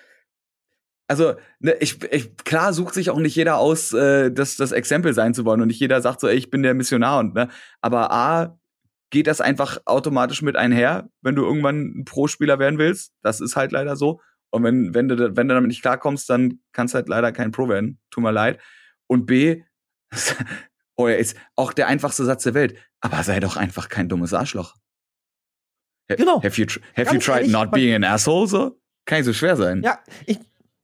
Also, 1.09 1.35
ne, 1.59 1.75
ich, 1.81 2.01
ich, 2.11 2.37
klar 2.37 2.71
sucht 2.71 2.93
sich 2.93 3.09
auch 3.09 3.19
nicht 3.19 3.35
jeder 3.35 3.57
aus, 3.57 3.91
äh, 3.91 4.31
das, 4.31 4.55
das 4.55 4.71
Exempel 4.71 5.13
sein 5.13 5.33
zu 5.33 5.43
wollen. 5.43 5.61
Und 5.61 5.67
nicht 5.67 5.79
jeder 5.79 6.01
sagt 6.01 6.21
so, 6.21 6.27
ey, 6.29 6.37
ich 6.37 6.49
bin 6.49 6.63
der 6.63 6.73
Missionar 6.73 7.19
und 7.19 7.33
ne. 7.33 7.49
Aber 7.81 8.11
A, 8.11 8.59
geht 9.09 9.27
das 9.27 9.41
einfach 9.41 9.77
automatisch 9.85 10.41
mit 10.41 10.55
einher, 10.55 11.09
wenn 11.21 11.35
du 11.35 11.43
irgendwann 11.45 11.99
ein 11.99 12.05
Pro-Spieler 12.05 12.59
werden 12.59 12.77
willst. 12.79 13.13
Das 13.21 13.39
ist 13.41 13.55
halt 13.55 13.71
leider 13.71 13.95
so. 13.95 14.19
Und 14.49 14.63
wenn, 14.63 14.93
wenn, 14.93 15.07
du, 15.07 15.35
wenn 15.35 15.47
du 15.47 15.53
damit 15.55 15.69
nicht 15.69 15.81
klarkommst, 15.81 16.29
dann 16.29 16.59
kannst 16.73 16.93
du 16.93 16.97
halt 16.97 17.09
leider 17.09 17.31
kein 17.31 17.51
Pro 17.51 17.67
werden. 17.69 17.99
Tut 18.11 18.23
mir 18.23 18.31
leid. 18.31 18.59
Und 19.07 19.25
B, 19.25 19.63
oh, 20.95 21.07
er 21.07 21.17
ist 21.17 21.37
auch 21.55 21.73
der 21.73 21.87
einfachste 21.87 22.25
Satz 22.25 22.43
der 22.43 22.53
Welt. 22.53 22.77
Aber 23.01 23.23
sei 23.23 23.39
doch 23.39 23.55
einfach 23.57 23.89
kein 23.89 24.09
dummes 24.09 24.33
Arschloch. 24.33 24.73
Ha- 26.09 26.15
Genau. 26.15 26.41
Have 26.43 26.59
you, 26.59 26.65
have 26.95 27.13
you 27.13 27.19
tried 27.19 27.37
ehrlich, 27.41 27.51
not 27.51 27.71
being 27.71 27.93
an 27.93 28.03
asshole? 28.03 28.47
So? 28.47 28.79
Kann 29.05 29.19
nicht 29.19 29.25
so 29.25 29.33
schwer 29.33 29.55
sein. 29.57 29.81
Ja, 29.83 29.99
ich, 30.25 30.39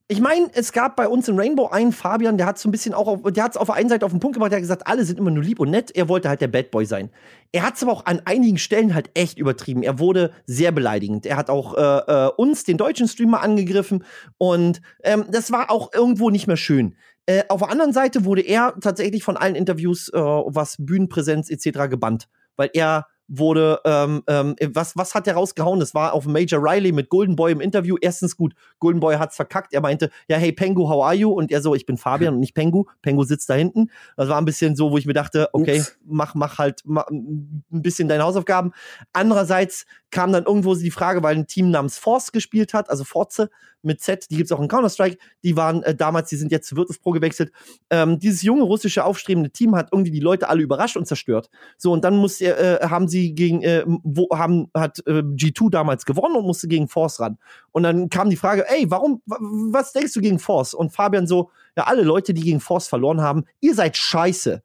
ich 0.06 0.20
meine, 0.20 0.50
es 0.52 0.72
gab 0.72 0.96
bei 0.96 1.08
uns 1.08 1.28
in 1.28 1.38
Rainbow 1.38 1.68
einen 1.68 1.90
Fabian, 1.90 2.36
der 2.36 2.46
hat 2.46 2.58
so 2.58 2.68
ein 2.68 2.72
bisschen 2.72 2.92
auch, 2.92 3.06
auf, 3.06 3.32
der 3.32 3.42
hat 3.42 3.52
es 3.52 3.56
auf 3.56 3.68
der 3.68 3.76
einen 3.76 3.88
Seite 3.88 4.04
auf 4.04 4.12
den 4.12 4.20
Punkt 4.20 4.34
gebracht, 4.34 4.52
der 4.52 4.58
hat 4.58 4.62
gesagt, 4.62 4.86
alle 4.86 5.04
sind 5.04 5.18
immer 5.18 5.30
nur 5.30 5.42
lieb 5.42 5.60
und 5.60 5.70
nett. 5.70 5.90
Er 5.96 6.10
wollte 6.10 6.28
halt 6.28 6.42
der 6.42 6.48
Bad 6.48 6.70
Boy 6.70 6.84
sein. 6.84 7.10
Er 7.52 7.62
hat 7.62 7.76
es 7.76 7.82
aber 7.82 7.92
auch 7.92 8.04
an 8.04 8.20
einigen 8.26 8.58
Stellen 8.58 8.94
halt 8.94 9.10
echt 9.14 9.38
übertrieben. 9.38 9.82
Er 9.82 9.98
wurde 9.98 10.32
sehr 10.44 10.72
beleidigend. 10.72 11.24
Er 11.24 11.38
hat 11.38 11.48
auch 11.48 11.74
äh, 11.74 11.80
äh, 12.26 12.30
uns, 12.36 12.64
den 12.64 12.76
deutschen 12.76 13.08
Streamer, 13.08 13.40
angegriffen 13.40 14.04
und 14.36 14.82
ähm, 15.04 15.24
das 15.30 15.50
war 15.50 15.70
auch 15.70 15.92
irgendwo 15.94 16.28
nicht 16.28 16.46
mehr 16.46 16.58
schön. 16.58 16.96
Äh, 17.24 17.44
auf 17.48 17.60
der 17.60 17.70
anderen 17.70 17.94
Seite 17.94 18.26
wurde 18.26 18.42
er 18.42 18.74
tatsächlich 18.80 19.24
von 19.24 19.38
allen 19.38 19.54
Interviews, 19.54 20.10
äh, 20.10 20.18
was 20.18 20.76
Bühnenpräsenz 20.78 21.48
etc. 21.48 21.88
gebannt, 21.88 22.28
weil 22.56 22.68
er 22.74 23.06
wurde, 23.28 23.80
ähm, 23.84 24.22
ähm, 24.26 24.54
was, 24.72 24.96
was 24.96 25.14
hat 25.14 25.26
der 25.26 25.34
rausgehauen? 25.34 25.80
Das 25.80 25.94
war 25.94 26.12
auf 26.12 26.26
Major 26.26 26.60
Riley 26.62 26.92
mit 26.92 27.08
Golden 27.08 27.36
Boy 27.36 27.52
im 27.52 27.60
Interview. 27.60 27.96
Erstens 28.00 28.36
gut, 28.36 28.54
Golden 28.78 29.00
Boy 29.00 29.16
hat's 29.16 29.36
verkackt. 29.36 29.72
Er 29.72 29.80
meinte, 29.80 30.10
ja, 30.28 30.36
hey 30.36 30.52
Pengu, 30.52 30.88
how 30.88 31.04
are 31.04 31.14
you? 31.14 31.30
Und 31.30 31.50
er 31.50 31.62
so, 31.62 31.74
ich 31.74 31.86
bin 31.86 31.96
Fabian 31.96 32.34
und 32.34 32.40
nicht 32.40 32.54
Pengu. 32.54 32.84
Pengu 33.02 33.24
sitzt 33.24 33.48
da 33.48 33.54
hinten. 33.54 33.90
Das 34.16 34.28
war 34.28 34.38
ein 34.38 34.44
bisschen 34.44 34.76
so, 34.76 34.90
wo 34.90 34.98
ich 34.98 35.06
mir 35.06 35.14
dachte, 35.14 35.48
okay, 35.52 35.80
Ups. 35.80 35.98
mach, 36.04 36.34
mach 36.34 36.58
halt 36.58 36.82
mach 36.84 37.08
ein 37.08 37.64
bisschen 37.70 38.08
deine 38.08 38.24
Hausaufgaben. 38.24 38.72
Andererseits 39.12 39.86
kam 40.10 40.32
dann 40.32 40.44
irgendwo 40.44 40.74
die 40.74 40.90
Frage, 40.90 41.22
weil 41.22 41.36
ein 41.36 41.46
Team 41.46 41.70
namens 41.70 41.98
Force 41.98 42.30
gespielt 42.32 42.74
hat, 42.74 42.90
also 42.90 43.04
Forze 43.04 43.50
mit 43.84 44.00
Z, 44.00 44.30
die 44.30 44.36
gibt's 44.36 44.50
auch 44.50 44.60
in 44.60 44.68
Counter-Strike, 44.68 45.18
die 45.42 45.56
waren 45.56 45.82
äh, 45.82 45.94
damals, 45.94 46.30
die 46.30 46.36
sind 46.36 46.50
jetzt 46.50 46.68
zu 46.68 46.76
Virtus 46.76 46.98
Pro 46.98 47.10
gewechselt. 47.10 47.52
Ähm, 47.90 48.18
dieses 48.18 48.42
junge 48.42 48.62
russische 48.62 49.04
aufstrebende 49.04 49.50
Team 49.50 49.76
hat 49.76 49.90
irgendwie 49.92 50.10
die 50.10 50.20
Leute 50.20 50.48
alle 50.48 50.62
überrascht 50.62 50.96
und 50.96 51.06
zerstört. 51.06 51.50
So, 51.76 51.92
und 51.92 52.02
dann 52.02 52.16
musste, 52.16 52.56
äh, 52.56 52.88
haben 52.88 53.08
sie 53.08 53.13
gegen, 53.14 53.62
äh, 53.62 53.84
wo 53.86 54.28
haben, 54.32 54.68
hat 54.74 54.98
äh, 55.06 55.20
G2 55.22 55.70
damals 55.70 56.04
gewonnen 56.04 56.36
und 56.36 56.44
musste 56.46 56.68
gegen 56.68 56.88
Force 56.88 57.20
ran. 57.20 57.38
Und 57.72 57.82
dann 57.84 58.08
kam 58.10 58.30
die 58.30 58.36
Frage, 58.36 58.64
ey, 58.68 58.90
warum, 58.90 59.22
wa- 59.26 59.38
was 59.72 59.92
denkst 59.92 60.12
du 60.14 60.20
gegen 60.20 60.38
Force? 60.38 60.74
Und 60.74 60.90
Fabian 60.92 61.26
so, 61.26 61.50
ja, 61.76 61.84
alle 61.84 62.02
Leute, 62.02 62.34
die 62.34 62.42
gegen 62.42 62.60
Force 62.60 62.88
verloren 62.88 63.20
haben, 63.20 63.44
ihr 63.60 63.74
seid 63.74 63.96
scheiße. 63.96 64.62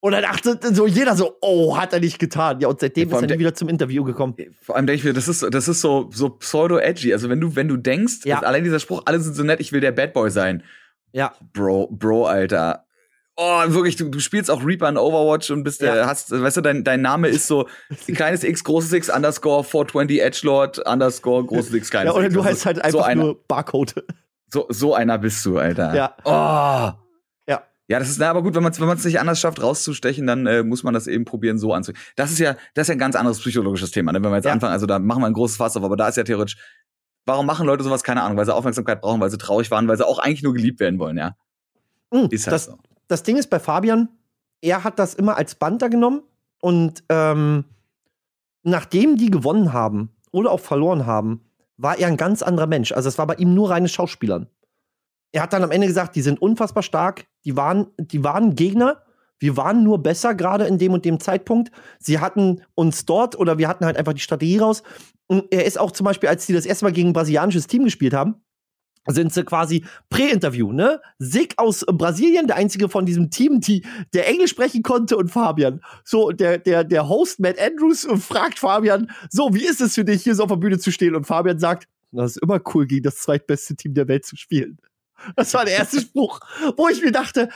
Und 0.00 0.12
dann 0.12 0.22
dachte 0.22 0.58
so 0.74 0.86
jeder 0.86 1.16
so, 1.16 1.36
oh, 1.40 1.78
hat 1.78 1.94
er 1.94 2.00
nicht 2.00 2.18
getan. 2.18 2.60
Ja, 2.60 2.68
und 2.68 2.78
seitdem 2.78 3.08
Ja, 3.08 3.16
ist 3.16 3.22
er 3.22 3.28
nie 3.28 3.38
wieder 3.38 3.54
zum 3.54 3.70
Interview 3.70 4.04
gekommen. 4.04 4.34
Vor 4.60 4.76
allem 4.76 4.86
denke 4.86 4.98
ich 4.98 5.04
mir, 5.04 5.14
das 5.14 5.28
ist, 5.28 5.42
das 5.50 5.66
ist 5.66 5.80
so, 5.80 6.10
so 6.12 6.28
pseudo-edgy. 6.28 7.12
Also 7.14 7.30
wenn 7.30 7.40
du, 7.40 7.56
wenn 7.56 7.68
du 7.68 7.78
denkst, 7.78 8.26
Ja. 8.26 8.40
allein 8.40 8.64
dieser 8.64 8.80
Spruch, 8.80 9.00
alle 9.06 9.18
sind 9.20 9.34
so 9.34 9.42
nett, 9.44 9.60
ich 9.60 9.72
will 9.72 9.80
der 9.80 9.92
Bad 9.92 10.12
Boy 10.12 10.30
sein. 10.30 10.62
Ja. 11.12 11.32
Bro, 11.54 11.88
Bro, 11.92 12.26
Alter. 12.26 12.83
Oh, 13.36 13.62
wirklich, 13.66 13.96
du, 13.96 14.08
du 14.10 14.20
spielst 14.20 14.48
auch 14.50 14.64
Reaper 14.64 14.88
in 14.88 14.96
Overwatch 14.96 15.50
und 15.50 15.64
bist 15.64 15.80
der, 15.82 15.96
Ja. 15.96 16.06
hast, 16.06 16.30
weißt 16.30 16.58
du, 16.58 16.60
dein, 16.60 16.84
dein 16.84 17.02
Name 17.02 17.26
ist 17.28 17.48
so 17.48 17.68
kleines 18.06 18.44
X, 18.44 18.62
großes 18.62 18.92
X, 18.92 19.10
underscore 19.10 19.64
420 19.64 20.22
Edgelord, 20.22 20.78
underscore 20.86 21.44
großes 21.44 21.74
X, 21.74 21.90
kleines 21.90 22.12
Ja, 22.12 22.16
oder 22.16 22.26
X. 22.26 22.34
du 22.34 22.40
Also 22.40 22.50
heißt 22.50 22.66
halt 22.66 22.76
so 22.76 22.82
einfach 22.82 23.04
einer, 23.08 23.22
nur 23.24 23.44
Barcode. 23.48 24.04
So, 24.52 24.66
so 24.68 24.94
einer 24.94 25.18
bist 25.18 25.44
du, 25.44 25.58
Alter. 25.58 25.94
Ja. 25.96 26.14
Oh. 26.24 26.30
Ja. 27.50 27.62
Ja, 27.88 27.98
das 27.98 28.08
ist, 28.08 28.18
na, 28.20 28.30
aber 28.30 28.42
gut, 28.44 28.54
wenn 28.54 28.62
man 28.62 28.70
es 28.70 28.80
wenn 28.80 28.86
man's 28.86 29.04
nicht 29.04 29.18
anders 29.18 29.40
schafft, 29.40 29.60
rauszustechen, 29.60 30.26
dann 30.28 30.46
äh, 30.46 30.62
muss 30.62 30.84
man 30.84 30.94
das 30.94 31.08
eben 31.08 31.24
probieren, 31.24 31.58
so 31.58 31.72
anzugehen. 31.74 32.00
Das 32.14 32.30
ist 32.30 32.38
ja, 32.38 32.54
das 32.74 32.82
ist 32.84 32.88
ja 32.88 32.94
ein 32.94 32.98
ganz 33.00 33.16
anderes 33.16 33.40
psychologisches 33.40 33.90
Thema, 33.90 34.12
ne? 34.12 34.22
wenn 34.22 34.30
wir 34.30 34.36
jetzt 34.36 34.44
Ja. 34.46 34.52
anfangen, 34.52 34.72
also 34.72 34.86
da 34.86 35.00
machen 35.00 35.22
wir 35.22 35.26
ein 35.26 35.32
großes 35.32 35.56
Fass 35.56 35.76
auf, 35.76 35.82
aber 35.82 35.96
da 35.96 36.06
ist 36.08 36.16
ja 36.16 36.22
theoretisch, 36.22 36.56
warum 37.26 37.46
machen 37.46 37.66
Leute 37.66 37.82
sowas? 37.82 38.04
Keine 38.04 38.22
Ahnung, 38.22 38.36
weil 38.38 38.44
sie 38.46 38.54
Aufmerksamkeit 38.54 39.00
brauchen, 39.00 39.20
weil 39.20 39.30
sie 39.30 39.38
traurig 39.38 39.70
waren, 39.72 39.88
weil 39.88 39.96
sie 39.96 40.06
auch 40.06 40.20
eigentlich 40.20 40.44
nur 40.44 40.54
geliebt 40.54 40.78
werden 40.78 41.00
wollen, 41.00 41.16
ja. 41.18 41.34
Mm, 42.12 42.26
Ist 42.30 42.46
halt 42.46 42.54
das, 42.54 42.66
so. 42.66 42.78
Das 43.08 43.22
Ding 43.22 43.36
ist 43.36 43.50
bei 43.50 43.58
Fabian, 43.58 44.08
er 44.60 44.84
hat 44.84 44.98
das 44.98 45.14
immer 45.14 45.36
als 45.36 45.54
Banter 45.54 45.88
genommen 45.90 46.22
und 46.60 47.04
ähm, 47.08 47.64
nachdem 48.62 49.16
die 49.16 49.30
gewonnen 49.30 49.72
haben 49.72 50.10
oder 50.32 50.50
auch 50.50 50.60
verloren 50.60 51.06
haben, 51.06 51.42
war 51.76 51.98
er 51.98 52.08
ein 52.08 52.16
ganz 52.16 52.42
anderer 52.42 52.66
Mensch. 52.66 52.92
Also 52.92 53.08
es 53.08 53.18
war 53.18 53.26
bei 53.26 53.34
ihm 53.34 53.54
nur 53.54 53.70
reines 53.70 53.92
Schauspielern. 53.92 54.48
Er 55.32 55.42
hat 55.42 55.52
dann 55.52 55.64
am 55.64 55.70
Ende 55.70 55.86
gesagt, 55.86 56.16
die 56.16 56.22
sind 56.22 56.40
unfassbar 56.40 56.82
stark, 56.82 57.26
die 57.44 57.56
waren, 57.56 57.88
die 57.98 58.22
waren 58.22 58.54
Gegner, 58.54 59.02
wir 59.38 59.56
waren 59.56 59.82
nur 59.82 60.02
besser 60.02 60.34
gerade 60.34 60.64
in 60.64 60.78
dem 60.78 60.92
und 60.92 61.04
dem 61.04 61.20
Zeitpunkt. 61.20 61.70
Sie 61.98 62.20
hatten 62.20 62.62
uns 62.74 63.04
dort 63.04 63.36
oder 63.36 63.58
wir 63.58 63.68
hatten 63.68 63.84
halt 63.84 63.96
einfach 63.96 64.12
die 64.14 64.20
Strategie 64.20 64.58
raus. 64.58 64.82
Und 65.26 65.52
er 65.52 65.64
ist 65.64 65.78
auch 65.78 65.90
zum 65.90 66.04
Beispiel, 66.04 66.28
als 66.28 66.46
die 66.46 66.52
das 66.52 66.66
erste 66.66 66.84
Mal 66.84 66.92
gegen 66.92 67.10
ein 67.10 67.12
brasilianisches 67.12 67.66
Team 67.66 67.84
gespielt 67.84 68.14
haben, 68.14 68.36
sind 69.06 69.32
sie 69.32 69.44
quasi 69.44 69.84
Prä-Interview, 70.10 70.72
ne? 70.72 71.00
Sig 71.18 71.54
aus 71.56 71.84
Brasilien, 71.86 72.46
der 72.46 72.56
einzige 72.56 72.88
von 72.88 73.06
diesem 73.06 73.30
Team, 73.30 73.60
die, 73.60 73.84
der 74.12 74.28
Englisch 74.28 74.50
sprechen 74.50 74.82
konnte, 74.82 75.16
und 75.16 75.28
Fabian. 75.28 75.80
So, 76.04 76.30
der, 76.30 76.58
der, 76.58 76.84
der 76.84 77.08
Host 77.08 77.40
Matt 77.40 77.58
Andrews 77.58 78.04
äh, 78.04 78.16
fragt 78.16 78.58
Fabian, 78.58 79.10
so, 79.30 79.50
wie 79.52 79.64
ist 79.64 79.80
es 79.80 79.94
für 79.94 80.04
dich, 80.04 80.22
hier 80.22 80.34
so 80.34 80.44
auf 80.44 80.48
der 80.48 80.56
Bühne 80.56 80.78
zu 80.78 80.90
stehen? 80.90 81.14
Und 81.14 81.26
Fabian 81.26 81.58
sagt, 81.58 81.88
das 82.12 82.36
ist 82.36 82.42
immer 82.42 82.60
cool, 82.74 82.86
gegen 82.86 83.02
das 83.02 83.16
zweitbeste 83.16 83.74
Team 83.76 83.94
der 83.94 84.08
Welt 84.08 84.24
zu 84.24 84.36
spielen. 84.36 84.78
Das 85.36 85.54
war 85.54 85.64
der 85.64 85.74
erste 85.74 86.00
Spruch, 86.00 86.40
wo 86.76 86.88
ich 86.88 87.02
mir 87.02 87.12
dachte, 87.12 87.48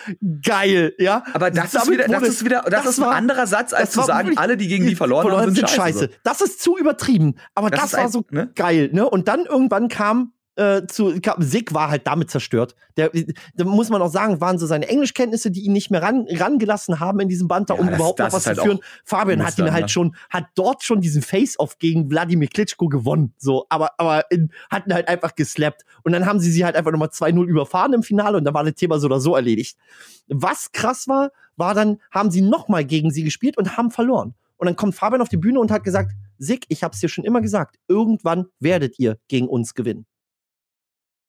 geil, 0.42 0.94
ja. 0.99 1.24
Aber 1.34 1.51
das 1.51 1.74
ist 1.74 1.90
wieder, 1.90 2.07
das 2.07 2.22
ist 2.22 2.44
wieder, 2.44 2.62
das, 2.62 2.84
das 2.84 2.86
ist 2.86 2.99
ein 2.99 3.07
war, 3.07 3.14
anderer 3.14 3.46
Satz, 3.46 3.72
als 3.72 3.90
zu 3.90 4.03
sagen, 4.03 4.38
alle, 4.38 4.57
die 4.57 4.68
gegen 4.68 4.86
die 4.86 4.94
verloren, 4.94 5.22
verloren 5.22 5.42
haben, 5.42 5.55
sind, 5.55 5.68
sind 5.68 5.76
scheiße. 5.76 5.99
scheiße. 5.99 6.20
Das 6.22 6.40
ist 6.40 6.62
zu 6.62 6.78
übertrieben. 6.78 7.34
Aber 7.55 7.68
das, 7.68 7.80
das 7.80 7.92
war 7.94 8.01
ein, 8.01 8.11
so 8.11 8.24
ne? 8.30 8.51
geil, 8.55 8.90
ne? 8.92 9.09
Und 9.09 9.28
dann 9.28 9.44
irgendwann 9.44 9.88
kam 9.88 10.32
äh, 10.59 10.86
zu 10.88 11.14
Sig 11.38 11.72
war 11.72 11.88
halt 11.88 12.06
damit 12.06 12.30
zerstört. 12.30 12.74
Der, 12.96 13.12
da 13.54 13.64
muss 13.64 13.90
man 13.90 14.02
auch 14.02 14.11
sagen, 14.11 14.40
waren 14.40 14.59
so 14.59 14.66
seine 14.66 14.88
Englischkenntnisse, 14.88 15.52
die 15.52 15.61
ihn 15.61 15.72
nicht 15.72 15.90
mehr 15.90 16.02
ran, 16.02 16.26
rangelassen 16.28 16.98
haben 16.98 17.20
in 17.20 17.28
diesem 17.28 17.46
Banter, 17.46 17.74
ja, 17.74 17.80
um 17.80 17.86
das, 17.86 17.96
überhaupt 17.96 18.18
das 18.18 18.32
noch 18.32 18.38
was 18.38 18.46
halt 18.46 18.56
zu 18.59 18.64
führen. 18.64 18.80
Fabian 19.04 19.46
hat 19.46 19.56
ihn 19.56 19.70
halt 19.70 19.84
ne? 19.84 19.88
schon, 19.88 20.16
hat 20.28 20.46
dort 20.56 20.82
schon 20.82 21.00
diesen 21.00 21.22
Face-Off 21.22 21.78
gegen 21.78 22.11
Wladimir 22.11 22.48
Klitschko 22.48 22.88
gewonnen. 22.88 23.32
So, 23.38 23.66
aber, 23.68 23.92
aber 23.98 24.28
in, 24.32 24.50
hatten 24.68 24.92
halt 24.92 25.06
einfach 25.06 25.36
geslappt. 25.36 25.84
Und 26.02 26.11
dann 26.11 26.26
haben 26.26 26.40
sie 26.40 26.50
sie 26.50 26.64
halt 26.64 26.74
einfach 26.74 26.90
nochmal 26.90 27.09
2-0 27.09 27.44
überfahren 27.44 27.92
im 27.92 28.02
Finale 28.02 28.36
und 28.36 28.44
dann 28.44 28.54
war 28.54 28.64
das 28.64 28.74
Thema 28.74 28.98
so 28.98 29.06
oder 29.06 29.20
so 29.20 29.36
erledigt. 29.36 29.78
Was 30.26 30.72
krass 30.72 31.06
war, 31.06 31.30
war 31.56 31.74
dann, 31.74 31.98
haben 32.11 32.32
sie 32.32 32.42
nochmal 32.42 32.84
gegen 32.84 33.12
sie 33.12 33.22
gespielt 33.22 33.56
und 33.56 33.76
haben 33.76 33.92
verloren. 33.92 34.34
Und 34.56 34.66
dann 34.66 34.74
kommt 34.74 34.96
Fabian 34.96 35.22
auf 35.22 35.28
die 35.28 35.36
Bühne 35.36 35.61
und 35.61 35.70
hat 35.70 35.84
gesagt, 35.84 36.12
Sig, 36.40 36.64
ich 36.68 36.82
hab's 36.82 36.98
dir 36.98 37.09
schon 37.09 37.24
immer 37.24 37.40
gesagt, 37.40 37.76
irgendwann 37.86 38.46
werdet 38.59 38.98
ihr 38.98 39.18
gegen 39.28 39.46
uns 39.46 39.74
gewinnen 39.74 40.04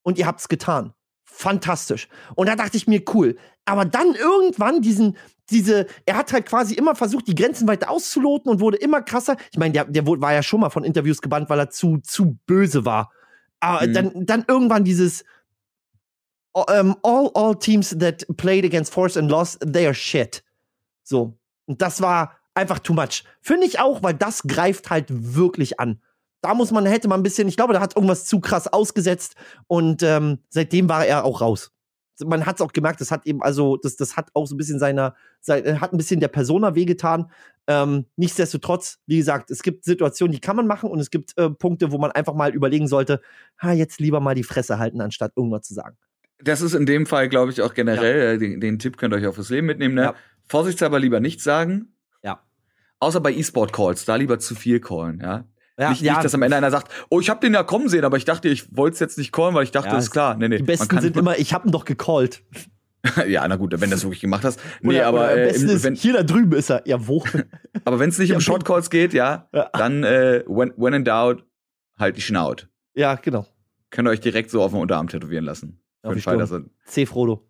und 0.03 0.17
ihr 0.17 0.27
habt's 0.27 0.47
getan. 0.47 0.93
Fantastisch. 1.23 2.07
Und 2.35 2.49
da 2.49 2.55
dachte 2.55 2.77
ich 2.77 2.87
mir, 2.87 3.01
cool. 3.13 3.37
Aber 3.65 3.85
dann 3.85 4.15
irgendwann 4.15 4.81
diesen, 4.81 5.15
diese, 5.49 5.87
er 6.05 6.17
hat 6.17 6.33
halt 6.33 6.45
quasi 6.45 6.73
immer 6.73 6.95
versucht, 6.95 7.27
die 7.27 7.35
Grenzen 7.35 7.67
weiter 7.67 7.89
auszuloten 7.89 8.51
und 8.51 8.59
wurde 8.59 8.77
immer 8.77 9.01
krasser. 9.01 9.37
Ich 9.51 9.57
meine, 9.57 9.73
der, 9.73 9.85
der 9.85 10.05
war 10.05 10.33
ja 10.33 10.43
schon 10.43 10.59
mal 10.59 10.69
von 10.69 10.83
Interviews 10.83 11.21
gebannt, 11.21 11.49
weil 11.49 11.59
er 11.59 11.69
zu, 11.69 11.99
zu 11.99 12.37
böse 12.45 12.85
war. 12.85 13.11
Aber 13.59 13.87
mhm. 13.87 13.93
dann, 13.93 14.25
dann 14.25 14.45
irgendwann 14.47 14.83
dieses, 14.83 15.23
um, 16.51 16.63
ähm, 16.69 16.95
all, 17.03 17.29
all 17.35 17.57
teams 17.57 17.95
that 17.97 18.25
played 18.37 18.65
against 18.65 18.93
Force 18.93 19.17
and 19.17 19.29
lost, 19.29 19.59
they 19.61 19.85
are 19.85 19.93
shit. 19.93 20.43
So. 21.03 21.37
Und 21.65 21.81
das 21.81 22.01
war 22.01 22.37
einfach 22.53 22.79
too 22.79 22.93
much. 22.93 23.23
Finde 23.41 23.67
ich 23.67 23.79
auch, 23.79 24.03
weil 24.03 24.13
das 24.13 24.43
greift 24.43 24.89
halt 24.89 25.07
wirklich 25.09 25.79
an 25.79 26.01
da 26.41 26.53
muss 26.53 26.71
man, 26.71 26.85
hätte 26.85 27.07
man 27.07 27.19
ein 27.19 27.23
bisschen, 27.23 27.47
ich 27.47 27.57
glaube, 27.57 27.73
da 27.73 27.81
hat 27.81 27.95
irgendwas 27.95 28.25
zu 28.25 28.39
krass 28.39 28.67
ausgesetzt 28.67 29.35
und 29.67 30.03
ähm, 30.03 30.39
seitdem 30.49 30.89
war 30.89 31.05
er 31.05 31.25
auch 31.25 31.41
raus. 31.41 31.71
Man 32.25 32.45
hat 32.45 32.55
es 32.57 32.61
auch 32.61 32.73
gemerkt, 32.73 32.99
das 32.99 33.11
hat 33.11 33.25
eben, 33.25 33.41
also, 33.41 33.77
das, 33.77 33.95
das 33.95 34.17
hat 34.17 34.29
auch 34.33 34.45
so 34.45 34.55
ein 34.55 34.57
bisschen 34.57 34.79
seiner, 34.79 35.15
sein, 35.39 35.79
hat 35.79 35.93
ein 35.93 35.97
bisschen 35.97 36.19
der 36.19 36.27
Persona 36.27 36.75
wehgetan. 36.75 37.31
Ähm, 37.67 38.07
nichtsdestotrotz, 38.17 38.99
wie 39.05 39.17
gesagt, 39.17 39.51
es 39.51 39.63
gibt 39.63 39.85
Situationen, 39.85 40.33
die 40.33 40.41
kann 40.41 40.55
man 40.55 40.67
machen 40.67 40.89
und 40.89 40.99
es 40.99 41.11
gibt 41.11 41.37
äh, 41.37 41.49
Punkte, 41.49 41.91
wo 41.91 41.97
man 41.97 42.11
einfach 42.11 42.33
mal 42.33 42.53
überlegen 42.53 42.87
sollte, 42.87 43.21
ha, 43.61 43.71
jetzt 43.71 44.01
lieber 44.01 44.19
mal 44.19 44.35
die 44.35 44.43
Fresse 44.43 44.79
halten, 44.79 44.99
anstatt 44.99 45.31
irgendwas 45.37 45.61
zu 45.61 45.73
sagen. 45.73 45.97
Das 46.41 46.61
ist 46.61 46.73
in 46.73 46.85
dem 46.85 47.05
Fall, 47.05 47.29
glaube 47.29 47.51
ich, 47.51 47.61
auch 47.61 47.73
generell, 47.73 48.17
ja. 48.17 48.31
Äh, 48.33 48.37
den, 48.37 48.59
den, 48.59 48.79
Tipp 48.79 48.97
könnt 48.97 49.13
ihr 49.13 49.17
euch 49.17 49.27
auch 49.27 49.35
fürs 49.35 49.49
Leben 49.49 49.67
mitnehmen, 49.67 49.95
ne? 49.95 50.03
Ja. 50.03 50.15
Vorsichtshalber 50.47 50.99
lieber 50.99 51.19
nichts 51.19 51.43
sagen. 51.43 51.93
Ja. 52.23 52.41
Außer 52.99 53.21
bei 53.21 53.33
E-Sport-Calls, 53.33 54.05
da 54.05 54.15
lieber 54.15 54.39
zu 54.39 54.55
viel 54.55 54.79
callen, 54.79 55.19
ja. 55.21 55.45
Ja, 55.79 55.91
nicht, 55.91 56.01
ja. 56.01 56.13
nicht, 56.13 56.25
dass 56.25 56.35
am 56.35 56.41
Ende 56.41 56.57
einer 56.57 56.71
sagt, 56.71 56.91
oh, 57.09 57.21
ich 57.21 57.29
habe 57.29 57.39
den 57.39 57.53
ja 57.53 57.63
kommen 57.63 57.87
sehen, 57.87 58.03
aber 58.03 58.17
ich 58.17 58.25
dachte, 58.25 58.49
ich 58.49 58.75
wollte 58.75 58.95
es 58.95 58.99
jetzt 58.99 59.17
nicht 59.17 59.31
callen, 59.31 59.55
weil 59.55 59.63
ich 59.63 59.71
dachte, 59.71 59.89
ja, 59.89 59.97
ist 59.97 60.11
klar. 60.11 60.35
Nee, 60.35 60.49
nee, 60.49 60.57
die 60.57 60.63
Besten 60.63 60.99
sind 60.99 61.15
immer, 61.15 61.37
ich 61.37 61.53
habe 61.53 61.69
ihn 61.69 61.71
doch 61.71 61.85
gecallt. 61.85 62.43
ja, 63.27 63.47
na 63.47 63.55
gut, 63.55 63.71
wenn 63.71 63.89
du 63.89 63.95
das 63.95 64.03
wirklich 64.03 64.19
gemacht 64.19 64.43
hast. 64.43 64.59
Nee, 64.81 64.97
oder, 64.97 65.07
aber 65.07 65.19
oder 65.19 65.37
äh, 65.37 65.55
im, 65.55 65.69
ist, 65.69 65.83
wenn, 65.85 65.95
hier 65.95 66.13
da 66.13 66.23
drüben 66.23 66.51
ist 66.51 66.69
er. 66.69 66.85
Ja, 66.85 67.07
wo? 67.07 67.23
aber 67.85 67.97
wenn 67.99 68.09
es 68.09 68.19
nicht 68.19 68.29
ja, 68.29 68.35
um 68.35 68.41
Shotcalls 68.41 68.89
geht, 68.89 69.13
ja, 69.13 69.47
ja. 69.53 69.69
dann 69.71 70.03
äh, 70.03 70.43
when, 70.47 70.73
when 70.75 70.93
in 70.93 71.05
doubt, 71.05 71.45
halt 71.97 72.17
die 72.17 72.21
Schnaut. 72.21 72.67
Ja, 72.93 73.15
genau. 73.15 73.47
Könnt 73.89 74.07
ihr 74.07 74.11
euch 74.11 74.19
direkt 74.19 74.51
so 74.51 74.61
auf 74.61 74.71
dem 74.71 74.81
Unterarm 74.81 75.07
tätowieren 75.07 75.45
lassen. 75.45 75.81
Für 76.01 76.13
den 76.13 76.21
Fall, 76.21 76.37
dass 76.37 76.51
er 76.51 76.63
C. 76.85 77.05
Frodo. 77.05 77.48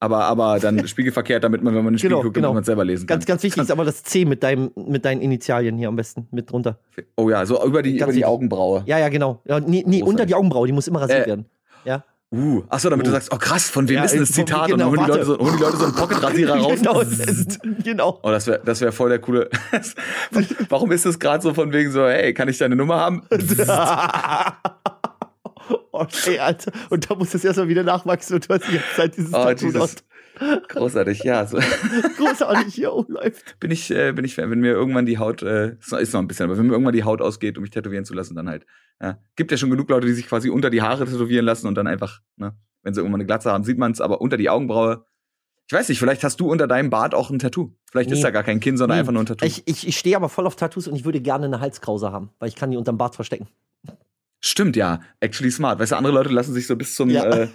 Aber, 0.00 0.24
aber 0.24 0.58
dann 0.58 0.86
spiegelverkehrt, 0.88 1.44
damit 1.44 1.62
man, 1.62 1.74
wenn 1.74 1.84
man 1.84 1.88
einen 1.92 1.98
Spiegel 1.98 2.16
genau, 2.16 2.22
guckt, 2.22 2.34
genau. 2.34 2.54
man 2.54 2.64
selber 2.64 2.84
lesen 2.84 3.06
kann. 3.06 3.18
Ganz, 3.18 3.26
ganz 3.26 3.42
wichtig 3.42 3.62
ist 3.62 3.70
aber 3.70 3.84
das 3.84 4.02
C 4.02 4.24
mit, 4.24 4.42
deinem, 4.42 4.70
mit 4.74 5.04
deinen 5.04 5.20
Initialien 5.20 5.76
hier 5.76 5.88
am 5.88 5.96
besten 5.96 6.26
mit 6.30 6.50
drunter. 6.50 6.78
Oh 7.16 7.28
ja, 7.28 7.44
so 7.44 7.62
über 7.64 7.82
die, 7.82 7.98
über 7.98 8.12
die 8.12 8.24
Augenbraue. 8.24 8.82
Ja, 8.86 8.98
ja, 8.98 9.10
genau. 9.10 9.42
Ja, 9.44 9.60
nee, 9.60 9.84
nee 9.86 10.02
unter 10.02 10.24
die 10.24 10.34
Augenbraue, 10.34 10.66
die 10.66 10.72
muss 10.72 10.88
immer 10.88 11.02
rasiert 11.02 11.26
äh, 11.26 11.28
werden. 11.28 11.44
Ja. 11.84 12.02
Uh, 12.32 12.62
achso, 12.68 12.88
damit 12.88 13.06
uh. 13.06 13.10
du 13.10 13.12
sagst, 13.12 13.32
oh 13.32 13.36
krass, 13.36 13.68
von 13.68 13.88
wem 13.88 13.96
ja, 13.96 14.04
ist 14.04 14.12
denn 14.12 14.20
das 14.20 14.32
Zitat? 14.32 14.68
Genau, 14.68 14.72
und 14.72 14.78
dann 14.78 14.88
holen 14.88 15.00
die, 15.04 15.10
Leute 15.10 15.24
so, 15.24 15.38
holen 15.38 15.56
die 15.56 15.62
Leute 15.62 15.76
so 15.76 15.84
einen 15.84 15.94
Pocketrasierer 15.94 16.54
raus. 16.60 16.78
genau, 16.78 17.02
genau. 17.82 18.20
Oh, 18.22 18.30
das 18.30 18.46
wäre 18.46 18.60
das 18.64 18.80
wär 18.80 18.92
voll 18.92 19.10
der 19.10 19.18
coole. 19.18 19.50
Warum 20.68 20.92
ist 20.92 21.04
das 21.04 21.18
gerade 21.18 21.42
so 21.42 21.52
von 21.52 21.72
wegen 21.72 21.90
so, 21.90 22.06
hey, 22.06 22.32
kann 22.32 22.48
ich 22.48 22.56
deine 22.56 22.76
Nummer 22.76 22.96
haben? 22.96 23.22
Okay, 25.92 26.38
Alter. 26.38 26.72
Und 26.88 27.10
da 27.10 27.14
muss 27.14 27.30
das 27.30 27.44
erstmal 27.44 27.68
wieder 27.68 27.82
nachwachsen 27.82 28.36
und 28.36 28.48
du 28.48 28.54
hast 28.54 28.66
die 28.68 28.72
ganze 28.72 28.94
Zeit 28.96 29.16
dieses 29.16 29.34
oh, 29.34 29.44
Tattoo 29.44 29.66
dieses, 29.66 29.96
Großartig, 30.68 31.22
ja. 31.24 31.46
So. 31.46 31.58
Großartig, 32.16 32.74
hier 32.74 32.92
oh, 32.92 33.04
läuft. 33.08 33.58
Bin 33.60 33.70
ich, 33.70 33.90
äh, 33.90 34.12
bin 34.12 34.24
ich 34.24 34.34
Fan. 34.34 34.50
Wenn 34.50 34.60
mir 34.60 34.72
irgendwann 34.72 35.06
die 35.06 35.18
Haut, 35.18 35.42
äh, 35.42 35.76
ist 35.78 35.92
noch 35.92 36.20
ein 36.20 36.28
bisschen, 36.28 36.44
aber 36.44 36.56
wenn 36.56 36.66
mir 36.66 36.72
irgendwann 36.72 36.94
die 36.94 37.04
Haut 37.04 37.20
ausgeht, 37.20 37.58
um 37.58 37.62
mich 37.62 37.70
tätowieren 37.70 38.04
zu 38.04 38.14
lassen, 38.14 38.34
dann 38.34 38.48
halt. 38.48 38.66
Ja. 39.00 39.18
Gibt 39.36 39.50
ja 39.50 39.56
schon 39.56 39.70
genug 39.70 39.88
Leute, 39.90 40.06
die 40.06 40.12
sich 40.12 40.26
quasi 40.26 40.50
unter 40.50 40.70
die 40.70 40.82
Haare 40.82 41.06
tätowieren 41.06 41.44
lassen 41.44 41.66
und 41.66 41.74
dann 41.74 41.86
einfach, 41.86 42.20
ne, 42.36 42.54
wenn 42.82 42.94
sie 42.94 43.00
irgendwann 43.00 43.20
eine 43.20 43.26
Glatze 43.26 43.50
haben, 43.50 43.64
sieht 43.64 43.78
man 43.78 43.92
es, 43.92 44.00
aber 44.00 44.20
unter 44.20 44.36
die 44.36 44.48
Augenbraue. 44.48 45.04
Ich 45.66 45.72
weiß 45.72 45.88
nicht, 45.88 45.98
vielleicht 45.98 46.24
hast 46.24 46.40
du 46.40 46.50
unter 46.50 46.66
deinem 46.66 46.90
Bart 46.90 47.14
auch 47.14 47.30
ein 47.30 47.38
Tattoo. 47.38 47.72
Vielleicht 47.90 48.10
nee. 48.10 48.16
ist 48.16 48.24
da 48.24 48.30
gar 48.30 48.42
kein 48.42 48.58
Kinn, 48.60 48.76
sondern 48.76 48.96
nee. 48.96 49.00
einfach 49.00 49.12
nur 49.12 49.22
ein 49.22 49.26
Tattoo. 49.26 49.44
Ich, 49.44 49.62
ich, 49.66 49.86
ich 49.86 49.98
stehe 49.98 50.16
aber 50.16 50.28
voll 50.28 50.46
auf 50.46 50.56
Tattoos 50.56 50.88
und 50.88 50.96
ich 50.96 51.04
würde 51.04 51.20
gerne 51.20 51.46
eine 51.46 51.60
Halskrause 51.60 52.10
haben, 52.10 52.30
weil 52.38 52.48
ich 52.48 52.56
kann 52.56 52.70
die 52.70 52.76
unterm 52.76 52.98
Bart 52.98 53.14
verstecken. 53.14 53.48
Stimmt, 54.40 54.76
ja. 54.76 55.00
Actually 55.20 55.50
smart. 55.50 55.78
Weißt 55.78 55.92
du, 55.92 55.96
andere 55.96 56.14
Leute 56.14 56.30
lassen 56.30 56.54
sich 56.54 56.66
so 56.66 56.76
bis 56.76 56.94
zum, 56.94 57.10
ja. 57.10 57.24
äh, 57.24 57.48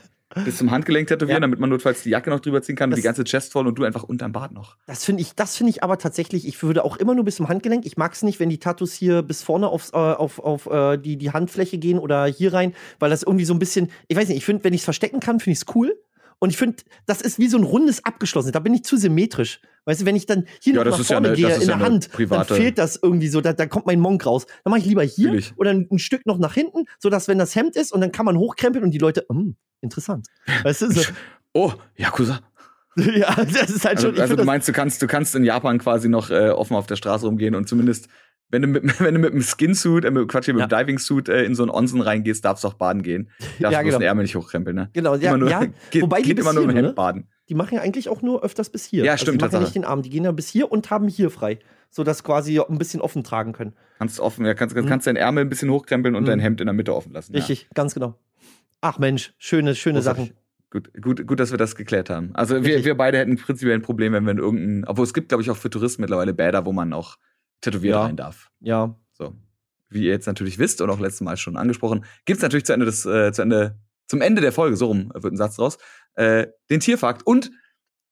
bis 0.43 0.57
zum 0.57 0.71
Handgelenk 0.71 1.07
tätowieren, 1.07 1.37
ja. 1.37 1.39
damit 1.39 1.59
man 1.59 1.69
notfalls 1.69 2.03
die 2.03 2.09
Jacke 2.09 2.29
noch 2.29 2.39
drüber 2.39 2.61
ziehen 2.61 2.75
kann 2.75 2.89
das, 2.89 2.97
und 2.97 3.01
die 3.01 3.05
ganze 3.05 3.23
Chest 3.23 3.53
voll 3.53 3.67
und 3.67 3.75
du 3.77 3.83
einfach 3.83 4.03
unterm 4.03 4.31
Bart 4.31 4.51
noch. 4.51 4.77
Das 4.85 5.03
finde 5.03 5.21
ich, 5.21 5.33
das 5.33 5.55
finde 5.55 5.71
ich 5.71 5.83
aber 5.83 5.97
tatsächlich, 5.97 6.47
ich 6.47 6.61
würde 6.61 6.83
auch 6.83 6.97
immer 6.97 7.15
nur 7.15 7.23
bis 7.23 7.37
zum 7.37 7.47
Handgelenk. 7.47 7.85
Ich 7.85 7.97
mag 7.97 8.13
es 8.13 8.21
nicht, 8.23 8.39
wenn 8.39 8.49
die 8.49 8.59
Tattoos 8.59 8.93
hier 8.93 9.21
bis 9.21 9.43
vorne 9.43 9.67
aufs, 9.67 9.91
äh, 9.91 9.97
auf, 9.97 10.39
auf 10.39 10.67
äh, 10.67 10.97
die, 10.97 11.17
die 11.17 11.31
Handfläche 11.31 11.77
gehen 11.77 11.99
oder 11.99 12.25
hier 12.25 12.53
rein, 12.53 12.73
weil 12.99 13.09
das 13.09 13.23
irgendwie 13.23 13.45
so 13.45 13.53
ein 13.53 13.59
bisschen, 13.59 13.89
ich 14.07 14.17
weiß 14.17 14.27
nicht, 14.27 14.37
ich 14.37 14.45
finde, 14.45 14.63
wenn 14.63 14.73
ich 14.73 14.81
es 14.81 14.85
verstecken 14.85 15.19
kann, 15.19 15.39
finde 15.39 15.53
ich 15.53 15.63
es 15.65 15.75
cool. 15.75 15.95
Und 16.39 16.49
ich 16.49 16.57
finde, 16.57 16.83
das 17.05 17.21
ist 17.21 17.39
wie 17.39 17.47
so 17.47 17.57
ein 17.57 17.63
rundes 17.63 18.03
abgeschlossen. 18.05 18.51
Da 18.51 18.59
bin 18.59 18.73
ich 18.73 18.83
zu 18.83 18.97
symmetrisch. 18.97 19.61
Weißt 19.85 20.01
du, 20.01 20.05
wenn 20.05 20.15
ich 20.15 20.25
dann 20.25 20.45
hier 20.61 20.73
ja, 20.73 20.83
noch 20.83 20.97
nach 20.97 21.05
vorne 21.05 21.27
ja 21.29 21.33
eine, 21.33 21.55
gehe 21.55 21.61
in 21.61 21.67
der 21.67 21.79
Hand, 21.79 22.09
dann 22.29 22.45
fehlt 22.45 22.77
das 22.77 22.99
irgendwie 23.01 23.27
so, 23.27 23.39
da, 23.41 23.53
da 23.53 23.67
kommt 23.67 23.85
mein 23.85 23.99
Monk 23.99 24.25
raus. 24.25 24.45
Dann 24.63 24.71
mache 24.71 24.79
ich 24.79 24.85
lieber 24.85 25.03
hier 25.03 25.27
Natürlich. 25.27 25.53
oder 25.57 25.71
ein, 25.71 25.87
ein, 25.91 25.99
Stück 25.99 26.25
noch 26.25 26.39
nach 26.39 26.55
hinten, 26.55 26.85
sodass 26.99 27.27
wenn 27.27 27.37
das 27.37 27.55
Hemd 27.55 27.75
ist 27.75 27.93
und 27.93 28.01
dann 28.01 28.11
kann 28.11 28.25
man 28.25 28.37
hochkrempeln 28.37 28.83
und 28.83 28.91
die 28.91 28.97
Leute, 28.97 29.25
hm, 29.29 29.55
interessant. 29.81 30.27
Weißt 30.63 30.81
du, 30.81 30.91
so. 30.91 31.01
Oh, 31.53 31.71
Yakuza. 31.95 32.41
ja, 32.95 33.35
das 33.35 33.69
ist 33.69 33.85
halt 33.85 33.97
also, 33.97 34.09
schon. 34.09 34.19
Also 34.19 34.35
du 34.35 34.43
meinst, 34.43 34.67
du 34.67 34.71
kannst, 34.71 35.01
du 35.01 35.07
kannst 35.07 35.35
in 35.35 35.43
Japan 35.43 35.77
quasi 35.79 36.09
noch 36.09 36.29
äh, 36.29 36.49
offen 36.49 36.75
auf 36.75 36.87
der 36.87 36.95
Straße 36.95 37.25
rumgehen 37.25 37.53
und 37.53 37.67
zumindest 37.67 38.07
wenn 38.55 38.61
du 38.61 38.67
mit, 38.67 38.99
wenn 38.99 39.13
du 39.13 39.19
mit 39.19 39.31
einem 39.31 39.41
Skinsuit, 39.41 40.05
äh, 40.05 40.11
mit, 40.11 40.27
Quatsch, 40.29 40.47
mit 40.47 40.57
ja. 40.57 40.65
einem 40.65 40.87
Diving-Suit 40.87 41.29
äh, 41.29 41.43
in 41.43 41.55
so 41.55 41.63
einen 41.63 41.71
Onsen 41.71 42.01
reingehst, 42.01 42.45
darfst 42.45 42.63
du 42.63 42.69
auch 42.69 42.73
baden 42.73 43.03
gehen. 43.03 43.29
Darfst 43.59 43.73
ja, 43.73 43.81
genau. 43.81 43.99
den 43.99 44.07
Ärmel 44.07 44.23
nicht 44.23 44.35
hochkrempeln, 44.35 44.75
ne? 44.75 44.89
Genau, 44.93 45.15
ja, 45.15 45.35
nur, 45.37 45.49
ja. 45.49 45.65
Geht, 45.91 46.01
Wobei 46.01 46.21
geht 46.21 46.39
immer 46.39 46.53
nur 46.53 46.63
im 46.63 46.69
Hemd 46.69 46.87
ne? 46.87 46.93
baden. 46.93 47.27
Die 47.49 47.55
machen 47.55 47.75
ja 47.75 47.81
eigentlich 47.81 48.09
auch 48.09 48.21
nur 48.21 48.43
öfters 48.43 48.69
bis 48.69 48.85
hier. 48.85 49.03
Ja, 49.03 49.13
also 49.13 49.23
stimmt. 49.23 49.41
Die 49.41 49.45
machen 49.45 49.53
ja 49.53 49.59
nicht 49.59 49.75
den 49.75 49.85
Arm, 49.85 50.01
die 50.01 50.09
gehen 50.09 50.23
ja 50.23 50.31
bis 50.31 50.47
hier 50.49 50.71
und 50.71 50.89
haben 50.89 51.07
hier 51.07 51.29
frei. 51.29 51.59
Sodass 51.91 52.23
quasi 52.23 52.59
ein 52.59 52.77
bisschen 52.77 52.99
offen 53.01 53.23
tragen 53.23 53.53
können. 53.53 53.73
Kannst 53.99 54.19
offen, 54.19 54.45
ja, 54.45 54.53
kannst, 54.53 54.75
mhm. 54.75 54.85
kannst 54.85 55.07
deinen 55.07 55.15
Ärmel 55.15 55.45
ein 55.45 55.49
bisschen 55.49 55.69
hochkrempeln 55.69 56.15
und 56.15 56.23
mhm. 56.23 56.27
dein 56.27 56.39
Hemd 56.39 56.59
in 56.59 56.67
der 56.67 56.73
Mitte 56.73 56.93
offen 56.93 57.13
lassen. 57.13 57.33
Richtig, 57.33 57.63
ja. 57.63 57.67
ganz 57.73 57.93
genau. 57.93 58.15
Ach 58.81 58.99
Mensch, 58.99 59.33
schöne, 59.37 59.75
schöne 59.75 60.01
Sachen. 60.01 60.31
Gut, 60.71 60.91
gut, 61.01 61.25
gut, 61.25 61.39
dass 61.39 61.51
wir 61.51 61.57
das 61.57 61.77
geklärt 61.77 62.09
haben. 62.09 62.31
Also 62.33 62.65
wir, 62.65 62.83
wir 62.83 62.95
beide 62.95 63.17
hätten 63.17 63.37
prinzipiell 63.37 63.75
ein 63.75 63.81
Problem, 63.81 64.11
wenn 64.11 64.25
wir 64.25 64.31
in 64.31 64.39
irgendeinen, 64.39 64.85
obwohl 64.85 65.05
es 65.05 65.13
gibt, 65.13 65.29
glaube 65.29 65.41
ich, 65.41 65.49
auch 65.49 65.55
für 65.55 65.69
Touristen 65.69 66.01
mittlerweile 66.01 66.33
Bäder, 66.33 66.65
wo 66.65 66.73
man 66.73 66.91
auch 66.91 67.17
tätowiert 67.61 67.95
ja. 67.95 68.03
rein 68.03 68.17
darf. 68.17 68.49
Ja. 68.59 68.95
So. 69.13 69.35
Wie 69.89 70.05
ihr 70.05 70.11
jetzt 70.11 70.27
natürlich 70.27 70.59
wisst 70.59 70.81
und 70.81 70.89
auch 70.89 70.99
letztes 70.99 71.21
Mal 71.21 71.37
schon 71.37 71.57
angesprochen, 71.57 72.05
gibt 72.25 72.37
es 72.37 72.43
natürlich 72.43 72.65
zu 72.65 72.73
Ende 72.73 72.85
des, 72.85 73.05
äh, 73.05 73.31
zu 73.31 73.41
Ende, 73.41 73.79
zum 74.07 74.21
Ende 74.21 74.41
der 74.41 74.51
Folge, 74.51 74.75
so 74.77 74.87
rum 74.87 75.11
wird 75.13 75.33
ein 75.33 75.37
Satz 75.37 75.55
draus, 75.55 75.77
äh, 76.15 76.47
den 76.69 76.79
Tierfakt. 76.79 77.25
Und 77.25 77.51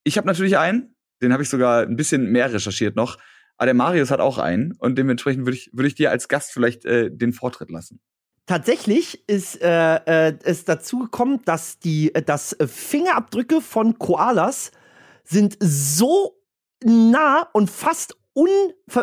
ich 0.03 0.17
habe 0.17 0.27
natürlich 0.27 0.57
einen, 0.57 0.95
den 1.21 1.33
habe 1.33 1.43
ich 1.43 1.49
sogar 1.49 1.83
ein 1.83 1.95
bisschen 1.95 2.31
mehr 2.31 2.51
recherchiert 2.53 2.95
noch. 2.95 3.17
Aber 3.57 3.65
der 3.65 3.75
Marius 3.75 4.11
hat 4.11 4.19
auch 4.19 4.39
einen 4.39 4.73
und 4.73 4.97
dementsprechend 4.97 5.45
würde 5.45 5.57
ich, 5.57 5.69
würd 5.73 5.87
ich 5.87 5.95
dir 5.95 6.11
als 6.11 6.27
Gast 6.27 6.51
vielleicht 6.51 6.85
äh, 6.85 7.09
den 7.11 7.33
Vortritt 7.33 7.69
lassen. 7.69 8.01
Tatsächlich 8.45 9.27
ist 9.29 9.61
äh, 9.61 9.95
äh, 10.27 10.37
es 10.43 10.65
dazu 10.65 10.99
gekommen, 10.99 11.41
dass 11.45 11.79
die 11.79 12.13
äh, 12.13 12.21
dass 12.21 12.57
Fingerabdrücke 12.59 13.61
von 13.61 13.97
Koalas 13.97 14.71
sind 15.23 15.55
so 15.61 16.41
nah 16.83 17.47
und 17.53 17.69
fast 17.69 18.17
un, 18.33 18.49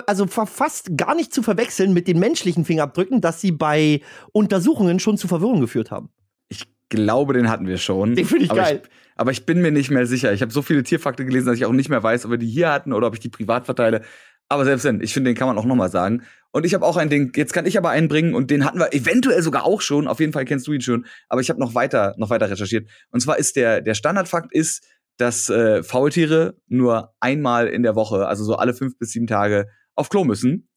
also 0.07 0.27
fast 0.27 0.97
gar 0.97 1.15
nicht 1.15 1.33
zu 1.33 1.43
verwechseln 1.43 1.93
mit 1.93 2.09
den 2.09 2.19
menschlichen 2.19 2.65
Fingerabdrücken, 2.65 3.21
dass 3.21 3.41
sie 3.41 3.53
bei 3.53 4.01
Untersuchungen 4.33 4.99
schon 4.99 5.17
zu 5.17 5.29
Verwirrung 5.29 5.61
geführt 5.61 5.91
haben. 5.91 6.11
Ich 6.49 6.67
glaube, 6.89 7.33
den 7.33 7.49
hatten 7.49 7.67
wir 7.67 7.79
schon. 7.79 8.17
Den 8.17 8.27
finde 8.27 8.45
ich 8.45 8.51
aber 8.51 8.63
geil. 8.63 8.83
Ich, 8.85 8.91
aber 9.17 9.31
ich 9.31 9.47
bin 9.47 9.61
mir 9.63 9.71
nicht 9.71 9.91
mehr 9.91 10.07
sicher. 10.07 10.33
Ich 10.33 10.43
habe 10.43 10.53
so 10.53 10.63
viele 10.63 10.83
Tierfakte 10.83 11.25
gelesen, 11.25 11.47
dass 11.47 11.57
ich 11.57 11.65
auch 11.65 11.73
nicht 11.73 11.89
mehr 11.89 12.03
weiß, 12.03 12.25
ob 12.25 12.33
wir 12.33 12.39
die 12.39 12.49
hier 12.49 12.73
hatten 12.73 12.93
oder 12.93 13.07
ob 13.07 13.15
ich 13.15 13.21
die 13.21 13.29
privat 13.29 13.67
verteile. 13.67 14.03
Aber 14.49 14.65
selbst 14.65 14.85
wenn, 14.85 15.01
ich 15.01 15.15
finde, 15.15 15.31
den 15.31 15.37
kann 15.37 15.47
man 15.47 15.59
auch 15.59 15.65
noch 15.65 15.77
mal 15.77 15.91
sagen. 15.91 16.23
Und 16.51 16.67
ich 16.67 16.75
habe 16.75 16.85
auch 16.85 16.97
einen, 16.97 17.09
den, 17.09 17.31
jetzt 17.37 17.53
kann 17.53 17.67
ich 17.67 17.79
aber 17.79 17.91
einen 17.91 18.09
bringen 18.09 18.35
und 18.35 18.51
den 18.51 18.65
hatten 18.65 18.81
wir 18.81 18.93
eventuell 18.93 19.41
sogar 19.43 19.65
auch 19.65 19.81
schon. 19.81 20.09
Auf 20.09 20.19
jeden 20.19 20.33
Fall 20.33 20.45
kennst 20.45 20.67
du 20.67 20.73
ihn 20.73 20.81
schon. 20.81 21.07
Aber 21.29 21.41
ich 21.41 21.49
habe 21.51 21.61
noch 21.61 21.77
weiter, 21.77 22.15
noch 22.19 22.31
weiter 22.31 22.51
recherchiert. 22.51 22.89
Und 23.13 23.21
zwar 23.21 23.39
ist 23.39 23.55
der, 23.55 23.81
der 23.81 23.95
Standardfakt 23.95 24.53
ist, 24.53 24.85
dass 25.21 25.51
äh, 25.51 25.83
Faultiere 25.83 26.57
nur 26.67 27.15
einmal 27.21 27.69
in 27.69 27.83
der 27.83 27.95
Woche, 27.95 28.27
also 28.27 28.45
so 28.45 28.57
alle 28.57 28.73
fünf 28.75 28.97
bis 28.99 29.11
sieben 29.11 29.27
Tage, 29.27 29.67
auf 29.95 30.09
Klo 30.09 30.25
müssen. 30.25 30.69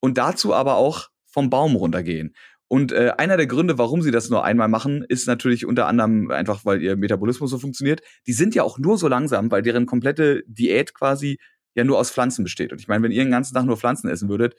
Und 0.00 0.18
dazu 0.18 0.54
aber 0.54 0.76
auch 0.76 1.08
vom 1.26 1.50
Baum 1.50 1.76
runtergehen. 1.76 2.34
Und 2.68 2.92
äh, 2.92 3.12
einer 3.16 3.36
der 3.36 3.46
Gründe, 3.46 3.78
warum 3.78 4.02
sie 4.02 4.10
das 4.10 4.30
nur 4.30 4.44
einmal 4.44 4.68
machen, 4.68 5.04
ist 5.08 5.26
natürlich 5.26 5.64
unter 5.64 5.86
anderem 5.86 6.30
einfach, 6.30 6.64
weil 6.64 6.82
ihr 6.82 6.96
Metabolismus 6.96 7.50
so 7.50 7.58
funktioniert. 7.58 8.00
Die 8.26 8.32
sind 8.32 8.54
ja 8.54 8.62
auch 8.62 8.78
nur 8.78 8.98
so 8.98 9.08
langsam, 9.08 9.50
weil 9.50 9.62
deren 9.62 9.86
komplette 9.86 10.42
Diät 10.46 10.92
quasi 10.92 11.38
ja 11.74 11.84
nur 11.84 11.98
aus 11.98 12.10
Pflanzen 12.10 12.44
besteht. 12.44 12.72
Und 12.72 12.80
ich 12.80 12.88
meine, 12.88 13.02
wenn 13.04 13.12
ihr 13.12 13.24
den 13.24 13.30
ganzen 13.30 13.54
Tag 13.54 13.64
nur 13.64 13.76
Pflanzen 13.76 14.08
essen 14.08 14.28
würdet, 14.28 14.54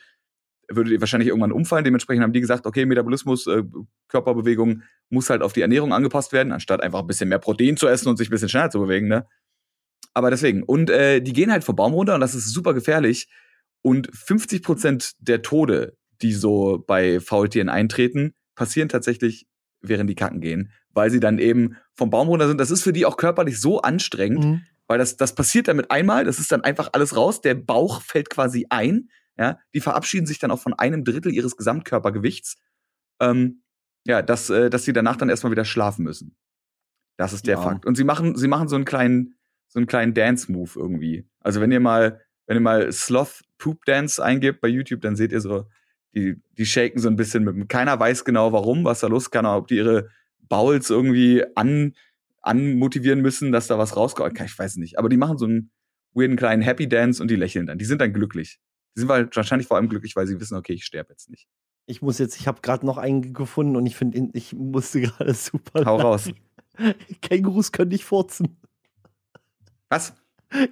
würdet 0.70 0.94
ihr 0.94 1.02
wahrscheinlich 1.02 1.30
irgendwann 1.30 1.52
umfallen. 1.52 1.84
Dementsprechend 1.84 2.24
haben 2.24 2.34
die 2.34 2.42
gesagt, 2.42 2.66
okay, 2.66 2.86
Metabolismus, 2.86 3.48
äh, 3.48 3.64
Körperbewegung 4.08 4.84
muss 5.10 5.30
halt 5.30 5.42
auf 5.42 5.54
die 5.54 5.62
Ernährung 5.62 5.94
angepasst 5.94 6.32
werden, 6.32 6.52
anstatt 6.52 6.82
einfach 6.82 7.00
ein 7.02 7.08
bisschen 7.08 7.30
mehr 7.30 7.40
Protein 7.40 7.78
zu 7.78 7.88
essen 7.88 8.10
und 8.10 8.18
sich 8.18 8.30
ein 8.30 8.32
bisschen 8.32 8.50
schneller 8.50 8.70
zu 8.70 8.80
bewegen, 8.80 9.08
ne? 9.08 9.26
Aber 10.14 10.30
deswegen. 10.30 10.64
Und 10.64 10.90
äh, 10.90 11.22
die 11.22 11.34
gehen 11.34 11.52
halt 11.52 11.64
vom 11.64 11.76
Baum 11.76 11.94
runter 11.94 12.16
und 12.16 12.22
das 12.22 12.36
ist 12.36 12.52
super 12.54 12.74
gefährlich. 12.74 13.28
Und 13.82 14.10
50 14.14 14.64
Prozent 14.64 15.14
der 15.20 15.42
Tode, 15.42 15.98
die 16.22 16.34
so 16.34 16.84
bei 16.86 17.20
Faultieren 17.20 17.70
eintreten, 17.70 18.34
passieren 18.56 18.90
tatsächlich, 18.90 19.48
während 19.82 20.10
die 20.10 20.16
kacken 20.16 20.42
gehen, 20.42 20.72
weil 20.92 21.10
sie 21.10 21.22
dann 21.22 21.40
eben 21.40 21.78
vom 21.94 22.10
Baum 22.10 22.28
runter 22.28 22.48
sind. 22.48 22.60
Das 22.60 22.72
ist 22.72 22.84
für 22.84 22.92
die 22.92 23.06
auch 23.06 23.16
körperlich 23.16 23.62
so 23.62 23.82
anstrengend, 23.82 24.44
mhm. 24.44 24.62
weil 24.88 24.98
das, 24.98 25.16
das 25.16 25.34
passiert 25.36 25.70
damit 25.70 25.90
einmal, 25.92 26.26
das 26.26 26.40
ist 26.40 26.52
dann 26.52 26.66
einfach 26.66 26.90
alles 26.92 27.16
raus, 27.16 27.40
der 27.40 27.56
Bauch 27.56 28.02
fällt 28.02 28.30
quasi 28.30 28.66
ein, 28.70 29.10
ja, 29.40 29.58
die 29.74 29.80
verabschieden 29.80 30.28
sich 30.28 30.38
dann 30.38 30.52
auch 30.52 30.60
von 30.60 30.74
einem 30.74 31.06
Drittel 31.06 31.34
ihres 31.34 31.56
Gesamtkörpergewichts, 31.56 32.58
ähm, 33.22 33.64
ja, 34.06 34.22
dass, 34.22 34.50
äh, 34.50 34.70
dass 34.70 34.84
sie 34.84 34.92
danach 34.92 35.16
dann 35.16 35.30
erstmal 35.30 35.52
wieder 35.52 35.64
schlafen 35.64 36.04
müssen. 36.04 36.36
Das 37.16 37.32
ist 37.32 37.48
der 37.48 37.56
ja. 37.56 37.62
Fakt. 37.62 37.86
Und 37.86 37.96
sie 37.96 38.04
machen, 38.04 38.36
sie 38.36 38.50
machen 38.50 38.68
so 38.68 38.76
einen 38.76 38.84
kleinen, 38.84 39.36
so 39.70 39.80
einen 39.80 39.88
kleinen 39.88 40.14
Dance-Move 40.14 40.72
irgendwie. 40.76 41.26
Also 41.40 41.62
wenn 41.62 41.72
ihr 41.72 41.80
mal, 41.80 42.22
wenn 42.48 42.58
ihr 42.58 42.62
mal 42.62 42.92
Sloth 42.92 43.42
Poop 43.58 43.86
Dance 43.86 44.22
eingebt 44.22 44.60
bei 44.60 44.68
YouTube, 44.68 45.02
dann 45.02 45.16
seht 45.16 45.32
ihr 45.32 45.40
so 45.40 45.66
die, 46.16 46.42
die 46.58 46.66
shaken 46.66 47.00
so 47.00 47.08
ein 47.08 47.16
bisschen 47.16 47.46
mit. 47.46 47.70
Keiner 47.70 47.98
weiß 47.98 48.26
genau 48.26 48.52
warum, 48.52 48.84
was 48.84 49.00
da 49.00 49.08
los 49.08 49.32
kann, 49.32 49.46
ob 49.46 49.68
die 49.68 49.78
ihre 49.78 50.10
Bowls 50.50 50.90
irgendwie 50.90 51.46
an, 51.56 51.94
anmotivieren 52.42 53.22
müssen, 53.22 53.54
dass 53.54 53.68
da 53.68 53.78
was 53.78 53.96
rauskommt. 53.96 54.38
Ich 54.42 54.60
weiß 54.60 54.78
nicht. 54.78 55.00
Aber 55.00 55.08
die 55.08 55.18
machen 55.18 55.38
so 55.38 55.46
einen 55.46 55.72
weirden 56.14 56.36
kleinen 56.36 56.62
Happy 56.62 56.90
Dance 56.90 57.22
und 57.22 57.32
die 57.32 57.36
lächeln 57.38 57.68
dann. 57.68 57.78
Die 57.78 57.86
sind 57.86 58.02
dann 58.02 58.12
glücklich. 58.12 58.60
Die 58.96 59.02
sind 59.02 59.10
halt 59.10 59.36
wahrscheinlich 59.36 59.68
vor 59.68 59.78
allem 59.78 59.90
glücklich, 59.90 60.16
weil 60.16 60.28
sie 60.28 60.40
wissen, 60.40 60.58
okay, 60.58 60.74
ich 60.74 60.86
sterbe 60.86 61.12
jetzt 61.12 61.30
nicht. 61.30 61.48
Ich 61.86 62.02
muss 62.02 62.20
jetzt, 62.20 62.40
ich 62.40 62.48
habe 62.48 62.62
gerade 62.62 62.86
noch 62.86 62.98
einen 62.98 63.34
gefunden 63.34 63.76
und 63.76 63.86
ich 63.86 63.96
finde, 63.96 64.30
ich 64.34 64.54
musste 64.54 65.02
gerade 65.02 65.34
super. 65.34 65.86
Hau 65.86 65.98
raus. 65.98 66.30
Kängurus 67.22 67.72
können 67.72 67.90
nicht 67.90 68.06
furzen. 68.06 68.58
Was? 69.90 70.14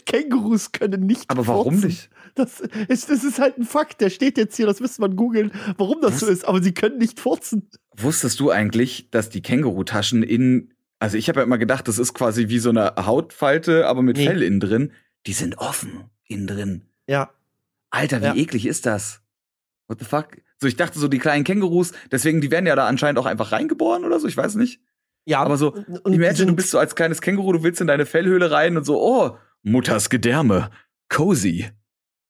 Kängurus 0.05 0.71
können 0.71 1.05
nicht 1.05 1.25
Aber 1.27 1.45
warum 1.47 1.73
furzen. 1.73 1.87
nicht? 1.87 2.09
Das 2.35 2.59
ist, 2.59 3.09
das 3.09 3.23
ist 3.23 3.39
halt 3.39 3.57
ein 3.57 3.63
Fakt, 3.63 4.01
der 4.01 4.09
steht 4.09 4.37
jetzt 4.37 4.55
hier, 4.55 4.65
das 4.65 4.79
müsste 4.79 5.01
man 5.01 5.15
googeln, 5.15 5.51
warum 5.77 6.01
das 6.01 6.13
Was? 6.13 6.19
so 6.21 6.27
ist, 6.27 6.45
aber 6.45 6.61
sie 6.61 6.73
können 6.73 6.97
nicht 6.97 7.19
furzen. 7.19 7.69
Wusstest 7.95 8.39
du 8.39 8.51
eigentlich, 8.51 9.09
dass 9.09 9.29
die 9.29 9.41
Kängurutaschen 9.41 10.23
in, 10.23 10.73
also 10.99 11.17
ich 11.17 11.29
habe 11.29 11.39
ja 11.39 11.43
immer 11.43 11.57
gedacht, 11.57 11.87
das 11.87 11.97
ist 11.99 12.13
quasi 12.13 12.49
wie 12.49 12.59
so 12.59 12.69
eine 12.69 12.93
Hautfalte, 12.95 13.87
aber 13.87 14.01
mit 14.01 14.17
nee. 14.17 14.25
Fell 14.25 14.43
innen 14.43 14.59
drin. 14.59 14.91
Die 15.25 15.33
sind 15.33 15.57
offen 15.57 16.05
innen 16.27 16.47
drin. 16.47 16.81
Ja. 17.07 17.31
Alter, 17.89 18.21
wie 18.21 18.25
ja. 18.25 18.35
eklig 18.35 18.65
ist 18.65 18.85
das? 18.85 19.21
What 19.87 19.99
the 19.99 20.05
fuck? 20.05 20.37
So, 20.59 20.67
ich 20.67 20.75
dachte 20.75 20.99
so, 20.99 21.07
die 21.07 21.19
kleinen 21.19 21.43
Kängurus, 21.43 21.93
deswegen, 22.11 22.41
die 22.41 22.51
werden 22.51 22.65
ja 22.65 22.75
da 22.75 22.87
anscheinend 22.87 23.19
auch 23.19 23.25
einfach 23.25 23.51
reingeboren 23.51 24.03
oder 24.03 24.19
so, 24.19 24.27
ich 24.27 24.35
weiß 24.35 24.55
nicht. 24.55 24.81
Ja. 25.25 25.39
Aber 25.39 25.57
so, 25.57 25.73
und 25.73 26.13
imagine, 26.13 26.47
du 26.47 26.55
bist 26.55 26.71
so 26.71 26.79
als 26.79 26.95
kleines 26.95 27.21
Känguru, 27.21 27.53
du 27.53 27.63
willst 27.63 27.81
in 27.81 27.87
deine 27.87 28.05
Fellhöhle 28.05 28.51
rein 28.51 28.77
und 28.77 28.85
so, 28.85 29.01
oh, 29.01 29.37
Mutters 29.63 30.09
Gedärme. 30.09 30.71
Cozy. 31.09 31.69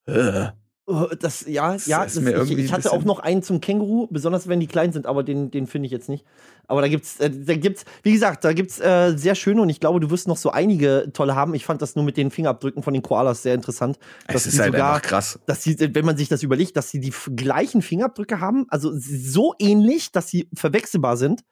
Äh. 0.06 0.48
Oh, 0.90 1.08
das, 1.20 1.46
ja, 1.46 1.74
das 1.74 1.86
ja, 1.86 2.06
das, 2.06 2.16
ich, 2.16 2.58
ich, 2.58 2.72
hatte 2.72 2.94
auch 2.94 3.04
noch 3.04 3.20
einen 3.20 3.44
zum 3.44 3.60
Känguru, 3.60 4.08
besonders 4.10 4.48
wenn 4.48 4.62
die 4.62 4.68
klein 4.68 4.94
sind, 4.94 5.06
aber 5.06 5.22
den, 5.22 5.52
den 5.52 5.68
finde 5.68 5.88
ich 5.88 5.92
jetzt 5.92 6.08
nicht. 6.08 6.26
Aber 6.66 6.80
da 6.80 6.88
gibt's, 6.88 7.20
äh, 7.20 7.30
da 7.30 7.56
gibt's, 7.56 7.84
wie 8.04 8.14
gesagt, 8.14 8.46
da 8.46 8.54
gibt's 8.54 8.80
äh, 8.80 9.14
sehr 9.18 9.36
schöne 9.36 9.62
und 9.62 9.70
ich 9.70 9.82
glaube, 9.82 10.00
du 10.00 10.10
wirst 10.12 10.30
noch 10.30 10.38
so 10.38 10.50
einige 10.50 11.10
tolle 11.12 11.36
haben. 11.36 11.54
Ich 11.56 11.66
fand 11.66 11.82
das 11.82 11.98
nur 11.98 12.06
mit 12.06 12.16
den 12.16 12.32
Fingerabdrücken 12.32 12.84
von 12.84 12.94
den 12.94 13.04
Koalas 13.04 13.44
sehr 13.44 13.54
interessant. 13.54 14.00
Es 14.28 14.48
ist 14.48 14.60
halt 14.60 14.72
sogar, 14.72 14.96
einfach 14.96 15.02
krass. 15.02 15.40
Dass 15.46 15.62
sie, 15.62 15.78
wenn 15.94 16.06
man 16.06 16.16
sich 16.16 16.30
das 16.30 16.42
überlegt, 16.42 16.78
dass 16.78 16.90
sie 16.90 17.02
die 17.02 17.14
gleichen 17.36 17.82
Fingerabdrücke 17.82 18.40
haben, 18.40 18.66
also 18.70 18.94
so 18.96 19.56
ähnlich, 19.60 20.14
dass 20.14 20.30
sie 20.30 20.48
verwechselbar 20.54 21.18
sind 21.18 21.44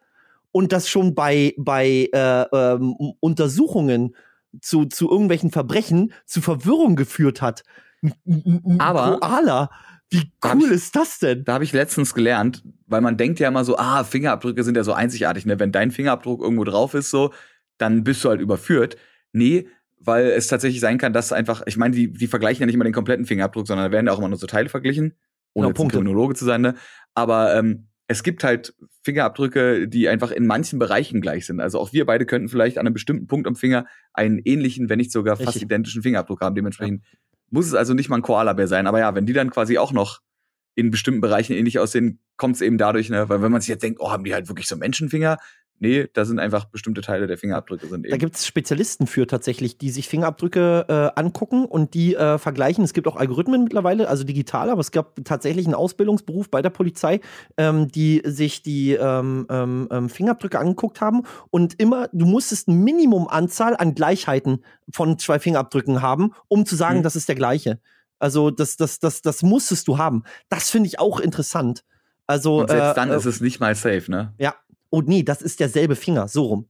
und 0.54 0.72
das 0.72 0.88
schon 0.88 1.14
bei, 1.14 1.54
bei 1.58 2.08
äh, 2.14 2.46
ähm, 2.54 2.96
Untersuchungen 3.20 4.16
zu, 4.62 4.86
zu 4.86 5.12
irgendwelchen 5.12 5.52
Verbrechen 5.52 6.14
zu 6.26 6.40
Verwirrung 6.40 6.96
geführt 6.96 7.42
hat. 7.42 7.64
Aber 8.80 9.20
Koala. 9.20 9.70
Wie 10.12 10.32
cool 10.46 10.72
ist 10.72 10.96
das 10.96 11.20
denn? 11.20 11.44
Da 11.44 11.54
habe 11.56 11.64
ich 11.64 11.74
letztens 11.74 12.14
gelernt, 12.14 12.64
weil 12.86 13.02
man 13.02 13.18
denkt 13.18 13.40
ja 13.40 13.48
immer 13.48 13.66
so, 13.66 13.78
ah, 13.78 14.04
Fingerabdrücke 14.04 14.64
sind 14.64 14.78
ja 14.78 14.84
so 14.84 14.94
einzigartig, 14.94 15.46
ne? 15.46 15.60
Wenn 15.60 15.72
dein 15.72 15.92
Fingerabdruck 15.92 16.42
irgendwo 16.42 16.64
drauf 16.64 16.94
ist, 16.94 17.10
so, 17.10 17.34
dann 17.78 18.04
bist 18.04 18.24
du 18.24 18.30
halt 18.30 18.40
überführt. 18.40 18.98
Nee, 19.34 19.68
weil 20.00 20.28
es 20.28 20.48
tatsächlich 20.48 20.80
sein 20.80 21.00
kann, 21.00 21.12
dass 21.12 21.34
einfach, 21.34 21.64
ich 21.66 21.78
meine, 21.78 21.96
die, 21.96 22.14
die 22.14 22.28
vergleichen 22.28 22.62
ja 22.62 22.66
nicht 22.68 22.76
immer 22.76 22.84
den 22.84 22.94
kompletten 22.94 23.26
Fingerabdruck, 23.26 23.68
sondern 23.68 23.88
da 23.88 23.92
werden 23.92 24.06
ja 24.06 24.14
auch 24.14 24.20
immer 24.20 24.30
nur 24.30 24.38
so 24.38 24.48
Teile 24.48 24.70
verglichen, 24.70 25.16
ohne 25.54 25.74
genau, 25.74 25.90
Kriminologe 25.90 26.36
zu 26.36 26.46
sein, 26.46 26.62
ne? 26.62 26.76
Aber 27.16 27.56
ähm, 27.56 27.88
es 28.08 28.22
gibt 28.22 28.44
halt 28.44 28.76
Fingerabdrücke, 29.04 29.88
die 29.88 30.08
einfach 30.08 30.32
in 30.32 30.46
manchen 30.46 30.78
Bereichen 30.78 31.22
gleich 31.22 31.46
sind. 31.48 31.60
Also 31.60 31.80
auch 31.80 31.92
wir 31.92 32.06
beide 32.06 32.26
könnten 32.26 32.50
vielleicht 32.50 32.78
an 32.78 32.86
einem 32.86 32.94
bestimmten 32.94 33.26
Punkt 33.28 33.48
am 33.48 33.56
Finger 33.56 33.88
einen 34.14 34.40
ähnlichen, 34.40 34.90
wenn 34.90 34.98
nicht 34.98 35.12
sogar 35.12 35.38
fast 35.38 35.50
Richtig. 35.50 35.64
identischen 35.64 36.04
Fingerabdruck 36.04 36.42
haben. 36.42 36.56
Dementsprechend 36.56 37.04
ja. 37.04 37.20
Muss 37.50 37.68
es 37.68 37.74
also 37.74 37.94
nicht 37.94 38.10
mal 38.10 38.18
ein 38.18 38.22
Koala-Bär 38.22 38.68
sein. 38.68 38.88
Aber 38.88 39.00
ja, 39.00 39.16
wenn 39.16 39.26
die 39.26 39.34
dann 39.34 39.50
quasi 39.50 39.78
auch 39.78 39.92
noch 39.92 40.22
in 40.76 40.92
bestimmten 40.92 41.22
Bereichen 41.22 41.54
ähnlich 41.54 41.80
aussehen, 41.80 42.20
kommt 42.38 42.56
es 42.56 42.62
eben 42.62 42.78
dadurch, 42.78 43.10
ne? 43.10 43.30
weil 43.30 43.42
wenn 43.42 43.52
man 43.52 43.62
sich 43.62 43.70
jetzt 43.70 43.84
denkt, 43.84 44.00
oh, 44.02 44.12
haben 44.12 44.24
die 44.24 44.34
halt 44.34 44.50
wirklich 44.50 44.68
so 44.68 44.76
Menschenfinger? 44.76 45.38
Nee, 45.80 46.08
da 46.14 46.24
sind 46.24 46.40
einfach 46.40 46.66
bestimmte 46.66 47.02
Teile 47.02 47.28
der 47.28 47.38
Fingerabdrücke 47.38 47.88
sind 47.88 48.06
eben. 48.06 48.12
Da 48.12 48.18
gibt 48.18 48.36
es 48.36 48.48
Spezialisten 48.48 49.08
für 49.08 49.28
tatsächlich, 49.28 49.78
die 49.78 49.90
sich 49.90 50.08
Fingerabdrücke 50.08 50.86
äh, 50.88 51.20
angucken 51.20 51.66
und 51.66 51.94
die 51.94 52.16
äh, 52.16 52.38
vergleichen. 52.38 52.84
Es 52.84 52.94
gibt 52.94 53.08
auch 53.08 53.18
Algorithmen 53.18 53.64
mittlerweile, 53.64 54.08
also 54.08 54.24
digital, 54.24 54.70
aber 54.70 54.80
es 54.80 54.92
gab 54.92 55.24
tatsächlich 55.26 55.66
einen 55.66 55.76
Ausbildungsberuf 55.76 56.50
bei 56.50 56.62
der 56.62 56.70
Polizei, 56.70 57.20
ähm, 57.58 57.90
die 57.90 58.22
sich 58.26 58.64
die 58.64 58.94
ähm, 58.94 59.48
ähm, 59.50 59.90
ähm 59.92 60.10
Fingerabdrücke 60.10 60.60
angeguckt 60.60 61.02
haben 61.02 61.24
und 61.50 61.80
immer, 61.80 62.08
du 62.14 62.26
musstest 62.26 62.70
eine 62.70 62.78
Minimumanzahl 62.78 63.76
an 63.76 63.96
Gleichheiten 63.96 64.64
von 64.90 65.20
zwei 65.20 65.40
Fingerabdrücken 65.40 66.02
haben, 66.02 66.32
um 66.48 66.66
zu 66.66 66.78
sagen, 66.78 67.00
mhm. 67.00 67.04
das 67.04 67.18
ist 67.18 67.28
der 67.28 67.36
gleiche. 67.36 67.80
Also 68.18 68.50
das, 68.50 68.78
das, 68.78 69.00
das, 69.00 69.22
das 69.22 69.44
musstest 69.44 69.90
du 69.90 69.98
haben. 69.98 70.24
Das 70.48 70.70
finde 70.70 70.88
ich 70.88 71.00
auch 71.00 71.20
interessant. 71.20 71.84
Also, 72.28 72.62
und 72.62 72.70
selbst 72.70 72.92
äh, 72.92 72.96
dann 72.96 73.12
äh, 73.12 73.18
ist 73.18 73.26
es 73.26 73.42
nicht 73.42 73.60
mal 73.60 73.76
safe, 73.76 74.10
ne? 74.10 74.34
Ja, 74.40 74.56
oh 74.96 75.02
nee, 75.06 75.24
das 75.24 75.42
ist 75.42 75.60
derselbe 75.60 75.96
Finger, 75.96 76.28
so 76.28 76.44
rum. 76.44 76.70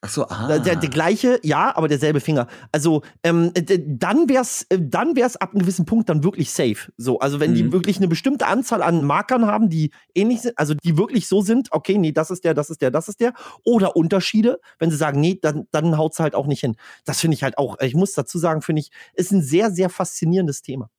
Ach 0.00 0.10
so, 0.10 0.28
ah. 0.28 0.58
Der, 0.58 0.76
der, 0.76 0.90
gleiche, 0.90 1.40
ja, 1.42 1.74
aber 1.74 1.88
derselbe 1.88 2.20
Finger. 2.20 2.46
Also, 2.72 3.00
ähm, 3.22 3.52
dann 3.86 4.28
wär's, 4.28 4.66
äh, 4.68 4.78
dann 4.78 5.16
wär's 5.16 5.36
ab 5.36 5.52
einem 5.52 5.60
gewissen 5.60 5.86
Punkt 5.86 6.10
dann 6.10 6.22
wirklich 6.22 6.50
safe. 6.50 6.92
So, 6.98 7.20
also 7.20 7.40
wenn 7.40 7.52
mhm. 7.52 7.54
die 7.54 7.72
wirklich 7.72 7.96
eine 7.96 8.08
bestimmte 8.08 8.46
Anzahl 8.46 8.82
an 8.82 9.02
Markern 9.04 9.46
haben, 9.46 9.70
die 9.70 9.92
ähnlich 10.14 10.42
sind, 10.42 10.58
also 10.58 10.74
die 10.74 10.98
wirklich 10.98 11.26
so 11.26 11.40
sind, 11.40 11.72
okay, 11.72 11.96
nee, 11.96 12.12
das 12.12 12.30
ist 12.30 12.44
der, 12.44 12.52
das 12.52 12.68
ist 12.68 12.82
der, 12.82 12.90
das 12.90 13.08
ist 13.08 13.20
der, 13.20 13.32
oder 13.64 13.96
Unterschiede, 13.96 14.60
wenn 14.78 14.90
sie 14.90 14.96
sagen, 14.98 15.20
nee, 15.20 15.38
dann, 15.40 15.68
dann 15.70 15.96
haut's 15.96 16.20
halt 16.20 16.34
auch 16.34 16.46
nicht 16.46 16.60
hin. 16.60 16.76
Das 17.06 17.20
finde 17.20 17.36
ich 17.36 17.42
halt 17.42 17.56
auch, 17.56 17.80
ich 17.80 17.94
muss 17.94 18.12
dazu 18.12 18.38
sagen, 18.38 18.60
finde 18.60 18.80
ich, 18.80 18.90
ist 19.14 19.32
ein 19.32 19.42
sehr, 19.42 19.70
sehr 19.70 19.88
faszinierendes 19.88 20.60
Thema. 20.60 20.90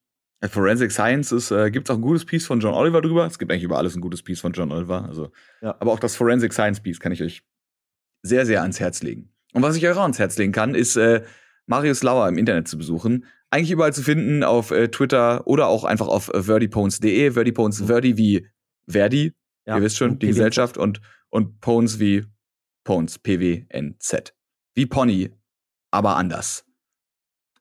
Forensic 0.50 0.92
Science 0.92 1.32
ist, 1.32 1.52
äh, 1.52 1.72
gibt 1.72 1.88
es 1.88 1.94
auch 1.94 1.98
ein 1.98 2.02
gutes 2.02 2.26
Piece 2.26 2.46
von 2.46 2.60
John 2.60 2.74
Oliver 2.74 3.02
drüber. 3.02 3.26
Es 3.26 3.40
gibt 3.40 3.52
eigentlich 3.52 3.64
über 3.64 3.78
alles 3.78 3.96
ein 3.96 4.02
gutes 4.02 4.24
Piece 4.24 4.42
von 4.42 4.54
John 4.54 4.72
Oliver. 4.72 5.06
Also, 5.06 5.32
ja. 5.62 5.76
Aber 5.80 5.92
auch 5.92 6.00
das 6.00 6.16
Forensic 6.16 6.54
Science 6.54 6.80
Piece 6.82 7.00
kann 7.00 7.12
ich 7.12 7.24
euch 7.24 7.44
sehr, 8.22 8.46
sehr 8.46 8.62
ans 8.62 8.80
Herz 8.80 9.04
legen. 9.04 9.30
Und 9.54 9.62
was 9.62 9.76
ich 9.76 9.88
euch 9.88 9.96
auch 9.96 10.02
ans 10.02 10.20
Herz 10.20 10.38
legen 10.38 10.52
kann, 10.52 10.76
ist 10.76 10.96
äh, 10.96 11.24
Marius 11.68 12.04
Lauer 12.04 12.28
im 12.28 12.38
Internet 12.38 12.68
zu 12.68 12.78
besuchen. 12.78 13.26
Eigentlich 13.50 13.72
überall 13.72 13.94
zu 13.94 14.02
finden, 14.02 14.44
auf 14.44 14.72
äh, 14.72 14.90
Twitter 14.90 15.48
oder 15.48 15.68
auch 15.68 15.84
einfach 15.84 16.08
auf 16.08 16.30
äh, 16.34 16.44
verdipones.de. 16.44 17.32
Verdipones, 17.32 17.82
mhm. 17.82 17.88
Verdi 17.88 18.18
wie 18.18 18.48
Verdi, 18.88 19.34
ja. 19.66 19.78
ihr 19.78 19.82
wisst 19.82 19.98
schon, 19.98 20.20
die 20.20 20.28
Gesellschaft 20.28 20.78
und, 20.78 21.02
und 21.30 21.62
Pones 21.62 22.00
wie 22.00 22.26
Pones, 22.84 23.18
P-W-N-Z. 23.20 24.36
Wie 24.76 24.86
Pony, 24.86 25.32
aber 25.92 26.18
anders. 26.18 26.66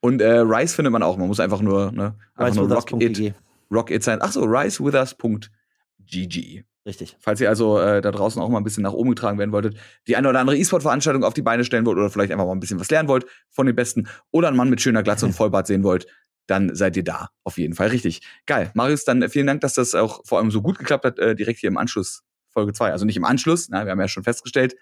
Und 0.05 0.21
äh, 0.21 0.41
Rice 0.41 0.75
findet 0.75 0.93
man 0.93 1.03
auch. 1.03 1.17
Man 1.17 1.29
muss 1.29 1.41
einfach 1.41 1.63
nur, 1.63 1.91
ne, 1.91 2.15
einfach 2.35 2.57
nur 2.57 2.71
Rock 2.71 2.93
It, 3.01 3.33
Rock 3.73 3.91
It 3.91 4.05
sein. 4.05 4.19
Ach 4.21 4.33
so, 4.33 4.45
ricewithus.gg. 4.45 6.65
Richtig. 6.87 7.17
Falls 7.19 7.41
ihr 7.41 7.49
also 7.49 7.81
äh, 7.81 8.03
da 8.03 8.11
draußen 8.11 8.43
auch 8.43 8.51
mal 8.51 8.59
ein 8.59 8.65
bisschen 8.65 8.83
nach 8.83 8.93
oben 8.93 9.09
getragen 9.09 9.39
werden 9.39 9.53
wolltet, 9.53 9.79
die 10.07 10.17
eine 10.17 10.29
oder 10.29 10.41
andere 10.41 10.59
E-Sport-Veranstaltung 10.59 11.25
auf 11.25 11.33
die 11.33 11.41
Beine 11.41 11.65
stellen 11.65 11.87
wollt 11.87 11.97
oder 11.97 12.11
vielleicht 12.11 12.33
einfach 12.33 12.45
mal 12.45 12.53
ein 12.53 12.61
bisschen 12.61 12.79
was 12.79 12.91
lernen 12.91 13.09
wollt 13.09 13.25
von 13.49 13.65
den 13.65 13.75
Besten 13.75 14.07
oder 14.31 14.49
einen 14.49 14.59
Mann 14.59 14.69
mit 14.69 14.83
schöner 14.83 15.03
Glatze 15.03 15.25
und 15.25 15.33
Vollbart 15.37 15.67
sehen 15.67 15.85
wollt, 15.85 16.07
dann 16.47 16.75
seid 16.75 16.99
ihr 16.99 17.05
da. 17.05 17.31
Auf 17.43 17.57
jeden 17.57 17.75
Fall 17.75 17.89
richtig. 17.89 18.21
Geil. 18.45 18.71
Marius, 18.75 19.07
dann 19.07 19.27
vielen 19.31 19.47
Dank, 19.47 19.63
dass 19.63 19.73
das 19.73 19.95
auch 19.95 20.21
vor 20.27 20.37
allem 20.37 20.51
so 20.51 20.61
gut 20.61 20.79
geklappt 20.79 21.07
hat, 21.07 21.19
äh, 21.19 21.35
direkt 21.35 21.61
hier 21.61 21.69
im 21.69 21.79
Anschluss 21.79 22.25
Folge 22.51 22.75
2. 22.75 22.93
Also 22.93 23.07
nicht 23.07 23.17
im 23.17 23.25
Anschluss, 23.25 23.71
na, 23.71 23.87
wir 23.87 23.93
haben 23.93 24.01
ja 24.01 24.09
schon 24.09 24.25
festgestellt, 24.25 24.77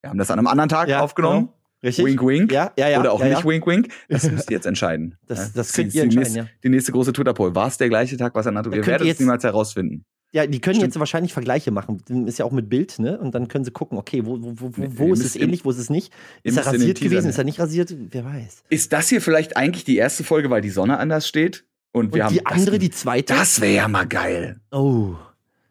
wir 0.00 0.10
haben 0.10 0.18
das 0.18 0.32
an 0.32 0.40
einem 0.40 0.48
anderen 0.48 0.68
Tag 0.68 0.88
Ja, 0.88 1.02
aufgenommen. 1.02 1.46
genau. 1.46 1.52
Richtig? 1.82 2.04
Wink, 2.06 2.26
wink. 2.26 2.52
Ja, 2.52 2.72
ja, 2.78 2.88
ja. 2.88 3.00
Oder 3.00 3.12
auch 3.12 3.20
ja, 3.20 3.26
nicht 3.28 3.44
ja. 3.44 3.44
wink, 3.44 3.66
wink. 3.66 3.88
Das 4.08 4.22
müsst 4.30 4.50
ihr 4.50 4.56
jetzt 4.56 4.66
entscheiden. 4.66 5.16
Das- 5.26 5.52
das 5.52 5.68
ist 5.68 5.74
könnt 5.74 5.92
die, 5.92 5.98
ihr 5.98 6.04
entscheiden, 6.04 6.22
nächste, 6.22 6.38
ja. 6.38 6.46
die 6.62 6.68
nächste 6.68 6.92
große 6.92 7.12
Twitter-Poll. 7.12 7.54
War 7.54 7.68
es 7.68 7.78
der 7.78 7.88
gleiche 7.88 8.16
Tag, 8.16 8.34
was 8.34 8.46
er 8.46 8.52
nannte? 8.52 8.72
Wir 8.72 8.84
werden 8.86 9.06
es 9.06 9.20
niemals 9.20 9.44
herausfinden. 9.44 10.04
Ja, 10.32 10.46
die 10.46 10.60
können 10.60 10.74
Stimmt. 10.74 10.92
jetzt 10.94 10.98
wahrscheinlich 10.98 11.32
Vergleiche 11.32 11.70
machen. 11.70 12.02
Ist 12.26 12.38
ja 12.38 12.44
auch 12.44 12.50
mit 12.50 12.68
Bild, 12.68 12.98
ne? 12.98 13.18
Und 13.18 13.34
dann 13.34 13.48
können 13.48 13.64
sie 13.64 13.70
gucken, 13.70 13.96
okay, 13.96 14.26
wo, 14.26 14.38
wo, 14.40 14.54
wo, 14.58 14.72
wo 14.76 15.12
ist 15.12 15.24
es 15.24 15.36
ähnlich, 15.36 15.64
wo 15.64 15.70
ist 15.70 15.78
es 15.78 15.88
nicht? 15.88 16.12
Ist 16.42 16.56
er 16.56 16.66
rasiert 16.66 16.98
gewesen? 16.98 17.14
nehmen. 17.14 17.30
Ist 17.30 17.38
er 17.38 17.44
nicht 17.44 17.60
rasiert? 17.60 17.94
Wer 18.10 18.24
weiß. 18.24 18.64
Ist 18.68 18.92
das 18.92 19.08
hier 19.08 19.20
vielleicht 19.22 19.56
eigentlich 19.56 19.84
die 19.84 19.96
erste 19.96 20.24
Folge, 20.24 20.50
weil 20.50 20.60
die 20.60 20.70
Sonne 20.70 20.98
anders 20.98 21.26
steht? 21.28 21.64
Und, 21.92 22.12
wir 22.12 22.22
Und 22.22 22.26
haben 22.26 22.34
die 22.34 22.44
andere, 22.44 22.72
das, 22.72 22.80
die 22.80 22.90
zweite? 22.90 23.32
Das 23.34 23.60
wäre 23.60 23.74
ja 23.76 23.88
mal 23.88 24.06
geil. 24.06 24.60
Oh. 24.72 25.14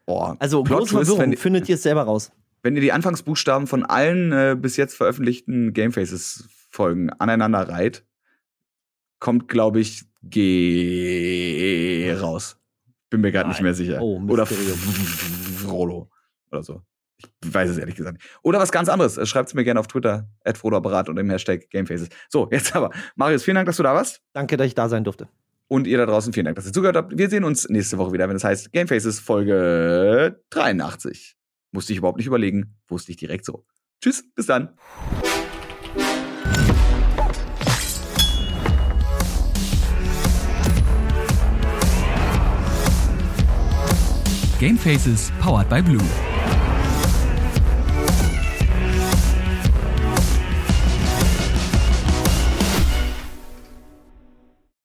Boah. 0.06 0.36
Also, 0.40 0.64
Plot 0.64 0.88
große 0.88 1.04
Verwirrung. 1.04 1.36
Findet 1.36 1.68
ihr 1.68 1.76
es 1.76 1.82
selber 1.82 2.02
raus? 2.02 2.32
Wenn 2.62 2.74
ihr 2.74 2.82
die 2.82 2.92
Anfangsbuchstaben 2.92 3.66
von 3.66 3.84
allen 3.84 4.32
äh, 4.32 4.56
bis 4.58 4.76
jetzt 4.76 4.94
veröffentlichten 4.94 5.72
Gamefaces-Folgen 5.72 7.10
aneinander 7.10 7.68
reiht, 7.68 8.04
kommt, 9.18 9.48
glaube 9.48 9.80
ich, 9.80 10.04
G 10.22 12.12
raus. 12.20 12.58
Bin 13.10 13.20
mir 13.20 13.32
gerade 13.32 13.48
nicht 13.48 13.62
mehr 13.62 13.74
sicher. 13.74 14.00
Oh, 14.00 14.20
Oder. 14.28 14.46
Frollo. 14.46 16.10
Oder 16.50 16.62
so. 16.62 16.82
Ich 17.18 17.54
weiß 17.54 17.70
es 17.70 17.78
ehrlich 17.78 17.94
gesagt 17.94 18.18
nicht. 18.18 18.28
Oder 18.42 18.58
was 18.58 18.72
ganz 18.72 18.88
anderes. 18.88 19.26
Schreibt 19.28 19.48
es 19.48 19.54
mir 19.54 19.64
gerne 19.64 19.80
auf 19.80 19.86
Twitter, 19.86 20.28
@frodoapparat 20.44 21.08
und 21.08 21.18
im 21.18 21.30
Hashtag 21.30 21.70
Gamefaces. 21.70 22.08
So, 22.28 22.48
jetzt 22.50 22.74
aber. 22.74 22.90
Marius, 23.14 23.44
vielen 23.44 23.54
Dank, 23.54 23.66
dass 23.66 23.76
du 23.76 23.82
da 23.82 23.94
warst. 23.94 24.20
Danke, 24.32 24.56
dass 24.56 24.66
ich 24.66 24.74
da 24.74 24.88
sein 24.88 25.04
durfte. 25.04 25.28
Und 25.68 25.86
ihr 25.86 25.98
da 25.98 26.06
draußen, 26.06 26.32
vielen 26.32 26.44
Dank, 26.44 26.56
dass 26.56 26.66
ihr 26.66 26.72
zugehört 26.72 26.96
habt. 26.96 27.16
Wir 27.16 27.28
sehen 27.28 27.44
uns 27.44 27.68
nächste 27.68 27.98
Woche 27.98 28.12
wieder, 28.12 28.28
wenn 28.28 28.36
es 28.36 28.44
heißt 28.44 28.72
Gamefaces 28.72 29.18
Folge 29.18 30.40
83. 30.50 31.35
Musste 31.76 31.92
ich 31.92 31.98
überhaupt 31.98 32.16
nicht 32.16 32.26
überlegen, 32.26 32.74
wusste 32.88 33.12
ich 33.12 33.18
direkt 33.18 33.44
so. 33.44 33.66
Tschüss, 34.00 34.24
bis 34.34 34.46
dann. 34.46 34.78
Game 44.58 44.78
Faces 44.78 45.30
powered 45.38 45.68
by 45.68 45.82
Blue. 45.82 46.00